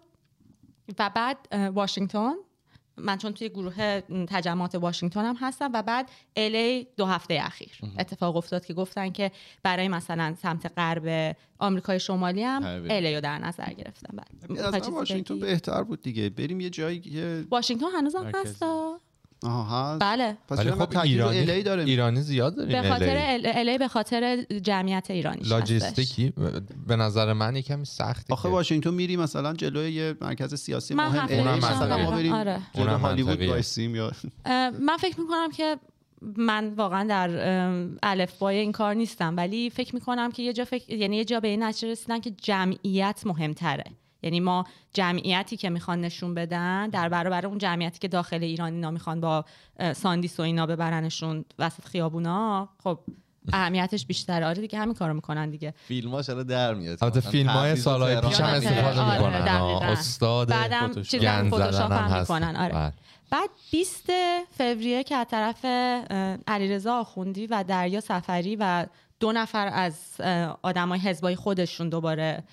و 0.98 1.10
بعد 1.14 1.36
واشنگتن 1.74 2.32
من 2.96 3.18
چون 3.18 3.32
توی 3.32 3.48
گروه 3.48 4.00
تجمعات 4.28 4.74
واشنگتن 4.74 5.24
هم 5.24 5.36
هستم 5.40 5.70
و 5.74 5.82
بعد 5.82 6.10
الی 6.36 6.86
دو 6.96 7.06
هفته 7.06 7.38
اخیر. 7.42 7.78
اتفاق 7.98 8.36
افتاد 8.36 8.66
که 8.66 8.74
گفتن 8.74 9.10
که 9.10 9.30
برای 9.62 9.88
مثلا 9.88 10.34
سمت 10.42 10.72
غرب 10.76 11.36
آمریکای 11.58 12.00
شمالی 12.00 12.42
هم 12.42 12.62
الی 12.90 13.14
رو 13.14 13.20
در 13.20 13.38
نظر 13.38 13.72
گرفتن. 13.72 14.16
بعد 14.16 14.88
واشنگتن؟ 14.88 15.38
بهتر 15.38 15.82
بود 15.82 16.02
دیگه. 16.02 16.30
بریم 16.30 16.60
یه 16.60 16.70
جایی 16.70 17.00
که 17.00 17.44
واشنگتن 17.50 17.86
هنوزم. 17.96 18.32
هستا؟ 18.34 19.00
آها 19.44 19.92
هست. 19.92 20.02
بله. 20.02 20.36
پس 20.48 20.58
ولی 20.58 20.70
چرا 20.70 20.86
خب 20.86 20.98
ایرانی 20.98 21.46
LA 21.46 21.64
داره 21.64 21.84
ایرانی 21.84 22.20
زیاد 22.20 22.56
داریم 22.56 22.82
به 22.82 22.88
خاطر 22.88 23.40
الی 23.44 23.78
به 23.78 23.88
خاطر 23.88 24.42
جمعیت 24.62 25.10
ایرانی 25.10 25.42
لاجستیکی. 25.42 26.32
به 26.86 26.96
نظر 26.96 27.32
من 27.32 27.56
یه 27.56 27.62
کمی 27.62 27.84
سخته 27.84 28.32
آخه 28.34 28.48
واشنگتن 28.48 28.94
میری 28.94 29.16
مثلا 29.16 29.52
جلوی 29.52 29.92
یه 29.92 30.14
مرکز 30.20 30.54
سیاسی 30.54 30.94
من 30.94 31.06
مهم 31.06 31.38
اونم 31.38 31.58
مثلا. 31.58 31.98
ما 31.98 32.10
بریم 32.10 32.32
آره. 32.32 32.60
جلو 32.74 32.98
هالیوود. 32.98 33.42
وایسیم 33.42 33.94
یا 33.94 34.12
من 34.80 34.96
فکر 35.00 35.20
می‌کنم 35.20 35.50
که 35.56 35.76
من 36.36 36.74
واقعا 36.74 37.04
در 37.08 37.48
ام، 37.48 37.98
الفبای 38.02 38.58
این 38.58 38.72
کار 38.72 38.94
نیستم 38.94 39.36
ولی 39.36 39.70
فکر 39.70 39.94
می‌کنم 39.94 40.32
که 40.32 40.42
یه 40.42 40.52
جا 40.52 40.64
فکر 40.64 40.92
یعنی 40.92 41.16
یه 41.16 41.24
جا 41.24 41.40
به 41.40 41.48
این 41.48 41.62
نتیجه 41.62 41.92
رسیدن 41.92 42.20
که 42.20 42.30
جمعیت 42.30 43.22
مهمتره. 43.26 43.84
یعنی 44.22 44.40
ما 44.40 44.64
جمعیتی 44.92 45.56
که 45.56 45.70
می‌خوان 45.70 46.00
نشون 46.00 46.34
بدن 46.34 46.88
در 46.88 47.08
برابر 47.08 47.46
اون 47.46 47.58
جمعیتی 47.58 47.98
که 47.98 48.08
داخل 48.08 48.42
ایران 48.42 48.72
اینا 48.72 48.90
می‌خوان 48.90 49.20
با 49.20 49.44
ساندیس 49.94 50.40
و 50.40 50.42
اینا 50.42 50.66
ببرنشون 50.66 51.44
وسط 51.58 51.84
خیابونا 51.84 52.68
خب 52.84 52.98
اهمیتش 53.52 54.06
بیشتره 54.06 54.46
آره 54.46 54.60
دیگه 54.60 54.78
همین 54.78 54.94
کارو 54.94 55.14
می‌کنن 55.14 55.50
دیگه 55.50 55.74
فیلماش 55.88 56.30
الان 56.30 56.46
در 56.46 56.74
میاد 56.74 57.04
البته 57.04 57.20
فیلم 57.20 57.50
های 57.50 57.76
سالهای 57.76 58.20
پیش 58.20 58.40
هم 58.40 58.54
استفاده 58.54 59.12
می‌کنن. 59.14 59.48
استاد 59.82 60.48
بعدم 60.48 60.88
فتوشاپ. 60.88 61.04
چیزا 61.04 61.30
هم 61.30 62.20
می‌کنن. 62.20 62.56
آره 62.56 62.74
بله. 62.74 62.92
بعد 63.30 63.50
20 63.70 64.10
فوریه 64.58 65.04
که 65.04 65.16
از 65.16 65.26
طرف 65.30 65.64
علیرضا 66.46 66.94
آخوندی 66.94 67.46
و 67.46 67.64
دریا 67.68 68.00
سفری 68.00 68.56
و 68.56 68.86
دو 69.20 69.32
نفر 69.32 69.70
از 69.72 70.20
آدمای 70.62 71.00
حزبای 71.00 71.36
خودشون 71.36 71.88
دوباره 71.88 72.44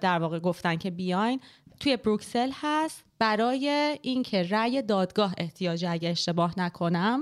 در 0.00 0.18
واقع 0.18 0.38
گفتن 0.38 0.76
که 0.76 0.90
بیاین 0.90 1.40
توی 1.80 1.96
بروکسل 1.96 2.50
هست. 2.54 3.04
برای 3.18 3.98
اینکه 4.02 4.42
رأی 4.42 4.82
دادگاه 4.82 5.34
احتیاج 5.38 5.84
اگه 5.88 6.08
اشتباه 6.08 6.54
نکنم 6.60 7.20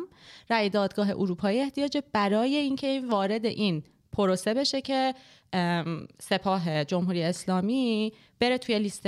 رأی 0.50 0.70
دادگاه 0.70 1.10
اروپایی 1.10 1.60
احتیاج 1.60 1.98
برای 2.12 2.56
اینکه 2.56 3.02
وارد 3.10 3.46
این 3.46 3.82
پروسه 4.12 4.54
بشه 4.54 4.80
که 4.80 5.14
سپاه 6.20 6.84
جمهوری 6.84 7.22
اسلامی 7.22 8.12
بره 8.40 8.58
توی 8.58 8.78
لیست 8.78 9.02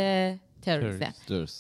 تروریسم 0.62 1.14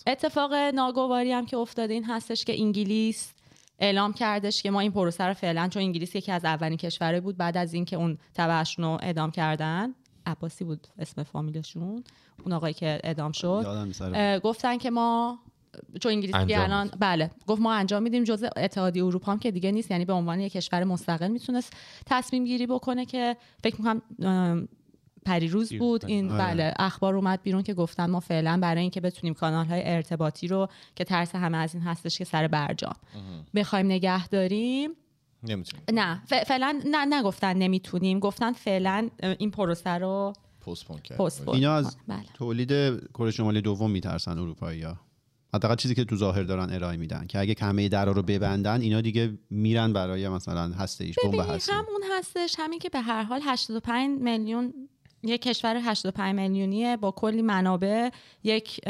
اتفاق 0.06 0.54
ناگواری 0.54 1.32
هم 1.32 1.46
که 1.46 1.56
افتاده 1.56 1.94
این 1.94 2.04
هستش 2.04 2.44
که 2.44 2.60
انگلیس 2.60 3.34
اعلام 3.78 4.12
کردش 4.12 4.62
که 4.62 4.70
ما 4.70 4.80
این 4.80 4.92
پروسه 4.92 5.24
رو 5.24 5.34
فعلا 5.34 5.68
چون 5.68 5.82
انگلیس 5.82 6.14
یکی 6.14 6.32
از 6.32 6.44
اولین 6.44 6.76
کشورهای 6.76 7.20
بود 7.20 7.36
بعد 7.36 7.56
از 7.56 7.74
اینکه 7.74 7.96
اون 7.96 8.18
تبعشون 8.34 8.84
رو 8.84 8.98
اعدام 9.02 9.30
کردن. 9.30 9.94
عباسی 10.26 10.64
بود 10.64 10.86
اسم 10.98 11.22
فامیلشون 11.22 12.04
اون 12.44 12.52
آقایی 12.52 12.74
که 12.74 13.00
اعدام 13.04 13.32
شد. 13.32 13.64
اه، 14.00 14.38
گفتن 14.38 14.78
که 14.78 14.90
ما 14.90 15.38
چون 16.00 16.12
انگلیس 16.12 16.36
دیگه 16.36 16.58
انجام 16.58 16.60
الان 16.60 16.90
بله 17.00 17.30
گفت 17.46 17.62
ما 17.62 17.72
انجام 17.72 18.02
میدیم 18.02 18.24
جزء 18.24 18.48
اتحادیه 18.56 19.04
اروپا 19.04 19.32
هم 19.32 19.38
که 19.38 19.50
دیگه 19.50 19.72
نیست 19.72 19.90
یعنی 19.90 20.04
به 20.04 20.12
عنوان 20.12 20.40
یک 20.40 20.52
کشور 20.52 20.84
مستقل 20.84 21.28
می‌تونست 21.28 21.72
تصمیم 22.06 22.44
گیری 22.44 22.66
بکنه 22.66 23.06
که 23.06 23.36
فکر 23.62 23.76
می‌کنم 23.78 24.68
پریروز 25.24 25.72
بود. 25.72 26.04
این 26.04 26.30
آره. 26.30 26.44
بله 26.44 26.74
اخبار 26.78 27.16
اومد 27.16 27.42
بیرون 27.42 27.62
که 27.62 27.74
گفتن 27.74 28.10
ما 28.10 28.20
فعلا 28.20 28.58
برای 28.62 28.80
اینکه 28.80 29.00
بتونیم 29.00 29.34
کانال 29.34 29.66
های 29.66 29.82
ارتباطی 29.84 30.48
رو 30.48 30.68
که 30.96 31.04
ترس 31.04 31.34
همه 31.34 31.58
از 31.58 31.74
این 31.74 31.84
هستش 31.84 32.18
که 32.18 32.24
سر 32.24 32.48
برجام 32.48 32.94
بخوایم 33.54 33.86
نگه 33.86 34.28
داریم 34.28 34.90
نمی‌تونیم 35.48 35.84
نه 35.92 36.22
فعلا 36.26 36.80
نه 36.86 37.04
نگفتن 37.18 37.56
نمی‌تونیم. 37.56 38.18
گفتن 38.18 38.52
فعلا 38.52 39.08
این 39.38 39.50
پروسه 39.50 39.90
رو 39.90 40.32
پستپون 40.60 40.98
کرد 40.98 41.20
اینا 41.48 41.74
از 41.74 41.96
بله. 42.08 42.24
تولید 42.34 42.68
کره 43.14 43.30
شمالی 43.30 43.60
دوم 43.60 43.90
میترسن 43.90 44.38
اروپایی 44.38 44.82
ها. 44.82 44.96
حداقل 45.54 45.76
چیزی 45.76 45.94
که 45.94 46.04
تو 46.04 46.16
ظاهر 46.16 46.42
دارن 46.42 46.72
ارائه 46.72 46.96
میدن 46.96 47.26
که 47.26 47.38
اگه 47.38 47.54
همه 47.60 47.88
درا 47.88 48.12
رو 48.12 48.22
ببندن 48.22 48.80
اینا 48.80 49.00
دیگه 49.00 49.38
میرن 49.50 49.92
برای 49.92 50.28
مثلا 50.28 50.62
هسته 50.68 51.04
ایش 51.04 51.16
بمب 51.24 51.32
ببین 51.32 51.40
هسته. 51.40 51.72
همون 51.72 52.02
هستش. 52.18 52.56
همین 52.58 52.78
که 52.78 52.88
به 52.88 53.00
هر 53.00 53.22
حال 53.22 53.40
85 53.44 54.20
میلیون 54.20 54.74
یک 55.22 55.42
کشور 55.42 55.76
85 55.76 56.34
میلیونیه 56.34 56.96
با 56.96 57.10
کلی 57.10 57.42
منابع 57.42 58.10
یک 58.44 58.80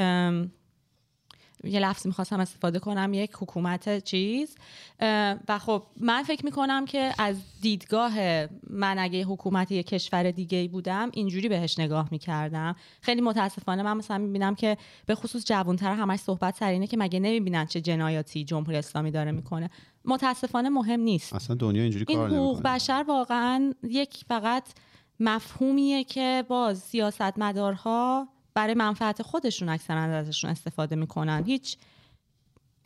یه 1.67 1.81
لفظی 1.81 2.09
می‌خواستم 2.09 2.41
استفاده 2.41 2.79
کنم 2.79 3.15
یک 3.15 3.31
حکومت 3.35 4.05
چیز. 4.05 4.57
و 5.49 5.59
خب 5.59 5.83
من 5.97 6.23
فکر 6.23 6.45
می‌کنم 6.45 6.85
که 6.85 7.13
از 7.19 7.37
دیدگاه 7.61 8.13
من 8.71 8.99
اگه 8.99 9.25
حکومت 9.25 9.73
یه 9.73 9.83
کشور 9.83 10.31
دیگه 10.31 10.69
بودم 10.69 11.11
اینجوری 11.13 11.49
بهش 11.49 11.79
نگاه 11.79 12.09
می‌کردم. 12.11 12.77
خیلی 13.01 13.21
متاسفانه 13.21 13.83
من 13.83 13.97
مثلا 13.97 14.19
می‌بینم 14.19 14.55
که 14.55 14.77
به 15.07 15.15
خصوص 15.15 15.45
جوانتر 15.45 15.95
همش 15.95 16.19
صحبت 16.19 16.57
سر 16.57 16.69
اینه 16.69 16.87
که 16.87 16.97
مگه 16.97 17.21
nemiبینن 17.21 17.69
چه 17.69 17.81
جنایاتی 17.81 18.45
جمهوری 18.45 18.77
اسلامی 18.77 19.11
داره 19.11 19.33
می‌کنه. 19.33 19.71
متاسفانه 20.05 20.69
مهم 20.69 21.01
نیست. 21.01 21.33
اصلا 21.33 21.57
دنیا 21.57 21.83
اینجوری 21.83 22.05
این 22.09 22.19
کار 22.19 22.31
حقوق 22.31 22.63
بشر 22.63 23.05
واقعا 23.09 23.75
یک 23.83 24.25
فقط 24.29 24.65
مفهومیه 25.21 26.05
که 26.05 26.45
باز 26.49 26.79
سیاستمدارها 26.79 28.29
برای 28.55 28.75
منفعت 28.75 29.23
خودشون 29.23 29.69
اکثرا 29.69 30.01
ازشون 30.01 30.51
استفاده 30.51 30.97
می‌کنن. 30.97 31.45
هیچ 31.47 31.77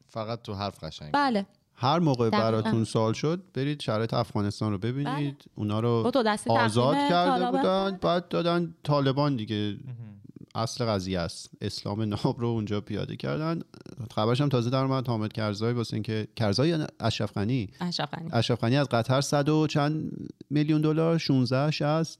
فقط 0.07 0.43
تو 0.43 0.55
حرف 0.55 0.85
قشنگ. 0.85 1.11
بله. 1.12 1.47
هر 1.74 1.99
موقع 1.99 2.31
دقیقاً. 2.31 2.45
براتون 2.45 2.85
سوال 2.85 3.12
شد 3.12 3.43
برید 3.55 3.82
شرایط 3.82 4.15
افغانستان 4.15 4.73
رو 4.73 4.78
ببینید. 4.78 5.39
بله. 5.39 5.53
اونا 5.55 5.81
رو 5.81 6.12
آزاد 6.49 6.97
کرده 6.97 7.40
طالبان. 7.40 7.51
بودن. 7.51 7.99
بعد 8.01 8.28
دادن 8.28 8.74
طالبان 8.82 9.36
دیگه. 9.36 9.77
اصل 10.55 10.85
قضیه 10.85 11.20
است. 11.20 11.51
اسلام 11.61 12.03
ناب 12.03 12.40
رو 12.40 12.47
اونجا 12.47 12.81
پیاده 12.81 13.16
کردن. 13.16 13.61
خبرش 14.15 14.40
هم 14.40 14.49
تازه 14.49 14.70
در 14.70 14.78
اومد. 14.85 15.09
حامد 15.09 15.32
کرزای 15.32 15.73
واسه 15.73 15.95
اینکه 15.95 16.28
کرزای 16.36 16.69
یا؟ 16.69 16.86
اشرف 17.01 17.32
غنی. 17.32 17.70
اشرف 17.81 18.15
غنی. 18.15 18.28
اشرف 18.32 18.61
غنی 18.61 18.77
از 18.77 18.89
قطر 18.89 19.20
صد 19.20 19.49
و 19.49 19.66
چند 19.66 20.11
میلیون 20.51 20.81
دلار 20.81 21.19
16 21.19 21.70
60 21.70 22.19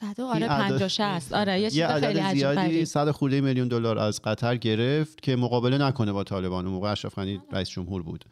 صد 0.00 0.20
و 0.20 0.24
آره 0.24 0.42
این 0.42 0.50
عدد- 0.50 0.70
50 0.70 0.88
60 0.88 1.32
آره 1.32 1.60
یه 1.60 1.70
چیز 1.70 1.78
یه 1.78 1.86
خیلی 1.86 2.18
عدد 2.18 2.34
زیادی. 2.34 2.84
صد 2.84 3.10
خورده 3.10 3.40
میلیون 3.40 3.68
دلار 3.68 3.98
از 3.98 4.22
قطر 4.22 4.56
گرفت 4.56 5.22
که 5.22 5.36
مقابله 5.36 5.78
نکنه 5.78 6.12
با 6.12 6.24
طالبان. 6.24 6.64
اون 6.66 6.74
موقع 6.74 6.90
اشرف 6.92 7.14
غنی 7.14 7.40
رئیس 7.52 7.68
جمهور 7.68 8.02
بود. 8.02 8.24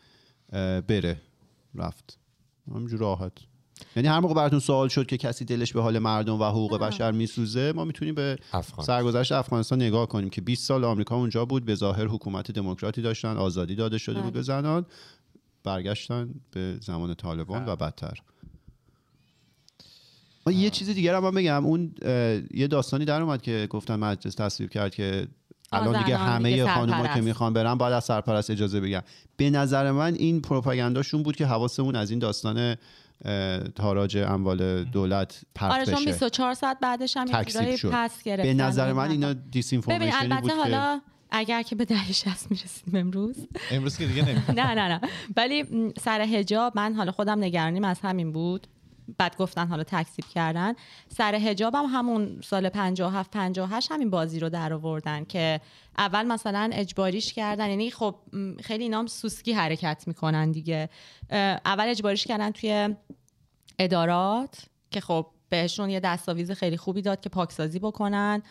بره 0.88 1.20
رفت. 1.74 2.18
همینجور 2.70 3.00
راحت. 3.00 3.32
یعنی 3.96 4.08
هر 4.08 4.20
موقع 4.20 4.34
براتون 4.34 4.58
سوال 4.58 4.88
شد 4.88 5.06
که 5.06 5.16
کسی 5.16 5.44
دلش 5.44 5.72
به 5.72 5.82
حال 5.82 5.98
مردم 5.98 6.40
و 6.40 6.44
حقوق 6.44 6.78
بشر 6.78 7.10
میسوزه 7.12 7.72
ما 7.76 7.84
می‌تونیم 7.84 8.14
به 8.14 8.38
افغان 8.52 8.86
سرگذشت 8.86 9.32
افغانستان 9.32 9.82
نگاه 9.82 10.08
کنیم 10.08 10.30
که 10.30 10.40
20 10.40 10.64
سال 10.66 10.84
آمریکا 10.84 11.16
اونجا 11.16 11.44
بود 11.44 11.64
به 11.64 11.74
ظاهر 11.74 12.04
حکومت 12.06 12.50
دموکراتی 12.50 13.02
داشتن 13.02 13.36
آزادی 13.36 13.74
داده 13.74 13.98
شده 13.98 14.20
بود. 14.20 14.32
به 14.32 14.42
زنان 14.42 14.86
برگشتن 15.64 16.34
به 16.50 16.78
زمان 16.80 17.14
طالبان 17.14 17.68
و 17.68 17.76
بدتر. 17.76 18.18
آه، 20.46 20.54
یه 20.54 20.70
چیز 20.70 20.90
دیگه 20.90 21.16
هم 21.16 21.22
من 21.22 21.30
بگم. 21.30 21.66
اون 21.66 21.94
یه 22.54 22.66
داستانی 22.66 23.04
در 23.04 23.22
اومد 23.22 23.42
که 23.42 23.66
گفتن 23.70 23.96
مجلس 23.96 24.34
تصویب 24.34 24.70
کرد 24.70 24.94
که 24.94 25.26
الان 25.72 26.02
دیگه 26.04 26.16
همه 26.16 26.66
خانوما 26.66 27.06
که. 27.06 27.20
می‌خوان 27.20 27.52
برن 27.52 27.74
باید 27.74 27.92
از 27.92 28.04
سرپرست 28.04 28.50
اجازه 28.50 28.80
بگیرن 28.80 29.02
به 29.36 29.50
نظر 29.50 29.90
من 29.90 30.14
این 30.14 30.40
پروپاگانداشون 30.40 31.22
بود 31.22 31.36
که 31.36 31.46
حواسمون 31.46 31.96
از 31.96 32.10
این 32.10 32.18
داستان 32.18 32.76
تاراج 33.74 34.16
اموال 34.16 34.84
دولت 34.84 35.40
پرت 35.54 35.72
آره 35.72 35.84
چون 35.84 35.94
بشه. 35.94 36.04
24 36.04 36.54
ساعت 36.54 36.78
بعدش 36.80 37.16
هم 37.16 37.26
یه. 37.26 37.32
پس 37.92 38.22
گرفتن. 38.22 38.42
به 38.42 38.54
نظر 38.54 38.92
من. 38.92 39.10
اینا 39.10 39.28
ببین 39.28 39.42
دیسینفورمیشنی 39.50 40.28
بود 40.28 40.32
البته 40.32 40.48
که 40.48 40.54
حالا 40.54 41.00
اگر 41.30 41.62
که 41.62 41.76
به 41.76 41.84
دهه 41.84 42.12
60 42.12 42.50
می‌رسیم 42.50 42.94
امروز. 42.94 43.36
امروز 43.70 43.98
که 43.98 44.06
دیگه 44.06 44.24
نمی 44.24 44.40
نه 44.60 44.74
نه 44.74 44.88
نه. 44.88 45.00
ولی 45.36 45.64
سر 46.00 46.20
هجاب 46.20 46.72
من 46.76 46.94
حالا 46.94 47.12
خودم 47.12 47.38
نگرانیم 47.44 47.84
از 47.84 48.00
همین 48.00 48.32
بود. 48.32 48.66
بعد 49.18 49.36
گفتن 49.36 49.68
حالا 49.68 49.82
تکسیب 49.82 50.24
کردن. 50.24 50.74
سر 51.08 51.34
هجاب 51.34 51.74
هم 51.74 51.84
همون 51.84 52.40
سال 52.44 52.68
57 52.68 53.30
58 53.30 53.92
همین 53.92 54.10
بازی 54.10 54.40
رو 54.40 54.48
در 54.48 54.72
آوردن 54.72 55.24
که 55.24 55.60
اول 55.98 56.26
مثلا 56.26 56.70
اجباریش 56.72 57.32
کردن. 57.32 57.68
یعنی 57.68 57.90
خب 57.90 58.14
خیلی 58.62 58.82
اینا 58.82 58.98
هم 58.98 59.06
سوسکی 59.06 59.52
حرکت 59.52 60.04
می‌کنن 60.06 60.52
دیگه. 60.52 60.88
اول 61.64 61.88
اجباریش 61.88 62.26
کردن 62.26 62.50
توی 62.50 62.94
ادارات 63.78 64.64
که 64.90 65.00
خب 65.00 65.26
بهشون 65.48 65.90
یه 65.90 66.00
دستاویز 66.00 66.50
خیلی 66.50 66.76
خوبی 66.76 67.02
داد 67.02 67.20
که 67.20 67.28
پاکسازی 67.28 67.78
بکنن. 67.78 68.42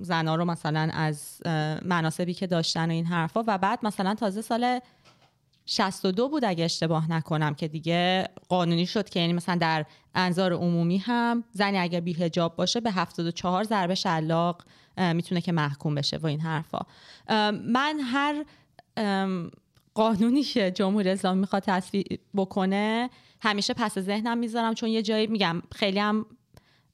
زنا 0.00 0.34
رو 0.34 0.44
مثلا 0.44 0.90
از 0.92 1.42
مناسبی 1.82 2.34
که 2.34 2.46
داشتن 2.46 2.88
و 2.88 2.92
این 2.92 3.06
حرفا. 3.06 3.44
و 3.46 3.58
بعد 3.58 3.78
مثلا 3.82 4.14
تازه 4.14 4.42
سال 4.42 4.80
62 5.66 6.28
بود 6.28 6.44
اگه 6.44 6.64
اشتباه 6.64 7.10
نکنم 7.10 7.54
که 7.54 7.68
دیگه 7.68 8.28
قانونی 8.48 8.86
شد 8.86 9.08
که 9.08 9.20
یعنی 9.20 9.32
مثلا 9.32 9.54
در 9.54 9.86
انظار 10.14 10.52
عمومی 10.52 10.98
هم 10.98 11.44
زنی 11.52 11.78
اگر 11.78 12.00
بی 12.00 12.12
هجاب 12.12 12.56
باشه 12.56 12.80
به 12.80 12.90
74 12.90 13.64
ضربه 13.64 13.94
شلاق 13.94 14.62
می‌تونه 14.96 15.40
که 15.40 15.52
محکوم 15.52 15.94
بشه 15.94 16.16
و 16.16 16.26
این 16.26 16.40
حرفا. 16.40 16.78
من 17.52 18.00
هر 18.00 18.44
قانونی 19.94 20.42
که 20.42 20.70
جمهوری 20.70 21.10
اسلامی 21.10 21.40
می‌خواد 21.40 21.62
تصویب 21.62 22.20
بکنه 22.34 23.10
همیشه 23.40 23.74
پس 23.74 23.98
ذهنم 23.98 24.38
می‌ذارم. 24.38 24.74
چون 24.74 24.88
یه 24.88 25.02
جایی 25.02 25.26
میگم 25.26 25.62
خیلی 25.74 25.98
هم 25.98 26.26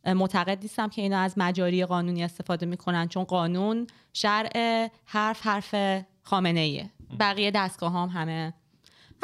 معتقد 0.07 0.59
نیستم 0.63 0.89
که 0.89 1.03
اینا 1.03 1.19
از 1.19 1.35
مجاری 1.37 1.85
قانونی 1.85 2.25
استفاده 2.25 2.67
می‌کنن. 2.67 3.09
چون 3.09 3.25
قانون 3.25 3.87
شرع 4.13 4.89
حرف 5.05 5.47
حرف 5.47 6.05
خامنه 6.23 6.61
ایه 6.61 6.91
بقیه 7.21 7.51
دستگاه 7.51 7.93
هم 7.93 8.09
همه 8.09 8.55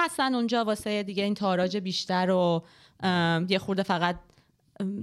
هستن 0.01 0.35
اونجا 0.35 0.65
واسه 0.65 1.03
دیگه 1.03 1.25
این 1.25 1.35
تاراج 1.35 1.77
بیشتر 1.77 2.31
و 2.31 2.65
یه 3.49 3.59
خورده 3.59 3.83
فقط 3.83 4.19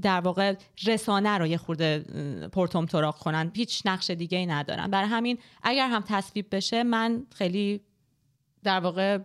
در 0.02 0.22
واقع 0.22 0.56
رسانه 0.86 1.38
رو 1.38 1.48
یه 1.48 1.58
خورده 1.58 2.06
ام، 2.14 2.50
پرتوم 2.50 2.86
تراق 2.86 3.18
کنن. 3.18 3.52
هیچ 3.56 3.82
نقش 3.86 4.10
دیگه 4.10 4.38
ای 4.38 4.46
ندارن. 4.46 4.92
برای 4.92 5.10
همین 5.10 5.38
اگر 5.64 5.90
هم 5.90 6.04
تصویب 6.08 6.56
بشه 6.56 6.84
من 6.84 7.26
خیلی 7.36 7.82
در 8.64 8.80
واقع 8.80 9.20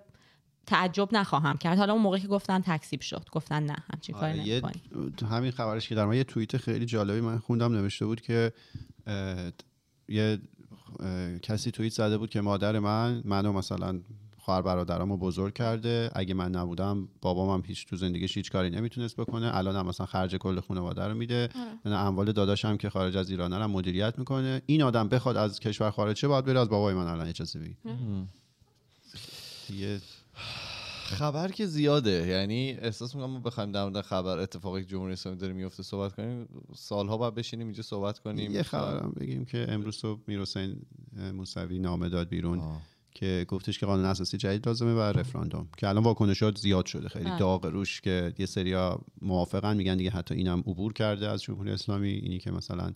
تعجب 0.66 1.08
نخواهم 1.12 1.56
کرد. 1.56 1.78
حالا 1.78 1.92
اون 1.92 2.02
موقعی 2.02 2.20
که 2.20 2.28
گفتن 2.28 2.60
تکسیب 2.60 3.00
شد. 3.00 3.28
گفتن 3.32 3.62
نه 3.62 3.76
همچین 3.92 4.14
کاری 4.14 4.60
آره،. 4.60 4.72
تو 5.16 5.26
همین 5.26 5.50
خبرش 5.50 5.88
که 5.88 5.94
در 5.94 6.04
من 6.04 6.16
یه 6.16 6.24
توییت 6.24 6.56
خیلی 6.56 6.86
جالبی 6.86 7.20
من 7.20 7.38
خوندم 7.38 7.72
نوشته 7.72 8.06
بود 8.06 8.20
که 8.20 8.52
اه، 9.06 9.50
یه 10.08 10.38
اه، 11.00 11.38
کسی 11.38 11.70
توییت 11.70 11.92
زده 11.92 12.18
بود 12.18 12.30
که 12.30 12.40
مادر 12.40 12.78
من 12.78 13.22
منو 13.24 13.52
مثلا 13.52 14.00
خواهر 14.40 14.62
برادرامو 14.62 15.16
بزرگ 15.16 15.54
کرده. 15.54 16.10
اگه 16.14 16.34
من 16.34 16.50
نبودم 16.50 17.08
بابام 17.22 17.50
هم 17.50 17.62
هیچ 17.66 17.86
تو 17.86 17.96
زندگیش 17.96 18.36
هیچ 18.36 18.50
کاری 18.50 18.70
نمی‌تونست 18.70 19.16
بکنه. 19.16 19.56
الان 19.56 19.76
هم 19.76 19.86
مثلا 19.86 20.06
خرج 20.06 20.36
کل 20.36 20.60
خانواده 20.60 21.04
رو 21.04 21.14
میده. 21.14 21.48
من 21.84 21.92
اموال 21.92 22.32
داداشم 22.32 22.76
که 22.76 22.90
خارج 22.90 23.16
از 23.16 23.30
ایران 23.30 23.52
هم 23.52 23.70
مدیریت 23.70 24.18
می‌کنه. 24.18 24.62
این 24.66 24.82
آدم 24.82 25.08
بخواد 25.08 25.36
از 25.36 25.60
کشور 25.60 25.90
خارج 25.90 26.16
شه 26.16 26.28
باید 26.28 26.44
بره 26.44 26.60
از 26.60 26.68
بابای 26.68 26.94
من 26.94 27.06
الان 27.06 27.26
اجازه 27.26 27.58
بگیره 27.58 27.76
دیگه 29.68 30.00
خبر 31.04 31.48
که 31.48 31.66
زیاده. 31.66 32.26
یعنی 32.26 32.70
احساس 32.70 33.14
می‌کنم 33.14 33.30
ما 33.30 33.40
بخوایم 33.40 33.72
در 33.72 33.84
مورد 33.84 34.00
خبر 34.00 34.38
اتفاقی 34.38 34.82
که 34.82 34.88
جمهوری 34.88 35.12
اسلامی 35.12 35.38
داره 35.38 35.52
میفته 35.52 35.82
صحبت 35.82 36.14
کنیم. 36.14 36.48
سالها 36.74 37.16
باید 37.16 37.34
بشینیم 37.34 37.66
اینجا 37.66 37.82
صحبت 37.82 38.18
کنیم. 38.18 38.52
یه 38.52 38.62
خبرم 38.62 39.12
بگیم 39.20 39.44
که 39.44 39.66
امروز 39.68 39.96
صبح 39.96 40.20
میر 40.26 40.40
حسین 40.40 40.76
موسوی 41.34 41.78
نامه 41.78 42.08
داد 42.08 42.28
بیرون. 42.28 42.58
آه. 42.58 42.80
که 43.20 43.46
گفتش 43.48 43.78
که 43.78 43.86
قانون 43.86 44.04
اساسی 44.04 44.36
جدید 44.36 44.68
لازمه 44.68 44.94
و 44.94 44.98
رفراندوم 45.00 45.68
که 45.76 45.88
الان 45.88 46.02
واکنشات 46.02 46.58
زیاد 46.58 46.86
شده. 46.86 47.08
خیلی 47.08 47.24
بله. 47.24 47.38
داغ 47.38 47.66
روش 47.66 48.00
که 48.00 48.34
یه 48.38 48.46
سریا 48.46 49.00
موافقن 49.22 49.76
میگن 49.76 49.96
دیگه 49.96 50.10
حتی 50.10 50.34
اینم 50.34 50.58
عبور 50.58 50.92
کرده 50.92 51.28
از 51.28 51.42
جمهوری 51.42 51.70
اسلامی. 51.70 52.08
اینی 52.08 52.38
که 52.38 52.50
مثلا 52.50 52.92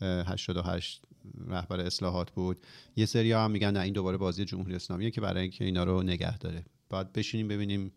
اه، 0.00 0.32
88 0.32 1.02
رهبر 1.48 1.80
اصلاحات 1.80 2.30
بود. 2.30 2.56
یه 2.96 3.06
سریا 3.06 3.44
هم 3.44 3.50
میگن 3.50 3.70
نه 3.70 3.80
این 3.80 3.92
دوباره 3.92 4.16
بازی 4.16 4.44
جمهوری 4.44 4.74
اسلامیه 4.74 5.10
که 5.10 5.20
برای 5.20 5.42
اینکه 5.42 5.64
اینا 5.64 5.84
رو 5.84 6.02
نگه 6.02 6.38
داره. 6.38 6.64
باید 6.90 7.12
بشینیم 7.12 7.48
ببینیم 7.48 7.92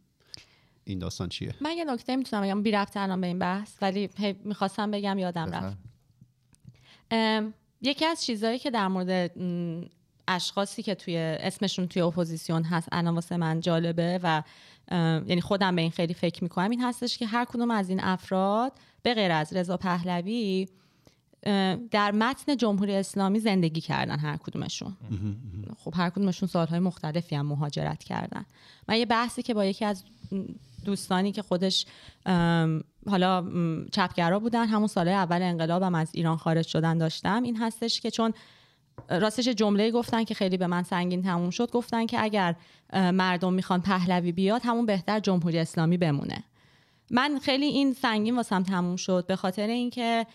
این 0.83 0.99
داستان 0.99 1.29
چیه. 1.29 1.55
من 1.61 1.77
یه 1.77 1.85
نکته 1.85 2.15
می‌تونم 2.15 2.43
بگم. 2.43 2.63
بی 2.63 2.71
ربط 2.71 2.97
الان 2.97 3.21
به 3.21 3.27
این 3.27 3.39
بحث 3.39 3.77
ولی 3.81 4.09
می‌خواستم 4.43 4.91
بگم 4.91 5.19
یادم 5.19 5.51
رفت. 5.51 5.77
یکی 7.81 8.05
از 8.05 8.25
چیزهایی 8.25 8.59
که 8.59 8.71
در 8.71 8.87
مورد 8.87 9.37
اشخاصی 10.27 10.83
که 10.83 10.95
توی 10.95 11.17
اسمشون 11.17 11.87
توی 11.87 12.01
اپوزیسیون 12.01 12.63
هست 12.63 12.87
الان 12.91 13.15
واسه 13.15 13.37
من 13.37 13.59
جالبه 13.59 14.19
و 14.23 14.43
یعنی 15.27 15.41
خودم 15.41 15.75
به 15.75 15.81
این 15.81 15.91
خیلی 15.91 16.13
فکر 16.13 16.43
می‌کنم. 16.43 16.69
این 16.69 16.81
هستش 16.81 17.17
که 17.17 17.25
هر 17.27 17.45
کدوم 17.45 17.71
از 17.71 17.89
این 17.89 17.99
افراد 18.03 18.71
به 19.03 19.13
غیر 19.13 19.31
از 19.31 19.53
رضا 19.53 19.77
پهلوی 19.77 20.67
در 21.91 22.11
متن 22.11 22.57
جمهوری 22.57 22.95
اسلامی 22.95 23.39
زندگی 23.39 23.81
کردن 23.81 24.19
هر 24.19 24.37
کدومشون. 24.37 24.97
خب 25.77 25.93
هر 25.95 26.09
کدومشون 26.09 26.49
سالهای 26.49 26.79
مختلفی 26.79 27.35
هم 27.35 27.45
مهاجرت 27.45 28.03
کردن. 28.03 28.45
من 28.87 28.97
یه 28.97 29.05
بحثی 29.05 29.41
که 29.43 29.53
با 29.53 29.65
یکی 29.65 29.85
از 29.85 30.03
دوستانی 30.85 31.31
که 31.31 31.41
خودش 31.41 31.85
حالا 33.09 33.45
چپگرا 33.91 34.39
بودن 34.39 34.67
همون 34.67 34.87
سالهای 34.87 35.15
اول 35.15 35.41
انقلابم 35.41 35.95
از 35.95 36.09
ایران 36.13 36.37
خارج 36.37 36.67
شدن 36.67 36.97
داشتم. 36.97 37.43
این 37.43 37.57
هستش 37.57 38.01
که 38.01 38.11
چون 38.11 38.33
راستش 39.09 39.47
جمله 39.47 39.91
گفتن 39.91 40.23
که 40.23 40.33
خیلی 40.33 40.57
به 40.57 40.67
من 40.67 40.83
سنگین 40.83 41.23
تموم 41.23 41.49
شد. 41.49 41.71
گفتن 41.71 42.05
که 42.05 42.23
اگر 42.23 42.55
مردم 42.93 43.53
می‌خوان 43.53 43.81
پهلوی 43.81 44.31
بیاد 44.31 44.61
همون 44.65 44.85
بهتر 44.85 45.19
جمهوری 45.19 45.59
اسلامی 45.59 45.97
بمونه. 45.97 46.43
من 47.11 47.39
خیلی 47.39 47.65
این 47.65 47.93
سنگین 47.93 48.35
واسم 48.35 48.63
تموم 48.63 48.95
شد. 48.95 49.25
به 49.27 49.35
خاطر 49.35 49.67
اینکه 49.67 50.25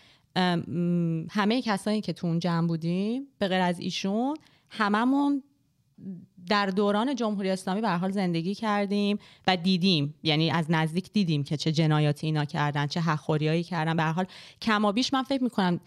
همه 1.29 1.61
کسایی 1.61 2.01
که 2.01 2.13
تو 2.13 2.27
اون 2.27 2.39
جمع 2.39 2.67
بودیم 2.67 3.27
به 3.39 3.47
غیر 3.47 3.61
از 3.61 3.79
ایشون 3.79 4.37
هممون 4.69 5.43
در 6.49 6.65
دوران 6.65 7.15
جمهوری 7.15 7.49
اسلامی 7.49 7.81
به 7.81 7.89
حال 7.89 8.11
زندگی 8.11 8.55
کردیم 8.55 9.19
و 9.47 9.57
دیدیم. 9.57 10.15
یعنی 10.23 10.51
از 10.51 10.65
نزدیک 10.69 11.11
دیدیم 11.11 11.43
که 11.43 11.57
چه 11.57 11.71
جنایاتی 11.71 12.27
اینا 12.27 12.45
کردن 12.45 12.87
چه 12.87 13.01
حقخوریایی 13.01 13.63
کردن. 13.63 13.95
به 13.97 14.03
حال 14.03 14.25
کمابیش 14.61 15.13
من 15.13 15.23
فکر 15.23 15.43
می‌کنم 15.43 15.79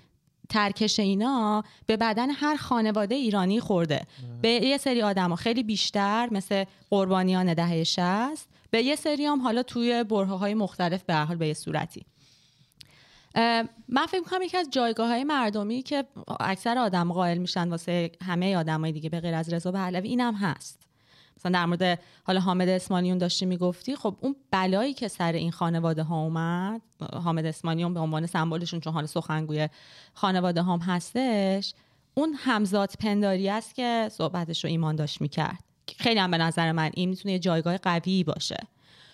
ترکش 0.48 1.00
اینا 1.00 1.64
به 1.86 1.96
بدن 1.96 2.30
هر 2.30 2.56
خانواده 2.56 3.14
ایرانی 3.14 3.60
خورده. 3.60 4.06
به 4.42 4.48
یه 4.48 4.78
سری 4.78 5.02
آدم 5.02 5.34
خیلی 5.34 5.62
بیشتر 5.62 6.28
مثل 6.30 6.64
قربانیان 6.90 7.54
دهه 7.54 7.84
60 7.84 8.48
به 8.70 8.82
یه 8.82 8.96
سری 8.96 9.26
هم 9.26 9.40
حالا 9.40 9.62
توی 9.62 10.04
برهه 10.04 10.36
های 10.38 10.54
مختلف 10.54 11.02
به 11.02 11.14
حال 11.14 11.36
به 11.36 11.48
یه 11.48 11.54
صورتی. 11.54 12.06
من 13.88 14.06
فکر 14.08 14.20
می‌کنم 14.20 14.42
یکی 14.42 14.56
از 14.56 14.70
جایگاه 14.70 15.08
های 15.08 15.24
مردمی 15.24 15.82
که 15.82 16.04
اکثر 16.40 16.78
آدم 16.78 17.12
قائل 17.12 17.38
میشن 17.38 17.68
واسه 17.68 18.10
همه 18.26 18.56
آدمای 18.56 18.92
دیگه 18.92 19.08
به 19.08 19.20
غیر 19.20 19.34
از 19.34 19.52
رضا 19.52 19.72
پهلوی 19.72 20.08
اینم 20.08 20.34
هست. 20.34 20.85
مثلا 21.36 21.52
در 21.52 21.66
مورد 21.66 22.00
حالا 22.24 22.40
حامد 22.40 22.68
اسمانیون 22.68 23.18
داشتی 23.18 23.46
می‌گفتی 23.46 23.96
خب 23.96 24.16
اون 24.20 24.36
بلایی 24.50 24.94
که 24.94 25.08
سر 25.08 25.32
این 25.32 25.50
خانواده 25.50 26.02
ها 26.02 26.22
اومد 26.22 26.80
حامد 27.12 27.46
اسمانیون 27.46 27.94
به 27.94 28.00
عنوان 28.00 28.26
سمبلشون 28.26 28.80
چون 28.80 28.92
حالا 28.92 29.06
سخنگوی 29.06 29.68
خانواده 30.14 30.62
هم 30.62 30.78
هستش 30.78 31.74
اون 32.14 32.34
همزاد 32.38 32.92
پنداری 33.00 33.48
است 33.48 33.74
که 33.74 34.08
صحبتش 34.12 34.64
رو 34.64 34.70
ایمان 34.70 34.96
داشت 34.96 35.20
می‌کرد. 35.20 35.64
خیلی 35.98 36.20
هم 36.20 36.30
به 36.30 36.38
نظر 36.38 36.72
من 36.72 36.90
این 36.94 37.08
می‌تونه 37.08 37.32
یه 37.32 37.38
جایگاه 37.38 37.78
قوی 37.78 38.24
باشه. 38.24 38.56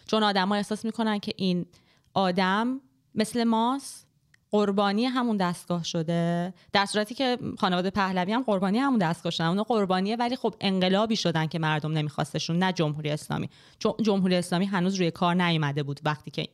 چون 0.07 0.23
آدما 0.23 0.55
احساس 0.55 0.85
می‌کنن 0.85 1.19
که 1.19 1.33
این 1.37 1.67
آدم 2.15 2.81
مثل 3.15 3.45
ماست 3.45 4.07
قربانی 4.53 5.05
همون 5.05 5.37
دستگاه 5.37 5.85
شده. 5.85 6.55
در 6.73 6.87
صورتی 6.87 7.15
که 7.15 7.39
خانواده 7.59 7.91
پهلوی 7.91 8.33
هم 8.33 8.43
قربانی 8.43 8.79
همون 8.79 8.99
دستگاه 8.99 9.33
شدن. 9.33 9.47
اونا 9.47 9.63
قربانیه 9.63 10.17
ولی 10.17 10.37
خب 10.37 10.55
انقلابی 10.61 11.17
شدن 11.17 11.47
که 11.47 11.59
مردم 11.59 11.93
نمیخواستشون 11.93 12.59
نه 12.59 12.73
جمهوری 12.73 13.11
اسلامی. 13.11 13.49
چون 13.79 13.93
جمهوری 14.03 14.35
اسلامی 14.35 14.65
هنوز 14.65 14.95
روی 14.95 15.11
کار 15.11 15.35
نیومده 15.35 15.83
بود 15.83 16.01
وقتی 16.05 16.31
که 16.31 16.49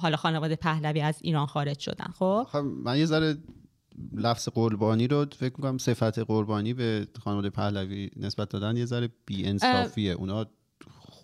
حالا 0.00 0.16
خانواده 0.16 0.56
پهلوی 0.56 1.00
از 1.00 1.18
ایران 1.22 1.46
خارج 1.46 1.78
شدن. 1.78 2.12
خب؟ 2.18 2.46
خب 2.52 2.58
من 2.58 2.98
یه 2.98 3.06
ذره 3.06 3.36
لفظ 4.14 4.48
قربانی 4.48 5.08
رو 5.08 5.26
فکر 5.36 5.54
می‌کنم 5.56 5.78
صفت 5.78 6.18
قربانی 6.18 6.74
به 6.74 7.08
خانواده 7.24 7.50
پهلوی 7.50 8.10
نسبت 8.16 8.48
دادن 8.48 8.76
یه 8.76 8.84
ذره 8.84 9.08
بی 9.26 9.46
انصافیه 9.46 10.12
اونا 10.12 10.46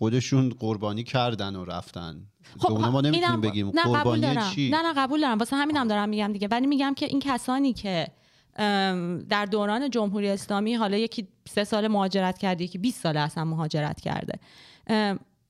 خودشون 0.01 0.49
قربانی 0.59 1.03
کردن 1.03 1.55
و 1.55 1.65
رفتن. 1.65 2.27
اونا 2.69 2.91
ما 2.91 3.01
نمی‌تونیم 3.01 3.41
بگیم 3.41 3.67
نه 3.67 3.81
قبول 3.81 3.93
قربانی 3.93 4.21
دارم. 4.21 4.51
چی؟ 4.51 4.69
نه 4.69 4.81
نه 4.81 4.93
قبول 4.97 5.21
دارم 5.21 5.37
واسه 5.37 5.55
همینم 5.55 5.87
دارم 5.87 6.09
میگم 6.09 6.33
دیگه. 6.33 6.47
ولی 6.51 6.67
میگم 6.67 6.93
که 6.93 7.05
این 7.05 7.19
کسانی 7.19 7.73
که 7.73 8.07
در 9.29 9.47
دوران 9.51 9.89
جمهوری 9.89 10.29
اسلامی 10.29 10.73
حالا 10.73 10.97
یکی 10.97 11.27
سه 11.49 11.63
سال 11.63 11.87
مهاجرت 11.87 12.37
کرده 12.37 12.63
یکی 12.63 12.77
20 12.77 13.01
سال 13.03 13.17
اصلا 13.17 13.45
مهاجرت 13.45 14.01
کرده 14.01 14.39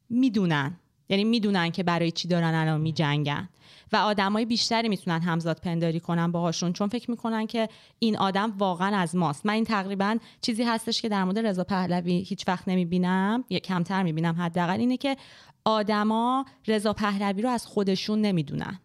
می‌دونن. 0.09 0.77
یعنی 1.09 1.23
می‌دونن 1.23 1.71
که 1.71 1.83
برای 1.83 2.11
چی 2.11 2.27
دارن 2.27 2.53
الان 2.53 2.81
میجنگن. 2.81 3.49
و 3.93 3.95
آدمای 3.95 4.45
بیشتری 4.45 4.89
می‌تونن 4.89 5.21
همزاد 5.21 5.59
پنداری 5.59 5.99
کنن 5.99 6.31
باهاشون 6.31 6.73
چون 6.73 6.87
فکر 6.87 7.11
می‌کنن 7.11 7.47
که 7.47 7.69
این 7.99 8.17
آدم 8.17 8.53
واقعا 8.57 8.97
از 8.97 9.15
ماست. 9.15 9.45
من 9.45 9.53
این 9.53 9.63
تقریبا 9.63 10.17
چیزی 10.41 10.63
هستش 10.63 11.01
که 11.01 11.09
در 11.09 11.23
مورد 11.23 11.39
رضا 11.39 11.63
پهلوی 11.63 12.21
هیچ 12.21 12.47
وقت 12.47 12.67
نمی‌بینم 12.67 13.43
یا 13.49 13.59
کمتر 13.59 14.03
می‌بینم 14.03 14.35
حداقل 14.35 14.79
اینه 14.79 14.97
که 14.97 15.17
آدما 15.65 16.45
رضا 16.67 16.93
پهلوی 16.93 17.41
رو 17.41 17.49
از 17.49 17.65
خودشون 17.65 18.21
نمی‌دونن. 18.21 18.79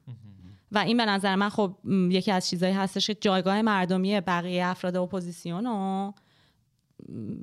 و 0.72 0.78
این 0.78 0.96
به 0.96 1.04
نظر 1.04 1.36
من 1.36 1.48
خب 1.48 1.76
یکی 2.10 2.32
از 2.32 2.48
چیزایی 2.48 2.74
هستش 2.74 3.06
که 3.06 3.14
جایگاه 3.14 3.62
مردمی 3.62 4.20
بقیه 4.20 4.66
افراد 4.66 4.96
اپوزیسیون 4.96 5.64
رو 5.64 6.14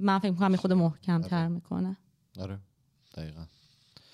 من 0.02 0.20
فکر 0.20 0.32
می‌کنم 0.32 0.56
خود 0.56 0.74
محکمتر 0.74 1.48
می‌کنه. 1.48 1.98
آره. 2.40 2.60
دقیقا. 3.16 3.46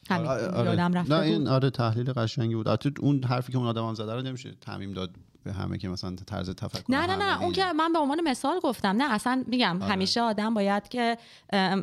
همین 0.10 0.28
آره، 0.28 0.48
آره. 0.48 0.70
یادم 0.70 0.94
رفته 0.94 1.14
نه. 1.14 1.22
این 1.22 1.48
آره 1.48 1.70
تحلیل 1.70 2.14
قشنگی 2.14 2.56
بود 2.56 2.68
البته 2.68 2.92
اون 3.00 3.24
حرفی 3.24 3.52
که 3.52 3.58
اون 3.58 3.68
آدم 3.68 3.88
هم 3.88 3.94
زده 3.94 4.14
رو 4.14 4.22
نمیشه 4.22 4.52
تعمیم 4.62 4.94
داد 4.94 5.10
به 5.44 5.54
همه 5.54 5.78
که 5.78 5.90
مثلا 5.90 6.16
طرز 6.28 6.50
تفکر 6.50 6.84
نه 6.90 7.06
نه 7.06 7.16
نه 7.16 7.42
اون. 7.42 7.52
که 7.52 7.74
من 7.74 7.94
به 7.94 8.00
عنوان 8.00 8.22
مثال 8.22 8.60
گفتم 8.60 8.88
نه 8.88 9.14
اصلا 9.14 9.44
میگم 9.48 9.82
آره. 9.82 9.92
همیشه 9.92 10.22
آدم 10.22 10.54
باید 10.54 10.88
که 10.88 11.18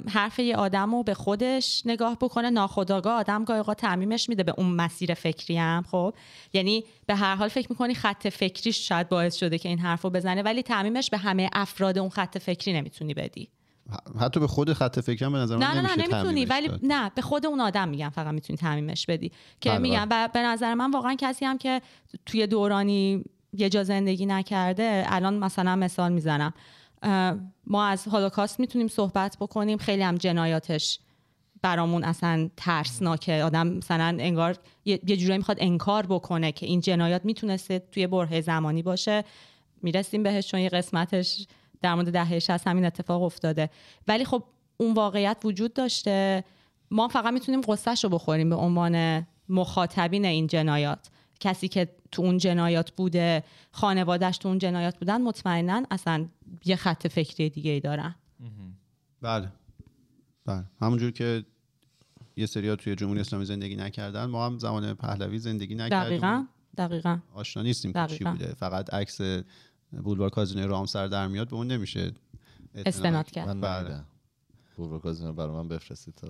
حرف 0.09 0.39
یه 0.39 0.57
آدم 0.57 0.94
رو 0.94 1.03
به 1.03 1.15
خودش 1.15 1.82
نگاه 1.86 2.16
بکنه 2.20 2.51
ناخداگاه 2.51 3.20
آدم 3.20 3.44
گاهی 3.44 3.59
اوقات 3.59 3.78
تعمیمش 3.78 4.28
میده 4.28 4.43
به 4.43 4.55
اون 4.57 4.66
مسیر 4.66 5.15
فکری 5.15 5.57
هم 5.57 5.85
خب 5.90 6.15
یعنی 6.53 6.85
به 7.07 7.15
هر 7.15 7.35
حال 7.35 7.48
فکر 7.48 7.66
می‌کنی 7.70 7.94
خط 7.94 8.28
فکریش 8.28 8.89
شاید 8.89 9.09
باعث 9.09 9.36
شده 9.36 9.59
که 9.59 9.69
این 9.69 9.78
حرف 9.78 10.03
رو 10.03 10.11
بزنه 10.11 10.43
ولی 10.43 10.62
تعمیمش 10.62 11.11
به 11.11 11.19
همه 11.19 11.51
افراد 11.53 11.98
اون 11.98 12.11
خط 12.11 12.39
فکری 12.39 12.73
نمی‌تونی 12.73 13.15
بدی 13.15 13.48
حتی 14.20 14.40
به 14.40 14.46
خود 14.46 14.72
خط 14.72 15.00
فکرم 15.00 15.32
به 15.32 15.38
نظر 15.38 15.56
من 15.56 15.66
نه 15.66 15.80
نه 15.80 15.96
نمی‌تونی 15.96 16.44
ولی 16.44 16.68
داد. 16.68 16.80
نه 16.82 17.10
به 17.14 17.22
خود 17.22 17.46
اون 17.46 17.60
آدم 17.60 17.88
میگم 17.88 18.08
فقط 18.08 18.34
می‌تونی 18.34 18.56
تعمیمش 18.56 19.06
بدی. 19.06 19.32
که 19.60 19.70
بله، 19.70 19.78
میگم 19.78 20.06
و 20.10 20.28
به 20.34 20.42
نظر 20.42 20.74
من 20.74 20.90
واقعا 20.90 21.16
کسی 21.18 21.44
هم 21.44 21.58
که 21.58 21.82
توی 22.26 22.46
دورانی 22.46 23.24
یه 23.52 23.68
جا 23.68 23.84
زندگی 23.84 24.26
نکرده 24.26 25.04
الان 25.06 25.38
مثلا 25.38 25.76
مثال 25.76 26.12
می‌زنم. 26.12 26.54
ما 27.66 27.86
از 27.86 28.08
هولوکاست 28.08 28.60
می‌تونیم 28.60 28.88
صحبت 28.88 29.36
بکنیم 29.40 29.78
خیلی 29.78 30.02
هم 30.02 30.14
جنایاتش 30.14 30.98
برامون 31.62 32.04
اصلا 32.04 32.50
ترسناکه. 32.56 33.42
آدم 33.42 33.66
مثلا 33.66 34.16
انگار 34.20 34.56
یه 34.84 34.98
جورایی 34.98 35.38
می‌خواد 35.38 35.56
انکار 35.60 36.06
بکنه 36.06 36.52
که 36.52 36.66
این 36.66 36.80
جنایات 36.80 37.24
می‌تونسته 37.24 37.78
توی 37.92 38.06
برهه 38.06 38.40
زمانی 38.40 38.82
باشه. 38.82 39.24
می‌رسیم 39.82 40.22
بهش 40.22 40.48
چون 40.48 40.60
یه 40.60 40.68
قسمتش 40.68 41.46
در 41.82 41.94
مورد 41.94 42.12
دهه 42.12 42.39
60 42.39 42.69
همین 42.69 42.85
اتفاق 42.85 43.23
افتاده. 43.23 43.70
ولی 44.09 44.24
خب 44.24 44.44
اون 44.77 44.94
واقعیت 44.94 45.36
وجود 45.44 45.74
داشته. 45.74 46.44
ما 46.90 47.09
فقط 47.09 47.32
می‌تونیم 47.32 47.61
قصهش 47.61 48.05
رو 48.05 48.11
بخوریم 48.11 48.51
به 48.51 48.57
عنوان 48.57 49.27
مخاطبین 49.48 50.24
این 50.24 50.47
جنایات. 50.47 51.11
کسی 51.40 51.69
که 51.69 51.89
تو 52.12 52.23
اون 52.23 52.39
جنایات 52.39 52.90
بوده 52.90 53.44
خانوادهش 53.70 54.39
تو 54.39 54.48
اون 54.48 54.59
جنایات 54.59 54.98
بودن 54.98 55.23
مطمئنا 55.23 55.82
اصلا 55.90 56.27
یه 56.65 56.77
خط 56.77 57.07
فکری 57.07 57.51
دیگه 57.51 57.70
ای 57.70 57.81
دارن. 57.81 58.15
بله. 59.23 59.48
بله. 60.47 60.65
همونجور 60.81 61.11
که 61.11 61.44
یه 62.36 62.47
سریا 62.47 62.77
توی 62.77 62.94
جمهوری 62.94 63.20
اسلامی 63.20 63.44
زندگی 63.44 63.77
نکردن 63.77 64.24
ما 64.24 64.47
هم 64.47 64.59
زمان 64.59 64.94
پهلوی 64.94 65.39
زندگی 65.39 65.74
نکردیم. 65.74 66.09
دقیقا. 66.09 66.47
دقیقا. 66.77 67.19
آشنا 67.35 67.62
نیستیم 67.62 67.93
که 67.93 68.07
چی. 68.07 68.24
بوده. 68.24 68.55
فقط 68.55 68.94
عکس 68.94 69.20
بولوار 69.92 70.30
کازینوی 70.30 70.66
رامسر 70.66 71.06
در 71.06 71.26
میاد 71.28 71.48
به 71.48 71.56
اون 71.56 71.66
نمیشه 71.66 72.12
استناد 72.74 73.30
کرد. 73.30 73.48
من 73.48 73.60
بله. 73.60 74.00
بورو 74.76 74.98
کازینو 74.98 75.32
برای 75.32 75.52
من 75.56 75.68
بفرستید 75.68 76.20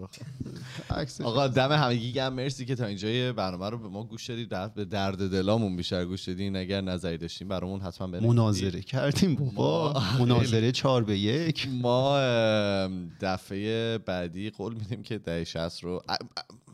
آقا 1.25 1.49
دم 1.49 1.73
همگی 1.73 2.13
گم 2.13 2.29
مرسی 2.33 2.65
که 2.65 2.75
تا 2.75 2.87
اینجای 2.87 3.33
برنامه 3.33 3.71
رو 3.71 3.79
به 3.79 3.89
ما 3.89 4.05
گوش 4.05 4.31
دادید. 4.31 4.49
در- 4.49 4.69
به 4.69 4.85
درد 4.85 5.31
دلامون 5.31 5.77
بیشتر 5.77 6.05
گوش 6.05 6.29
دادین. 6.29 6.57
اگر 6.57 6.81
نظری 6.81 7.19
داشتین 7.19 7.49
برامون 7.49 7.81
حتما 7.81 8.07
بنویسید. 8.07 8.31
مناظره 8.31 8.81
کردیم 8.81 9.35
بابا. 9.35 9.93
ما- 9.93 10.25
مناظره 10.25 10.73
چهار 10.73 11.05
به 11.05 11.19
یک. 11.19 11.69
ما 11.73 12.17
دفعه 13.21 13.99
بعدی 13.99 14.51
قول 14.51 14.75
میدیم 14.75 15.03
که 15.03 15.19
دهه 15.19 15.45
60 15.45 15.85
رو 15.85 16.03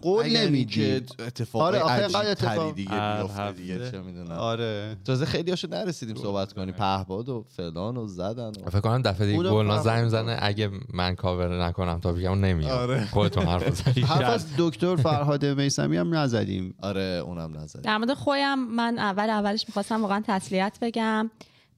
قول 0.03 0.25
اگر 0.27 0.45
نمیدی. 0.45 0.85
اینکه 0.85 1.07
اتفاق 1.27 1.63
آره، 1.63 1.79
آخه 1.79 1.93
عجیب 1.93 2.17
اتفاق- 2.17 2.55
تری 2.57 2.73
دیگه 2.73 3.53
دیگه. 3.57 3.91
چه 3.91 4.01
می‌دونم. 4.03 4.31
آره. 4.31 4.97
تازه 5.05 5.27
خیلی 5.27 5.51
هاشو 5.51 5.69
نرسیدیم 5.69 6.17
صحبت 6.17 6.53
کنیم. 6.53 6.75
پهباد 6.75 7.29
و 7.29 7.45
فلان 7.49 7.97
و 7.97 8.07
زدن 8.07 8.49
و 8.67 8.71
فکر 8.71 8.81
کنم 8.81 9.03
دفعه 9.03 9.27
دیگه 9.27 9.43
فهم 9.51 9.79
زنگ 9.79 10.09
زنه 10.09 10.37
اگه 10.41 10.71
من 10.95 11.15
کاور 11.15 11.65
نکنم 11.65 12.01
تا 12.01 12.13
بگم 12.13 12.45
نمیاد. 12.45 12.71
آره. 12.91 13.05
خودتون 13.07 13.47
حرف 13.47 13.69
بزنید. 13.69 14.05
حرف 14.13 14.29
از 14.31 14.47
دکتر 14.59 14.97
فرهاد 14.97 15.45
میسمی 15.47 15.97
هم 15.97 16.15
نزدیم. 16.15 16.75
آره 16.83 17.23
اونم 17.27 17.57
نظر 17.59 17.81
در 17.81 17.99
مورد 17.99 18.15
خویم 18.15 18.59
من 18.59 18.99
اول 18.99 19.31
اولش 19.31 19.65
می‌خواستم 19.69 20.03
واقعا 20.03 20.23
تسلیت 20.27 20.79
بگم. 20.83 21.31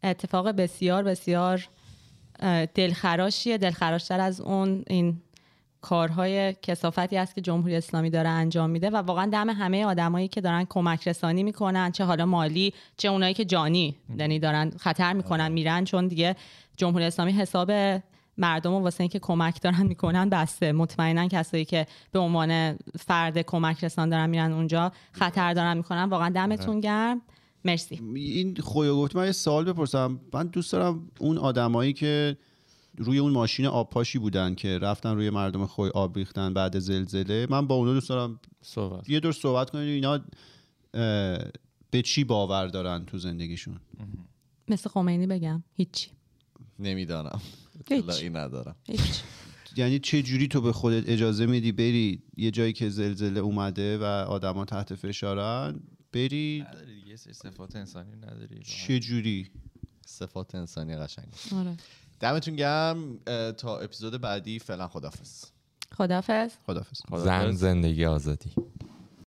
اتفاق 0.05 0.49
بسیار 0.51 1.03
بسیار 1.03 1.69
دلخراشیه. 2.75 3.59
دلخراشتر 3.59 4.21
از 4.21 4.41
اون 4.41 4.85
این 4.87 5.21
کارهای 5.85 6.55
کسافتی 6.62 7.16
است 7.16 7.35
که 7.35 7.40
جمهوری 7.40 7.77
اسلامی 7.77 8.11
داره 8.11 8.28
انجام 8.28 8.70
میده 8.70 8.90
و 8.90 8.97
واقعا 8.97 9.27
دم 9.27 9.51
همه 9.51 9.85
آدمایی 9.85 10.28
که 10.28 10.40
دارن 10.40 10.66
کمک 10.69 11.09
رسانی 11.09 11.43
می‌کنن 11.43 11.93
چه 11.93 12.05
حالا 12.05 12.27
مالی 12.27 12.74
چه 12.97 13.09
اونایی 13.09 13.35
که 13.35 13.44
جانی 13.44 13.97
یعنی 14.19 14.39
دارن 14.39 14.70
خطر 14.70 15.12
می‌کنن 15.12 15.52
میرن 15.52 15.85
چون 15.85 16.09
دیگه 16.09 16.36
جمهوری 16.77 17.05
اسلامی 17.05 17.32
حساب 17.32 17.73
مردم 18.39 18.70
رو 18.70 18.78
واسه 18.81 19.01
اینکه 19.01 19.19
کمک 19.19 19.62
دارن 19.62 19.82
می‌کنن 19.82 20.28
بسته. 20.28 20.73
مطمئنا 20.73 21.28
کسایی 21.28 21.65
که 21.65 21.86
به 22.12 22.19
عنوان 22.19 22.78
فرد 22.98 23.39
کمک 23.39 23.85
رسان 23.85 24.09
دارن 24.09 24.31
میرن 24.31 24.52
اونجا 24.52 24.93
خطر 25.12 25.55
دارن 25.55 25.77
می‌کنن. 25.77 26.05
واقعا 26.05 26.28
دمتون 26.28 26.81
گرم. 26.81 27.20
مرسی. 27.65 28.01
این 28.15 28.56
خویا 28.56 28.97
گفت 28.97 29.16
من 29.16 29.27
یه 29.27 29.32
سوال 29.32 29.65
بپرسم. 29.65 30.20
من 30.32 30.47
دوست 30.47 30.73
دارم 30.73 31.11
اون 31.20 31.39
آدمایی 31.39 31.93
که 31.93 32.36
روی 32.97 33.19
اون 33.19 33.33
ماشین 33.33 33.66
آبپاشی 33.66 34.19
بودن 34.19 34.55
که 34.55 34.79
رفتن 34.79 35.15
روی 35.15 35.31
مردم 35.31 35.66
خوی 35.66 35.91
آب 35.95 36.19
ریختن 36.19 36.55
بعد 36.55 36.79
زلزله. 36.79 37.47
من 37.51 37.66
با 37.66 37.75
اونا 37.75 37.93
دوست 37.93 38.09
دارم 38.09 38.41
صحبت. 38.62 39.09
یه 39.09 39.21
دور 39.21 39.33
صحبت 39.33 39.71
کنیم 39.71 39.89
اینا 39.89 40.21
به 41.91 42.03
چی 42.05 42.25
باور 42.25 42.66
دارن 42.66 43.05
تو 43.05 43.19
زندگیشون؟ 43.19 43.81
مثل 44.69 44.91
خمینی 44.91 45.27
بگم. 45.27 45.62
هیچی. 45.73 46.11
نمی‌دانم. 46.79 47.41
هیچ. 47.89 48.03
اطلاعی 48.03 48.31
ندارم. 48.31 48.77
هیچ. 48.87 49.23
یعنی 49.77 49.99
چه 49.99 50.23
جوری 50.23 50.49
تو 50.49 50.61
به 50.61 50.73
خودت 50.73 51.09
اجازه 51.09 51.47
میدی 51.47 51.73
بری 51.73 52.23
یه 52.37 52.51
جایی 52.51 52.73
که 52.73 52.89
زلزله 52.89 53.41
اومده 53.41 53.99
و 53.99 54.05
آدما 54.05 54.65
تحت 54.65 54.95
فشارن 54.95 55.81
بری؟ 56.12 56.65
نداری 56.69 56.95
دیگه. 57.03 57.16
صفات 57.16 57.77
انسانی 57.77 58.16
نداری. 58.16 58.62
چه 58.62 59.01
جوری؟ 59.01 59.51
صفات 60.07 60.55
انسانی 60.55 60.97
قشنگ 60.97 61.27
آره. 61.53 61.77
دمتون 62.20 62.57
گرم 62.57 63.19
تا 63.57 63.78
اپیزود 63.78 64.20
بعدی 64.20 64.59
فعلا 64.59 64.89
خدافظ 64.89 65.45
خدافظ 65.97 66.53
خدافظ 66.66 67.01
زن 67.24 67.53
زندگی 67.53 68.05
آزادی. 68.05 68.51